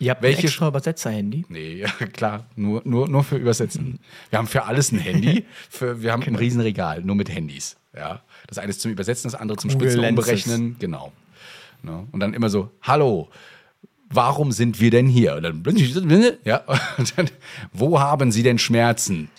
Ihr 0.00 0.10
habt 0.10 0.22
Welche- 0.22 0.40
ein 0.40 0.44
extra 0.46 0.66
Übersetzer-Handy. 0.68 1.44
Nee, 1.48 1.74
ja, 1.80 1.88
klar, 2.06 2.46
nur, 2.56 2.82
nur, 2.84 3.08
nur 3.08 3.22
für 3.22 3.36
Übersetzen. 3.36 4.00
Wir 4.30 4.38
haben 4.38 4.48
für 4.48 4.64
alles 4.64 4.90
ein 4.92 4.98
Handy. 4.98 5.44
Für, 5.70 6.02
wir 6.02 6.10
haben 6.12 6.20
Genau. 6.22 6.36
ein 6.38 6.40
Riesenregal, 6.40 7.02
nur 7.02 7.14
mit 7.16 7.28
Handys. 7.32 7.76
Ja. 7.94 8.22
Das 8.48 8.58
eine 8.58 8.70
ist 8.70 8.80
zum 8.80 8.90
Übersetzen, 8.90 9.30
das 9.30 9.38
andere 9.40 9.58
zum 9.58 9.70
Spitzen 9.70 10.04
umberechnen. 10.04 10.76
Genau. 10.78 11.12
Ne? 11.82 12.06
Und 12.12 12.20
dann 12.20 12.34
immer 12.34 12.48
so, 12.50 12.70
hallo, 12.82 13.28
warum 14.08 14.52
sind 14.52 14.80
wir 14.80 14.90
denn 14.90 15.06
hier? 15.06 15.34
Und 15.36 15.42
dann, 15.44 15.62
ja, 16.44 16.64
und 16.98 17.18
dann, 17.18 17.30
wo 17.72 18.00
haben 18.00 18.32
Sie 18.32 18.42
denn 18.42 18.58
Schmerzen? 18.58 19.30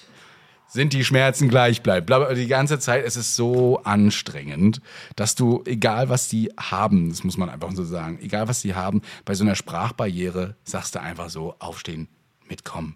Sind 0.74 0.94
die 0.94 1.04
Schmerzen 1.04 1.50
gleich 1.50 1.82
bleiben? 1.84 2.06
Bla- 2.06 2.34
Die 2.34 2.48
ganze 2.48 2.80
Zeit, 2.80 3.04
es 3.06 3.18
ist 3.18 3.36
so 3.36 3.82
anstrengend, 3.84 4.82
dass 5.18 5.36
du, 5.36 5.64
egal 5.66 6.08
was 6.10 6.30
die 6.30 6.50
haben, 6.58 7.10
das 7.10 7.24
muss 7.26 7.38
man 7.38 7.50
einfach 7.50 7.72
so 7.74 7.84
sagen, 7.84 8.20
egal 8.22 8.48
was 8.48 8.62
die 8.62 8.74
haben, 8.74 9.02
bei 9.26 9.34
so 9.34 9.44
einer 9.44 9.56
Sprachbarriere 9.56 10.56
sagst 10.64 10.96
du 10.96 11.02
einfach 11.02 11.30
so, 11.30 11.56
aufstehen, 11.60 12.08
mitkommen. 12.48 12.96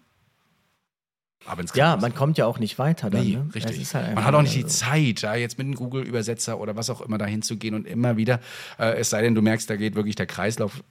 Ab 1.46 1.60
ins 1.60 1.76
Ja, 1.76 1.96
man 1.98 2.16
kommt 2.16 2.38
ja 2.40 2.46
auch 2.48 2.58
nicht 2.60 2.80
weiter 2.80 3.10
dann. 3.12 3.24
Nee, 3.24 3.36
ne? 3.36 3.46
Es 3.50 3.56
richtig. 3.56 3.94
halt 3.94 4.16
Man 4.16 4.24
hat 4.26 4.34
auch 4.34 4.42
nicht 4.42 4.56
die. 4.56 4.66
Zeit, 4.66 5.22
ja, 5.22 5.36
jetzt 5.36 5.58
mit 5.60 5.66
einem 5.68 5.76
Google-Übersetzer 5.76 6.60
oder 6.60 6.76
was 6.76 6.90
auch 6.90 7.02
immer 7.02 7.18
dahin 7.20 7.42
zu 7.44 7.58
gehen 7.58 7.76
und 7.76 7.86
immer 7.86 8.18
wieder, 8.18 8.40
äh, 8.80 8.96
es 8.98 9.12
sei 9.12 9.22
denn, 9.22 9.36
du 9.36 9.42
merkst, 9.44 9.70
da 9.70 9.76
geht 9.76 9.96
wirklich 9.96 10.16
der 10.16 10.26
Kreislauf. 10.26 10.82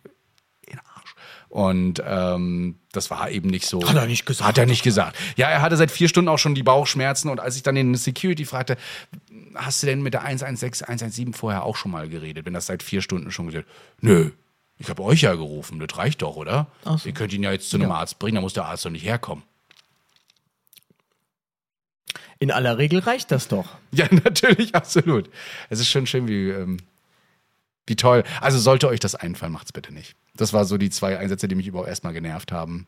Und 1.54 2.02
ähm, 2.04 2.80
das 2.90 3.12
war 3.12 3.30
eben 3.30 3.48
nicht 3.48 3.66
so. 3.66 3.88
Hat 3.88 3.94
er 3.94 4.08
nicht 4.08 4.26
gesagt. 4.26 4.48
Hat 4.48 4.58
er 4.58 4.66
nicht 4.66 4.82
gesagt. 4.82 5.16
Ja, 5.36 5.48
er 5.48 5.62
hatte 5.62 5.76
seit 5.76 5.92
vier 5.92 6.08
Stunden 6.08 6.28
auch 6.28 6.40
schon 6.40 6.56
die 6.56 6.64
Bauchschmerzen 6.64 7.28
und 7.28 7.38
als 7.38 7.54
ich 7.54 7.62
dann 7.62 7.76
den 7.76 7.94
Security 7.94 8.44
fragte, 8.44 8.76
hast 9.54 9.80
du 9.80 9.86
denn 9.86 10.02
mit 10.02 10.14
der 10.14 10.22
116, 10.22 10.88
117 10.88 11.32
vorher 11.32 11.62
auch 11.62 11.76
schon 11.76 11.92
mal 11.92 12.08
geredet, 12.08 12.44
wenn 12.44 12.54
das 12.54 12.66
seit 12.66 12.82
vier 12.82 13.02
Stunden 13.02 13.30
schon 13.30 13.46
gesagt 13.46 13.68
Nö. 14.00 14.32
Ich 14.78 14.88
habe 14.90 15.04
euch 15.04 15.20
ja 15.20 15.36
gerufen, 15.36 15.78
das 15.78 15.96
reicht 15.96 16.22
doch, 16.22 16.34
oder? 16.34 16.66
So. 16.84 16.98
Ihr 17.04 17.14
könnt 17.14 17.32
ihn 17.32 17.44
ja 17.44 17.52
jetzt 17.52 17.70
zu 17.70 17.76
einem 17.76 17.90
Ja. 17.90 17.98
Arzt 17.98 18.18
bringen, 18.18 18.34
da 18.34 18.40
muss 18.40 18.54
der 18.54 18.64
Arzt 18.64 18.84
doch 18.84 18.90
nicht 18.90 19.04
herkommen. 19.04 19.44
In 22.40 22.50
aller 22.50 22.78
Regel 22.78 22.98
reicht 22.98 23.30
das 23.30 23.46
doch. 23.46 23.68
Ja, 23.92 24.08
natürlich, 24.24 24.74
absolut. 24.74 25.30
Es 25.70 25.78
ist 25.78 25.88
schon 25.88 26.08
schön, 26.08 26.26
wie, 26.26 26.48
ähm, 26.48 26.78
wie 27.86 27.94
toll. 27.94 28.24
Also 28.40 28.58
sollte 28.58 28.88
euch 28.88 28.98
das 28.98 29.14
einfallen, 29.14 29.52
macht's 29.52 29.72
bitte 29.72 29.94
nicht. 29.94 30.16
Das 30.36 30.52
war 30.52 30.64
so 30.64 30.78
die 30.78 30.90
zwei 30.90 31.18
Einsätze, 31.18 31.46
die 31.48 31.54
mich 31.54 31.66
überhaupt 31.66 31.88
erstmal 31.88 32.12
genervt 32.12 32.50
haben. 32.52 32.86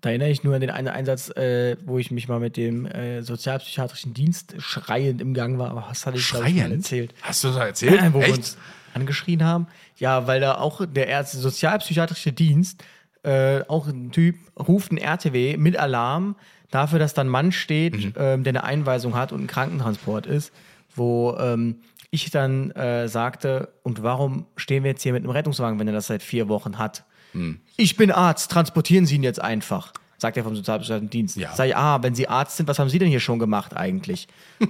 Da 0.00 0.10
erinnere 0.10 0.30
ich 0.30 0.44
nur 0.44 0.54
an 0.54 0.60
den 0.60 0.70
einen 0.70 0.88
Einsatz, 0.88 1.28
äh, 1.30 1.76
wo 1.84 1.98
ich 1.98 2.10
mich 2.12 2.28
mal 2.28 2.38
mit 2.38 2.56
dem 2.56 2.86
äh, 2.86 3.22
sozialpsychiatrischen 3.22 4.14
Dienst 4.14 4.54
schreiend 4.58 5.20
im 5.20 5.34
Gang 5.34 5.58
war. 5.58 5.70
Aber 5.70 5.86
was 5.90 6.06
hatte 6.06 6.18
ich, 6.18 6.24
Schreiend? 6.24 6.72
erzählt? 6.72 7.14
Hast 7.22 7.42
du 7.42 7.48
das 7.48 7.56
erzählt? 7.56 8.00
wo 8.12 8.20
wir 8.20 8.26
Echt? 8.28 8.36
uns 8.36 8.56
angeschrien 8.94 9.42
haben. 9.42 9.66
Ja, 9.96 10.28
weil 10.28 10.40
da 10.40 10.58
auch 10.58 10.86
der 10.86 11.08
Ärzte, 11.08 11.38
sozialpsychiatrische 11.38 12.32
Dienst, 12.32 12.84
äh, 13.24 13.62
auch 13.66 13.88
ein 13.88 14.12
Typ, 14.12 14.36
ruft 14.56 14.92
ein 14.92 14.98
RTW 14.98 15.56
mit 15.56 15.76
Alarm 15.76 16.36
dafür, 16.70 17.00
dass 17.00 17.14
da 17.14 17.22
ein 17.22 17.28
Mann 17.28 17.50
steht, 17.50 17.94
Mhm. 17.96 18.12
ähm, 18.16 18.44
der 18.44 18.52
eine 18.52 18.64
Einweisung 18.64 19.16
hat 19.16 19.32
und 19.32 19.42
ein 19.42 19.46
Krankentransport 19.48 20.26
ist, 20.26 20.52
wo 20.94 21.36
ähm, 21.40 21.80
ich 22.10 22.30
dann 22.30 22.70
äh, 22.72 23.08
sagte, 23.08 23.68
und 23.82 24.02
warum 24.02 24.46
stehen 24.56 24.84
wir 24.84 24.90
jetzt 24.90 25.02
hier 25.02 25.12
mit 25.12 25.22
einem 25.22 25.30
Rettungswagen, 25.30 25.78
wenn 25.78 25.86
er 25.88 25.94
das 25.94 26.06
seit 26.06 26.22
vier 26.22 26.48
Wochen 26.48 26.78
hat? 26.78 27.04
Mhm. 27.32 27.60
Ich 27.76 27.96
bin 27.96 28.10
Arzt, 28.10 28.50
transportieren 28.50 29.06
Sie 29.06 29.16
ihn 29.16 29.22
jetzt 29.22 29.40
einfach. 29.40 29.92
Sagt 30.16 30.36
er 30.36 30.42
vom 30.42 30.56
sozialpsychiatrischen 30.56 31.10
Dienst. 31.10 31.36
Ja. 31.36 31.54
Sag 31.54 31.68
ich, 31.68 31.76
ah, 31.76 32.02
wenn 32.02 32.14
Sie 32.14 32.26
Arzt 32.26 32.56
sind, 32.56 32.66
was 32.66 32.78
haben 32.78 32.88
Sie 32.88 32.98
denn 32.98 33.08
hier 33.08 33.20
schon 33.20 33.38
gemacht 33.38 33.76
eigentlich? 33.76 34.26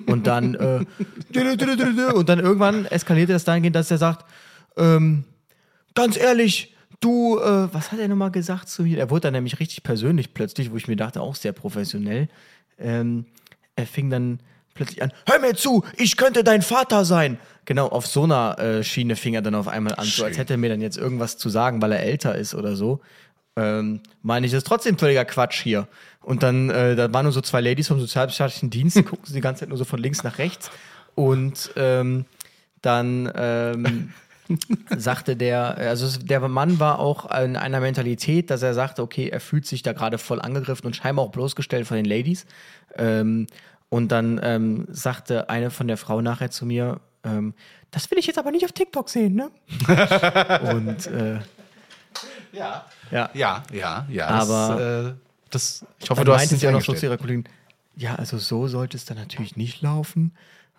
Und 0.06 0.26
dann, 0.26 0.54
äh, 0.54 0.84
und 2.14 2.28
dann 2.28 2.38
irgendwann 2.40 2.84
eskalierte 2.84 3.32
das 3.32 3.44
dahingehend, 3.44 3.74
dass 3.74 3.90
er 3.90 3.98
sagt, 3.98 4.26
ähm, 4.76 5.24
ganz 5.94 6.18
ehrlich, 6.18 6.74
du, 7.00 7.38
äh, 7.38 7.72
was 7.72 7.92
hat 7.92 7.98
er 7.98 8.08
nochmal 8.08 8.30
gesagt 8.30 8.68
zu 8.68 8.82
mir? 8.82 8.98
Er 8.98 9.10
wurde 9.10 9.22
dann 9.22 9.34
nämlich 9.34 9.58
richtig 9.58 9.82
persönlich 9.84 10.34
plötzlich, 10.34 10.70
wo 10.70 10.76
ich 10.76 10.86
mir 10.86 10.96
dachte, 10.96 11.22
auch 11.22 11.34
sehr 11.34 11.52
professionell. 11.52 12.28
Ähm, 12.78 13.24
er 13.74 13.86
fing 13.86 14.10
dann 14.10 14.40
plötzlich 14.78 15.02
an, 15.02 15.12
hör 15.26 15.38
mir 15.38 15.54
zu, 15.54 15.84
ich 15.96 16.16
könnte 16.16 16.42
dein 16.42 16.62
Vater 16.62 17.04
sein. 17.04 17.38
Genau, 17.66 17.88
auf 17.88 18.06
so 18.06 18.24
einer 18.24 18.58
äh, 18.58 18.82
Schiene 18.82 19.14
fing 19.14 19.34
er 19.34 19.42
dann 19.42 19.54
auf 19.54 19.68
einmal 19.68 19.94
an, 19.96 20.06
so 20.06 20.24
als 20.24 20.34
Schön. 20.34 20.40
hätte 20.40 20.54
er 20.54 20.56
mir 20.56 20.70
dann 20.70 20.80
jetzt 20.80 20.96
irgendwas 20.96 21.36
zu 21.36 21.50
sagen, 21.50 21.82
weil 21.82 21.92
er 21.92 22.02
älter 22.02 22.34
ist 22.34 22.54
oder 22.54 22.76
so. 22.76 23.00
Ähm, 23.56 24.00
meine 24.22 24.46
ich, 24.46 24.52
das 24.52 24.58
ist 24.58 24.66
trotzdem 24.66 24.96
völliger 24.96 25.24
Quatsch 25.24 25.60
hier. 25.60 25.86
Und 26.22 26.42
dann, 26.42 26.70
äh, 26.70 26.96
da 26.96 27.12
waren 27.12 27.24
nur 27.24 27.32
so 27.32 27.40
zwei 27.40 27.60
Ladies 27.60 27.88
vom 27.88 28.00
sozialpsychiatrischen 28.00 28.70
Dienst, 28.70 28.96
die 28.96 29.02
gucken 29.04 29.26
sie 29.26 29.34
die 29.34 29.40
ganze 29.40 29.60
Zeit 29.60 29.68
nur 29.68 29.78
so 29.78 29.84
von 29.84 30.00
links 30.00 30.22
nach 30.22 30.38
rechts. 30.38 30.70
Und 31.14 31.72
ähm, 31.76 32.24
dann 32.80 33.30
ähm, 33.34 34.12
sagte 34.96 35.36
der, 35.36 35.76
also 35.76 36.18
der 36.20 36.40
Mann 36.48 36.80
war 36.80 37.00
auch 37.00 37.30
in 37.38 37.56
einer 37.56 37.80
Mentalität, 37.80 38.50
dass 38.50 38.62
er 38.62 38.74
sagte, 38.74 39.02
okay, 39.02 39.28
er 39.28 39.40
fühlt 39.40 39.66
sich 39.66 39.82
da 39.82 39.92
gerade 39.92 40.18
voll 40.18 40.40
angegriffen 40.40 40.86
und 40.86 40.96
scheinbar 40.96 41.24
auch 41.26 41.32
bloßgestellt 41.32 41.86
von 41.86 41.96
den 41.96 42.06
Ladies. 42.06 42.46
Ähm, 42.96 43.46
und 43.90 44.08
dann 44.12 44.40
ähm, 44.42 44.86
sagte 44.90 45.48
eine 45.50 45.70
von 45.70 45.88
der 45.88 45.96
Frau 45.96 46.20
nachher 46.20 46.50
zu 46.50 46.66
mir, 46.66 47.00
ähm, 47.24 47.54
das 47.90 48.10
will 48.10 48.18
ich 48.18 48.26
jetzt 48.26 48.38
aber 48.38 48.50
nicht 48.50 48.64
auf 48.64 48.72
TikTok 48.72 49.08
sehen, 49.08 49.34
ne? 49.34 49.50
und 50.74 51.06
äh, 51.06 51.38
Ja. 52.52 52.84
ja, 53.10 53.30
Ja, 53.34 53.62
ja, 53.72 54.06
ja. 54.10 54.26
Aber- 54.28 54.76
das, 54.78 55.10
äh, 55.12 55.14
das, 55.50 55.86
ich 56.00 56.10
hoffe, 56.10 56.24
du 56.24 56.34
hast 56.34 56.52
es 56.52 56.60
ja 56.62 56.70
noch 56.70 56.82
so 56.82 56.92
zu 56.92 57.06
ihrer 57.06 57.16
Kollegin, 57.16 57.44
ja, 57.96 58.14
also 58.16 58.38
so 58.38 58.66
sollte 58.68 58.96
es 58.96 59.04
dann 59.06 59.16
natürlich 59.16 59.56
nicht 59.56 59.82
laufen. 59.82 60.32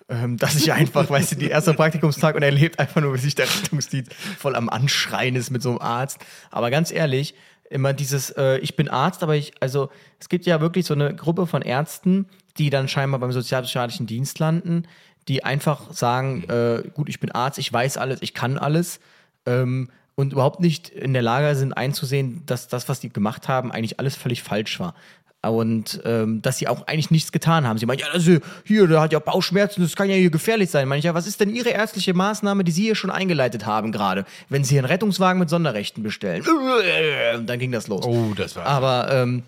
Ähm, 0.07 0.37
dass 0.37 0.55
ich 0.55 0.71
einfach, 0.73 1.07
weißt 1.09 1.33
du, 1.33 1.35
die 1.35 1.49
erste 1.49 1.73
Praktikumstag 1.73 2.35
und 2.35 2.41
er 2.43 2.51
lebt 2.51 2.79
einfach 2.79 3.01
nur, 3.01 3.13
wie 3.13 3.19
sich 3.19 3.35
der 3.35 3.45
Rettungsdienst 3.47 4.13
voll 4.13 4.55
am 4.55 4.67
Anschreien 4.69 5.35
ist 5.35 5.49
mit 5.51 5.61
so 5.61 5.69
einem 5.71 5.79
Arzt. 5.79 6.17
Aber 6.49 6.71
ganz 6.71 6.91
ehrlich, 6.91 7.35
immer 7.69 7.93
dieses, 7.93 8.31
äh, 8.31 8.57
ich 8.59 8.75
bin 8.75 8.89
Arzt, 8.89 9.21
aber 9.21 9.35
ich, 9.35 9.53
also 9.59 9.89
es 10.19 10.27
gibt 10.29 10.45
ja 10.47 10.61
wirklich 10.61 10.85
so 10.87 10.93
eine 10.95 11.15
Gruppe 11.15 11.45
von 11.45 11.61
Ärzten, 11.61 12.25
die 12.59 12.69
dann 12.69 12.87
scheinbar 12.87 13.19
beim 13.19 13.31
sozialpsychiatrischen 13.31 14.05
Dienst 14.05 14.37
landen, 14.39 14.83
die 15.27 15.43
einfach 15.43 15.93
sagen, 15.93 16.43
äh, 16.49 16.83
gut, 16.93 17.09
ich 17.09 17.19
bin 17.19 17.31
Arzt, 17.31 17.57
ich 17.57 17.71
weiß 17.71 17.97
alles, 17.97 18.21
ich 18.21 18.33
kann 18.33 18.57
alles. 18.57 18.99
Ähm, 19.45 19.89
und 20.15 20.33
überhaupt 20.33 20.59
nicht 20.59 20.89
in 20.89 21.13
der 21.13 21.21
Lage 21.21 21.55
sind 21.55 21.71
einzusehen, 21.71 22.43
dass 22.45 22.67
das, 22.67 22.89
was 22.89 22.99
die 22.99 23.09
gemacht 23.09 23.47
haben, 23.47 23.71
eigentlich 23.71 23.99
alles 23.99 24.15
völlig 24.15 24.43
falsch 24.43 24.79
war. 24.79 24.93
Und 25.41 26.01
ähm, 26.03 26.41
dass 26.41 26.57
sie 26.57 26.67
auch 26.67 26.85
eigentlich 26.87 27.11
nichts 27.11 27.31
getan 27.31 27.65
haben. 27.65 27.77
Sie 27.77 27.85
meinen, 27.85 27.99
ja, 27.99 28.07
also 28.11 28.39
hier, 28.65 28.87
der 28.87 28.99
hat 28.99 29.13
ja 29.13 29.19
Bauchschmerzen, 29.19 29.81
das 29.81 29.95
kann 29.95 30.09
ja 30.09 30.15
hier 30.15 30.29
gefährlich 30.29 30.69
sein. 30.69 30.91
Ich, 30.91 31.05
ja, 31.05 31.13
was 31.13 31.27
ist 31.27 31.39
denn 31.39 31.49
Ihre 31.49 31.69
ärztliche 31.69 32.13
Maßnahme, 32.13 32.65
die 32.65 32.73
Sie 32.73 32.81
hier 32.81 32.95
schon 32.95 33.09
eingeleitet 33.09 33.65
haben 33.65 33.93
gerade, 33.93 34.25
wenn 34.49 34.65
Sie 34.65 34.71
hier 34.71 34.79
einen 34.79 34.91
Rettungswagen 34.91 35.39
mit 35.39 35.49
Sonderrechten 35.49 36.03
bestellen? 36.03 36.43
Und 37.37 37.47
dann 37.47 37.57
ging 37.57 37.71
das 37.71 37.87
los. 37.87 38.05
Oh, 38.05 38.33
das 38.35 38.57
war. 38.57 38.65
Aber 38.65 39.09
ähm, 39.13 39.43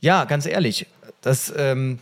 ja, 0.00 0.24
ganz 0.24 0.46
ehrlich, 0.46 0.86
das, 1.20 1.52
ähm, 1.54 1.98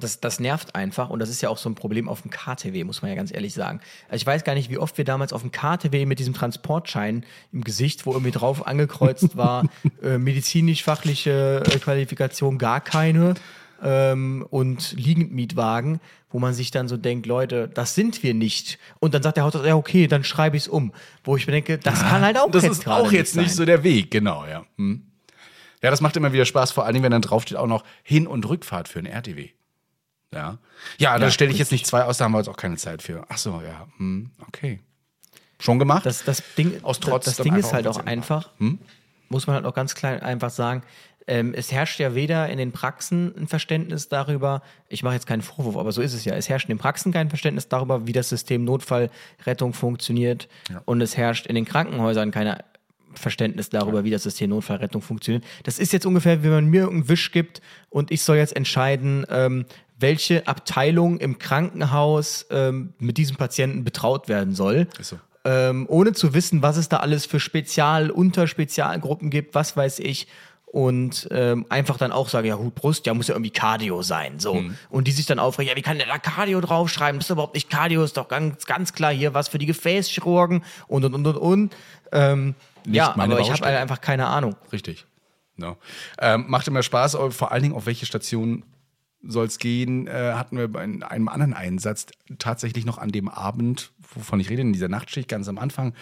das, 0.00 0.20
das 0.20 0.40
nervt 0.40 0.74
einfach 0.74 1.10
und 1.10 1.18
das 1.18 1.28
ist 1.28 1.42
ja 1.42 1.48
auch 1.48 1.58
so 1.58 1.68
ein 1.68 1.74
Problem 1.74 2.08
auf 2.08 2.22
dem 2.22 2.30
KTW, 2.30 2.84
muss 2.84 3.02
man 3.02 3.10
ja 3.10 3.14
ganz 3.14 3.32
ehrlich 3.32 3.54
sagen. 3.54 3.80
Also 4.08 4.22
ich 4.22 4.26
weiß 4.26 4.44
gar 4.44 4.54
nicht, 4.54 4.70
wie 4.70 4.78
oft 4.78 4.96
wir 4.98 5.04
damals 5.04 5.32
auf 5.32 5.42
dem 5.42 5.52
KTW 5.52 6.06
mit 6.06 6.18
diesem 6.18 6.34
Transportschein 6.34 7.24
im 7.52 7.62
Gesicht, 7.62 8.06
wo 8.06 8.12
irgendwie 8.12 8.30
drauf 8.30 8.66
angekreuzt 8.66 9.36
war, 9.36 9.66
äh, 10.02 10.18
medizinisch-fachliche 10.18 11.62
äh, 11.66 11.78
Qualifikation 11.78 12.58
gar 12.58 12.80
keine 12.80 13.34
ähm, 13.82 14.46
und 14.50 14.92
Liegendmietwagen, 14.92 16.00
wo 16.30 16.38
man 16.38 16.54
sich 16.54 16.70
dann 16.70 16.88
so 16.88 16.96
denkt, 16.96 17.26
Leute, 17.26 17.68
das 17.68 17.94
sind 17.94 18.22
wir 18.22 18.32
nicht. 18.32 18.78
Und 19.00 19.14
dann 19.14 19.22
sagt 19.22 19.36
der 19.36 19.44
Hausarzt, 19.44 19.66
ja 19.66 19.76
okay, 19.76 20.06
dann 20.06 20.24
schreibe 20.24 20.56
ich 20.56 20.64
es 20.64 20.68
um. 20.68 20.92
Wo 21.24 21.36
ich 21.36 21.46
mir 21.46 21.52
denke, 21.52 21.78
das 21.78 22.00
kann 22.00 22.22
halt 22.22 22.38
auch 22.38 22.50
das 22.50 22.62
jetzt 22.62 22.78
ist 22.78 22.88
auch 22.88 23.12
jetzt 23.12 23.36
nicht 23.36 23.48
sein. 23.48 23.56
so 23.56 23.64
der 23.64 23.84
Weg, 23.84 24.10
genau, 24.10 24.46
ja. 24.46 24.64
Hm. 24.76 25.06
Ja, 25.82 25.90
das 25.90 26.00
macht 26.00 26.16
immer 26.16 26.32
wieder 26.32 26.44
Spaß, 26.44 26.70
vor 26.70 26.84
allen 26.84 26.94
Dingen, 26.94 27.04
wenn 27.04 27.12
dann 27.12 27.22
draufsteht 27.22 27.58
auch 27.58 27.66
noch 27.66 27.84
Hin- 28.02 28.28
und 28.28 28.48
Rückfahrt 28.48 28.88
für 28.88 29.00
ein 29.00 29.06
RTW. 29.06 29.50
Ja. 30.32 30.58
Ja, 30.98 31.18
da 31.18 31.30
stelle 31.30 31.50
ich 31.50 31.58
jetzt 31.58 31.72
nicht 31.72 31.86
zwei 31.86 32.02
aus, 32.04 32.18
da 32.18 32.24
haben 32.24 32.32
wir 32.32 32.38
jetzt 32.38 32.48
auch 32.48 32.56
keine 32.56 32.76
Zeit 32.76 33.02
für. 33.02 33.24
Ach 33.28 33.38
so, 33.38 33.60
ja. 33.64 33.86
Hm, 33.98 34.30
okay. 34.46 34.80
Schon 35.60 35.78
gemacht? 35.78 36.06
Das, 36.06 36.24
das 36.24 36.42
Ding, 36.56 36.82
Aus 36.82 36.98
Trotz 36.98 37.26
das 37.26 37.36
dann 37.36 37.44
Ding 37.44 37.56
ist 37.56 37.72
halt 37.72 37.86
auch 37.86 38.04
einfach, 38.04 38.50
muss 39.28 39.46
man 39.46 39.54
halt 39.54 39.64
auch 39.64 39.74
ganz 39.74 39.94
klein 39.94 40.20
einfach 40.20 40.50
sagen, 40.50 40.82
ähm, 41.26 41.54
es 41.54 41.70
herrscht 41.70 42.00
ja 42.00 42.14
weder 42.16 42.48
in 42.48 42.58
den 42.58 42.72
Praxen 42.72 43.32
ein 43.36 43.46
Verständnis 43.46 44.08
darüber, 44.08 44.62
ich 44.88 45.04
mache 45.04 45.14
jetzt 45.14 45.26
keinen 45.26 45.42
Vorwurf, 45.42 45.76
aber 45.76 45.92
so 45.92 46.02
ist 46.02 46.14
es 46.14 46.24
ja, 46.24 46.34
es 46.34 46.48
herrscht 46.48 46.68
in 46.68 46.74
den 46.74 46.80
Praxen 46.80 47.12
kein 47.12 47.28
Verständnis 47.28 47.68
darüber, 47.68 48.06
wie 48.06 48.12
das 48.12 48.28
System 48.28 48.64
Notfallrettung 48.64 49.72
funktioniert 49.72 50.48
und 50.84 51.00
es 51.00 51.16
herrscht 51.16 51.46
in 51.46 51.54
den 51.54 51.64
Krankenhäusern 51.64 52.32
kein 52.32 52.56
Verständnis 53.14 53.68
darüber, 53.68 54.04
wie 54.04 54.10
das 54.10 54.22
System 54.22 54.50
Notfallrettung 54.50 55.02
funktioniert. 55.02 55.44
Das 55.64 55.78
ist 55.78 55.92
jetzt 55.92 56.06
ungefähr, 56.06 56.42
wie 56.42 56.48
man 56.48 56.66
mir 56.66 56.88
einen 56.88 57.08
Wisch 57.08 57.32
gibt 57.32 57.60
und 57.90 58.10
ich 58.10 58.22
soll 58.22 58.36
jetzt 58.36 58.56
entscheiden, 58.56 59.26
ähm, 59.28 59.66
welche 59.98 60.46
Abteilung 60.46 61.18
im 61.18 61.38
Krankenhaus 61.38 62.46
ähm, 62.50 62.92
mit 62.98 63.16
diesem 63.18 63.36
Patienten 63.36 63.84
betraut 63.84 64.28
werden 64.28 64.54
soll 64.54 64.88
so. 65.00 65.18
ähm, 65.44 65.86
ohne 65.88 66.12
zu 66.12 66.34
wissen, 66.34 66.60
was 66.60 66.76
es 66.76 66.88
da 66.88 66.98
alles 66.98 67.24
für 67.24 67.40
Spezial-, 67.40 68.10
Unterspezialgruppen 68.10 69.30
gibt, 69.30 69.54
was 69.54 69.76
weiß 69.76 70.00
ich. 70.00 70.26
Und 70.66 71.28
ähm, 71.30 71.66
einfach 71.68 71.98
dann 71.98 72.12
auch 72.12 72.30
sagen, 72.30 72.48
ja 72.48 72.54
gut, 72.54 72.74
Brust, 72.74 73.04
ja, 73.06 73.12
muss 73.12 73.28
ja 73.28 73.34
irgendwie 73.34 73.50
Cardio 73.50 74.00
sein. 74.00 74.40
So. 74.40 74.54
Mhm. 74.54 74.74
Und 74.88 75.06
die 75.06 75.12
sich 75.12 75.26
dann 75.26 75.38
aufregen, 75.38 75.68
ja, 75.68 75.76
wie 75.76 75.82
kann 75.82 75.98
der 75.98 76.06
da 76.06 76.16
Cardio 76.16 76.62
draufschreiben? 76.62 77.18
Das 77.18 77.26
ist 77.26 77.30
überhaupt 77.30 77.54
nicht 77.54 77.68
Cardio, 77.68 78.02
ist 78.02 78.16
doch 78.16 78.26
ganz, 78.26 78.64
ganz 78.64 78.94
klar 78.94 79.12
hier 79.12 79.34
was 79.34 79.48
für 79.48 79.58
die 79.58 79.66
Gefäßchirurgen 79.66 80.64
und 80.88 81.04
und 81.04 81.14
und 81.14 81.26
und 81.26 81.36
und. 81.36 81.76
Ähm, 82.10 82.54
ja, 82.86 83.14
meine 83.16 83.34
aber 83.34 83.42
ich 83.42 83.50
habe 83.50 83.64
halt 83.64 83.78
einfach 83.78 84.00
keine 84.00 84.26
Ahnung. 84.26 84.56
Richtig. 84.72 85.06
No. 85.56 85.76
Ähm, 86.18 86.46
macht 86.48 86.66
immer 86.68 86.82
Spaß, 86.82 87.16
vor 87.30 87.52
allen 87.52 87.62
Dingen, 87.62 87.74
auf 87.74 87.86
welche 87.86 88.06
Station 88.06 88.64
soll 89.22 89.46
es 89.46 89.58
gehen, 89.58 90.06
äh, 90.06 90.32
hatten 90.34 90.56
wir 90.56 90.68
bei 90.68 90.80
einem 90.80 91.28
anderen 91.28 91.54
Einsatz 91.54 92.06
tatsächlich 92.38 92.84
noch 92.84 92.98
an 92.98 93.10
dem 93.10 93.28
Abend, 93.28 93.92
wovon 94.14 94.40
ich 94.40 94.50
rede, 94.50 94.62
in 94.62 94.72
dieser 94.72 94.88
Nachtschicht 94.88 95.28
ganz 95.28 95.48
am 95.48 95.58
Anfang, 95.58 95.94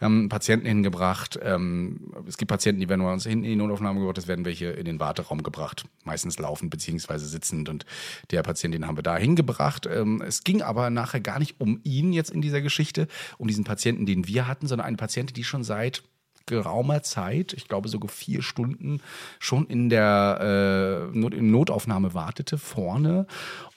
ähm, 0.00 0.28
Patienten 0.28 0.66
hingebracht. 0.66 1.38
Ähm, 1.40 2.12
es 2.26 2.36
gibt 2.36 2.48
Patienten, 2.48 2.80
die 2.80 2.88
werden 2.88 3.02
bei 3.02 3.12
uns 3.12 3.24
hinten 3.24 3.44
in 3.44 3.50
die 3.50 3.56
Notaufnahme 3.56 4.00
gebracht, 4.00 4.18
es 4.18 4.26
werden 4.26 4.44
welche 4.44 4.66
in 4.66 4.84
den 4.84 4.98
Warteraum 4.98 5.42
gebracht, 5.42 5.84
meistens 6.04 6.38
laufend 6.38 6.70
beziehungsweise 6.70 7.26
sitzend 7.26 7.68
und 7.68 7.86
der 8.32 8.42
Patient, 8.42 8.74
den 8.74 8.86
haben 8.86 8.98
wir 8.98 9.02
da 9.02 9.16
hingebracht. 9.16 9.86
Ähm, 9.86 10.20
es 10.26 10.42
ging 10.42 10.62
aber 10.62 10.90
nachher 10.90 11.20
gar 11.20 11.38
nicht 11.38 11.60
um 11.60 11.80
ihn 11.84 12.12
jetzt 12.12 12.30
in 12.30 12.42
dieser 12.42 12.60
Geschichte, 12.60 13.06
um 13.38 13.46
diesen 13.46 13.64
Patienten, 13.64 14.04
den 14.04 14.26
wir 14.26 14.48
hatten, 14.48 14.66
sondern 14.66 14.86
eine 14.86 14.96
Patientin, 14.96 15.34
die 15.34 15.44
schon 15.44 15.62
seit 15.62 16.02
geraumer 16.46 17.02
Zeit, 17.02 17.52
ich 17.52 17.68
glaube 17.68 17.88
sogar 17.88 18.08
vier 18.08 18.42
Stunden, 18.42 19.00
schon 19.38 19.66
in 19.66 19.88
der 19.88 21.10
äh, 21.12 21.16
Not 21.16 21.34
in 21.34 21.50
Notaufnahme 21.50 22.14
wartete, 22.14 22.58
vorne 22.58 23.26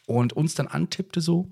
und 0.06 0.34
uns 0.34 0.56
dann 0.56 0.68
antippte 0.68 1.22
so, 1.22 1.48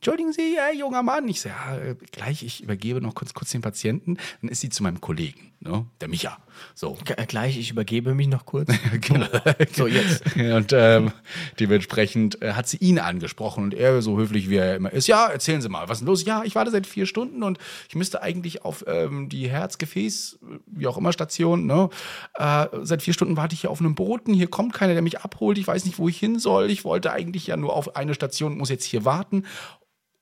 Entschuldigen 0.00 0.32
Sie, 0.32 0.54
ja, 0.54 0.70
junger 0.70 1.02
Mann. 1.02 1.26
Ich 1.26 1.40
sage, 1.40 1.54
ja, 1.56 1.76
äh, 1.76 1.96
gleich, 2.12 2.44
ich 2.44 2.62
übergebe 2.62 3.00
noch 3.00 3.16
kurz, 3.16 3.34
kurz 3.34 3.50
den 3.50 3.62
Patienten. 3.62 4.16
Dann 4.40 4.48
ist 4.48 4.60
sie 4.60 4.68
zu 4.68 4.84
meinem 4.84 5.00
Kollegen, 5.00 5.50
ne? 5.58 5.86
der 6.00 6.06
Micha. 6.06 6.38
So. 6.74 6.96
Äh, 7.16 7.26
gleich, 7.26 7.58
ich 7.58 7.70
übergebe 7.70 8.14
mich 8.14 8.28
noch 8.28 8.46
kurz. 8.46 8.70
genau. 9.00 9.26
So, 9.72 9.86
jetzt. 9.86 10.24
Und 10.36 10.72
ähm, 10.72 11.12
dementsprechend 11.58 12.40
äh, 12.42 12.52
hat 12.52 12.68
sie 12.68 12.78
ihn 12.78 12.98
angesprochen 12.98 13.64
und 13.64 13.74
er, 13.74 14.02
so 14.02 14.18
höflich 14.18 14.48
wie 14.48 14.56
er 14.56 14.76
immer 14.76 14.92
ist, 14.92 15.06
ja, 15.08 15.26
erzählen 15.26 15.60
Sie 15.60 15.68
mal, 15.68 15.88
was 15.88 15.98
ist 15.98 16.00
denn 16.00 16.08
los? 16.08 16.24
Ja, 16.24 16.42
ich 16.44 16.54
warte 16.54 16.70
seit 16.70 16.86
vier 16.86 17.06
Stunden 17.06 17.42
und 17.42 17.58
ich 17.88 17.94
müsste 17.94 18.22
eigentlich 18.22 18.64
auf 18.64 18.84
ähm, 18.86 19.28
die 19.28 19.48
Herzgefäß, 19.48 20.38
wie 20.66 20.86
auch 20.86 20.96
immer, 20.96 21.12
Station, 21.12 21.66
ne? 21.66 21.90
Äh, 22.34 22.66
seit 22.82 23.02
vier 23.02 23.14
Stunden 23.14 23.36
warte 23.36 23.54
ich 23.54 23.62
hier 23.62 23.70
auf 23.70 23.80
einem 23.80 23.94
Boten, 23.94 24.34
hier 24.34 24.48
kommt 24.48 24.74
keiner, 24.74 24.92
der 24.92 25.02
mich 25.02 25.20
abholt, 25.20 25.58
ich 25.58 25.66
weiß 25.66 25.84
nicht, 25.84 25.98
wo 25.98 26.08
ich 26.08 26.18
hin 26.18 26.38
soll. 26.38 26.70
Ich 26.70 26.84
wollte 26.84 27.12
eigentlich 27.12 27.46
ja 27.46 27.56
nur 27.56 27.74
auf 27.74 27.96
eine 27.96 28.14
Station 28.14 28.52
und 28.52 28.58
muss 28.58 28.70
jetzt 28.70 28.84
hier 28.84 29.04
warten 29.04 29.44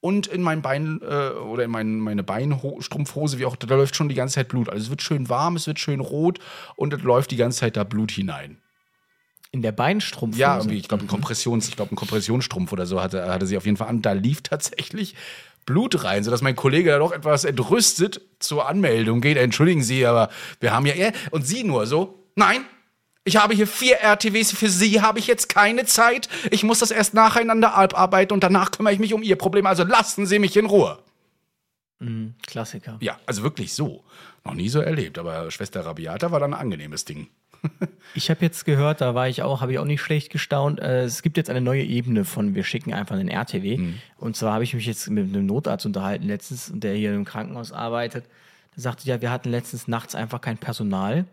und 0.07 0.29
in 0.29 0.41
mein 0.41 0.63
Bein 0.63 1.01
äh, 1.03 1.31
oder 1.31 1.65
in 1.65 1.71
mein, 1.73 1.99
meine 1.99 2.23
Beinstrumpfhose, 2.23 3.41
wie 3.41 3.45
auch, 3.45 3.57
da 3.57 3.75
läuft 3.75 3.97
schon 3.97 4.09
die 4.09 4.15
ganze 4.15 4.37
Zeit 4.37 4.47
Blut. 4.47 4.69
Also 4.69 4.85
es 4.85 4.91
wird 4.91 5.03
schön 5.03 5.29
warm, 5.29 5.57
es 5.57 5.67
wird 5.67 5.81
schön 5.81 5.99
rot 5.99 6.39
und 6.77 6.95
es 6.95 7.03
läuft 7.03 7.33
die 7.33 7.37
ganze 7.37 7.59
Zeit 7.59 7.77
da 7.77 7.83
Blut 7.83 8.13
hinein. 8.13 8.59
In 9.51 9.63
der 9.63 9.73
Beinstrumpfhose? 9.73 10.41
Ja, 10.41 10.59
irgendwie, 10.59 10.77
ich 10.77 10.87
glaube, 10.87 11.03
ein 11.05 11.09
Kompressions, 11.09 11.67
ich 11.69 11.75
glaube, 11.75 11.93
ein 11.93 11.97
Kompressionsstrumpf 11.97 12.73
oder 12.73 12.87
so 12.87 13.03
hatte, 13.03 13.29
hatte 13.29 13.47
sie 13.47 13.57
auf 13.57 13.65
jeden 13.65 13.77
Fall 13.77 13.89
an. 13.89 14.01
Da 14.01 14.13
lief 14.13 14.43
tatsächlich 14.43 15.17
Blut 15.65 16.05
rein, 16.05 16.23
sodass 16.23 16.41
mein 16.41 16.55
Kollege 16.55 16.91
da 16.91 16.99
doch 16.99 17.11
etwas 17.11 17.45
entrüstet 17.45 18.21
zur 18.39 18.69
Anmeldung 18.69 19.21
geht. 19.21 19.37
Entschuldigen 19.37 19.83
Sie, 19.83 20.07
aber 20.07 20.29
wir 20.61 20.73
haben 20.73 20.87
ja. 20.87 20.95
Und 21.33 21.45
sie 21.45 21.65
nur 21.65 21.87
so, 21.87 22.23
nein, 22.37 22.65
ich 23.27 23.37
habe 23.37 23.55
hier 23.55 23.67
vier 23.67 23.97
RTWs, 23.97 24.53
für 24.53 24.69
Sie 24.69 25.03
habe 25.03 25.19
ich 25.19 25.27
jetzt 25.27 25.49
keine 25.49 25.85
Zeit. 25.85 26.29
Ich 26.51 26.63
muss 26.63 26.79
das 26.79 26.93
erst 26.93 27.13
nacheinander 27.13 27.75
abarbeiten 27.75 28.33
und 28.33 28.45
danach 28.45 28.71
kümmere 28.71 28.95
ich 28.95 29.01
mich 29.01 29.13
um 29.13 29.23
Ihr 29.23 29.37
Problem. 29.37 29.67
Also 29.67 29.83
lassen 29.83 30.27
Sie 30.27 30.39
mich 30.39 30.57
in 30.57 30.67
Ruhe. 30.67 30.99
Mhm, 31.99 32.35
Klassiker. 32.47 32.99
Ja, 33.01 33.19
also 33.27 33.43
wirklich 33.43 33.75
so. 33.75 34.05
Noch 34.45 34.55
nie 34.55 34.69
so 34.69 34.81
erlebt, 34.81 35.19
aber 35.19 35.51
Schwester 35.51 35.85
Rabiata 35.85 36.31
war 36.31 36.39
dann 36.39 36.55
ein 36.55 36.61
angenehmes 36.61 37.05
Ding. 37.05 37.27
ich 38.15 38.31
habe 38.31 38.45
jetzt 38.45 38.65
gehört, 38.65 39.01
da 39.01 39.17
war 39.17 39.29
ich 39.29 39.43
auch, 39.43 39.61
habe 39.61 39.73
ich 39.73 39.81
auch 39.81 39.85
nicht 39.85 40.03
schlecht 40.03 40.31
gestaunt. 40.31 40.79
Äh, 40.79 41.03
es 41.03 41.23
gibt 41.23 41.37
jetzt 41.37 41.51
eine 41.51 41.61
neue 41.61 41.83
Ebene 41.83 42.25
von, 42.25 42.55
wir 42.55 42.63
schicken 42.63 42.95
einfach 42.95 43.17
einen 43.17 43.29
RTW. 43.29 43.79
Mhm. 43.79 43.95
Und 44.19 44.37
zwar 44.37 44.53
habe 44.53 44.63
ich 44.63 44.73
mich 44.73 44.87
jetzt 44.87 45.11
mit 45.11 45.25
einem 45.25 45.47
Notarzt 45.47 45.85
unterhalten 45.85 46.29
letztens, 46.29 46.71
der 46.73 46.95
hier 46.95 47.13
im 47.13 47.25
Krankenhaus 47.25 47.73
arbeitet. 47.73 48.27
Der 48.77 48.83
sagte, 48.83 49.09
ja, 49.09 49.21
wir 49.21 49.33
hatten 49.33 49.51
letztens 49.51 49.89
nachts 49.89 50.15
einfach 50.15 50.41
kein 50.41 50.59
Personal. 50.59 51.25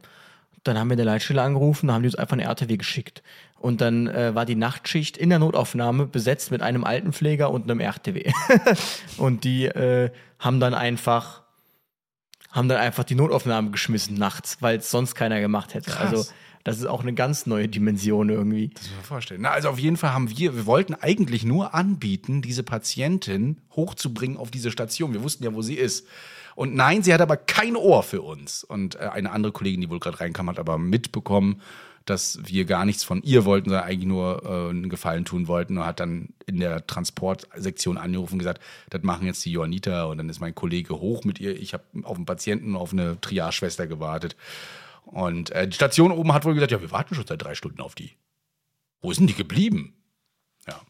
Dann 0.63 0.77
haben 0.77 0.89
wir 0.89 0.95
eine 0.95 1.03
Leitstelle 1.03 1.41
angerufen, 1.41 1.91
haben 1.91 2.03
die 2.03 2.07
uns 2.07 2.15
einfach 2.15 2.33
eine 2.33 2.43
RTW 2.43 2.77
geschickt. 2.77 3.21
Und 3.59 3.81
dann 3.81 4.07
äh, 4.07 4.35
war 4.35 4.45
die 4.45 4.55
Nachtschicht 4.55 5.17
in 5.17 5.29
der 5.29 5.39
Notaufnahme 5.39 6.05
besetzt 6.05 6.51
mit 6.51 6.61
einem 6.61 6.83
Altenpfleger 6.83 7.49
und 7.49 7.69
einem 7.69 7.79
RTW. 7.79 8.31
und 9.17 9.43
die 9.43 9.65
äh, 9.65 10.11
haben 10.39 10.59
dann 10.59 10.73
einfach 10.73 11.43
haben 12.51 12.69
dann 12.69 12.77
einfach 12.77 13.03
die 13.03 13.15
Notaufnahme 13.15 13.71
geschmissen 13.71 14.15
nachts, 14.15 14.57
weil 14.61 14.77
es 14.77 14.91
sonst 14.91 15.15
keiner 15.15 15.41
gemacht 15.41 15.73
hätte. 15.73 15.89
Krass. 15.89 16.11
Also 16.11 16.31
das 16.63 16.77
ist 16.77 16.85
auch 16.85 17.01
eine 17.01 17.13
ganz 17.13 17.45
neue 17.45 17.67
Dimension 17.67 18.29
irgendwie. 18.29 18.69
Das 18.69 18.83
muss 18.83 18.95
man 18.95 19.03
vorstellen. 19.03 19.41
Na, 19.41 19.49
also 19.49 19.69
auf 19.69 19.79
jeden 19.79 19.97
Fall 19.97 20.13
haben 20.13 20.29
wir, 20.29 20.55
wir 20.55 20.65
wollten 20.65 20.93
eigentlich 20.93 21.43
nur 21.43 21.73
anbieten, 21.73 22.41
diese 22.41 22.63
Patientin 22.63 23.61
hochzubringen 23.75 24.37
auf 24.37 24.49
diese 24.49 24.71
Station. 24.71 25.13
Wir 25.13 25.23
wussten 25.23 25.43
ja, 25.43 25.53
wo 25.53 25.61
sie 25.61 25.75
ist. 25.75 26.07
Und 26.55 26.75
nein, 26.75 27.03
sie 27.03 27.13
hat 27.13 27.21
aber 27.21 27.37
kein 27.37 27.75
Ohr 27.75 28.03
für 28.03 28.21
uns. 28.21 28.63
Und 28.63 28.95
äh, 28.95 29.09
eine 29.11 29.31
andere 29.31 29.51
Kollegin, 29.51 29.81
die 29.81 29.89
wohl 29.89 29.99
gerade 29.99 30.19
reinkam, 30.19 30.49
hat 30.49 30.59
aber 30.59 30.77
mitbekommen, 30.77 31.61
dass 32.05 32.39
wir 32.43 32.65
gar 32.65 32.85
nichts 32.85 33.03
von 33.03 33.21
ihr 33.23 33.45
wollten, 33.45 33.69
sondern 33.69 33.87
eigentlich 33.87 34.07
nur 34.07 34.43
äh, 34.43 34.69
einen 34.69 34.89
Gefallen 34.89 35.25
tun 35.25 35.47
wollten 35.47 35.77
und 35.77 35.85
hat 35.85 35.99
dann 35.99 36.29
in 36.45 36.59
der 36.59 36.85
Transportsektion 36.85 37.97
angerufen 37.97 38.33
und 38.33 38.39
gesagt, 38.39 38.61
das 38.89 39.03
machen 39.03 39.25
jetzt 39.25 39.43
die 39.45 39.51
Johannita 39.51 40.05
und 40.05 40.17
dann 40.17 40.29
ist 40.29 40.41
mein 40.41 40.55
Kollege 40.55 40.99
hoch 40.99 41.23
mit 41.23 41.39
ihr. 41.39 41.57
Ich 41.57 41.73
habe 41.73 41.83
auf 42.03 42.17
einen 42.17 42.25
Patienten, 42.25 42.75
auf 42.75 42.91
eine 42.91 43.19
Triage-Schwester 43.21 43.87
gewartet. 43.87 44.35
Und 45.05 45.51
äh, 45.51 45.67
die 45.67 45.75
Station 45.75 46.11
oben 46.11 46.33
hat 46.33 46.45
wohl 46.45 46.53
gesagt, 46.53 46.71
ja, 46.71 46.81
wir 46.81 46.91
warten 46.91 47.15
schon 47.15 47.27
seit 47.27 47.41
drei 47.41 47.55
Stunden 47.55 47.81
auf 47.81 47.95
die. 47.95 48.11
Wo 49.01 49.13
sind 49.13 49.27
die 49.27 49.35
geblieben? 49.35 49.93
Ja. 50.67 50.81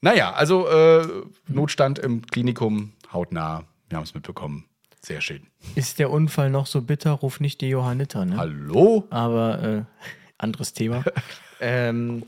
Naja, 0.00 0.32
also 0.32 0.68
äh, 0.68 1.06
Notstand 1.46 1.98
im 1.98 2.26
Klinikum, 2.26 2.92
hautnah, 3.12 3.64
wir 3.88 3.96
haben 3.96 4.04
es 4.04 4.14
mitbekommen. 4.14 4.69
Sehr 5.02 5.20
schön. 5.20 5.42
Ist 5.74 5.98
der 5.98 6.10
Unfall 6.10 6.50
noch 6.50 6.66
so 6.66 6.82
bitter, 6.82 7.12
ruf 7.12 7.40
nicht 7.40 7.60
die 7.60 7.68
Johanniter, 7.68 8.24
ne? 8.24 8.36
Hallo? 8.36 9.06
Aber 9.10 9.62
äh, 9.62 9.82
anderes 10.38 10.72
Thema. 10.72 11.04
ähm, 11.60 12.24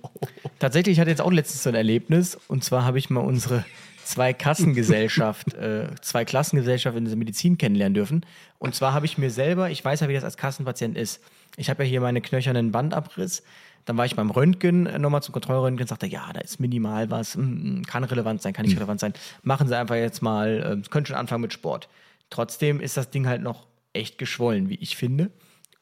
tatsächlich 0.59 0.99
hatte 0.99 1.11
ich 1.11 1.19
jetzt 1.19 1.25
auch 1.25 1.33
letztens 1.33 1.63
so 1.63 1.69
ein 1.69 1.75
Erlebnis. 1.75 2.39
Und 2.49 2.65
zwar 2.65 2.85
habe 2.85 2.99
ich 2.99 3.11
mal 3.11 3.21
unsere 3.21 3.65
zwei 4.05 4.33
Kassengesellschaft, 4.33 5.55
äh, 5.55 5.89
zwei 6.01 6.25
Klassengesellschaft 6.25 6.97
in 6.97 7.05
der 7.05 7.17
Medizin 7.17 7.59
kennenlernen 7.59 7.95
dürfen. 7.95 8.27
Und 8.59 8.75
zwar 8.75 8.95
habe 8.95 9.07
ich 9.07 9.19
mir 9.19 9.31
selber, 9.31 9.71
ich 9.71 9.85
weiß 9.85 10.01
ja, 10.01 10.09
wie 10.09 10.15
das 10.15 10.25
als 10.25 10.37
Kassenpatient 10.37 10.97
ist. 10.97 11.21
Ich 11.57 11.69
habe 11.69 11.85
ja 11.85 11.91
hier 11.91 12.01
meine 12.01 12.21
knöchernen 12.21 12.73
Bandabriss. 12.73 13.43
Dann 13.85 13.97
war 13.97 14.07
ich 14.07 14.15
beim 14.15 14.31
Röntgen 14.31 14.87
äh, 14.87 14.99
nochmal 14.99 15.23
zum 15.23 15.33
Kontrollröntgen 15.33 15.83
und 15.85 15.89
sagte, 15.89 16.07
ja, 16.07 16.33
da 16.33 16.41
ist 16.41 16.61
minimal 16.61 17.11
was, 17.11 17.37
mm, 17.37 17.83
kann 17.83 18.05
relevant 18.05 18.41
sein, 18.41 18.53
kann 18.53 18.65
nicht 18.65 18.77
relevant 18.77 19.01
sein. 19.01 19.13
Machen 19.43 19.69
Sie 19.69 19.77
einfach 19.77 19.97
jetzt 19.97 20.23
mal, 20.23 20.81
äh, 20.85 20.89
können 20.89 21.05
schon 21.05 21.17
anfangen 21.17 21.43
mit 21.43 21.53
Sport. 21.53 21.89
Trotzdem 22.33 22.81
ist 22.81 22.97
das 22.97 23.11
Ding 23.11 23.27
halt 23.27 23.43
noch 23.43 23.67
echt 23.93 24.17
geschwollen, 24.17 24.71
wie 24.71 24.77
ich 24.77 24.97
finde. 24.97 25.31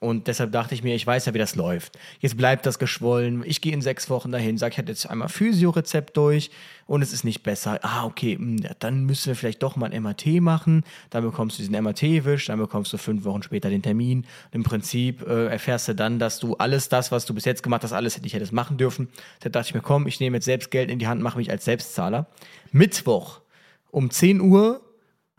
Und 0.01 0.27
deshalb 0.29 0.51
dachte 0.51 0.75
ich 0.75 0.83
mir, 0.83 0.95
ich 0.95 1.07
weiß 1.07 1.27
ja, 1.27 1.35
wie 1.35 1.39
das 1.39 1.55
läuft. 1.55 1.97
Jetzt 2.19 2.37
bleibt 2.37 2.65
das 2.67 2.79
geschwollen. 2.79 3.45
Ich 3.47 3.61
gehe 3.61 3.73
in 3.73 3.83
sechs 3.83 4.11
Wochen 4.11 4.33
dahin, 4.33 4.59
sage, 4.59 4.73
ich 4.73 4.79
hätte 4.79 4.91
jetzt 4.91 5.09
einmal 5.09 5.29
Physiorezept 5.29 6.17
durch 6.17 6.51
und 6.87 7.03
es 7.03 7.13
ist 7.13 7.23
nicht 7.23 7.43
besser. 7.43 7.79
Ah, 7.83 8.05
okay, 8.05 8.37
hm, 8.37 8.57
dann 8.81 9.05
müssen 9.05 9.27
wir 9.27 9.37
vielleicht 9.37 9.63
doch 9.63 9.77
mal 9.77 9.93
ein 9.93 10.03
MRT 10.03 10.41
machen. 10.41 10.85
Dann 11.11 11.23
bekommst 11.23 11.59
du 11.59 11.63
diesen 11.63 11.81
MRT-Wisch, 11.81 12.47
dann 12.47 12.59
bekommst 12.59 12.93
du 12.93 12.97
fünf 12.97 13.25
Wochen 13.25 13.43
später 13.43 13.69
den 13.69 13.83
Termin. 13.83 14.21
Und 14.21 14.55
Im 14.55 14.63
Prinzip 14.65 15.23
äh, 15.29 15.47
erfährst 15.47 15.87
du 15.87 15.95
dann, 15.95 16.19
dass 16.19 16.41
du 16.41 16.57
alles 16.57 16.89
das, 16.89 17.13
was 17.13 17.27
du 17.27 17.35
bis 17.35 17.45
jetzt 17.45 17.63
gemacht 17.63 17.85
hast, 17.85 17.93
alles 17.93 18.17
hätte 18.17 18.27
ich 18.27 18.33
hättest 18.33 18.53
machen 18.53 18.77
dürfen. 18.77 19.09
Da 19.41 19.51
dachte 19.51 19.69
ich 19.69 19.75
mir, 19.75 19.83
komm, 19.83 20.07
ich 20.09 20.19
nehme 20.19 20.39
jetzt 20.39 20.47
selbst 20.47 20.73
Geld 20.73 20.91
in 20.91 20.99
die 20.99 21.07
Hand, 21.07 21.21
mache 21.21 21.37
mich 21.39 21.51
als 21.51 21.67
Selbstzahler. 21.67 22.27
Mittwoch 22.73 23.43
um 23.91 24.11
10 24.11 24.41
Uhr 24.41 24.81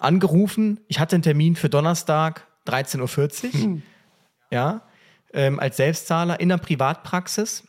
angerufen. 0.02 0.80
Ich 0.88 1.00
hatte 1.00 1.16
einen 1.16 1.24
Termin 1.24 1.56
für 1.56 1.70
Donnerstag 1.70 2.48
13.40 2.68 3.46
Uhr. 3.46 3.54
Hm. 3.54 3.82
Ja, 4.52 4.82
ähm, 5.34 5.60
als 5.60 5.78
Selbstzahler 5.78 6.40
in 6.40 6.52
einer 6.52 6.62
Privatpraxis 6.62 7.64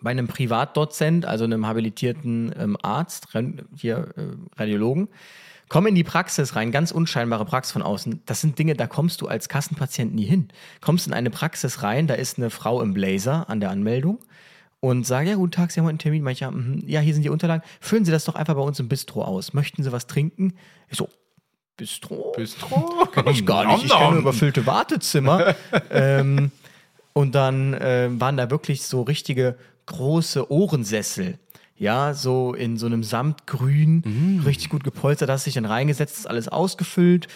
bei 0.00 0.10
einem 0.10 0.28
Privatdozent, 0.28 1.26
also 1.26 1.44
einem 1.44 1.66
habilitierten 1.66 2.54
ähm, 2.58 2.76
Arzt, 2.80 3.28
hier 3.76 4.08
äh, 4.16 4.58
Radiologen, 4.58 5.08
komm 5.68 5.86
in 5.86 5.94
die 5.94 6.04
Praxis 6.04 6.56
rein, 6.56 6.72
ganz 6.72 6.90
unscheinbare 6.90 7.44
Praxis 7.44 7.72
von 7.72 7.82
außen. 7.82 8.22
Das 8.24 8.40
sind 8.40 8.58
Dinge, 8.58 8.74
da 8.74 8.86
kommst 8.86 9.20
du 9.20 9.28
als 9.28 9.48
Kassenpatient 9.48 10.14
nie 10.14 10.24
hin. 10.24 10.48
Kommst 10.80 11.06
in 11.06 11.12
eine 11.12 11.30
Praxis 11.30 11.82
rein, 11.82 12.06
da 12.06 12.14
ist 12.14 12.38
eine 12.38 12.50
Frau 12.50 12.80
im 12.80 12.94
Blazer 12.94 13.48
an 13.50 13.60
der 13.60 13.70
Anmeldung 13.70 14.18
und 14.80 15.06
sage, 15.06 15.30
ja, 15.30 15.36
guten 15.36 15.52
Tag, 15.52 15.70
Sie 15.70 15.80
haben 15.80 15.88
einen 15.88 15.98
Termin. 15.98 16.22
Manche, 16.22 16.46
ja, 16.46 16.50
mhm, 16.50 16.82
ja, 16.86 17.00
hier 17.00 17.12
sind 17.12 17.22
die 17.22 17.28
Unterlagen. 17.28 17.62
Füllen 17.80 18.04
Sie 18.04 18.12
das 18.12 18.24
doch 18.24 18.34
einfach 18.34 18.54
bei 18.54 18.62
uns 18.62 18.80
im 18.80 18.88
Bistro 18.88 19.22
aus. 19.22 19.52
Möchten 19.52 19.82
Sie 19.82 19.92
was 19.92 20.06
trinken? 20.06 20.54
Ich 20.88 20.96
so, 20.96 21.08
Bistro? 21.80 22.34
Bistro? 22.36 23.08
Kenn 23.14 23.26
ich 23.28 23.46
gar 23.46 23.64
nicht. 23.64 23.86
Ich 23.86 23.90
kenne 23.90 24.10
nur 24.10 24.20
überfüllte 24.20 24.66
Wartezimmer. 24.66 25.54
ähm, 25.90 26.50
und 27.14 27.34
dann 27.34 27.72
äh, 27.72 28.10
waren 28.12 28.36
da 28.36 28.50
wirklich 28.50 28.82
so 28.82 29.00
richtige 29.00 29.56
große 29.86 30.52
Ohrensessel. 30.52 31.38
Ja, 31.78 32.12
so 32.12 32.52
in 32.52 32.76
so 32.76 32.84
einem 32.84 33.02
Samtgrün, 33.02 34.02
mm. 34.04 34.42
richtig 34.44 34.68
gut 34.68 34.84
gepolstert, 34.84 35.30
hast 35.30 35.46
dich 35.46 35.54
dann 35.54 35.64
reingesetzt, 35.64 36.18
ist 36.18 36.26
alles 36.26 36.48
ausgefüllt. 36.48 37.28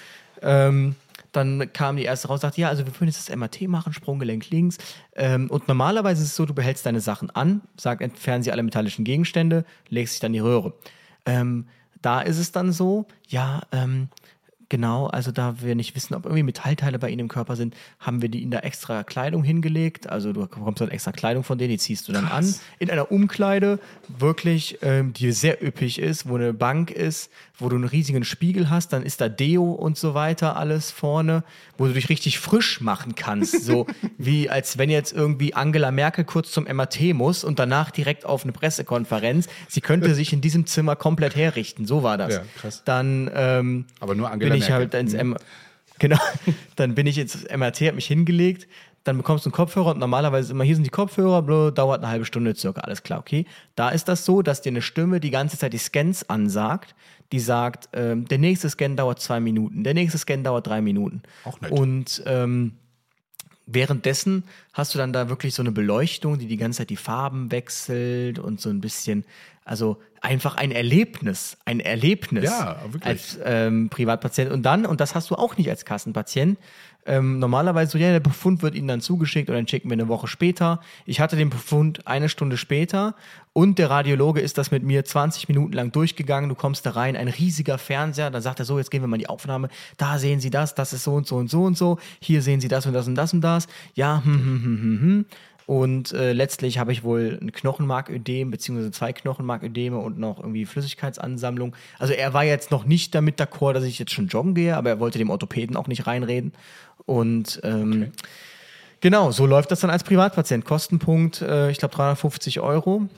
Ähm, 0.43 0.95
dann 1.33 1.73
kam 1.73 1.97
die 1.97 2.03
erste 2.03 2.29
raus, 2.29 2.43
sagte, 2.43 2.61
ja, 2.61 2.69
also 2.69 2.85
wir 2.85 2.93
würden 2.93 3.09
jetzt 3.09 3.27
das 3.27 3.35
MRT 3.35 3.63
machen, 3.63 3.95
Sprunggelenk 3.95 4.51
links. 4.51 4.77
Ähm, 5.17 5.49
und 5.49 5.69
normalerweise 5.69 6.23
ist 6.23 6.29
es 6.29 6.37
so, 6.37 6.45
du 6.45 6.53
behältst 6.53 6.85
deine 6.85 7.01
Sachen 7.01 7.31
an, 7.31 7.63
sag, 7.79 8.03
entfernen 8.03 8.43
sie 8.43 8.53
alle 8.53 8.63
metallischen 8.63 9.07
Gegenstände, 9.07 9.65
legst 9.89 10.17
dich 10.17 10.21
dann 10.21 10.35
die 10.35 10.41
Röhre. 10.41 10.75
Ähm, 11.25 11.67
da 12.03 12.21
ist 12.21 12.39
es 12.39 12.53
dann 12.53 12.71
so, 12.71 13.07
ja, 13.29 13.63
ähm, 13.73 14.11
Genau, 14.69 15.07
also 15.07 15.31
da 15.31 15.61
wir 15.61 15.75
nicht 15.75 15.95
wissen, 15.95 16.15
ob 16.15 16.25
irgendwie 16.25 16.43
Metallteile 16.43 16.99
bei 16.99 17.11
ihnen 17.11 17.21
im 17.21 17.29
Körper 17.29 17.57
sind, 17.57 17.75
haben 17.99 18.23
wir 18.23 18.29
die 18.29 18.43
in 18.43 18.51
da 18.51 18.61
extra 18.61 19.05
Kleidung 19.05 19.45
hingelegt. 19.45 20.09
Also 20.09 20.33
du 20.33 20.41
bekommst 20.41 20.81
dann 20.81 20.91
extra 20.91 21.13
Kleidung 21.13 21.45
von 21.45 21.59
denen, 21.59 21.71
die 21.71 21.79
ziehst 21.79 22.09
du 22.09 22.13
dann 22.13 22.27
Krass. 22.27 22.61
an. 22.61 22.61
In 22.79 22.91
einer 22.91 23.11
Umkleide, 23.11 23.79
wirklich, 24.19 24.79
ähm, 24.83 25.13
die 25.13 25.33
sehr 25.33 25.63
üppig 25.63 25.99
ist, 25.99 26.29
wo 26.29 26.37
eine 26.37 26.55
Bank 26.55 26.91
ist, 26.91 27.31
wo 27.57 27.69
du 27.69 27.77
einen 27.77 27.85
riesigen 27.85 28.25
Spiegel 28.25 28.69
hast, 28.69 28.93
dann 28.93 29.05
ist 29.05 29.21
da 29.21 29.29
Deo 29.29 29.71
und 29.73 29.97
so 29.97 30.15
weiter 30.15 30.57
alles 30.57 30.91
vorne, 30.91 31.45
wo 31.79 31.87
du 31.87 31.93
dich 31.93 32.09
richtig 32.09 32.41
frisch 32.41 32.81
machen 32.81 33.15
kannst. 33.15 33.65
So 33.65 33.87
wie 34.19 34.51
als 34.51 34.77
wenn 34.77 34.91
jetzt 34.91 35.13
irgendwie 35.13 35.55
Angela 35.55 35.93
Merkel 35.93 36.25
kurz 36.25 36.51
zum 36.51 36.65
MAT 36.65 37.01
muss 37.15 37.45
und 37.45 37.59
danach 37.59 37.91
direkt 37.91 38.27
auf 38.27 38.43
eine 38.43 38.53
Pressekonferenz. 38.53 39.49
Sie 39.69 39.81
könnte 39.81 40.15
sich 40.15 40.33
in 40.33 40.41
diesem 40.41 40.67
Zimmer 40.67 40.97
komplett 40.97 41.37
herrichten. 41.37 41.87
So 41.87 42.03
war 42.03 42.19
das. 42.19 42.35
Ja, 42.35 42.43
krass. 42.57 42.83
Dann 42.85 43.31
ähm, 43.35 43.87
Aber 44.01 44.15
nur 44.15 44.31
Angela 44.31 44.55
bin 44.55 44.63
ich 44.63 44.71
halt 44.71 44.95
ins 44.95 45.15
M 45.15 45.37
Genau, 45.99 46.19
dann 46.77 46.95
bin 46.95 47.07
ich 47.07 47.19
ins 47.19 47.45
MRT, 47.45 47.83
habe 47.83 47.95
mich 47.95 48.07
hingelegt. 48.07 48.67
Dann 49.05 49.19
bekommst 49.19 49.45
du 49.45 49.51
einen 49.51 49.55
Kopfhörer 49.55 49.93
und 49.93 49.99
normalerweise 49.99 50.53
immer, 50.53 50.65
hier 50.65 50.75
sind 50.75 50.85
die 50.85 50.91
Kopfhörer, 50.91 51.43
blah, 51.43 51.71
dauert 51.71 52.03
eine 52.03 52.11
halbe 52.11 52.25
Stunde 52.25 52.55
circa, 52.55 52.81
alles 52.81 53.03
klar, 53.03 53.21
okay. 53.21 53.47
Da 53.77 53.91
ist 53.91 54.09
das 54.09 54.25
so, 54.25 54.43
dass 54.43 54.63
dir 54.63 54.71
eine 54.71 54.83
Stimme 54.83 55.21
die 55.21 55.31
ganze 55.31 55.59
Zeit 55.59 55.73
die 55.75 55.79
Scans 55.79 56.29
ansagt, 56.29 56.95
die 57.31 57.41
sagt, 57.41 57.89
ähm, 57.93 58.27
der 58.27 58.39
nächste 58.39 58.69
Scan 58.69 58.97
dauert 58.97 59.21
zwei 59.21 59.41
Minuten, 59.41 59.85
der 59.85 59.95
nächste 59.95 60.19
Scan 60.19 60.43
dauert 60.43 60.67
drei 60.67 60.81
Minuten. 60.81 61.23
Auch 61.45 61.61
nett. 61.61 61.71
Und 61.71 62.23
ähm, 62.27 62.73
währenddessen 63.67 64.45
hast 64.73 64.95
du 64.95 64.99
dann 64.99 65.13
da 65.13 65.29
wirklich 65.29 65.55
so 65.55 65.63
eine 65.63 65.73
Beleuchtung, 65.73 66.39
die 66.39 66.47
die 66.47 66.57
ganze 66.57 66.79
Zeit 66.79 66.91
die 66.91 66.97
Farben 66.97 67.51
wechselt 67.51 68.39
und 68.39 68.61
so 68.61 68.71
ein 68.71 68.81
bisschen, 68.81 69.25
also 69.65 69.99
einfach 70.21 70.57
ein 70.57 70.71
Erlebnis, 70.71 71.57
ein 71.65 71.81
Erlebnis 71.81 72.45
Ja, 72.45 72.83
als 73.01 73.39
ähm, 73.45 73.89
Privatpatient. 73.89 74.51
Und 74.51 74.63
dann, 74.63 74.87
und 74.87 75.01
das 75.01 75.15
hast 75.15 75.31
du 75.31 75.37
auch 75.37 75.57
nicht 75.57 75.71
als 75.71 75.85
Kassenpatient, 75.85 76.59
ähm, 77.07 77.39
normalerweise 77.39 77.93
so, 77.93 77.99
ja, 77.99 78.11
der 78.11 78.21
Befund 78.21 78.63
wird 78.63 78.75
Ihnen 78.75 78.89
dann 78.89 79.01
zugeschickt 79.01 79.51
und 79.51 79.55
dann 79.55 79.69
schicken 79.69 79.91
wir 79.91 79.95
eine 79.95 80.09
Woche 80.09 80.27
später. 80.27 80.81
Ich 81.05 81.21
hatte 81.21 81.37
den 81.37 81.51
Befund 81.51 82.07
eine 82.07 82.29
Stunde 82.31 82.57
später 82.57 83.15
und 83.53 83.79
der 83.79 83.91
Radiologe 83.91 84.41
ist 84.41 84.57
das 84.57 84.71
mit 84.71 84.83
mir 84.83 85.05
20 85.05 85.49
Minuten 85.49 85.75
lang 85.75 85.93
durchgegangen. 85.93 86.49
Du 86.49 86.55
kommst 86.55 86.87
da 86.87 86.91
rein, 86.93 87.17
ein 87.17 87.29
riesiger 87.29 87.77
Fernseher, 87.77 88.31
dann 88.31 88.41
sagt 88.41 88.59
er 88.59 88.65
so, 88.65 88.79
jetzt 88.79 88.91
gehen 88.91 89.03
wir 89.03 89.09
mal 89.09 89.17
in 89.17 89.21
die 89.21 89.29
Aufnahme. 89.29 89.69
Da 89.99 90.19
sehen 90.19 90.41
Sie 90.41 90.51
das, 90.51 90.75
das 90.75 90.93
ist 90.93 91.05
so 91.05 91.15
und 91.15 91.27
so 91.27 91.37
und 91.37 91.51
so 91.51 91.65
und 91.65 91.77
so. 91.77 91.99
Hier 92.21 92.41
sehen 92.41 92.61
Sie 92.61 92.69
das 92.69 92.87
und 92.87 92.95
das 92.95 93.07
und 93.07 93.17
das 93.17 93.35
und 93.35 93.43
das. 93.43 93.67
Ja, 93.95 94.23
hm, 94.25 94.33
hm, 94.33 94.45
hm, 94.45 94.63
hm, 94.65 95.01
hm. 95.01 95.27
Und 95.67 96.13
äh, 96.13 96.33
letztlich 96.33 96.79
habe 96.79 96.93
ich 96.93 97.05
wohl 97.05 97.39
ein 97.41 97.53
Knochenmarködem, 97.53 98.51
beziehungsweise 98.51 98.91
zwei 98.91 99.13
Knochenmarködeme 99.13 99.97
und 99.99 100.19
noch 100.19 100.39
irgendwie 100.39 100.67
Flüssigkeitsansammlung. 100.67 101.75
Also 101.99 102.13
er 102.13 102.35
war 102.35 102.45
jetzt 102.45 102.71
noch 102.71 102.85
nicht 102.85 103.15
damit 103.15 103.41
d'accord, 103.41 103.73
dass 103.73 103.85
ich 103.85 103.99
jetzt 103.99 104.13
schon 104.13 104.29
joggen 104.29 104.55
gehe, 104.55 104.77
aber 104.77 104.91
er 104.91 105.01
wollte 105.01 105.19
dem 105.19 105.31
Orthopäden 105.31 105.77
auch 105.77 105.87
nicht 105.87 106.07
reinreden. 106.07 106.53
Und 107.07 107.61
ähm, 107.65 108.13
genau, 109.01 109.31
so 109.31 109.47
läuft 109.47 109.71
das 109.71 109.81
dann 109.81 109.91
als 109.91 110.05
Privatpatient. 110.05 110.65
Kostenpunkt, 110.65 111.41
äh, 111.41 111.71
ich 111.71 111.79
glaube, 111.79 111.95
350 111.95 112.61
Euro. 112.61 113.09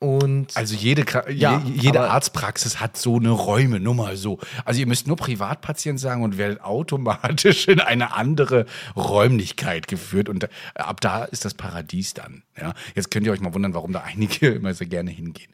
Und 0.00 0.56
Also 0.56 0.76
jede, 0.76 1.04
Ja, 1.32 1.60
je, 1.64 1.72
jede 1.72 2.08
Arztpraxis 2.08 2.78
hat 2.80 2.96
so 2.96 3.16
eine 3.16 3.30
Räume, 3.30 3.80
nur 3.80 3.94
mal 3.94 4.16
so. 4.16 4.38
Also 4.64 4.78
ihr 4.78 4.86
müsst 4.86 5.08
nur 5.08 5.16
Privatpatient 5.16 5.98
sagen 5.98 6.22
und 6.22 6.38
werdet 6.38 6.60
automatisch 6.60 7.66
in 7.66 7.80
eine 7.80 8.14
andere 8.14 8.66
Räumlichkeit 8.94 9.88
geführt 9.88 10.28
und 10.28 10.44
äh, 10.44 10.48
ab 10.76 11.00
da 11.00 11.24
ist 11.24 11.44
das 11.44 11.54
Paradies 11.54 12.14
dann. 12.14 12.44
Ja, 12.56 12.74
jetzt 12.94 13.10
könnt 13.10 13.26
ihr 13.26 13.32
euch 13.32 13.40
mal 13.40 13.54
wundern, 13.54 13.74
warum 13.74 13.92
da 13.92 14.02
einige 14.02 14.46
immer 14.54 14.72
so 14.72 14.86
gerne 14.86 15.10
hingehen, 15.10 15.50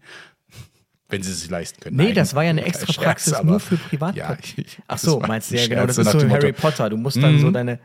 wenn 1.08 1.22
sie 1.22 1.30
es 1.30 1.40
sich 1.40 1.48
leisten 1.50 1.80
können. 1.80 1.96
Nee, 1.96 2.04
Nein, 2.06 2.14
das 2.14 2.34
war 2.34 2.42
ja 2.44 2.50
eine 2.50 2.64
extra 2.66 2.92
Scherz, 2.92 3.02
Praxis 3.04 3.32
aber- 3.32 3.50
nur 3.52 3.60
für 3.60 3.78
Privatpatienten. 3.78 4.64
Ja, 4.76 4.84
Ach 4.88 4.98
so, 4.98 5.20
meinst 5.20 5.52
du 5.52 5.56
ja 5.56 5.66
genau, 5.68 5.86
das 5.86 5.96
ist 5.96 6.10
so 6.10 6.28
Harry. 6.28 6.52
Mhm. 6.52 6.56
Potter. 6.56 6.90
Du 6.90 6.98
musst 6.98 7.16
dann 7.16 7.38
so 7.40 7.50
deine. 7.50 7.78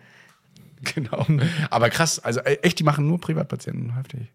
Genau. 0.94 1.26
Aber 1.70 1.90
krass, 1.90 2.20
also 2.20 2.42
äh, 2.42 2.56
echt, 2.64 2.80
die 2.80 2.84
machen 2.84 3.08
nur 3.08 3.20
Privatpatienten, 3.22 3.96
heftig. 3.96 4.28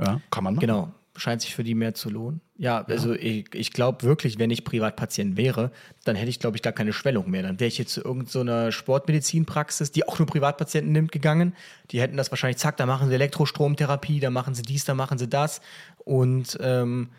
Ja, 0.00 0.20
kann 0.30 0.44
man 0.44 0.54
machen. 0.54 0.60
Genau, 0.60 0.92
scheint 1.18 1.42
sich 1.42 1.54
für 1.54 1.64
die 1.64 1.74
mehr 1.74 1.94
zu 1.94 2.10
lohnen. 2.10 2.40
Ja, 2.56 2.84
also 2.84 3.14
ich, 3.14 3.54
ich 3.54 3.72
glaube 3.72 4.02
wirklich, 4.02 4.38
wenn 4.38 4.50
ich 4.50 4.64
Privatpatient 4.64 5.36
wäre, 5.36 5.70
dann 6.04 6.16
hätte 6.16 6.30
ich, 6.30 6.38
glaube 6.38 6.56
ich, 6.56 6.62
gar 6.62 6.72
keine 6.72 6.92
Schwellung 6.92 7.30
mehr. 7.30 7.42
Dann 7.42 7.60
wäre 7.60 7.68
ich 7.68 7.78
jetzt 7.78 7.92
zu 7.92 8.02
irgendeiner 8.02 8.72
Sportmedizinpraxis, 8.72 9.92
die 9.92 10.06
auch 10.08 10.18
nur 10.18 10.26
Privatpatienten 10.26 10.92
nimmt, 10.92 11.12
gegangen. 11.12 11.54
Die 11.90 12.00
hätten 12.00 12.16
das 12.16 12.30
wahrscheinlich, 12.30 12.58
zack, 12.58 12.76
da 12.76 12.86
machen 12.86 13.08
sie 13.08 13.14
Elektrostromtherapie, 13.14 14.20
da 14.20 14.30
machen 14.30 14.54
sie 14.54 14.62
dies, 14.62 14.84
da 14.84 14.94
machen 14.94 15.18
sie 15.18 15.28
das. 15.28 15.60
Und 15.98 16.58
ähm, 16.60 17.10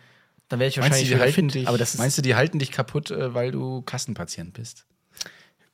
dann 0.48 0.60
wäre 0.60 0.68
ich 0.68 0.76
Meinst 0.76 0.90
wahrscheinlich 0.90 1.08
die 1.08 1.14
wieder 1.14 1.24
halten 1.24 1.48
dich, 1.48 1.68
aber 1.68 1.78
das 1.78 1.94
ist, 1.94 1.98
meinst 1.98 2.18
du, 2.18 2.22
die 2.22 2.34
halten 2.34 2.58
dich 2.58 2.72
kaputt, 2.72 3.10
äh, 3.10 3.34
weil 3.34 3.52
du 3.52 3.82
Kassenpatient 3.82 4.54
bist? 4.54 4.86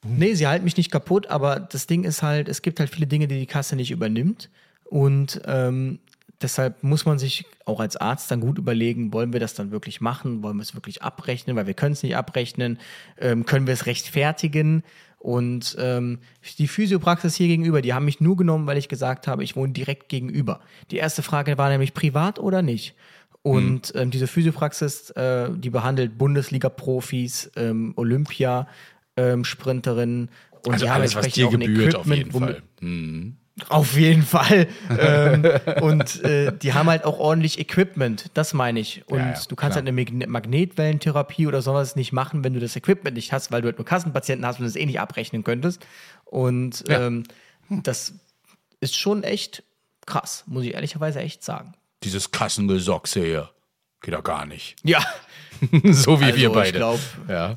Nee, 0.05 0.35
sie 0.35 0.47
halten 0.47 0.64
mich 0.64 0.77
nicht 0.77 0.91
kaputt, 0.91 1.29
aber 1.29 1.61
das 1.61 1.87
Ding 1.87 2.05
ist 2.05 2.22
halt, 2.22 2.49
es 2.49 2.61
gibt 2.61 2.79
halt 2.79 2.91
viele 2.91 3.07
Dinge, 3.07 3.27
die 3.27 3.39
die 3.39 3.47
Kasse 3.47 3.75
nicht 3.75 3.91
übernimmt. 3.91 4.51
Und 4.85 5.41
ähm, 5.47 5.99
deshalb 6.45 6.85
muss 6.85 7.07
man 7.07 7.19
sich 7.19 7.45
auch 7.65 7.81
als 7.81 7.97
Arzt 7.97 8.31
dann 8.31 8.39
gut 8.41 8.59
überlegen, 8.59 9.13
wollen 9.13 9.33
wir 9.33 9.41
das 9.41 9.55
dann 9.55 9.73
wirklich 9.73 10.01
machen? 10.01 10.45
Wollen 10.45 10.57
wir 10.57 10.63
es 10.63 10.75
wirklich 10.75 11.03
abrechnen? 11.03 11.57
Weil 11.57 11.67
wir 11.67 11.75
können 11.75 11.95
es 11.95 12.05
nicht 12.05 12.17
abrechnen. 12.17 12.79
Ähm, 13.19 13.45
können 13.47 13.67
wir 13.67 13.75
es 13.75 13.87
rechtfertigen? 13.87 14.85
Und 15.19 15.77
ähm, 15.81 16.21
die 16.59 16.69
Physiopraxis 16.69 17.35
hier 17.35 17.49
gegenüber, 17.49 17.81
die 17.81 17.95
haben 17.95 18.05
mich 18.05 18.21
nur 18.21 18.37
genommen, 18.37 18.67
weil 18.67 18.77
ich 18.77 18.89
gesagt 18.89 19.27
habe, 19.27 19.43
ich 19.43 19.57
wohne 19.57 19.73
direkt 19.73 20.11
gegenüber. 20.11 20.61
Die 20.91 20.99
erste 20.99 21.23
Frage 21.23 21.57
war 21.57 21.71
nämlich 21.71 21.95
privat 21.95 22.39
oder 22.39 22.61
nicht? 22.61 22.95
Und 23.41 23.91
ähm, 23.95 24.11
diese 24.11 24.27
Physiopraxis, 24.27 25.09
äh, 25.11 25.49
die 25.55 25.71
behandelt 25.71 26.19
Bundesliga-Profis, 26.19 27.53
ähm, 27.57 27.95
Olympia-Sprinterinnen 27.97 30.29
und 30.67 30.73
Also 30.73 30.85
die 30.85 30.91
haben 30.91 31.01
alles, 31.01 31.15
was 31.15 31.25
entsprechend 31.25 31.37
dir 31.37 31.49
auch 31.49 31.55
ein 31.55 31.75
gebührt, 31.75 31.95
auf 31.95 32.07
jeden 32.07 32.31
Fall. 32.31 32.63
Mhm. 32.81 33.37
Auf 33.69 33.97
jeden 33.97 34.23
Fall. 34.25 34.67
ähm, 34.99 35.45
und 35.81 36.25
äh, 36.25 36.53
die 36.59 36.73
haben 36.75 36.89
halt 36.89 37.05
auch 37.05 37.19
ordentlich 37.21 37.59
Equipment, 37.61 38.27
das 38.35 38.53
meine 38.53 38.81
ich. 38.81 39.05
Und 39.07 39.19
Ja, 39.21 39.27
ja, 39.33 39.33
du 39.33 39.55
kannst 39.55 39.57
klar. 39.57 39.71
halt 39.77 39.89
eine 39.89 39.93
Magne- 39.93 40.27
Magnetwellentherapie 40.27 41.47
oder 41.47 41.63
sowas 41.63 41.95
nicht 41.95 42.13
machen, 42.13 42.43
wenn 42.43 42.53
du 42.55 42.59
das 42.61 42.75
Equipment 42.75 43.15
nicht 43.17 43.33
hast, 43.33 43.53
weil 43.53 43.63
du 43.63 43.67
halt 43.67 43.79
nur 43.79 43.85
Kassenpatienten 43.87 44.45
hast 44.45 44.59
und 44.59 44.65
das 44.65 44.75
eh 44.75 44.85
nicht 44.87 44.99
abrechnen 45.01 45.45
könntest. 45.45 45.87
Und 46.25 46.83
Ja. 46.89 47.07
ähm, 47.07 47.25
das 47.71 48.15
ist 48.81 48.97
schon 48.97 49.23
echt 49.23 49.63
krass, 50.05 50.43
muss 50.49 50.65
ich 50.65 50.75
ehrlicherweise 50.75 51.21
echt 51.21 51.45
sagen. 51.45 51.75
Dieses 52.03 52.31
Kassengesocks 52.33 53.15
hier. 53.15 53.51
Geht 54.03 54.15
doch 54.15 54.25
gar 54.25 54.45
nicht. 54.47 54.75
Ja, 54.83 55.03
so 55.85 56.21
wie 56.21 56.25
Also, 56.25 56.37
wir 56.37 56.49
ich 56.49 56.53
beide. 56.53 56.79
glaub- 56.79 57.01
ja. 57.29 57.57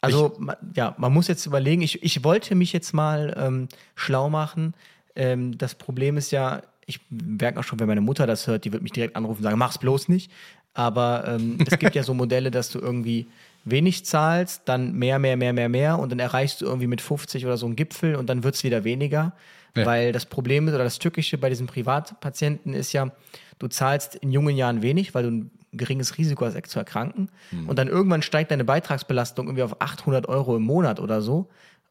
Also, 0.00 0.36
ma- 0.38 0.56
ja, 0.74 0.94
man 0.98 1.12
muss 1.12 1.28
jetzt 1.28 1.44
überlegen, 1.46 1.82
ich, 1.82 2.02
ich 2.02 2.22
wollte 2.24 2.54
mich 2.54 2.72
jetzt 2.72 2.92
mal 2.92 3.34
ähm, 3.38 3.68
schlau 3.96 4.30
machen. 4.30 4.74
Ähm, 5.16 5.58
das 5.58 5.74
Problem 5.74 6.16
ist 6.16 6.30
ja, 6.30 6.62
ich 6.86 7.00
merke 7.10 7.60
auch 7.60 7.64
schon, 7.64 7.80
wenn 7.80 7.88
meine 7.88 8.00
Mutter 8.00 8.26
das 8.26 8.46
hört, 8.46 8.64
die 8.64 8.72
wird 8.72 8.82
mich 8.82 8.92
direkt 8.92 9.16
anrufen 9.16 9.38
und 9.38 9.42
sagen, 9.44 9.58
mach's 9.58 9.78
bloß 9.78 10.08
nicht. 10.08 10.30
Aber 10.74 11.24
ähm, 11.26 11.58
es 11.68 11.78
gibt 11.78 11.94
ja 11.96 12.02
so 12.04 12.14
Modelle, 12.22 12.50
dass 12.50 12.70
du 12.70 12.78
irgendwie 12.78 13.26
wenig 13.64 14.04
zahlst, 14.04 14.62
dann 14.66 14.92
mehr, 14.94 15.18
mehr, 15.18 15.36
mehr, 15.36 15.52
mehr, 15.52 15.68
mehr 15.68 15.98
und 15.98 16.10
dann 16.10 16.20
erreichst 16.20 16.60
du 16.60 16.66
irgendwie 16.66 16.86
mit 16.86 17.00
50 17.00 17.44
oder 17.44 17.56
so 17.56 17.66
einen 17.66 17.76
Gipfel 17.76 18.14
und 18.14 18.28
dann 18.30 18.44
wird 18.44 18.54
es 18.54 18.64
wieder 18.64 18.84
weniger. 18.84 19.32
Ja. 19.76 19.84
Weil 19.84 20.12
das 20.12 20.24
Problem 20.26 20.68
ist 20.68 20.74
oder 20.74 20.84
das 20.84 20.98
Tückische 20.98 21.36
bei 21.36 21.50
diesen 21.50 21.66
Privatpatienten 21.66 22.72
ist 22.72 22.92
ja, 22.92 23.10
du 23.58 23.66
zahlst 23.68 24.14
in 24.14 24.32
jungen 24.32 24.56
Jahren 24.56 24.80
wenig, 24.82 25.14
weil 25.14 25.24
du 25.24 25.30
ein 25.30 25.50
geringes 25.72 26.18
Risiko 26.18 26.46
hast, 26.46 26.66
zu 26.68 26.78
erkranken. 26.78 27.30
Und 27.66 27.78
dann 27.78 27.88
irgendwann 27.88 28.22
steigt 28.22 28.50
deine 28.50 28.64
Beitragsbelastung 28.64 29.46
irgendwie 29.46 29.62
auf 29.62 29.80
800 29.80 30.28
Euro 30.28 30.56
im 30.56 30.62
Monat 30.62 31.00
oder 31.00 31.22
so. 31.22 31.48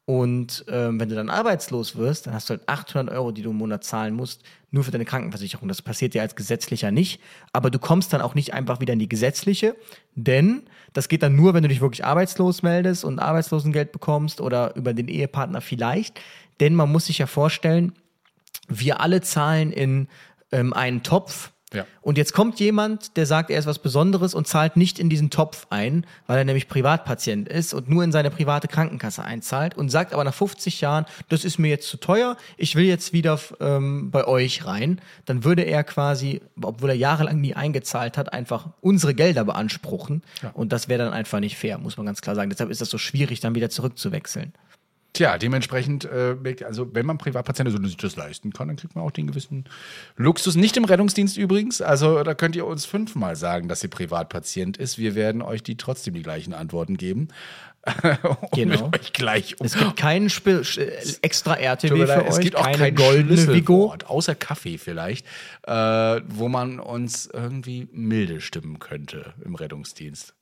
Und 0.08 0.64
ähm, 0.68 0.98
wenn 0.98 1.10
du 1.10 1.14
dann 1.14 1.28
arbeitslos 1.28 1.96
wirst, 1.96 2.26
dann 2.26 2.32
hast 2.32 2.48
du 2.48 2.54
halt 2.54 2.66
800 2.66 3.14
Euro, 3.14 3.30
die 3.30 3.42
du 3.42 3.50
im 3.50 3.56
Monat 3.58 3.84
zahlen 3.84 4.14
musst, 4.14 4.42
nur 4.70 4.82
für 4.82 4.90
deine 4.90 5.04
Krankenversicherung. 5.04 5.68
Das 5.68 5.82
passiert 5.82 6.14
dir 6.14 6.22
als 6.22 6.34
gesetzlicher 6.34 6.90
nicht. 6.90 7.20
Aber 7.52 7.70
du 7.70 7.78
kommst 7.78 8.14
dann 8.14 8.22
auch 8.22 8.34
nicht 8.34 8.54
einfach 8.54 8.80
wieder 8.80 8.94
in 8.94 9.00
die 9.00 9.08
gesetzliche, 9.10 9.76
denn 10.14 10.62
das 10.94 11.08
geht 11.08 11.22
dann 11.22 11.36
nur, 11.36 11.52
wenn 11.52 11.62
du 11.62 11.68
dich 11.68 11.82
wirklich 11.82 12.06
arbeitslos 12.06 12.62
meldest 12.62 13.04
und 13.04 13.18
Arbeitslosengeld 13.18 13.92
bekommst 13.92 14.40
oder 14.40 14.74
über 14.76 14.94
den 14.94 15.08
Ehepartner 15.08 15.60
vielleicht. 15.60 16.18
Denn 16.58 16.74
man 16.74 16.90
muss 16.90 17.04
sich 17.04 17.18
ja 17.18 17.26
vorstellen, 17.26 17.92
wir 18.66 19.02
alle 19.02 19.20
zahlen 19.20 19.72
in 19.72 20.08
ähm, 20.52 20.72
einen 20.72 21.02
Topf. 21.02 21.52
Ja. 21.72 21.86
Und 22.00 22.16
jetzt 22.16 22.32
kommt 22.32 22.60
jemand, 22.60 23.16
der 23.16 23.26
sagt, 23.26 23.50
er 23.50 23.58
ist 23.58 23.66
was 23.66 23.78
Besonderes 23.78 24.34
und 24.34 24.46
zahlt 24.48 24.76
nicht 24.76 24.98
in 24.98 25.10
diesen 25.10 25.28
Topf 25.28 25.66
ein, 25.70 26.06
weil 26.26 26.38
er 26.38 26.44
nämlich 26.44 26.68
Privatpatient 26.68 27.48
ist 27.48 27.74
und 27.74 27.90
nur 27.90 28.02
in 28.04 28.12
seine 28.12 28.30
private 28.30 28.68
Krankenkasse 28.68 29.22
einzahlt 29.22 29.76
und 29.76 29.90
sagt 29.90 30.14
aber 30.14 30.24
nach 30.24 30.34
50 30.34 30.80
Jahren, 30.80 31.04
das 31.28 31.44
ist 31.44 31.58
mir 31.58 31.68
jetzt 31.68 31.88
zu 31.88 31.98
teuer, 31.98 32.36
ich 32.56 32.74
will 32.74 32.84
jetzt 32.84 33.12
wieder 33.12 33.38
ähm, 33.60 34.10
bei 34.10 34.26
euch 34.26 34.64
rein. 34.64 35.00
Dann 35.26 35.44
würde 35.44 35.62
er 35.62 35.84
quasi, 35.84 36.40
obwohl 36.60 36.90
er 36.90 36.96
jahrelang 36.96 37.40
nie 37.40 37.54
eingezahlt 37.54 38.16
hat, 38.16 38.32
einfach 38.32 38.68
unsere 38.80 39.14
Gelder 39.14 39.44
beanspruchen. 39.44 40.22
Und 40.54 40.72
das 40.72 40.88
wäre 40.88 41.04
dann 41.04 41.12
einfach 41.12 41.40
nicht 41.40 41.58
fair, 41.58 41.78
muss 41.78 41.96
man 41.96 42.06
ganz 42.06 42.22
klar 42.22 42.34
sagen. 42.34 42.50
Deshalb 42.50 42.70
ist 42.70 42.80
das 42.80 42.88
so 42.88 42.98
schwierig, 42.98 43.40
dann 43.40 43.54
wieder 43.54 43.68
zurückzuwechseln. 43.68 44.54
Tja, 45.14 45.38
dementsprechend, 45.38 46.04
äh, 46.04 46.36
also 46.64 46.94
wenn 46.94 47.06
man 47.06 47.18
Privatpatient 47.18 47.68
ist 47.68 47.74
und 47.74 47.84
sich 47.86 47.96
das 47.96 48.16
leisten 48.16 48.52
kann, 48.52 48.68
dann 48.68 48.76
kriegt 48.76 48.94
man 48.94 49.04
auch 49.04 49.10
den 49.10 49.26
gewissen 49.26 49.64
Luxus. 50.16 50.54
Nicht 50.54 50.76
im 50.76 50.84
Rettungsdienst 50.84 51.36
übrigens. 51.36 51.80
Also 51.80 52.22
da 52.22 52.34
könnt 52.34 52.54
ihr 52.56 52.66
uns 52.66 52.84
fünfmal 52.84 53.34
sagen, 53.34 53.68
dass 53.68 53.82
ihr 53.82 53.90
Privatpatient 53.90 54.76
ist. 54.76 54.98
Wir 54.98 55.14
werden 55.14 55.42
euch 55.42 55.62
die 55.62 55.76
trotzdem 55.76 56.14
die 56.14 56.22
gleichen 56.22 56.52
Antworten 56.52 56.96
geben. 56.96 57.28
und 58.22 58.52
Genau. 58.52 58.90
gleich 59.12 59.58
um. 59.60 59.66
Es 59.66 59.76
gibt 59.76 59.96
keinen 59.96 60.26
Sp 60.28 60.60
äh, 60.60 60.92
extra 61.22 61.54
RTW 61.54 61.88
für 61.88 62.04
leid, 62.04 62.22
euch, 62.24 62.28
es 62.28 62.40
gibt 62.40 62.56
auch 62.56 62.70
kein 62.70 62.94
goldene 62.94 63.30
Vigo. 63.30 63.44
Schlüsselwort, 63.46 64.06
außer 64.06 64.34
Kaffee 64.34 64.78
vielleicht, 64.78 65.26
äh, 65.66 65.72
wo 65.72 66.48
man 66.48 66.80
uns 66.80 67.26
irgendwie 67.32 67.88
milde 67.92 68.40
stimmen 68.40 68.78
könnte 68.78 69.34
im 69.44 69.54
Rettungsdienst. 69.54 70.34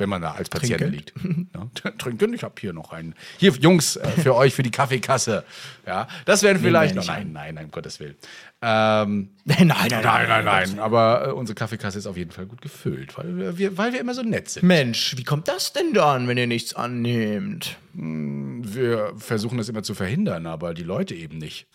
Wenn 0.00 0.08
man 0.08 0.22
da 0.22 0.32
als 0.32 0.48
Patient 0.48 0.80
liegt. 0.90 1.12
Ja, 1.54 1.90
trinken, 1.98 2.32
ich 2.32 2.42
habe 2.42 2.54
hier 2.58 2.72
noch 2.72 2.92
einen. 2.92 3.14
Hier, 3.38 3.52
Jungs, 3.52 3.96
äh, 3.96 4.08
für 4.08 4.34
euch, 4.36 4.54
für 4.54 4.62
die 4.62 4.70
Kaffeekasse. 4.70 5.44
Ja, 5.86 6.08
das 6.24 6.42
wären 6.42 6.58
vielleicht 6.58 6.94
wir 6.94 7.02
noch. 7.02 7.06
nicht 7.06 7.16
Nein, 7.16 7.32
nein, 7.32 7.54
nein, 7.54 7.64
um 7.66 7.70
Gottes 7.70 8.00
Willen. 8.00 8.16
Ähm, 8.62 9.30
Nein, 9.44 9.66
nein, 9.66 9.88
nein, 9.90 10.28
nein, 10.28 10.44
nein. 10.44 10.78
Aber 10.78 11.28
äh, 11.28 11.32
unsere 11.32 11.54
Kaffeekasse 11.54 11.98
ist 11.98 12.06
auf 12.06 12.16
jeden 12.16 12.30
Fall 12.30 12.46
gut 12.46 12.60
gefüllt, 12.60 13.16
weil 13.18 13.36
wir, 13.36 13.58
wir, 13.58 13.78
weil 13.78 13.92
wir 13.92 14.00
immer 14.00 14.14
so 14.14 14.22
nett 14.22 14.48
sind. 14.50 14.62
Mensch, 14.64 15.16
wie 15.16 15.24
kommt 15.24 15.48
das 15.48 15.72
denn 15.72 15.92
dann, 15.92 16.28
wenn 16.28 16.38
ihr 16.38 16.46
nichts 16.46 16.74
annehmt? 16.74 17.76
Wir 17.94 19.12
versuchen 19.16 19.58
das 19.58 19.68
immer 19.68 19.82
zu 19.82 19.94
verhindern, 19.94 20.46
aber 20.46 20.74
die 20.74 20.82
Leute 20.82 21.14
eben 21.14 21.38
nicht. 21.38 21.66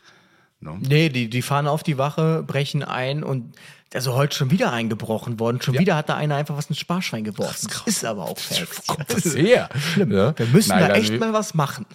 Ne? 0.66 0.80
Nee, 0.82 1.10
die, 1.10 1.30
die 1.30 1.42
fahren 1.42 1.68
auf 1.68 1.84
die 1.84 1.98
Wache, 1.98 2.44
brechen 2.46 2.84
ein 2.84 3.24
und 3.24 3.54
also 3.94 4.14
heute 4.16 4.36
schon 4.36 4.52
wieder 4.52 4.74
eingebrochen 4.74 5.40
worden. 5.40 5.62
Schon 5.62 5.76
Ja. 5.76 5.80
wieder 5.80 5.96
hat 5.96 6.10
da 6.10 6.16
einer 6.18 6.36
einfach 6.36 6.58
was 6.58 6.66
ins 6.66 6.80
Sparschwein 6.80 7.24
geworfen. 7.24 7.70
Das 7.70 7.84
ist 7.86 8.04
aber 8.04 8.26
auch 8.26 8.38
fest. 8.38 8.82
Wo 8.88 8.94
kommt 8.96 9.14
das 9.14 9.36
her? 9.36 9.70
Ja? 9.96 10.38
Wir 10.38 10.48
müssen 10.48 10.70
Nein, 10.70 10.90
da 10.90 10.96
echt 10.96 11.18
mal 11.20 11.32
was 11.32 11.54
machen. 11.54 11.86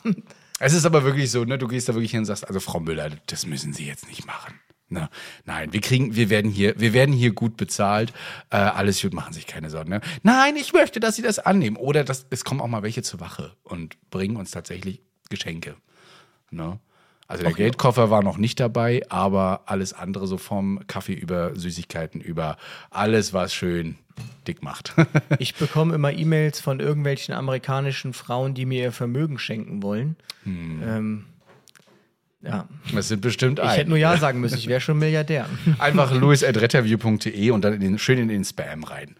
Es 0.60 0.72
ist 0.72 0.84
aber 0.86 1.04
wirklich 1.04 1.30
so, 1.30 1.44
ne, 1.44 1.58
du 1.58 1.68
gehst 1.68 1.88
da 1.88 1.94
wirklich 1.94 2.12
hin 2.12 2.20
und 2.20 2.26
sagst, 2.26 2.46
also 2.46 2.60
Frau 2.60 2.80
Müller, 2.80 3.10
das 3.26 3.44
müssen 3.44 3.72
Sie 3.74 3.86
jetzt 3.86 4.08
nicht 4.08 4.24
machen. 4.26 4.54
Ne? 4.88 5.08
Nein, 5.44 5.72
wir 5.72 5.80
kriegen, 5.80 6.16
wir 6.16 6.30
werden 6.30 6.50
hier, 6.50 6.74
wir 6.78 6.92
werden 6.92 7.14
hier 7.14 7.32
gut 7.32 7.56
bezahlt. 7.56 8.12
Äh, 8.50 8.56
alles 8.56 9.00
gut, 9.00 9.12
machen 9.14 9.32
sich 9.32 9.46
keine 9.46 9.70
Sorgen. 9.70 9.90
Ne? 9.90 10.00
Nein, 10.22 10.56
ich 10.56 10.72
möchte, 10.72 11.00
dass 11.00 11.16
Sie 11.16 11.22
das 11.22 11.38
annehmen. 11.38 11.76
Oder 11.76 12.02
das, 12.04 12.26
es 12.30 12.44
kommen 12.44 12.60
auch 12.60 12.66
mal 12.66 12.82
welche 12.82 13.02
zur 13.02 13.20
Wache 13.20 13.52
und 13.62 13.96
bringen 14.10 14.36
uns 14.36 14.50
tatsächlich 14.50 15.00
Geschenke. 15.28 15.76
Ne? 16.50 16.78
Also 17.30 17.44
der 17.44 17.52
Geldkoffer 17.52 18.10
war 18.10 18.24
noch 18.24 18.38
nicht 18.38 18.58
dabei, 18.58 19.02
aber 19.08 19.60
alles 19.66 19.92
andere 19.92 20.26
so 20.26 20.36
vom 20.36 20.80
Kaffee 20.88 21.12
über 21.14 21.54
Süßigkeiten 21.54 22.20
über 22.20 22.56
alles, 22.90 23.32
was 23.32 23.54
schön 23.54 23.96
dick 24.48 24.64
macht. 24.64 24.94
Ich 25.38 25.54
bekomme 25.54 25.94
immer 25.94 26.12
E-Mails 26.12 26.60
von 26.60 26.80
irgendwelchen 26.80 27.32
amerikanischen 27.32 28.14
Frauen, 28.14 28.54
die 28.54 28.66
mir 28.66 28.82
ihr 28.82 28.92
Vermögen 28.92 29.38
schenken 29.38 29.80
wollen. 29.80 30.16
Hm. 30.42 30.82
Ähm, 30.84 31.24
ja, 32.42 32.66
Das 32.92 33.06
sind 33.06 33.20
bestimmt 33.20 33.60
ich 33.60 33.64
ein. 33.64 33.76
hätte 33.76 33.90
nur 33.90 33.98
Ja 33.98 34.16
sagen 34.16 34.40
müssen, 34.40 34.58
ich 34.58 34.66
wäre 34.66 34.80
schon 34.80 34.98
Milliardär. 34.98 35.46
Einfach 35.78 36.12
louis.retterview.de 36.12 37.50
und 37.50 37.62
dann 37.64 37.74
in 37.74 37.80
den, 37.80 37.98
schön 37.98 38.18
in 38.18 38.26
den 38.26 38.44
Spam 38.44 38.82
rein. 38.82 39.14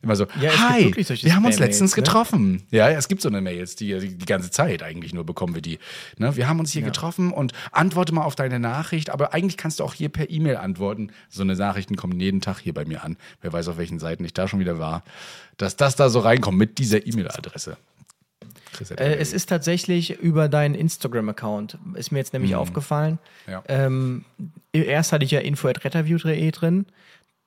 Immer 0.00 0.14
so, 0.14 0.26
Ja, 0.40 0.70
hi, 0.70 0.94
wir 0.94 1.34
haben 1.34 1.44
uns 1.44 1.58
letztens 1.58 1.92
ne? 1.92 2.02
getroffen. 2.02 2.62
Ja, 2.70 2.88
es 2.88 3.08
gibt 3.08 3.20
so 3.20 3.28
eine 3.28 3.40
Mails, 3.40 3.74
die, 3.74 3.98
die 3.98 4.16
die 4.16 4.26
ganze 4.26 4.50
Zeit 4.50 4.82
eigentlich 4.82 5.12
nur 5.12 5.24
bekommen 5.24 5.54
wir 5.54 5.62
die. 5.62 5.80
Ne? 6.18 6.36
Wir 6.36 6.48
haben 6.48 6.60
uns 6.60 6.70
hier 6.72 6.82
getroffen 6.82 7.32
und 7.32 7.52
antworte 7.72 8.14
mal 8.14 8.22
auf 8.22 8.36
deine 8.36 8.60
Nachricht, 8.60 9.10
aber 9.10 9.34
eigentlich 9.34 9.56
kannst 9.56 9.80
du 9.80 9.84
auch 9.84 9.94
hier 9.94 10.08
per 10.08 10.30
E-Mail 10.30 10.56
antworten. 10.56 11.10
So 11.28 11.42
eine 11.42 11.56
Nachrichten 11.56 11.96
kommen 11.96 12.20
jeden 12.20 12.40
Tag 12.40 12.60
hier 12.60 12.74
bei 12.74 12.84
mir 12.84 13.02
an. 13.02 13.16
Wer 13.40 13.52
weiß, 13.52 13.66
auf 13.68 13.76
welchen 13.76 13.98
Seiten 13.98 14.24
ich 14.24 14.34
da 14.34 14.46
schon 14.46 14.60
wieder 14.60 14.78
war. 14.78 15.02
Dass 15.56 15.74
das 15.74 15.96
da 15.96 16.10
so 16.10 16.20
reinkommt 16.20 16.58
mit 16.58 16.78
dieser 16.78 17.04
E-Mail-Adresse. 17.04 17.76
Äh, 18.96 19.16
es 19.16 19.32
ist 19.32 19.48
tatsächlich 19.48 20.18
über 20.20 20.48
deinen 20.48 20.74
Instagram-Account. 20.74 21.78
Ist 21.94 22.12
mir 22.12 22.18
jetzt 22.18 22.32
nämlich 22.32 22.54
aufgefallen. 22.54 23.18
Mhm. 23.46 23.52
Ja. 23.52 23.62
Ähm, 23.66 24.24
erst 24.72 25.12
hatte 25.12 25.24
ich 25.24 25.30
ja 25.32 25.40
info.retterview.de 25.40 26.50
drin. 26.52 26.86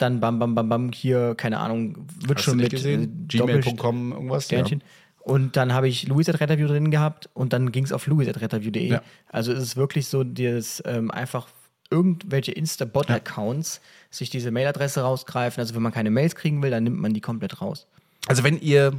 Dann 0.01 0.19
bam, 0.19 0.39
bam, 0.39 0.55
bam, 0.55 0.69
bam, 0.69 0.91
hier, 0.91 1.35
keine 1.35 1.59
Ahnung, 1.59 2.07
wird 2.25 2.39
Hast 2.39 2.45
schon 2.45 2.57
mit 2.57 2.71
gesehen? 2.71 3.03
äh, 3.03 3.37
Gmail.com 3.37 4.13
irgendwas? 4.13 4.45
Sternchen. 4.45 4.81
Und 5.23 5.55
dann 5.55 5.73
habe 5.73 5.87
ich 5.87 6.07
Louis.retterview 6.07 6.67
drin 6.67 6.89
gehabt 6.89 7.29
und 7.35 7.53
dann 7.53 7.71
ging 7.71 7.83
es 7.83 7.91
auf 7.91 8.07
louis.retterview.de. 8.07 8.87
Ja. 8.87 9.01
Also 9.29 9.51
es 9.51 9.61
ist 9.61 9.77
wirklich 9.77 10.07
so, 10.07 10.23
dass 10.23 10.81
ähm, 10.85 11.11
einfach 11.11 11.47
irgendwelche 11.91 12.53
Insta-Bot-Accounts 12.53 13.81
sich 14.09 14.31
diese 14.31 14.49
Mailadresse 14.49 15.01
rausgreifen. 15.01 15.61
Also 15.61 15.75
wenn 15.75 15.83
man 15.83 15.91
keine 15.91 16.09
Mails 16.09 16.35
kriegen 16.35 16.63
will, 16.63 16.71
dann 16.71 16.83
nimmt 16.83 16.99
man 16.99 17.13
die 17.13 17.21
komplett 17.21 17.61
raus. 17.61 17.85
Also 18.27 18.43
wenn 18.43 18.59
ihr 18.59 18.93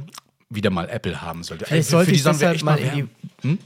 wieder 0.49 0.69
mal 0.69 0.89
Apple 0.89 1.21
haben 1.21 1.43
solltet. 1.43 1.67
Vielleicht 1.67 1.89
sollte 1.89 2.11
die 2.11 2.17
ich 2.17 2.25
wir 2.25 2.31
deshalb 2.31 2.55
echt 2.55 2.63
mal 2.63 2.77
in 2.77 3.09
werben. 3.43 3.59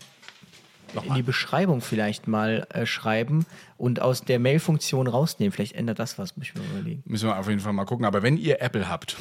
Die, 0.93 1.07
in 1.07 1.13
die 1.15 1.23
Beschreibung 1.23 1.81
vielleicht 1.81 2.27
mal 2.27 2.67
äh, 2.69 2.85
schreiben 2.85 3.45
und 3.77 4.01
aus 4.01 4.21
der 4.21 4.39
Mail-Funktion 4.39 5.07
rausnehmen. 5.07 5.51
Vielleicht 5.51 5.75
ändert 5.75 5.99
das 5.99 6.17
was, 6.17 6.37
muss 6.37 6.47
ich 6.47 6.55
mir 6.55 6.63
überlegen. 6.63 7.03
Müssen 7.05 7.29
wir 7.29 7.37
auf 7.37 7.47
jeden 7.47 7.59
Fall 7.59 7.73
mal 7.73 7.85
gucken. 7.85 8.05
Aber 8.05 8.23
wenn 8.23 8.37
ihr 8.37 8.61
Apple 8.61 8.89
habt, 8.89 9.17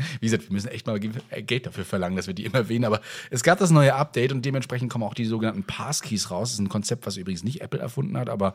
wie 0.20 0.26
gesagt, 0.26 0.48
wir 0.48 0.52
müssen 0.52 0.68
echt 0.68 0.86
mal 0.86 0.98
Geld 0.98 1.66
dafür 1.66 1.84
verlangen, 1.84 2.16
dass 2.16 2.26
wir 2.26 2.34
die 2.34 2.44
immer 2.44 2.58
erwähnen. 2.58 2.84
Aber 2.84 3.00
es 3.30 3.42
gab 3.42 3.58
das 3.58 3.70
neue 3.70 3.94
Update 3.94 4.32
und 4.32 4.44
dementsprechend 4.44 4.90
kommen 4.90 5.04
auch 5.04 5.14
die 5.14 5.24
sogenannten 5.24 5.64
Passkeys 5.64 6.30
raus. 6.30 6.50
Das 6.50 6.54
ist 6.54 6.60
ein 6.60 6.68
Konzept, 6.68 7.06
was 7.06 7.16
übrigens 7.16 7.44
nicht 7.44 7.60
Apple 7.60 7.80
erfunden 7.80 8.16
hat, 8.16 8.28
aber 8.28 8.54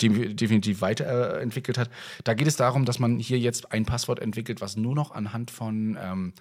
de 0.00 0.34
definitiv 0.34 0.80
weiterentwickelt 0.80 1.78
hat. 1.78 1.90
Da 2.24 2.34
geht 2.34 2.46
es 2.46 2.56
darum, 2.56 2.84
dass 2.84 2.98
man 2.98 3.18
hier 3.18 3.38
jetzt 3.38 3.72
ein 3.72 3.84
Passwort 3.84 4.20
entwickelt, 4.20 4.60
was 4.60 4.76
nur 4.76 4.94
noch 4.94 5.12
anhand 5.12 5.50
von 5.50 5.98
ähm, 6.00 6.32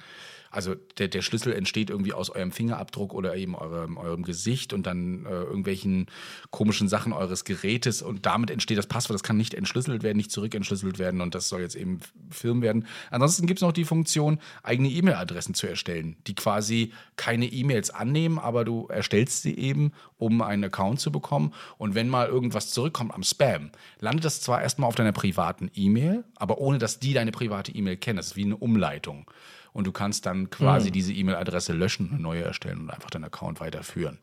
also 0.55 0.73
der, 0.97 1.09
der 1.09 1.21
Schlüssel 1.21 1.51
entsteht 1.51 1.89
irgendwie 1.89 2.13
aus 2.13 2.29
eurem 2.29 2.53
Fingerabdruck 2.53 3.13
oder 3.13 3.35
eben 3.35 3.55
eurem, 3.55 3.97
eurem 3.97 4.23
Gesicht 4.23 4.71
und 4.71 4.87
dann 4.87 5.25
äh, 5.25 5.29
irgendwelchen 5.29 6.07
komischen 6.49 6.87
Sachen 6.87 7.11
eures 7.11 7.43
Gerätes 7.43 8.01
und 8.01 8.25
damit 8.25 8.49
entsteht 8.49 8.77
das 8.77 8.87
Passwort. 8.87 9.15
Das 9.15 9.23
kann 9.23 9.35
nicht 9.35 9.53
entschlüsselt 9.53 10.01
werden, 10.01 10.15
nicht 10.15 10.31
zurückentschlüsselt 10.31 10.97
werden 10.97 11.19
und 11.19 11.35
das 11.35 11.49
soll 11.49 11.59
jetzt 11.59 11.75
eben 11.75 11.99
firm 12.29 12.61
werden. 12.61 12.87
Ansonsten 13.11 13.47
gibt 13.47 13.59
es 13.59 13.63
noch 13.63 13.73
die 13.73 13.83
Funktion, 13.83 14.39
eigene 14.63 14.87
E-Mail-Adressen 14.87 15.55
zu 15.55 15.67
erstellen, 15.67 16.15
die 16.25 16.35
quasi 16.35 16.93
keine 17.17 17.47
E-Mails 17.47 17.89
annehmen, 17.89 18.39
aber 18.39 18.63
du 18.63 18.87
erstellst 18.87 19.41
sie 19.41 19.57
eben, 19.57 19.91
um 20.17 20.41
einen 20.41 20.63
Account 20.63 21.01
zu 21.01 21.11
bekommen. 21.11 21.53
Und 21.77 21.95
wenn 21.95 22.07
mal 22.07 22.27
irgendwas 22.27 22.71
zurückkommt 22.71 23.13
am 23.13 23.23
Spam, 23.23 23.71
landet 23.99 24.23
das 24.23 24.39
zwar 24.39 24.61
erstmal 24.61 24.87
auf 24.87 24.95
deiner 24.95 25.11
privaten 25.11 25.69
E-Mail, 25.75 26.23
aber 26.37 26.59
ohne 26.59 26.77
dass 26.77 26.99
die 26.99 27.13
deine 27.13 27.31
private 27.31 27.73
E-Mail 27.73 27.97
kennen. 27.97 28.17
Das 28.17 28.27
ist 28.27 28.35
wie 28.37 28.45
eine 28.45 28.55
Umleitung. 28.55 29.29
Und 29.75 29.85
du 29.85 29.91
kannst 29.91 30.25
dann 30.25 30.49
quasi 30.49 30.89
diese 30.89 31.11
E-Mail-Adresse 31.11 31.73
löschen, 31.73 32.09
eine 32.09 32.21
neue 32.21 32.43
erstellen 32.43 32.79
und 32.79 32.91
einfach 32.91 33.09
deinen 33.09 33.25
Account 33.25 33.59
weiterführen. 33.59 34.19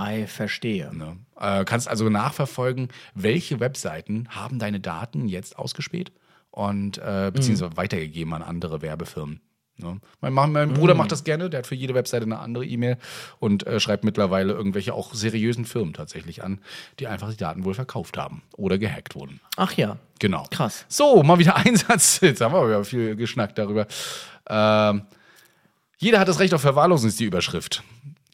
I 0.00 0.26
verstehe. 0.26 0.92
Ne? 0.92 1.18
Äh, 1.38 1.64
kannst 1.64 1.86
also 1.86 2.08
nachverfolgen, 2.08 2.88
welche 3.14 3.60
Webseiten 3.60 4.26
haben 4.30 4.58
deine 4.58 4.80
Daten 4.80 5.28
jetzt 5.28 5.56
ausgespäht 5.56 6.10
und 6.50 6.98
äh, 6.98 7.30
beziehungsweise 7.32 7.76
weitergegeben 7.76 8.34
an 8.34 8.42
andere 8.42 8.82
Werbefirmen. 8.82 9.40
Ne? 9.76 10.00
Mein, 10.20 10.52
mein 10.52 10.74
Bruder 10.74 10.94
macht 10.94 11.12
das 11.12 11.24
gerne, 11.24 11.50
der 11.50 11.58
hat 11.58 11.66
für 11.66 11.74
jede 11.74 11.94
Webseite 11.94 12.24
eine 12.24 12.38
andere 12.38 12.64
E-Mail 12.64 12.98
und 13.38 13.66
äh, 13.66 13.80
schreibt 13.80 14.04
mittlerweile 14.04 14.52
irgendwelche 14.52 14.94
auch 14.94 15.14
seriösen 15.14 15.64
Firmen 15.64 15.94
tatsächlich 15.94 16.42
an, 16.42 16.60
die 16.98 17.06
einfach 17.06 17.30
die 17.30 17.36
Daten 17.36 17.64
wohl 17.64 17.74
verkauft 17.74 18.18
haben 18.18 18.42
oder 18.56 18.78
gehackt 18.78 19.14
wurden. 19.14 19.40
Ach 19.56 19.72
ja. 19.72 19.96
Genau. 20.18 20.44
Krass. 20.50 20.84
So, 20.88 21.22
mal 21.22 21.38
wieder 21.38 21.56
Einsatz. 21.66 22.20
Jetzt 22.20 22.40
haben 22.40 22.54
wir 22.54 22.60
aber 22.60 22.84
viel 22.84 23.16
geschnackt 23.16 23.58
darüber. 23.58 23.86
Ähm, 24.48 25.02
jeder 25.98 26.20
hat 26.20 26.28
das 26.28 26.38
Recht 26.38 26.54
auf 26.54 26.60
Verwahrlosung, 26.60 27.08
ist 27.08 27.20
die 27.20 27.24
Überschrift. 27.24 27.82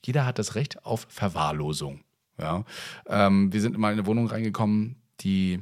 Jeder 0.05 0.27
hat 0.27 0.39
das 0.39 0.55
Recht 0.55 0.85
auf 0.85 1.07
Verwahrlosung. 1.09 2.01
Ja. 2.39 2.65
Ähm, 3.07 3.53
wir 3.53 3.61
sind 3.61 3.77
mal 3.79 3.93
in 3.93 3.99
eine 3.99 4.07
Wohnung 4.07 4.27
reingekommen, 4.27 4.97
die 5.21 5.61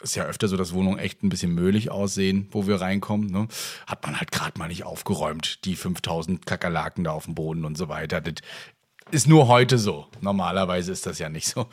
ist 0.00 0.16
ja 0.16 0.24
öfter 0.24 0.48
so, 0.48 0.56
dass 0.56 0.72
Wohnungen 0.72 0.98
echt 0.98 1.22
ein 1.22 1.28
bisschen 1.28 1.54
möhlig 1.54 1.90
aussehen, 1.90 2.48
wo 2.50 2.66
wir 2.66 2.80
reinkommen. 2.80 3.30
Ne? 3.30 3.48
Hat 3.86 4.02
man 4.04 4.18
halt 4.18 4.32
gerade 4.32 4.58
mal 4.58 4.68
nicht 4.68 4.84
aufgeräumt. 4.84 5.64
Die 5.64 5.76
5000 5.76 6.46
Kakerlaken 6.46 7.04
da 7.04 7.12
auf 7.12 7.26
dem 7.26 7.34
Boden 7.34 7.64
und 7.64 7.76
so 7.76 7.88
weiter. 7.88 8.20
Das 8.20 8.34
ist 9.10 9.26
nur 9.26 9.48
heute 9.48 9.78
so. 9.78 10.06
Normalerweise 10.20 10.92
ist 10.92 11.06
das 11.06 11.18
ja 11.18 11.28
nicht 11.28 11.48
so. 11.48 11.66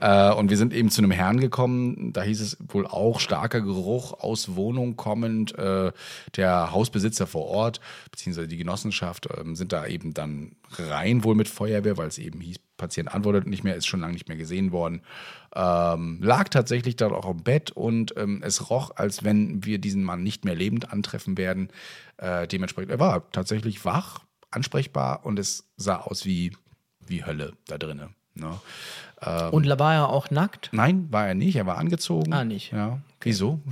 Äh, 0.00 0.32
und 0.32 0.50
wir 0.50 0.56
sind 0.56 0.72
eben 0.72 0.90
zu 0.90 1.00
einem 1.00 1.10
Herrn 1.10 1.40
gekommen. 1.40 2.12
Da 2.12 2.22
hieß 2.22 2.40
es 2.40 2.56
wohl 2.68 2.86
auch 2.86 3.20
starker 3.20 3.60
Geruch 3.60 4.12
aus 4.20 4.54
Wohnung 4.56 4.96
kommend. 4.96 5.56
Äh, 5.58 5.92
der 6.36 6.72
Hausbesitzer 6.72 7.26
vor 7.26 7.46
Ort, 7.46 7.80
beziehungsweise 8.10 8.48
die 8.48 8.58
Genossenschaft, 8.58 9.28
ähm, 9.36 9.56
sind 9.56 9.72
da 9.72 9.86
eben 9.86 10.14
dann 10.14 10.56
rein, 10.76 11.24
wohl 11.24 11.34
mit 11.34 11.48
Feuerwehr, 11.48 11.96
weil 11.96 12.08
es 12.08 12.18
eben 12.18 12.40
hieß, 12.40 12.58
Patient 12.76 13.14
antwortet 13.14 13.46
nicht 13.46 13.64
mehr, 13.64 13.76
ist 13.76 13.86
schon 13.86 14.00
lange 14.00 14.14
nicht 14.14 14.28
mehr 14.28 14.36
gesehen 14.36 14.72
worden. 14.72 15.02
Ähm, 15.54 16.18
lag 16.22 16.48
tatsächlich 16.48 16.96
dort 16.96 17.12
auch 17.12 17.28
im 17.28 17.42
Bett 17.42 17.70
und 17.70 18.14
ähm, 18.16 18.42
es 18.42 18.70
roch, 18.70 18.92
als 18.96 19.22
wenn 19.22 19.64
wir 19.64 19.78
diesen 19.78 20.02
Mann 20.02 20.22
nicht 20.22 20.44
mehr 20.44 20.54
lebend 20.54 20.92
antreffen 20.92 21.36
werden. 21.36 21.68
Äh, 22.16 22.46
dementsprechend, 22.48 22.90
er 22.90 23.00
war 23.00 23.30
tatsächlich 23.32 23.84
wach, 23.84 24.20
ansprechbar 24.50 25.26
und 25.26 25.38
es 25.38 25.68
sah 25.76 25.96
aus 25.96 26.24
wie, 26.24 26.52
wie 27.06 27.24
Hölle 27.24 27.52
da 27.66 27.76
drinnen. 27.78 28.14
Ne? 28.34 28.58
Und 29.50 29.66
da 29.66 29.78
war 29.78 29.94
er 29.94 30.08
auch 30.08 30.30
nackt? 30.30 30.70
Nein, 30.72 31.06
war 31.10 31.28
er 31.28 31.34
nicht, 31.34 31.54
er 31.56 31.66
war 31.66 31.78
angezogen. 31.78 32.32
Ah, 32.32 32.44
nicht. 32.44 32.72
Ja. 32.72 33.00
Wieso? 33.20 33.60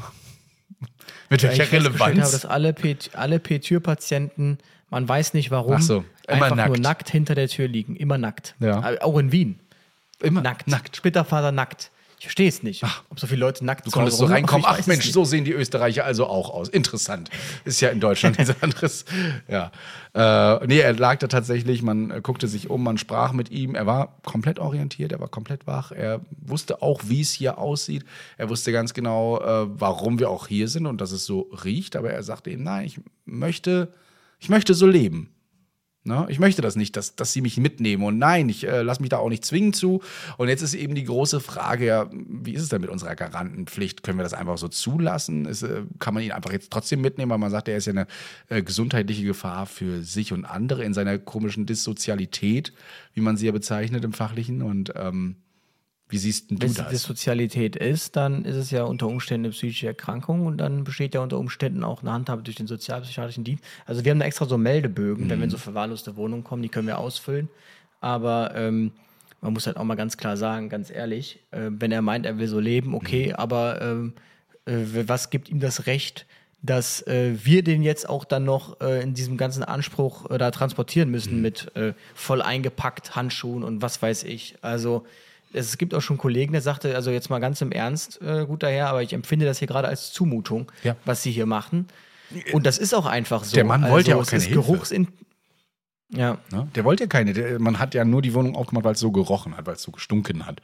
Mit 1.28 1.42
Weil 1.42 1.52
ich 1.52 1.58
welcher 1.58 1.64
festgestellt 1.64 1.94
habe, 1.94 2.04
Relevanz? 2.10 2.30
dass 2.32 2.44
alle, 2.46 2.72
Pet 2.72 3.10
alle 3.14 3.38
P-Tür-Patienten, 3.38 4.58
man 4.90 5.08
weiß 5.08 5.34
nicht 5.34 5.50
warum, 5.50 5.80
so, 5.80 6.04
immer 6.28 6.44
einfach 6.44 6.56
nur 6.56 6.66
nackt. 6.66 6.82
nackt 6.82 7.10
hinter 7.10 7.34
der 7.34 7.48
Tür 7.48 7.68
liegen. 7.68 7.96
Immer 7.96 8.18
nackt. 8.18 8.54
Ja. 8.60 9.00
Auch 9.00 9.18
in 9.18 9.32
Wien. 9.32 9.60
Immer 10.22 10.42
Nackt. 10.42 10.68
nackt. 10.68 10.96
Splitterfaser 10.96 11.52
nackt. 11.52 11.90
Ich 12.20 12.26
verstehe 12.26 12.48
es 12.50 12.62
nicht. 12.62 12.84
ob 13.08 13.18
so 13.18 13.26
viele 13.26 13.40
Leute 13.40 13.64
nackt 13.64 13.86
Du 13.86 13.90
konntest 13.90 14.18
so 14.18 14.26
reinkommen. 14.26 14.66
Ach 14.68 14.86
Mensch, 14.86 15.10
so 15.10 15.24
sehen 15.24 15.46
die 15.46 15.52
Österreicher 15.52 16.04
also 16.04 16.26
auch 16.26 16.50
aus. 16.50 16.68
Interessant. 16.68 17.30
Ist 17.64 17.80
ja 17.80 17.88
in 17.88 17.98
Deutschland 17.98 18.36
nichts 18.36 18.54
anderes. 18.62 19.06
Ja. 19.48 19.72
Äh, 20.12 20.66
nee, 20.66 20.80
er 20.80 20.92
lag 20.92 21.18
da 21.20 21.28
tatsächlich, 21.28 21.80
man 21.80 22.10
äh, 22.10 22.20
guckte 22.22 22.46
sich 22.46 22.68
um, 22.68 22.82
man 22.82 22.98
sprach 22.98 23.32
mit 23.32 23.50
ihm. 23.50 23.74
Er 23.74 23.86
war 23.86 24.18
komplett 24.22 24.58
orientiert, 24.58 25.12
er 25.12 25.20
war 25.20 25.28
komplett 25.28 25.66
wach. 25.66 25.92
Er 25.92 26.20
wusste 26.42 26.82
auch, 26.82 27.00
wie 27.06 27.22
es 27.22 27.32
hier 27.32 27.56
aussieht. 27.56 28.04
Er 28.36 28.50
wusste 28.50 28.70
ganz 28.70 28.92
genau, 28.92 29.40
äh, 29.40 29.66
warum 29.80 30.18
wir 30.18 30.28
auch 30.28 30.46
hier 30.46 30.68
sind 30.68 30.84
und 30.84 31.00
dass 31.00 31.12
es 31.12 31.24
so 31.24 31.48
riecht. 31.64 31.96
Aber 31.96 32.10
er 32.10 32.22
sagte 32.22 32.50
eben, 32.50 32.64
nein, 32.64 32.84
ich 32.84 33.00
möchte, 33.24 33.94
ich 34.38 34.50
möchte 34.50 34.74
so 34.74 34.86
leben. 34.86 35.30
Ne? 36.02 36.26
Ich 36.30 36.38
möchte 36.38 36.62
das 36.62 36.76
nicht, 36.76 36.96
dass, 36.96 37.14
dass 37.14 37.34
sie 37.34 37.42
mich 37.42 37.58
mitnehmen. 37.58 38.04
Und 38.04 38.16
nein, 38.16 38.48
ich 38.48 38.66
äh, 38.66 38.80
lasse 38.80 39.02
mich 39.02 39.10
da 39.10 39.18
auch 39.18 39.28
nicht 39.28 39.44
zwingen 39.44 39.74
zu. 39.74 40.02
Und 40.38 40.48
jetzt 40.48 40.62
ist 40.62 40.72
eben 40.72 40.94
die 40.94 41.04
große 41.04 41.40
Frage, 41.40 41.84
ja, 41.84 42.10
wie 42.10 42.54
ist 42.54 42.62
es 42.62 42.70
denn 42.70 42.80
mit 42.80 42.88
unserer 42.88 43.14
Garantenpflicht? 43.14 44.02
Können 44.02 44.18
wir 44.18 44.22
das 44.22 44.32
einfach 44.32 44.56
so 44.56 44.68
zulassen? 44.68 45.44
Ist, 45.44 45.62
äh, 45.62 45.82
kann 45.98 46.14
man 46.14 46.22
ihn 46.22 46.32
einfach 46.32 46.52
jetzt 46.52 46.70
trotzdem 46.70 47.02
mitnehmen, 47.02 47.30
weil 47.30 47.38
man 47.38 47.50
sagt, 47.50 47.68
er 47.68 47.76
ist 47.76 47.86
ja 47.86 47.92
eine 47.92 48.06
äh, 48.48 48.62
gesundheitliche 48.62 49.24
Gefahr 49.24 49.66
für 49.66 50.02
sich 50.02 50.32
und 50.32 50.46
andere 50.46 50.84
in 50.84 50.94
seiner 50.94 51.18
komischen 51.18 51.66
Dissozialität, 51.66 52.72
wie 53.12 53.20
man 53.20 53.36
sie 53.36 53.46
ja 53.46 53.52
bezeichnet 53.52 54.02
im 54.02 54.14
Fachlichen. 54.14 54.62
Und 54.62 54.94
ähm, 54.96 55.36
Wie 56.10 56.18
siehst 56.18 56.50
du 56.50 56.56
Wenn 56.60 56.68
es 56.68 56.74
das? 56.74 56.88
Dissozialität 56.90 57.76
ist, 57.76 58.16
dann 58.16 58.44
ist 58.44 58.56
es 58.56 58.70
ja 58.70 58.82
unter 58.84 59.06
Umständen 59.06 59.46
eine 59.46 59.52
psychische 59.52 59.86
Erkrankung 59.86 60.46
und 60.46 60.58
dann 60.58 60.84
besteht 60.84 61.14
ja 61.14 61.20
unter 61.20 61.38
Umständen 61.38 61.84
auch 61.84 62.02
eine 62.02 62.12
Handhabe 62.12 62.42
durch 62.42 62.56
den 62.56 62.66
sozialpsychiatrischen 62.66 63.44
Dienst. 63.44 63.64
Also 63.86 64.04
wir 64.04 64.10
haben 64.10 64.18
da 64.18 64.26
extra 64.26 64.44
so 64.46 64.58
Meldebögen, 64.58 65.24
wenn 65.24 65.30
wir 65.30 65.36
Mhm. 65.38 65.42
in 65.44 65.50
so 65.50 65.58
verwahrloste 65.58 66.16
Wohnungen 66.16 66.44
kommen, 66.44 66.62
die 66.62 66.68
können 66.68 66.86
wir 66.88 66.98
ausfüllen. 66.98 67.48
Aber 68.00 68.52
ähm, 68.54 68.92
man 69.40 69.52
muss 69.52 69.66
halt 69.66 69.76
auch 69.76 69.84
mal 69.84 69.94
ganz 69.94 70.16
klar 70.16 70.36
sagen, 70.36 70.68
ganz 70.68 70.90
ehrlich, 70.90 71.38
äh, 71.50 71.70
wenn 71.70 71.92
er 71.92 72.02
meint, 72.02 72.26
er 72.26 72.38
will 72.38 72.48
so 72.48 72.60
leben, 72.60 72.94
okay, 72.94 73.28
Mhm. 73.28 73.34
aber 73.34 73.80
ähm, 73.80 74.12
äh, 74.66 74.74
was 75.06 75.30
gibt 75.30 75.48
ihm 75.48 75.60
das 75.60 75.86
Recht, 75.86 76.26
dass 76.62 77.06
äh, 77.06 77.36
wir 77.42 77.62
den 77.62 77.82
jetzt 77.82 78.06
auch 78.06 78.24
dann 78.26 78.44
noch 78.44 78.80
äh, 78.82 79.02
in 79.02 79.14
diesem 79.14 79.38
ganzen 79.38 79.62
Anspruch 79.64 80.28
äh, 80.30 80.36
da 80.36 80.50
transportieren 80.50 81.10
müssen 81.10 81.36
Mhm. 81.36 81.42
mit 81.42 81.74
äh, 81.76 81.94
voll 82.14 82.42
eingepackt 82.42 83.16
Handschuhen 83.16 83.62
und 83.64 83.80
was 83.80 84.02
weiß 84.02 84.24
ich. 84.24 84.56
Also 84.60 85.06
es 85.52 85.78
gibt 85.78 85.94
auch 85.94 86.00
schon 86.00 86.18
Kollegen, 86.18 86.52
der 86.52 86.62
sagte, 86.62 86.94
also 86.94 87.10
jetzt 87.10 87.30
mal 87.30 87.38
ganz 87.38 87.60
im 87.60 87.72
Ernst, 87.72 88.20
äh, 88.22 88.44
guter 88.46 88.68
Herr, 88.70 88.88
aber 88.88 89.02
ich 89.02 89.12
empfinde 89.12 89.46
das 89.46 89.58
hier 89.58 89.68
gerade 89.68 89.88
als 89.88 90.12
Zumutung, 90.12 90.70
Ja. 90.82 90.96
was 91.04 91.22
Sie 91.22 91.30
hier 91.32 91.46
machen. 91.46 91.86
Und 92.52 92.66
das 92.66 92.78
ist 92.78 92.94
auch 92.94 93.06
einfach 93.06 93.42
so. 93.44 93.54
Der 93.54 93.64
Mann 93.64 93.88
wollte 93.90 94.10
ja 94.10 94.16
auch 94.16 94.26
keine 94.26 94.42
Hilfe. 94.42 94.60
Ja, 96.12 96.38
Ne? 96.50 96.68
Der 96.74 96.84
wollte 96.84 97.04
ja 97.04 97.06
keine. 97.06 97.32
Der, 97.32 97.60
man 97.60 97.78
hat 97.78 97.94
ja 97.94 98.04
nur 98.04 98.22
die 98.22 98.34
Wohnung 98.34 98.56
aufgemacht, 98.56 98.84
weil 98.84 98.94
es 98.94 99.00
so 99.00 99.12
gerochen 99.12 99.56
hat, 99.56 99.66
weil 99.66 99.74
es 99.74 99.82
so 99.82 99.92
gestunken 99.92 100.46
hat. 100.46 100.60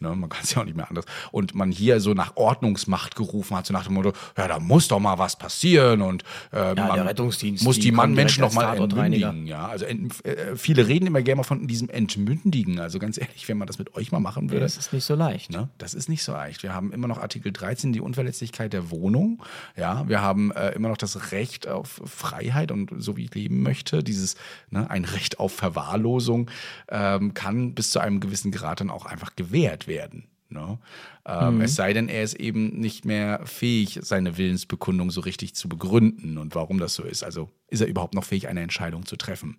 Ne? 0.00 0.14
Man 0.14 0.28
kann 0.28 0.42
es 0.42 0.54
ja 0.54 0.60
auch 0.60 0.64
nicht 0.64 0.76
mehr 0.76 0.88
anders. 0.88 1.04
Und 1.30 1.54
man 1.54 1.70
hier 1.70 2.00
so 2.00 2.14
nach 2.14 2.36
Ordnungsmacht 2.36 3.16
gerufen 3.16 3.56
hat, 3.56 3.66
so 3.66 3.72
nach 3.72 3.84
dem 3.84 3.94
Motto, 3.94 4.12
ja, 4.36 4.48
da 4.48 4.58
muss 4.58 4.88
doch 4.88 4.98
mal 4.98 5.18
was 5.18 5.36
passieren 5.36 6.02
und 6.02 6.24
äh, 6.52 6.74
man 6.74 6.94
der 6.94 7.06
Rettungsdienst, 7.06 7.64
muss 7.64 7.78
die 7.78 7.92
kommen 7.92 8.14
Menschen 8.14 8.42
noch 8.42 8.52
mal 8.52 8.76
entmündigen. 8.76 9.46
Ja, 9.46 9.68
also 9.68 9.84
ent, 9.84 10.24
äh, 10.24 10.56
viele 10.56 10.86
reden 10.86 11.06
immer 11.06 11.22
gerne 11.22 11.38
mal 11.38 11.44
von 11.44 11.66
diesem 11.66 11.88
Entmündigen. 11.88 12.78
Also 12.80 12.98
ganz 12.98 13.18
ehrlich, 13.18 13.48
wenn 13.48 13.58
man 13.58 13.66
das 13.66 13.78
mit 13.78 13.94
euch 13.94 14.12
mal 14.12 14.20
machen 14.20 14.50
würde, 14.50 14.60
das 14.60 14.76
ist 14.76 14.92
nicht 14.92 15.04
so 15.04 15.14
leicht. 15.14 15.50
Ne? 15.50 15.68
Das 15.78 15.94
ist 15.94 16.08
nicht 16.08 16.22
so 16.22 16.32
leicht. 16.32 16.62
Wir 16.62 16.74
haben 16.74 16.92
immer 16.92 17.08
noch 17.08 17.18
Artikel 17.18 17.52
13, 17.52 17.92
die 17.92 18.00
Unverletzlichkeit 18.00 18.72
der 18.72 18.90
Wohnung. 18.90 19.42
Ja, 19.76 20.08
wir 20.08 20.20
haben 20.20 20.50
äh, 20.52 20.70
immer 20.70 20.88
noch 20.88 20.96
das 20.96 21.32
Recht 21.32 21.68
auf 21.68 22.00
Freiheit 22.04 22.72
und 22.72 22.90
so 22.98 23.16
wie 23.16 23.24
ich 23.24 23.34
leben 23.34 23.62
möchte. 23.62 24.02
Dieses, 24.02 24.36
ne, 24.70 24.89
ein 24.90 25.04
Recht 25.04 25.38
auf 25.38 25.52
Verwahrlosung 25.54 26.50
ähm, 26.88 27.34
kann 27.34 27.74
bis 27.74 27.90
zu 27.90 28.00
einem 28.00 28.20
gewissen 28.20 28.50
Grad 28.50 28.80
dann 28.80 28.90
auch 28.90 29.06
einfach 29.06 29.36
gewährt 29.36 29.86
werden. 29.86 30.28
Ne? 30.48 30.78
Ähm, 31.24 31.60
Es 31.60 31.76
sei 31.76 31.92
denn, 31.92 32.08
er 32.08 32.22
ist 32.22 32.34
eben 32.34 32.80
nicht 32.80 33.04
mehr 33.04 33.40
fähig, 33.46 34.00
seine 34.02 34.36
Willensbekundung 34.36 35.10
so 35.10 35.20
richtig 35.20 35.54
zu 35.54 35.68
begründen 35.68 36.38
und 36.38 36.54
warum 36.54 36.78
das 36.78 36.94
so 36.94 37.04
ist. 37.04 37.22
Also 37.22 37.48
ist 37.68 37.80
er 37.80 37.86
überhaupt 37.86 38.14
noch 38.14 38.24
fähig, 38.24 38.48
eine 38.48 38.60
Entscheidung 38.60 39.06
zu 39.06 39.16
treffen? 39.16 39.58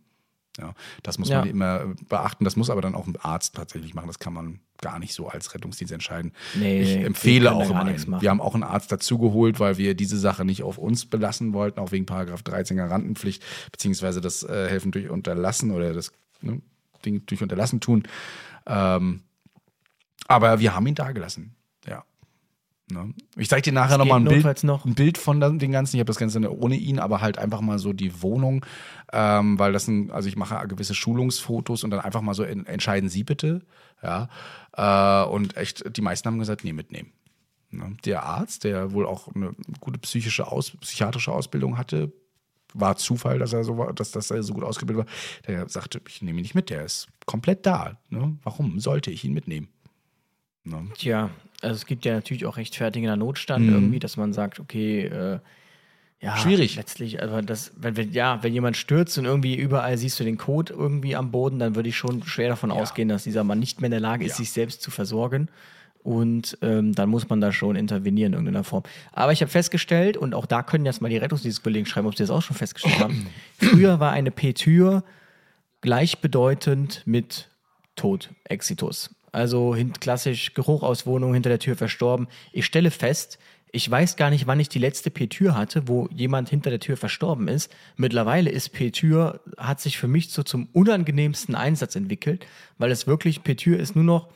Ja, 0.60 0.74
das 1.04 1.18
muss 1.18 1.30
Ja. 1.30 1.40
man 1.40 1.50
immer 1.50 1.94
beachten. 2.10 2.44
Das 2.44 2.56
muss 2.56 2.70
aber 2.70 2.82
dann 2.82 2.94
auch 2.94 3.08
ein 3.08 3.16
Arzt 3.16 3.56
tatsächlich 3.56 3.94
machen. 3.94 4.08
Das 4.08 4.20
kann 4.20 4.34
man 4.34 4.60
gar 4.82 5.00
nicht 5.00 5.14
so 5.14 5.30
als 5.30 5.54
Rettungsdienst 5.54 5.94
entscheiden. 5.94 6.34
Nee, 6.56 6.82
ich 6.82 6.96
empfehle 6.98 7.54
auch 7.54 7.70
immer 7.70 7.86
einen. 7.86 8.22
Wir 8.22 8.30
haben 8.30 8.42
auch 8.42 8.54
einen 8.54 8.64
Arzt 8.64 8.92
dazugeholt, 8.92 9.60
weil 9.60 9.78
wir 9.78 9.96
diese 9.96 10.18
Sache 10.20 10.44
nicht 10.44 10.64
auf 10.64 10.78
uns 10.78 11.06
belassen 11.06 11.54
wollten, 11.54 11.80
auch 11.80 11.92
wegen 11.92 12.06
Paragraph 12.06 12.44
13 12.44 12.76
Garantenpflicht, 12.78 13.44
beziehungsweise 13.72 14.20
das 14.20 14.44
äh, 14.44 14.68
Helfen 14.68 14.92
durch 14.92 15.10
Unterlassen 15.10 15.72
oder 15.72 15.94
das 15.94 16.12
ne, 16.42 16.62
Ding 17.06 17.26
durch 17.28 17.42
Unterlassen 17.42 17.80
tun. 17.80 18.04
Ähm, 18.66 19.22
aber 20.28 20.60
wir 20.60 20.76
haben 20.76 20.88
ihn 20.88 20.96
da 20.96 21.12
gelassen. 21.12 21.56
Ja. 21.56 21.61
Ne? 22.92 23.14
Ich 23.38 23.50
zeige 23.50 23.62
dir 23.64 23.74
nachher 23.74 23.98
nochmal 23.98 24.20
ein 24.20 24.26
Bild, 24.26 24.64
noch. 24.64 24.86
ein 24.86 24.96
Bild 24.96 25.18
von 25.18 25.40
dem 25.40 25.72
Ganzen. 25.72 25.96
Ich 25.96 26.00
habe 26.00 26.08
das 26.08 26.18
Ganze 26.18 26.40
ohne 26.56 26.76
ihn, 26.76 27.00
aber 27.00 27.22
halt 27.22 27.38
einfach 27.38 27.62
mal 27.62 27.80
so 27.80 27.94
die 27.94 28.22
Wohnung, 28.22 28.66
ähm, 29.14 29.58
weil 29.58 29.72
das 29.74 29.88
ein, 29.88 30.12
also 30.12 30.28
ich 30.28 30.36
mache 30.36 30.68
gewisse 30.68 30.94
Schulungsfotos 30.94 31.84
und 31.84 31.92
dann 31.92 32.00
einfach 32.02 32.22
mal 32.22 32.34
so 32.34 32.44
en- 32.44 32.66
entscheiden 32.66 33.10
Sie 33.10 33.24
bitte. 33.24 33.62
Ja. 34.04 34.30
Äh, 34.76 35.30
und 35.30 35.58
echt, 35.58 35.96
die 35.96 36.02
meisten 36.02 36.28
haben 36.28 36.40
gesagt, 36.40 36.64
nee, 36.64 36.74
mitnehmen. 36.74 37.12
Ne? 37.70 37.96
Der 38.06 38.24
Arzt, 38.24 38.64
der 38.64 38.92
wohl 38.92 39.06
auch 39.06 39.28
eine 39.34 39.54
gute 39.80 40.00
psychische 40.00 40.52
Aus, 40.52 40.72
psychiatrische 40.72 41.32
Ausbildung 41.32 41.78
hatte, 41.78 42.12
war 42.74 42.96
Zufall, 42.96 43.38
dass 43.40 43.54
er 43.54 43.64
so 43.64 43.78
war, 43.78 43.94
dass, 43.94 44.12
dass 44.12 44.32
er 44.32 44.44
so 44.44 44.54
gut 44.54 44.64
ausgebildet 44.64 45.06
war. 45.06 45.14
Der 45.48 45.68
sagte, 45.70 46.02
ich 46.08 46.22
nehme 46.22 46.40
ihn 46.40 46.44
nicht 46.44 46.56
mit, 46.56 46.70
der 46.70 46.86
ist 46.86 47.08
komplett 47.26 47.66
da. 47.66 47.98
Ne? 48.10 48.38
Warum 48.44 48.80
sollte 48.80 49.12
ich 49.12 49.24
ihn 49.26 49.34
mitnehmen? 49.34 49.68
Ne? 50.64 50.88
Tja, 50.96 51.30
also 51.62 51.76
es 51.76 51.86
gibt 51.86 52.06
ja 52.06 52.14
natürlich 52.14 52.46
auch 52.46 52.58
rechtfertigender 52.58 53.16
Notstand 53.18 53.68
Mhm. 53.68 53.74
irgendwie, 53.74 54.00
dass 54.00 54.18
man 54.18 54.34
sagt, 54.34 54.60
okay, 54.60 55.06
äh, 55.06 55.40
ja, 56.24 56.38
Schwierig. 56.38 56.76
letztlich, 56.76 57.24
aber 57.24 57.42
das, 57.42 57.72
wenn, 57.78 57.98
wenn, 57.98 58.12
ja, 58.12 58.44
wenn 58.44 58.54
jemand 58.54 58.78
stürzt 58.78 59.18
und 59.18 59.26
irgendwie 59.26 59.56
überall 59.56 59.98
siehst 59.98 60.20
du 60.20 60.24
den 60.24 60.38
Code 60.38 60.72
irgendwie 60.72 61.16
am 61.16 61.32
Boden, 61.32 61.58
dann 61.58 61.74
würde 61.76 61.90
ich 61.90 61.98
schon 61.98 62.22
schwer 62.24 62.50
davon 62.50 62.70
ausgehen, 62.70 63.10
dass 63.10 63.24
dieser 63.24 63.44
Mann 63.44 63.58
nicht 63.58 63.82
mehr 63.82 63.88
in 63.88 63.92
der 63.92 64.00
Lage 64.02 64.24
ist, 64.26 64.34
Ja. 64.34 64.38
sich 64.38 64.52
selbst 64.52 64.84
zu 64.84 64.92
versorgen. 64.92 65.48
Und 66.04 66.58
ähm, 66.62 66.94
dann 66.94 67.10
muss 67.10 67.30
man 67.30 67.42
da 67.42 67.52
schon 67.52 67.76
intervenieren 67.76 68.34
in 68.34 68.40
irgendeiner 68.40 68.64
Form. 68.64 68.84
Aber 69.12 69.32
ich 69.34 69.42
habe 69.42 69.52
festgestellt, 69.52 70.16
und 70.18 70.34
auch 70.36 70.46
da 70.48 70.62
können 70.64 70.86
jetzt 70.86 71.02
mal 71.02 71.10
die 71.10 71.18
Rettungsdienstkollegen 71.18 71.86
schreiben, 71.88 72.08
ob 72.08 72.16
sie 72.16 72.24
das 72.24 72.30
auch 72.32 72.42
schon 72.42 72.56
festgestellt 72.56 73.00
haben. 73.00 73.28
Früher 73.58 74.00
war 74.00 74.12
eine 74.12 74.30
P-Tür 74.32 75.04
gleichbedeutend 75.82 77.04
mit 77.06 77.50
Tod, 77.96 78.30
Exitus. 78.46 79.10
Also 79.32 79.76
klassisch 80.00 80.54
Geruch 80.54 80.84
aus 80.84 81.06
Wohnung 81.06 81.34
hinter 81.34 81.50
der 81.50 81.60
Tür 81.60 81.76
verstorben. 81.76 82.28
Ich 82.52 82.66
stelle 82.66 82.92
fest, 82.92 83.40
ich 83.74 83.90
weiß 83.90 84.18
gar 84.18 84.30
nicht, 84.30 84.48
wann 84.48 84.60
ich 84.60 84.68
die 84.68 84.80
letzte 84.80 85.10
P-Tür 85.10 85.56
hatte, 85.56 85.88
wo 85.88 86.10
jemand 86.14 86.50
hinter 86.50 86.70
der 86.70 86.82
Tür 86.82 86.98
verstorben 86.98 87.48
ist. 87.48 87.74
Mittlerweile 87.96 88.50
ist 88.50 88.70
P-Tür, 88.70 89.40
hat 89.58 89.80
sich 89.80 89.98
für 89.98 90.10
mich 90.10 90.30
so 90.32 90.44
zum 90.44 90.68
unangenehmsten 90.74 91.56
Einsatz 91.56 91.96
entwickelt, 91.96 92.46
weil 92.78 92.92
es 92.92 93.08
wirklich, 93.08 93.44
P-Tür 93.44 93.80
ist 93.80 93.96
nur 93.96 94.04
noch 94.04 94.28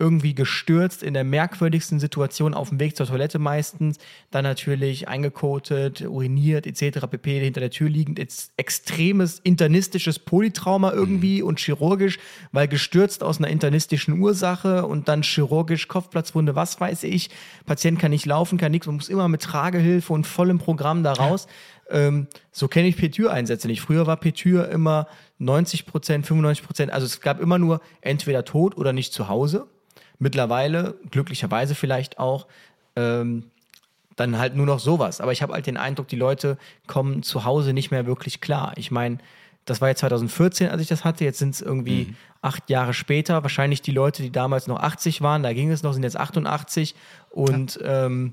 irgendwie 0.00 0.34
gestürzt 0.34 1.02
in 1.02 1.12
der 1.12 1.24
merkwürdigsten 1.24 1.98
Situation 1.98 2.54
auf 2.54 2.68
dem 2.68 2.78
Weg 2.78 2.96
zur 2.96 3.06
Toilette 3.06 3.40
meistens, 3.40 3.98
dann 4.30 4.44
natürlich 4.44 5.08
eingekotet, 5.08 6.02
uriniert 6.02 6.66
etc. 6.68 7.06
pp. 7.10 7.40
hinter 7.40 7.60
der 7.60 7.70
Tür 7.70 7.88
liegend, 7.88 8.18
jetzt 8.18 8.52
extremes 8.56 9.40
internistisches 9.40 10.20
Polytrauma 10.20 10.92
irgendwie 10.92 11.42
und 11.42 11.58
chirurgisch, 11.58 12.18
weil 12.52 12.68
gestürzt 12.68 13.24
aus 13.24 13.38
einer 13.38 13.48
internistischen 13.48 14.20
Ursache 14.20 14.86
und 14.86 15.08
dann 15.08 15.22
chirurgisch 15.22 15.88
Kopfplatzwunde, 15.88 16.54
was 16.54 16.80
weiß 16.80 17.02
ich, 17.02 17.30
Patient 17.66 17.98
kann 17.98 18.12
nicht 18.12 18.26
laufen, 18.26 18.56
kann 18.56 18.70
nichts, 18.70 18.86
man 18.86 18.96
muss 18.96 19.08
immer 19.08 19.26
mit 19.26 19.42
Tragehilfe 19.42 20.12
und 20.12 20.28
vollem 20.28 20.58
Programm 20.58 21.02
da 21.02 21.12
raus. 21.14 21.48
Ähm, 21.90 22.28
so 22.52 22.68
kenne 22.68 22.86
ich 22.86 22.96
Petür-Einsätze 22.96 23.66
nicht. 23.66 23.80
Früher 23.80 24.06
war 24.06 24.18
Petür 24.18 24.68
immer 24.68 25.08
90 25.38 25.86
Prozent, 25.86 26.26
95 26.26 26.64
Prozent, 26.64 26.92
also 26.92 27.06
es 27.06 27.20
gab 27.20 27.40
immer 27.40 27.58
nur 27.58 27.80
entweder 28.00 28.44
tot 28.44 28.76
oder 28.76 28.92
nicht 28.92 29.12
zu 29.12 29.28
Hause. 29.28 29.66
Mittlerweile, 30.18 30.96
glücklicherweise 31.10 31.74
vielleicht 31.74 32.18
auch, 32.18 32.46
ähm, 32.96 33.50
dann 34.16 34.38
halt 34.38 34.56
nur 34.56 34.66
noch 34.66 34.80
sowas. 34.80 35.20
Aber 35.20 35.32
ich 35.32 35.42
habe 35.42 35.52
halt 35.52 35.66
den 35.66 35.76
Eindruck, 35.76 36.08
die 36.08 36.16
Leute 36.16 36.58
kommen 36.86 37.22
zu 37.22 37.44
Hause 37.44 37.72
nicht 37.72 37.90
mehr 37.90 38.06
wirklich 38.06 38.40
klar. 38.40 38.72
Ich 38.76 38.90
meine, 38.90 39.18
das 39.64 39.80
war 39.80 39.88
jetzt 39.88 40.00
2014, 40.00 40.70
als 40.70 40.82
ich 40.82 40.88
das 40.88 41.04
hatte. 41.04 41.24
Jetzt 41.24 41.38
sind 41.38 41.54
es 41.54 41.60
irgendwie 41.60 42.14
acht 42.42 42.68
Jahre 42.70 42.94
später. 42.94 43.42
Wahrscheinlich 43.42 43.82
die 43.82 43.92
Leute, 43.92 44.22
die 44.22 44.32
damals 44.32 44.66
noch 44.66 44.80
80 44.80 45.20
waren, 45.20 45.42
da 45.42 45.52
ging 45.52 45.70
es 45.70 45.82
noch, 45.82 45.92
sind 45.92 46.02
jetzt 46.02 46.16
88. 46.16 46.94
Und 47.30 47.78
ähm, 47.82 48.32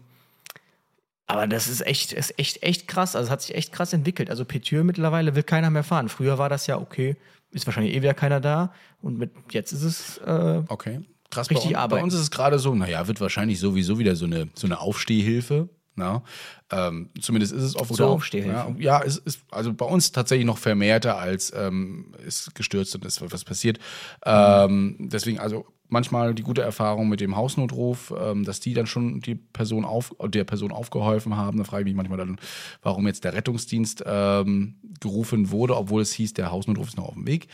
aber 1.28 1.48
das 1.48 1.68
ist 1.68 1.86
echt, 1.86 2.14
ist 2.14 2.38
echt, 2.40 2.64
echt 2.64 2.88
krass. 2.88 3.16
Also 3.16 3.28
es 3.28 3.32
hat 3.32 3.42
sich 3.42 3.56
echt 3.56 3.72
krass 3.74 3.94
entwickelt. 3.94 4.30
Also 4.30 4.46
Petür 4.46 4.84
mittlerweile 4.84 5.36
will 5.36 5.44
keiner 5.44 5.70
mehr 5.70 5.84
fahren. 5.84 6.10
Früher 6.10 6.38
war 6.38 6.50
das 6.50 6.68
ja 6.68 6.78
okay, 6.78 7.16
ist 7.52 7.66
wahrscheinlich 7.66 7.96
eh 7.96 8.02
wieder 8.02 8.14
keiner 8.14 8.40
da. 8.40 8.74
Und 9.02 9.18
mit, 9.18 9.32
jetzt 9.52 9.72
ist 9.72 9.84
es 9.84 10.18
äh, 10.20 10.62
Okay. 10.68 11.02
Krass. 11.30 11.50
Richtig 11.50 11.64
bei, 11.64 11.70
uns, 11.70 11.74
bei 11.74 11.80
arbeiten. 11.80 12.04
uns 12.04 12.14
ist 12.14 12.22
es 12.22 12.32
gerade 12.32 12.60
so, 12.60 12.76
naja, 12.76 13.08
wird 13.08 13.22
wahrscheinlich 13.22 13.60
sowieso 13.60 14.00
wieder 14.00 14.16
so 14.16 14.26
eine, 14.26 14.50
so 14.56 14.68
eine 14.68 14.80
Aufstehhilfe. 14.80 15.70
Na? 15.96 16.24
Ähm, 16.72 17.10
zumindest 17.22 17.54
ist 17.54 17.64
es 17.64 17.76
oft 17.76 17.92
Oder 17.92 18.06
so. 18.06 18.08
Aufstehhilfe. 18.08 18.76
Ja, 18.80 19.00
ja 19.00 19.04
es 19.04 19.18
ist 19.18 19.40
also 19.50 19.74
bei 19.74 19.86
uns 19.86 20.12
tatsächlich 20.12 20.46
noch 20.46 20.58
vermehrter 20.58 21.18
als 21.18 21.54
ähm, 21.56 22.14
ist 22.26 22.54
gestürzt 22.54 22.94
und 22.96 23.06
ist 23.06 23.22
was 23.32 23.46
passiert. 23.46 23.80
Ähm, 24.26 24.98
deswegen, 25.00 25.40
also 25.40 25.66
manchmal 25.88 26.34
die 26.34 26.44
gute 26.44 26.62
Erfahrung 26.62 27.10
mit 27.10 27.22
dem 27.22 27.36
Hausnotruf, 27.36 28.14
ähm, 28.20 28.44
dass 28.44 28.60
die 28.60 28.74
dann 28.74 28.88
schon 28.88 29.22
die 29.22 29.36
Person 29.36 29.86
auf, 29.86 30.16
der 30.26 30.44
Person 30.44 30.72
aufgeholfen 30.72 31.38
haben. 31.38 31.58
Da 31.58 31.64
frage 31.64 31.82
ich 31.82 31.86
mich 31.86 31.96
manchmal 31.96 32.18
dann, 32.18 32.38
warum 32.82 33.08
jetzt 33.08 33.24
der 33.24 33.34
Rettungsdienst 33.34 34.04
ähm, 34.06 34.76
gerufen 35.00 35.52
wurde, 35.52 35.78
obwohl 35.78 36.02
es 36.02 36.14
hieß, 36.14 36.34
der 36.34 36.52
Hausnotruf 36.52 36.88
ist 36.88 36.98
noch 36.98 37.08
auf 37.08 37.14
dem 37.14 37.28
Weg. 37.28 37.48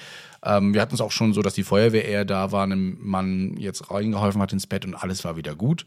Ähm, 0.44 0.74
wir 0.74 0.82
hatten 0.82 0.96
es 0.96 1.02
auch 1.02 1.12
schon 1.12 1.34
so, 1.34 1.42
dass 1.42 1.54
die 1.54 1.64
Feuerwehr 1.64 2.06
eher 2.06 2.26
da 2.26 2.52
war, 2.52 2.64
einem 2.64 2.98
Mann 3.02 3.58
jetzt 3.58 3.92
reingeholfen 3.92 4.42
hat 4.42 4.54
ins 4.54 4.68
Bett 4.68 4.86
und 4.86 4.96
alles 4.96 5.24
war 5.24 5.36
wieder 5.36 5.56
gut. 5.56 5.86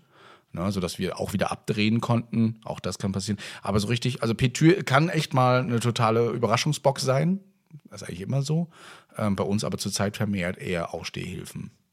Ne, 0.52 0.70
sodass 0.70 1.00
wir 1.00 1.18
auch 1.18 1.32
wieder 1.32 1.50
abdrehen 1.50 2.00
konnten. 2.00 2.60
Auch 2.62 2.78
das 2.78 2.98
kann 2.98 3.10
passieren. 3.10 3.40
Aber 3.62 3.80
so 3.80 3.88
richtig, 3.88 4.22
also 4.22 4.36
Petür 4.36 4.84
kann 4.84 5.08
echt 5.08 5.34
mal 5.34 5.58
eine 5.58 5.80
totale 5.80 6.30
Überraschungsbox 6.30 7.02
sein. 7.02 7.40
Das 7.90 8.02
ist 8.02 8.08
eigentlich 8.08 8.20
immer 8.20 8.42
so. 8.42 8.68
Ähm, 9.18 9.34
bei 9.34 9.42
uns 9.42 9.64
aber 9.64 9.78
zurzeit 9.78 10.16
vermehrt 10.16 10.58
eher 10.58 10.94
Ausstehhilfen. 10.94 11.72
Ja. 11.72 11.83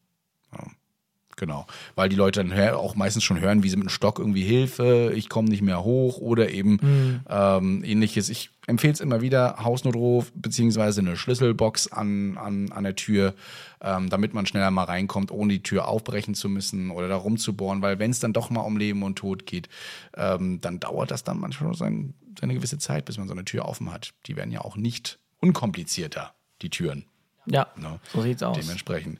Genau, 1.38 1.66
weil 1.96 2.08
die 2.10 2.16
Leute 2.18 2.44
dann 2.44 2.74
auch 2.76 2.94
meistens 2.96 3.24
schon 3.24 3.40
hören, 3.40 3.64
wie 3.64 3.70
sie 3.70 3.78
mit 3.78 3.86
dem 3.88 3.90
Stock 3.90 4.20
irgendwie 4.20 4.44
Hilfe, 4.44 5.12
ich 5.16 5.28
komme 5.28 5.50
nicht 5.50 5.62
mehr 5.64 5.84
hoch 5.84 6.18
oder 6.20 6.52
eben 6.52 6.74
Mhm. 6.82 7.20
ähm, 7.28 7.84
ähnliches. 7.84 8.30
Ich 8.30 8.52
empfehle 8.68 8.94
es 8.94 9.00
immer 9.00 9.22
wieder, 9.22 9.56
Hausnotruf 9.64 10.32
beziehungsweise 10.36 11.02
eine 11.02 11.16
Schlüsselbox 11.18 11.88
an, 11.88 12.38
an, 12.38 12.72
an 12.72 12.84
der 12.84 12.96
Tür, 12.96 13.34
ähm, 13.82 14.10
damit 14.10 14.36
man 14.36 14.46
schneller 14.46 14.70
mal 14.70 14.84
reinkommt, 14.84 15.32
ohne 15.32 15.54
die 15.54 15.64
Tür 15.64 15.88
aufbrechen 15.88 16.36
zu 16.36 16.48
müssen 16.48 16.92
oder 16.92 17.08
da 17.08 17.16
rumzubohren, 17.16 17.82
weil 17.82 17.98
wenn 17.98 18.12
es 18.12 18.20
dann 18.20 18.34
doch 18.34 18.52
mal 18.52 18.62
um 18.62 18.78
Leben 18.78 19.02
und 19.02 19.16
Tod 19.16 19.48
geht, 19.48 19.68
ähm, 20.16 20.60
dann 20.62 20.80
dauert 20.80 21.10
das 21.10 21.24
dann 21.24 21.40
manchmal 21.40 21.74
sein, 21.74 22.14
seine 22.40 22.54
gewisse 22.54 22.78
Zeit, 22.78 23.06
bis 23.06 23.18
man 23.18 23.28
so 23.28 23.34
eine 23.34 23.46
Tür 23.46 23.66
offen 23.66 23.92
hat. 23.92 24.14
Die 24.28 24.36
werden 24.36 24.52
ja 24.52 24.62
auch 24.62 24.76
nicht 24.76 25.18
unkomplizierter, 25.40 26.34
die 26.62 26.70
Türen. 26.70 27.06
Ja, 27.48 27.68
Ne? 27.78 28.00
so 28.14 28.22
sieht's 28.22 28.44
aus. 28.44 28.60
Dementsprechend. 28.60 29.18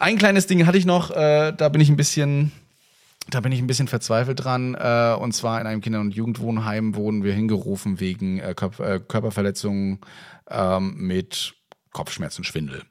Ein 0.00 0.16
kleines 0.16 0.46
Ding 0.46 0.66
hatte 0.66 0.78
ich 0.78 0.86
noch, 0.86 1.10
äh, 1.10 1.52
da 1.52 1.68
bin 1.68 1.82
ich 1.82 1.90
ein 1.90 1.96
bisschen, 1.96 2.52
da 3.28 3.40
bin 3.40 3.52
ich 3.52 3.60
ein 3.60 3.66
bisschen 3.66 3.86
verzweifelt 3.86 4.42
dran. 4.42 4.74
Äh, 4.74 5.14
und 5.20 5.32
zwar 5.32 5.60
in 5.60 5.66
einem 5.66 5.82
Kinder- 5.82 6.00
und 6.00 6.14
Jugendwohnheim 6.14 6.94
wurden 6.94 7.22
wir 7.22 7.34
hingerufen 7.34 8.00
wegen 8.00 8.38
äh, 8.38 8.52
äh, 8.52 9.00
Körperverletzungen 9.06 9.98
ähm, 10.48 10.94
mit 10.96 11.52
Kopfschmerzen, 11.92 12.44
Schwindel. 12.44 12.82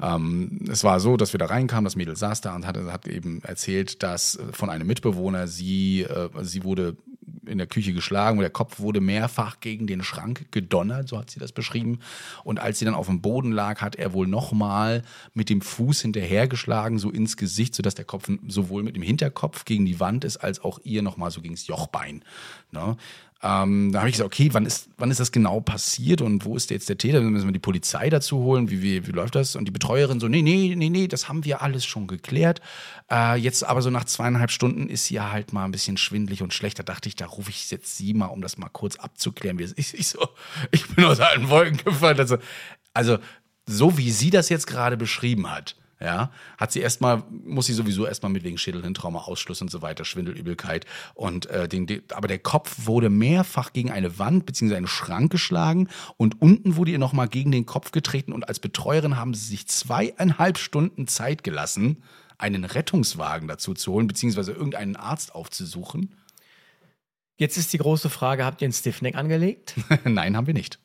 Ähm, 0.00 0.60
es 0.70 0.82
war 0.82 0.98
so, 0.98 1.18
dass 1.18 1.34
wir 1.34 1.38
da 1.38 1.46
reinkamen, 1.46 1.84
das 1.84 1.96
Mädel 1.96 2.16
saß 2.16 2.40
da 2.40 2.54
und 2.54 2.66
hat, 2.66 3.06
eben 3.06 3.42
erzählt, 3.42 4.02
dass 4.02 4.38
von 4.52 4.70
einem 4.70 4.86
Mitbewohner 4.86 5.48
sie, 5.48 6.06
sie 6.40 6.62
wurde 6.62 6.96
in 7.46 7.58
der 7.58 7.66
Küche 7.66 7.92
geschlagen 7.92 8.38
und 8.38 8.42
der 8.42 8.50
Kopf 8.50 8.80
wurde 8.80 9.00
mehrfach 9.00 9.60
gegen 9.60 9.86
den 9.86 10.02
Schrank 10.02 10.46
gedonnert, 10.50 11.08
so 11.08 11.18
hat 11.18 11.30
sie 11.30 11.40
das 11.40 11.52
beschrieben. 11.52 12.00
Und 12.44 12.60
als 12.60 12.78
sie 12.78 12.84
dann 12.84 12.94
auf 12.94 13.06
dem 13.06 13.20
Boden 13.20 13.52
lag, 13.52 13.80
hat 13.80 13.96
er 13.96 14.12
wohl 14.12 14.26
nochmal 14.26 15.02
mit 15.34 15.48
dem 15.48 15.60
Fuß 15.60 16.02
hinterhergeschlagen, 16.02 16.98
so 16.98 17.10
ins 17.10 17.36
Gesicht, 17.36 17.74
sodass 17.74 17.94
der 17.94 18.04
Kopf 18.04 18.30
sowohl 18.46 18.82
mit 18.82 18.96
dem 18.96 19.02
Hinterkopf 19.02 19.64
gegen 19.64 19.86
die 19.86 20.00
Wand 20.00 20.24
ist, 20.24 20.38
als 20.38 20.60
auch 20.60 20.78
ihr 20.84 21.02
nochmal 21.02 21.30
so 21.30 21.40
gegen 21.40 21.54
das 21.54 21.66
Jochbein. 21.66 22.22
Ne? 22.72 22.96
Ähm, 23.42 23.90
da 23.90 24.00
habe 24.00 24.10
ich 24.10 24.16
gesagt, 24.16 24.26
okay, 24.26 24.50
wann 24.52 24.66
ist, 24.66 24.90
wann 24.98 25.10
ist 25.10 25.18
das 25.18 25.32
genau 25.32 25.60
passiert 25.60 26.20
und 26.20 26.44
wo 26.44 26.56
ist 26.56 26.70
jetzt 26.70 26.90
der 26.90 26.98
Täter? 26.98 27.22
Müssen 27.22 27.48
wir 27.48 27.52
die 27.52 27.58
Polizei 27.58 28.10
dazu 28.10 28.38
holen. 28.38 28.70
Wie, 28.70 28.82
wie, 28.82 29.06
wie 29.06 29.12
läuft 29.12 29.34
das? 29.34 29.56
Und 29.56 29.64
die 29.64 29.70
Betreuerin 29.70 30.20
so, 30.20 30.28
nee, 30.28 30.42
nee, 30.42 30.74
nee, 30.76 30.90
nee, 30.90 31.08
das 31.08 31.28
haben 31.28 31.44
wir 31.46 31.62
alles 31.62 31.86
schon 31.86 32.06
geklärt. 32.06 32.60
Äh, 33.10 33.36
jetzt 33.36 33.64
aber 33.64 33.80
so 33.80 33.88
nach 33.88 34.04
zweieinhalb 34.04 34.50
Stunden 34.50 34.90
ist 34.90 35.06
sie 35.06 35.20
halt 35.20 35.54
mal 35.54 35.64
ein 35.64 35.72
bisschen 35.72 35.96
schwindlig 35.96 36.42
und 36.42 36.52
schlecht. 36.52 36.78
Da 36.78 36.82
dachte 36.82 37.08
ich, 37.08 37.16
da 37.16 37.26
rufe 37.26 37.48
ich 37.48 37.70
jetzt 37.70 37.96
sie 37.96 38.12
mal, 38.12 38.26
um 38.26 38.42
das 38.42 38.58
mal 38.58 38.68
kurz 38.68 38.96
abzuklären. 38.96 39.58
Ist. 39.58 39.78
Ich, 39.78 40.08
so, 40.08 40.28
ich 40.70 40.86
bin 40.88 41.06
aus 41.06 41.20
allen 41.20 41.48
Wolken 41.48 41.78
gefallen. 41.78 42.18
Also, 42.18 42.36
also 42.92 43.18
so 43.66 43.96
wie 43.96 44.10
sie 44.10 44.28
das 44.28 44.50
jetzt 44.50 44.66
gerade 44.66 44.98
beschrieben 44.98 45.50
hat, 45.50 45.76
ja, 46.02 46.30
hat 46.56 46.72
sie 46.72 46.80
erstmal, 46.80 47.22
muss 47.28 47.66
sie 47.66 47.74
sowieso 47.74 48.06
erstmal 48.06 48.32
mit 48.32 48.42
wegen 48.42 48.56
Schädelhirntrauma, 48.56 49.20
Ausschluss 49.20 49.60
und 49.60 49.70
so 49.70 49.82
weiter, 49.82 50.06
Schwindelübelkeit. 50.06 50.86
Und 51.14 51.46
äh, 51.46 51.68
den, 51.68 51.86
den, 51.86 52.02
aber 52.12 52.26
der 52.26 52.38
Kopf 52.38 52.86
wurde 52.86 53.10
mehrfach 53.10 53.74
gegen 53.74 53.90
eine 53.90 54.18
Wand 54.18 54.46
bzw. 54.46 54.76
einen 54.76 54.86
Schrank 54.86 55.30
geschlagen 55.30 55.88
und 56.16 56.40
unten 56.40 56.76
wurde 56.76 56.92
ihr 56.92 56.98
nochmal 56.98 57.28
gegen 57.28 57.52
den 57.52 57.66
Kopf 57.66 57.90
getreten 57.92 58.32
und 58.32 58.48
als 58.48 58.60
Betreuerin 58.60 59.16
haben 59.16 59.34
sie 59.34 59.44
sich 59.44 59.68
zweieinhalb 59.68 60.56
Stunden 60.56 61.06
Zeit 61.06 61.44
gelassen, 61.44 62.02
einen 62.38 62.64
Rettungswagen 62.64 63.46
dazu 63.46 63.74
zu 63.74 63.92
holen, 63.92 64.06
beziehungsweise 64.06 64.52
irgendeinen 64.52 64.96
Arzt 64.96 65.34
aufzusuchen. 65.34 66.14
Jetzt 67.36 67.58
ist 67.58 67.72
die 67.74 67.78
große 67.78 68.08
Frage, 68.08 68.44
habt 68.46 68.62
ihr 68.62 68.66
einen 68.66 68.72
Stiffneck 68.72 69.16
angelegt? 69.16 69.74
Nein, 70.04 70.36
haben 70.36 70.46
wir 70.46 70.54
nicht. 70.54 70.78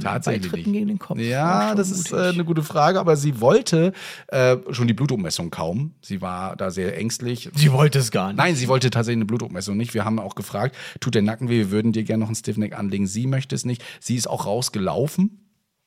Tatsächlich 0.00 0.50
Bei 0.50 0.56
Tritten 0.56 0.70
nicht. 0.70 0.78
gegen 0.78 0.88
den 0.88 0.98
Kopf. 0.98 1.18
Ja, 1.18 1.74
das 1.74 1.90
ist 1.90 2.12
äh, 2.12 2.30
eine 2.30 2.44
gute 2.44 2.62
Frage, 2.62 2.98
aber 2.98 3.16
sie 3.16 3.40
wollte 3.40 3.92
äh, 4.28 4.56
schon 4.70 4.88
die 4.88 4.94
Blutumessung 4.94 5.50
kaum. 5.50 5.94
Sie 6.02 6.20
war 6.20 6.56
da 6.56 6.70
sehr 6.70 6.96
ängstlich. 6.98 7.48
Sie 7.54 7.72
wollte 7.72 7.98
es 8.00 8.10
gar 8.10 8.28
nicht. 8.28 8.38
Nein, 8.38 8.56
sie 8.56 8.68
wollte 8.68 8.90
tatsächlich 8.90 9.18
eine 9.18 9.26
Blutumessung 9.26 9.76
nicht. 9.76 9.94
Wir 9.94 10.04
haben 10.04 10.18
auch 10.18 10.34
gefragt, 10.34 10.76
tut 11.00 11.14
der 11.14 11.22
Nacken 11.22 11.48
weh, 11.48 11.58
wir 11.58 11.70
würden 11.70 11.92
dir 11.92 12.04
gerne 12.04 12.22
noch 12.22 12.28
einen 12.28 12.34
Stiffneck 12.36 12.76
anlegen. 12.76 13.06
Sie 13.06 13.26
möchte 13.26 13.54
es 13.54 13.64
nicht. 13.64 13.84
Sie 14.00 14.16
ist 14.16 14.28
auch 14.28 14.46
rausgelaufen. 14.46 15.44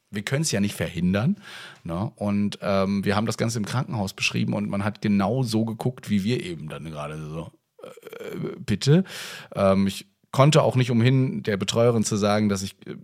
Wir 0.09 0.23
können 0.23 0.41
es 0.41 0.51
ja 0.51 0.59
nicht 0.59 0.75
verhindern. 0.75 1.37
Ne? 1.83 2.11
Und 2.15 2.59
ähm, 2.61 3.03
wir 3.05 3.15
haben 3.15 3.25
das 3.25 3.37
Ganze 3.37 3.59
im 3.59 3.65
Krankenhaus 3.65 4.13
beschrieben 4.13 4.53
und 4.53 4.69
man 4.69 4.83
hat 4.83 5.01
genau 5.01 5.43
so 5.43 5.65
geguckt, 5.65 6.09
wie 6.09 6.23
wir 6.23 6.43
eben 6.43 6.69
dann 6.69 6.85
gerade 6.85 7.17
so. 7.29 7.51
Äh, 7.81 8.55
bitte. 8.59 9.03
Ähm, 9.55 9.87
ich 9.87 10.07
konnte 10.31 10.63
auch 10.63 10.75
nicht 10.75 10.91
umhin, 10.91 11.43
der 11.43 11.57
Betreuerin 11.57 12.03
zu 12.03 12.15
sagen, 12.15 12.49
dass 12.49 12.61
ich 12.61 12.75
äh, 12.85 12.95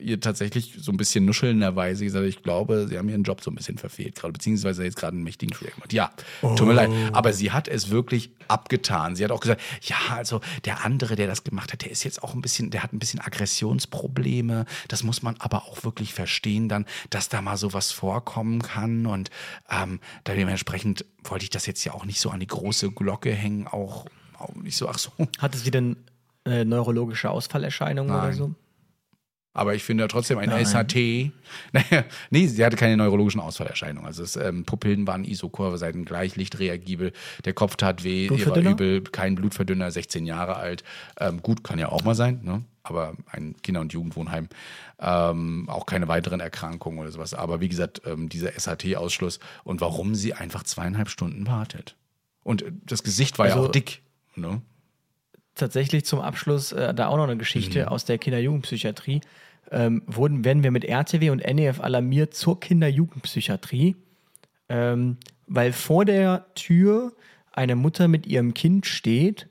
ihr 0.00 0.20
tatsächlich 0.20 0.74
so 0.80 0.92
ein 0.92 0.96
bisschen 0.96 1.24
nuschelnderweise 1.24 2.04
gesagt, 2.04 2.26
ich 2.26 2.42
glaube, 2.42 2.86
sie 2.88 2.98
haben 2.98 3.08
ihren 3.08 3.22
Job 3.22 3.42
so 3.42 3.50
ein 3.50 3.54
bisschen 3.54 3.78
verfehlt 3.78 4.16
gerade, 4.16 4.32
beziehungsweise 4.32 4.84
jetzt 4.84 4.96
gerade 4.96 5.14
einen 5.14 5.24
mächtigen 5.24 5.54
Fehler 5.54 5.72
gemacht. 5.72 5.92
Ja, 5.92 6.10
tut 6.40 6.66
mir 6.66 6.72
leid. 6.72 6.90
Aber 7.12 7.32
sie 7.32 7.52
hat 7.52 7.68
es 7.68 7.90
wirklich 7.90 8.30
abgetan. 8.48 9.16
Sie 9.16 9.24
hat 9.24 9.30
auch 9.30 9.40
gesagt, 9.40 9.60
ja, 9.82 9.96
also 10.10 10.40
der 10.64 10.84
andere, 10.84 11.16
der 11.16 11.26
das 11.26 11.44
gemacht 11.44 11.72
hat, 11.72 11.82
der 11.82 11.90
ist 11.90 12.04
jetzt 12.04 12.22
auch 12.22 12.34
ein 12.34 12.42
bisschen, 12.42 12.70
der 12.70 12.82
hat 12.82 12.92
ein 12.92 12.98
bisschen 12.98 13.20
Aggressionsprobleme. 13.20 14.66
Das 14.88 15.02
muss 15.02 15.22
man 15.22 15.36
aber 15.38 15.64
auch 15.64 15.84
wirklich 15.84 16.14
verstehen 16.14 16.68
dann, 16.68 16.86
dass 17.10 17.28
da 17.28 17.42
mal 17.42 17.56
sowas 17.56 17.92
vorkommen 17.92 18.62
kann. 18.62 19.06
Und 19.06 19.30
ähm, 19.70 20.00
da 20.24 20.34
dementsprechend 20.34 21.04
wollte 21.24 21.44
ich 21.44 21.50
das 21.50 21.66
jetzt 21.66 21.84
ja 21.84 21.92
auch 21.94 22.04
nicht 22.04 22.20
so 22.20 22.30
an 22.30 22.40
die 22.40 22.46
große 22.46 22.90
Glocke 22.90 23.32
hängen, 23.32 23.66
auch, 23.66 24.06
auch 24.38 24.54
nicht 24.54 24.76
so, 24.76 24.88
ach 24.88 24.98
so. 24.98 25.10
Hatte 25.38 25.58
sie 25.58 25.70
denn 25.70 25.96
äh, 26.44 26.64
neurologische 26.64 27.30
Ausfallerscheinungen 27.30 28.14
oder 28.14 28.32
so? 28.32 28.54
Aber 29.52 29.74
ich 29.74 29.82
finde 29.82 30.04
ja 30.04 30.08
trotzdem 30.08 30.38
ein 30.38 30.48
Nein. 30.48 30.64
SHT. 30.64 31.32
Naja, 31.72 32.04
nee, 32.30 32.46
sie 32.46 32.64
hatte 32.64 32.76
keine 32.76 32.96
neurologischen 32.96 33.40
Ausfallerscheinungen. 33.40 34.06
Also 34.06 34.22
es, 34.22 34.36
ähm, 34.36 34.64
Pupillen 34.64 35.06
waren 35.08 35.24
isokurve, 35.24 35.78
seiten 35.78 36.04
gleich, 36.04 36.36
lichtreagibel, 36.36 37.12
der 37.44 37.52
Kopf 37.54 37.74
tat 37.74 38.04
weh, 38.04 38.26
ihr 38.26 38.46
war 38.46 38.56
übel, 38.56 39.02
kein 39.02 39.34
Blutverdünner, 39.34 39.90
16 39.90 40.26
Jahre 40.26 40.56
alt. 40.56 40.84
Ähm, 41.18 41.42
gut, 41.42 41.64
kann 41.64 41.80
ja 41.80 41.88
auch 41.88 42.04
mal 42.04 42.14
sein, 42.14 42.40
ne? 42.44 42.62
aber 42.84 43.14
ein 43.32 43.56
Kinder- 43.62 43.80
und 43.80 43.92
Jugendwohnheim. 43.92 44.48
Ähm, 45.00 45.68
auch 45.68 45.86
keine 45.86 46.06
weiteren 46.08 46.38
Erkrankungen 46.40 47.00
oder 47.00 47.10
sowas. 47.10 47.34
Aber 47.34 47.60
wie 47.60 47.68
gesagt, 47.68 48.02
ähm, 48.06 48.28
dieser 48.28 48.52
SHT-Ausschluss 48.52 49.40
und 49.64 49.80
warum 49.80 50.14
sie 50.14 50.34
einfach 50.34 50.62
zweieinhalb 50.62 51.08
Stunden 51.10 51.46
wartet. 51.48 51.96
Und 52.44 52.62
äh, 52.62 52.72
das 52.86 53.02
Gesicht 53.02 53.38
war 53.40 53.48
ja 53.48 53.54
Also- 53.54 53.66
auch 53.66 53.72
dick. 53.72 54.02
Ne? 54.36 54.62
Tatsächlich 55.54 56.04
zum 56.04 56.20
Abschluss 56.20 56.72
äh, 56.72 56.94
da 56.94 57.08
auch 57.08 57.16
noch 57.16 57.24
eine 57.24 57.36
Geschichte 57.36 57.82
Mhm. 57.82 57.88
aus 57.88 58.04
der 58.04 58.18
Kinder-Jugendpsychiatrie. 58.18 59.20
Ähm, 59.72 60.02
wurden, 60.06 60.44
werden 60.44 60.62
wir 60.64 60.70
mit 60.72 60.84
RTW 60.84 61.30
und 61.30 61.44
NEF 61.44 61.80
alarmiert 61.80 62.34
zur 62.34 62.58
Kinder-Jugendpsychiatrie, 62.58 63.94
ähm, 64.68 65.16
weil 65.46 65.72
vor 65.72 66.04
der 66.04 66.46
Tür 66.54 67.12
eine 67.52 67.76
Mutter 67.76 68.08
mit 68.08 68.26
ihrem 68.26 68.54
Kind 68.54 68.86
steht 68.86 69.48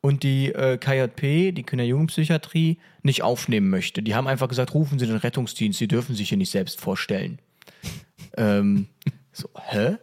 und 0.00 0.24
die 0.24 0.48
äh, 0.52 0.78
KJP, 0.78 1.52
die 1.52 1.62
Kinder-Jugendpsychiatrie, 1.62 2.78
nicht 3.02 3.22
aufnehmen 3.22 3.68
möchte. 3.70 4.02
Die 4.02 4.14
haben 4.16 4.26
einfach 4.26 4.48
gesagt, 4.48 4.74
rufen 4.74 4.98
Sie 4.98 5.06
den 5.06 5.16
Rettungsdienst, 5.16 5.78
Sie 5.78 5.88
dürfen 5.88 6.14
sich 6.16 6.28
hier 6.28 6.38
nicht 6.38 6.50
selbst 6.50 6.80
vorstellen. 6.80 7.38
ähm, 8.36 8.86
so, 9.32 9.48
hä? 9.68 9.96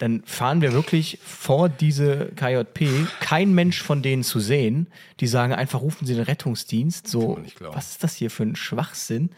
Dann 0.00 0.22
fahren 0.24 0.62
wir 0.62 0.72
wirklich 0.72 1.18
vor 1.22 1.68
diese 1.68 2.32
KJP, 2.34 3.06
kein 3.20 3.54
Mensch 3.54 3.82
von 3.82 4.00
denen 4.00 4.22
zu 4.22 4.40
sehen. 4.40 4.86
Die 5.20 5.26
sagen 5.26 5.52
einfach, 5.52 5.82
rufen 5.82 6.06
Sie 6.06 6.14
den 6.14 6.24
Rettungsdienst. 6.24 7.06
So, 7.06 7.38
was 7.60 7.90
ist 7.90 8.02
das 8.02 8.14
hier 8.14 8.30
für 8.30 8.44
ein 8.44 8.56
Schwachsinn? 8.56 9.28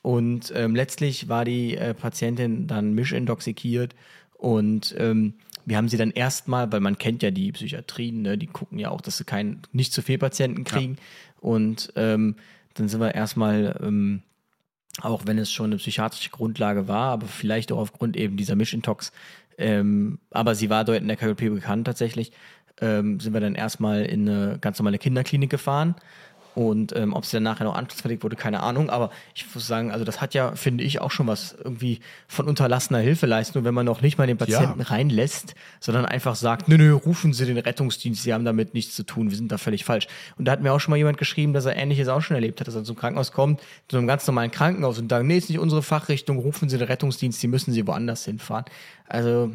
Und 0.00 0.54
ähm, 0.56 0.74
letztlich 0.74 1.28
war 1.28 1.44
die 1.44 1.76
äh, 1.76 1.92
Patientin 1.92 2.66
dann 2.66 2.94
mischintoxikiert 2.94 3.94
und 4.32 4.94
ähm, 4.98 5.34
wir 5.66 5.76
haben 5.76 5.88
sie 5.88 5.96
dann 5.98 6.12
erstmal, 6.12 6.70
weil 6.72 6.80
man 6.80 6.96
kennt 6.96 7.22
ja 7.22 7.30
die 7.30 7.52
Psychiatrien, 7.52 8.22
ne, 8.22 8.38
die 8.38 8.46
gucken 8.46 8.78
ja 8.78 8.90
auch, 8.90 9.00
dass 9.02 9.18
sie 9.18 9.24
keinen, 9.24 9.62
nicht 9.72 9.92
zu 9.92 10.00
viel 10.00 10.16
Patienten 10.16 10.64
kriegen. 10.64 10.96
Und 11.40 11.92
ähm, 11.96 12.36
dann 12.74 12.88
sind 12.88 13.00
wir 13.00 13.14
erstmal 13.14 13.78
ähm, 13.82 14.22
auch 15.02 15.22
wenn 15.26 15.38
es 15.38 15.52
schon 15.52 15.66
eine 15.66 15.76
psychiatrische 15.76 16.30
Grundlage 16.30 16.88
war, 16.88 17.10
aber 17.12 17.26
vielleicht 17.26 17.72
auch 17.72 17.78
aufgrund 17.78 18.16
eben 18.16 18.36
dieser 18.36 18.56
Mischintox. 18.56 19.12
Ähm, 19.58 20.18
aber 20.30 20.54
sie 20.54 20.70
war 20.70 20.84
dort 20.84 21.00
in 21.00 21.08
der 21.08 21.16
KJP 21.16 21.54
bekannt 21.54 21.86
tatsächlich. 21.86 22.32
Ähm, 22.80 23.20
sind 23.20 23.32
wir 23.32 23.40
dann 23.40 23.54
erstmal 23.54 24.04
in 24.04 24.28
eine 24.28 24.58
ganz 24.60 24.78
normale 24.78 24.98
Kinderklinik 24.98 25.50
gefahren. 25.50 25.94
Und 26.56 26.96
ähm, 26.96 27.12
ob 27.12 27.26
sie 27.26 27.36
dann 27.36 27.42
nachher 27.42 27.64
noch 27.64 27.74
anschlussfertig 27.74 28.22
wurde, 28.22 28.34
keine 28.34 28.62
Ahnung. 28.62 28.88
Aber 28.88 29.10
ich 29.34 29.44
muss 29.54 29.66
sagen, 29.66 29.90
also 29.92 30.06
das 30.06 30.22
hat 30.22 30.32
ja, 30.32 30.56
finde 30.56 30.84
ich, 30.84 31.02
auch 31.02 31.10
schon 31.10 31.26
was 31.26 31.54
irgendwie 31.62 32.00
von 32.28 32.48
unterlassener 32.48 32.98
Hilfeleistung, 33.00 33.64
wenn 33.64 33.74
man 33.74 33.84
noch 33.84 34.00
nicht 34.00 34.16
mal 34.16 34.26
den 34.26 34.38
Patienten 34.38 34.80
Ja. 34.80 34.86
reinlässt, 34.86 35.54
sondern 35.80 36.06
einfach 36.06 36.34
sagt, 36.34 36.66
nö, 36.68 36.78
nö, 36.78 36.94
rufen 36.94 37.34
Sie 37.34 37.44
den 37.44 37.58
Rettungsdienst, 37.58 38.22
Sie 38.22 38.32
haben 38.32 38.46
damit 38.46 38.72
nichts 38.72 38.94
zu 38.96 39.02
tun, 39.02 39.28
wir 39.28 39.36
sind 39.36 39.52
da 39.52 39.58
völlig 39.58 39.84
falsch. 39.84 40.06
Und 40.38 40.46
da 40.46 40.52
hat 40.52 40.62
mir 40.62 40.72
auch 40.72 40.80
schon 40.80 40.92
mal 40.92 40.96
jemand 40.96 41.18
geschrieben, 41.18 41.52
dass 41.52 41.66
er 41.66 41.76
Ähnliches 41.76 42.08
auch 42.08 42.22
schon 42.22 42.36
erlebt 42.36 42.58
hat, 42.58 42.68
dass 42.68 42.74
er 42.74 42.84
zum 42.84 42.96
Krankenhaus 42.96 43.32
kommt, 43.32 43.60
zu 43.88 43.98
einem 43.98 44.06
ganz 44.06 44.26
normalen 44.26 44.50
Krankenhaus 44.50 44.98
und 44.98 45.10
sagt, 45.10 45.26
nee, 45.26 45.36
ist 45.36 45.50
nicht 45.50 45.58
unsere 45.58 45.82
Fachrichtung, 45.82 46.38
rufen 46.38 46.70
Sie 46.70 46.78
den 46.78 46.86
Rettungsdienst, 46.86 47.38
Sie 47.38 47.48
müssen 47.48 47.74
Sie 47.74 47.86
woanders 47.86 48.24
hinfahren. 48.24 48.64
Also 49.06 49.52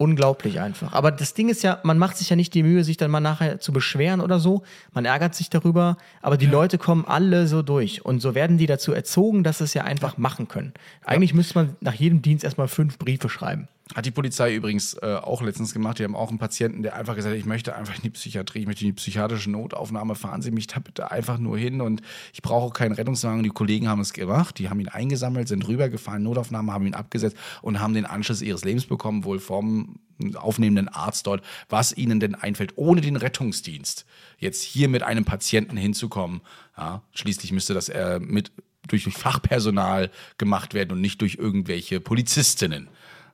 unglaublich 0.00 0.60
einfach. 0.60 0.94
Aber 0.94 1.12
das 1.12 1.34
Ding 1.34 1.50
ist 1.50 1.62
ja, 1.62 1.78
man 1.82 1.98
macht 1.98 2.16
sich 2.16 2.30
ja 2.30 2.36
nicht 2.36 2.54
die 2.54 2.62
Mühe, 2.62 2.84
sich 2.84 2.96
dann 2.96 3.10
mal 3.10 3.20
nachher 3.20 3.60
zu 3.60 3.70
beschweren 3.70 4.22
oder 4.22 4.40
so. 4.40 4.62
Man 4.94 5.04
ärgert 5.04 5.34
sich 5.34 5.50
darüber, 5.50 5.98
aber 6.22 6.38
die 6.38 6.46
Leute 6.46 6.78
kommen 6.78 7.04
alle 7.04 7.46
so 7.46 7.60
durch. 7.60 8.02
Und 8.02 8.20
so 8.20 8.34
werden 8.34 8.56
die 8.56 8.66
dazu 8.66 8.94
erzogen, 8.94 9.44
dass 9.44 9.58
sie 9.58 9.64
es 9.64 9.74
ja 9.74 9.84
einfach 9.84 10.16
machen 10.16 10.48
können. 10.48 10.72
Eigentlich 11.04 11.34
müsste 11.34 11.54
man 11.56 11.76
nach 11.80 11.92
jedem 11.92 12.22
Dienst 12.22 12.44
erstmal 12.44 12.68
fünf 12.68 12.96
Briefe 12.96 13.28
schreiben. 13.28 13.68
Hat 13.94 14.06
die 14.06 14.12
Polizei 14.12 14.54
übrigens 14.54 14.94
äh, 14.94 15.18
auch 15.20 15.42
letztens 15.42 15.72
gemacht. 15.72 15.98
Die 15.98 16.04
haben 16.04 16.14
auch 16.14 16.28
einen 16.28 16.38
Patienten, 16.38 16.82
der 16.82 16.94
einfach 16.94 17.16
gesagt 17.16 17.32
hat, 17.32 17.38
ich 17.38 17.46
möchte 17.46 17.74
einfach 17.74 17.96
in 17.96 18.02
die 18.02 18.10
Psychiatrie, 18.10 18.60
ich 18.60 18.66
möchte 18.66 18.84
in 18.84 18.90
die 18.90 18.94
psychiatrische 18.94 19.50
Notaufnahme, 19.50 20.14
fahren 20.14 20.42
Sie 20.42 20.52
mich 20.52 20.68
da 20.68 20.78
bitte 20.78 21.10
einfach 21.10 21.38
nur 21.38 21.58
hin 21.58 21.80
und 21.80 22.00
ich 22.32 22.40
brauche 22.40 22.72
keinen 22.72 22.92
Rettungswagen. 22.92 23.42
Die 23.42 23.48
Kollegen 23.48 23.88
haben 23.88 24.00
es 24.00 24.12
gemacht, 24.12 24.58
die 24.58 24.68
haben 24.68 24.78
ihn 24.78 24.88
eingesammelt, 24.88 25.48
sind 25.48 25.66
rübergefahren, 25.66 26.22
Notaufnahme, 26.22 26.72
haben 26.72 26.86
ihn 26.86 26.94
abgesetzt 26.94 27.36
und 27.62 27.80
haben 27.80 27.94
den 27.94 28.06
Anschluss 28.06 28.42
ihres 28.42 28.64
Lebens 28.64 28.86
bekommen, 28.86 29.24
wohl 29.24 29.40
vom 29.40 29.98
aufnehmenden 30.34 30.88
Arzt 30.88 31.26
dort, 31.26 31.42
was 31.68 31.96
ihnen 31.96 32.20
denn 32.20 32.34
einfällt, 32.34 32.74
ohne 32.76 33.00
den 33.00 33.16
Rettungsdienst 33.16 34.06
jetzt 34.38 34.62
hier 34.62 34.88
mit 34.88 35.02
einem 35.02 35.24
Patienten 35.24 35.76
hinzukommen. 35.76 36.42
Ja, 36.76 37.02
schließlich 37.12 37.52
müsste 37.52 37.74
das 37.74 37.88
äh, 37.88 38.20
mit 38.20 38.52
durch 38.88 39.04
Fachpersonal 39.04 40.10
gemacht 40.38 40.74
werden 40.74 40.92
und 40.92 41.00
nicht 41.00 41.20
durch 41.20 41.36
irgendwelche 41.36 42.00
Polizistinnen. 42.00 42.88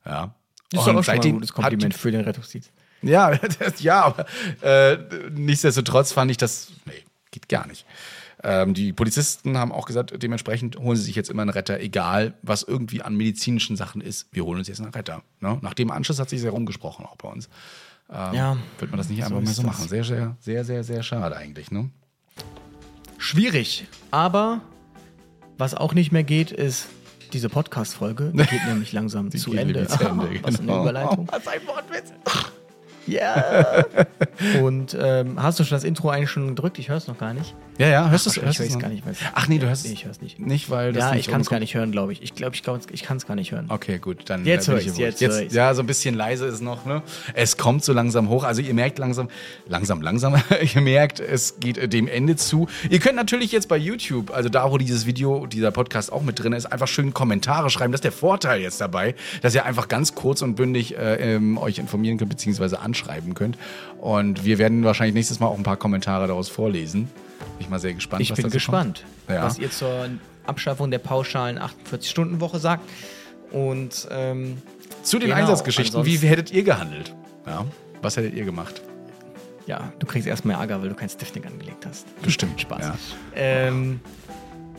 Ja, 0.04 0.34
ist 0.73 0.79
Und 0.81 0.87
doch 0.95 1.01
auch 1.01 1.05
schon 1.05 1.14
mal 1.17 1.25
ein 1.27 1.33
gutes 1.33 1.53
Kompliment 1.53 1.95
für 1.95 2.11
den 2.11 2.21
Rettungsdienst. 2.23 2.71
ja, 3.03 3.37
das, 3.59 3.81
ja, 3.83 4.03
aber 4.05 4.27
äh, 4.62 4.99
nichtsdestotrotz 5.31 6.12
fand 6.12 6.31
ich 6.31 6.37
das, 6.37 6.73
nee, 6.87 6.93
geht 7.31 7.49
gar 7.49 7.67
nicht. 7.67 7.87
Ähm, 8.43 8.75
die 8.75 8.93
Polizisten 8.93 9.57
haben 9.57 9.73
auch 9.73 9.87
gesagt, 9.87 10.12
dementsprechend 10.23 10.77
holen 10.79 10.97
sie 10.97 11.05
sich 11.05 11.14
jetzt 11.17 11.31
immer 11.31 11.43
einen 11.43 11.51
Retter, 11.51 11.81
egal 11.81 12.35
was 12.43 12.62
irgendwie 12.62 13.03
an 13.03 13.17
medizinischen 13.17 13.77
Sachen 13.77 14.01
ist. 14.03 14.27
Wir 14.33 14.45
holen 14.45 14.59
uns 14.59 14.69
jetzt 14.69 14.81
einen 14.81 14.91
Retter. 14.93 15.23
Ne? 15.41 15.59
Nach 15.62 15.75
dem 15.75 15.91
Anschluss 15.91 16.21
hat 16.21 16.29
sich 16.29 16.41
sehr 16.43 16.51
rumgesprochen, 16.51 17.07
auch 17.07 17.17
bei 17.17 17.29
uns. 17.29 17.49
Ähm, 18.11 18.35
Ja, 18.35 18.57
Wird 18.79 18.91
man 18.91 18.99
das 18.99 19.09
nicht 19.09 19.25
so 19.25 19.35
einfach 19.35 19.43
ist 19.51 19.57
so 19.57 19.62
das. 19.62 19.73
machen. 19.73 19.89
Sehr, 19.89 20.05
sehr, 20.05 20.37
sehr, 20.41 20.64
sehr, 20.64 20.85
sehr 20.85 21.03
schade 21.03 21.35
eigentlich. 21.37 21.71
Ne? 21.71 21.91
Schwierig. 23.19 23.87
Aber 24.11 24.61
was 25.59 25.75
auch 25.75 25.95
nicht 25.95 26.12
mehr 26.12 26.23
geht, 26.25 26.53
ist 26.53 26.89
diese 27.37 27.51
Podcast-Folge. 27.51 28.32
Die 28.32 28.39
geht 28.45 28.64
nämlich 28.66 28.93
langsam 28.93 29.30
zu 29.30 29.51
geht 29.51 29.61
Ende. 29.61 29.87
zu 29.87 30.03
Ende, 30.03 30.26
Was 30.43 30.55
eine 30.55 30.59
genau. 30.59 30.80
Überleitung. 30.80 31.28
Was 31.30 31.47
ein 31.47 31.61
Wortwitz. 31.66 32.12
Ja. 33.07 33.84
Und 34.62 34.96
ähm, 35.00 35.42
hast 35.42 35.59
du 35.59 35.64
schon 35.64 35.76
das 35.76 35.84
Intro 35.84 36.11
eigentlich 36.11 36.30
schon 36.30 36.48
gedrückt? 36.48 36.78
Ich 36.78 36.88
höre 36.88 36.96
es 36.96 37.07
noch 37.07 37.18
gar 37.18 37.32
nicht. 37.34 37.54
Ja, 37.78 37.88
ja, 37.88 38.11
hörst 38.11 38.26
du 38.26 38.30
es? 38.30 38.36
Ich 38.36 38.42
höre 38.42 38.66
es 38.66 38.74
noch? 38.74 38.80
gar 38.80 38.88
nicht. 38.88 39.07
Weiß 39.07 39.18
Ach 39.34 39.48
nee, 39.48 39.59
du 39.59 39.66
hörst 39.66 39.84
Nee, 39.84 39.92
es 39.92 39.98
ich 39.98 40.04
höre 40.04 40.11
es 40.11 40.20
nicht. 40.22 40.38
nicht, 40.38 40.70
weil 40.70 40.92
das 40.92 41.04
Ja, 41.04 41.11
nicht 41.12 41.26
ich 41.26 41.28
kann 41.30 41.42
es 41.42 41.50
gar 41.50 41.59
nicht 41.61 41.74
hören, 41.74 41.92
glaube 41.92 42.12
ich. 42.12 42.22
Ich 42.22 42.34
glaube, 42.34 42.54
ich, 42.54 42.62
glaub, 42.62 42.80
ich 42.90 43.02
kann 43.02 43.18
es 43.18 43.26
gar 43.26 43.34
nicht 43.34 43.52
hören. 43.52 43.66
Okay, 43.68 43.98
gut, 43.98 44.30
dann 44.30 44.44
Jetzt 44.46 44.68
äh, 44.68 44.72
bin 44.72 44.80
hör 44.80 44.86
ich 44.92 44.98
ja 44.98 45.07
jetzt 45.07 45.22
ich's. 45.22 45.54
Ja, 45.54 45.74
so 45.74 45.82
ein 45.82 45.86
bisschen 45.86 46.14
leise 46.14 46.46
ist 46.46 46.54
es 46.54 46.61
noch. 46.62 46.86
Ne? 46.86 47.02
Es 47.34 47.57
kommt 47.57 47.84
so 47.84 47.92
langsam 47.92 48.28
hoch. 48.28 48.44
Also 48.44 48.62
ihr 48.62 48.72
merkt 48.72 48.98
langsam, 48.98 49.28
langsam, 49.68 50.00
langsam. 50.00 50.34
ihr 50.74 50.80
merkt, 50.80 51.20
es 51.20 51.61
geht 51.61 51.92
dem 51.92 52.09
Ende 52.09 52.36
zu. 52.36 52.66
Ihr 52.88 52.98
könnt 52.98 53.16
natürlich 53.16 53.52
jetzt 53.52 53.68
bei 53.68 53.76
YouTube, 53.76 54.30
also 54.30 54.48
da, 54.48 54.70
wo 54.70 54.78
dieses 54.78 55.04
Video, 55.04 55.46
dieser 55.46 55.70
Podcast 55.70 56.12
auch 56.12 56.22
mit 56.22 56.38
drin 56.38 56.52
ist, 56.54 56.66
einfach 56.66 56.88
schön 56.88 57.12
Kommentare 57.12 57.68
schreiben. 57.68 57.92
Das 57.92 57.98
ist 57.98 58.04
der 58.04 58.12
Vorteil 58.12 58.61
jetzt 58.62 58.80
dabei, 58.80 59.14
dass 59.42 59.54
ihr 59.54 59.64
einfach 59.66 59.88
ganz 59.88 60.14
kurz 60.14 60.40
und 60.40 60.54
bündig 60.54 60.96
äh, 60.96 61.34
ähm, 61.34 61.59
euch 61.59 61.78
informieren 61.78 62.16
könnt 62.16 62.30
beziehungsweise 62.30 62.80
anschreiben 62.97 63.34
könnt. 63.34 63.59
Und 64.01 64.44
wir 64.44 64.59
werden 64.59 64.84
wahrscheinlich 64.84 65.14
nächstes 65.14 65.40
Mal 65.40 65.47
auch 65.47 65.57
ein 65.57 65.62
paar 65.62 65.76
Kommentare 65.76 66.26
daraus 66.26 66.49
vorlesen. 66.49 67.05
Bin 67.05 67.61
ich 67.61 67.68
mal 67.68 67.78
sehr 67.78 67.94
gespannt. 67.94 68.22
Ich 68.22 68.30
was 68.30 68.40
bin 68.40 68.51
gespannt. 68.51 69.05
Ja. 69.28 69.42
was 69.44 69.59
ihr 69.59 69.70
zur 69.70 70.09
Abschaffung 70.47 70.90
der 70.90 70.99
pauschalen 70.99 71.59
48-Stunden-Woche 71.59 72.59
sagt. 72.59 72.88
Und 73.51 74.09
ähm, 74.11 74.59
Zu 75.03 75.18
den 75.18 75.28
Genau, 75.28 75.40
Einsatzgeschichten, 75.40 76.05
wie 76.05 76.16
hättet 76.18 76.51
ihr 76.51 76.62
gehandelt? 76.62 77.14
Ja. 77.47 77.64
Was 78.03 78.16
hättet 78.16 78.34
ihr 78.34 78.44
gemacht? 78.44 78.82
ja, 79.66 79.92
du 79.99 80.07
kriegst 80.07 80.28
erstmal 80.28 80.55
Ärger, 80.61 80.80
weil 80.80 80.90
du 80.90 80.94
kein 80.94 81.09
Stiffing 81.09 81.44
angelegt 81.44 81.84
hast. 81.86 82.07
Bestimmt 82.22 82.61
Spaß. 82.61 82.82
Ja. 82.82 82.94
Ähm, 83.34 83.99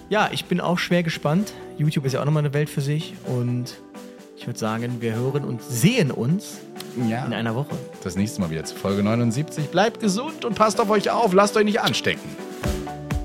ja, 0.07 0.29
ich 0.31 0.45
bin 0.45 0.61
auch 0.61 0.79
schwer 0.79 1.03
gespannt. 1.03 1.51
YouTube 1.77 2.05
ist 2.05 2.13
ja 2.13 2.21
auch 2.21 2.25
nochmal 2.25 2.45
eine 2.45 2.53
Welt 2.53 2.69
für 2.69 2.79
sich. 2.79 3.13
Und 3.25 3.81
ich 4.37 4.45
würde 4.45 4.59
sagen, 4.59 5.01
wir 5.01 5.15
hören 5.15 5.43
und 5.43 5.61
sehen 5.63 6.11
uns 6.11 6.59
ja. 6.95 7.25
in 7.25 7.33
einer 7.33 7.55
Woche. 7.55 7.75
Das 8.03 8.15
nächste 8.15 8.39
Mal 8.39 8.49
wieder 8.49 8.63
zu 8.63 8.75
Folge 8.75 9.01
79. 9.03 9.69
Bleibt 9.69 9.99
gesund 9.99 10.45
und 10.45 10.55
passt 10.55 10.79
auf 10.79 10.89
euch 10.89 11.09
auf. 11.09 11.33
Lasst 11.33 11.57
euch 11.57 11.65
nicht 11.65 11.81
anstecken. 11.81 12.21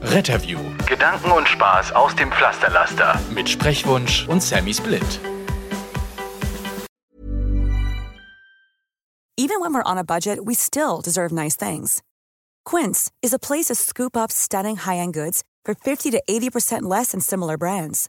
Retterview 0.02 0.58
Gedanken 0.88 1.30
und 1.30 1.46
Spaß 1.46 1.92
aus 1.92 2.16
dem 2.16 2.32
Pflasterlaster. 2.32 3.20
mit 3.34 3.48
Sprechwunsch 3.48 4.26
und 4.26 4.42
Sammy 4.42 4.74
Split. 4.74 5.02
Even 9.36 9.60
when 9.60 9.74
we're 9.74 9.84
on 9.84 9.98
a 9.98 10.04
budget, 10.04 10.38
we 10.44 10.54
still 10.54 11.00
deserve 11.02 11.32
nice 11.32 11.56
things. 11.56 12.02
Quince 12.64 13.10
is 13.22 13.32
a 13.32 13.38
place 13.38 13.66
to 13.66 13.74
scoop 13.74 14.16
up 14.16 14.30
stunning 14.32 14.76
high-end 14.76 15.14
goods 15.14 15.42
for 15.64 15.74
50 15.74 16.10
to 16.10 16.22
80% 16.28 16.82
less 16.82 17.10
than 17.12 17.20
similar 17.20 17.56
brands. 17.58 18.08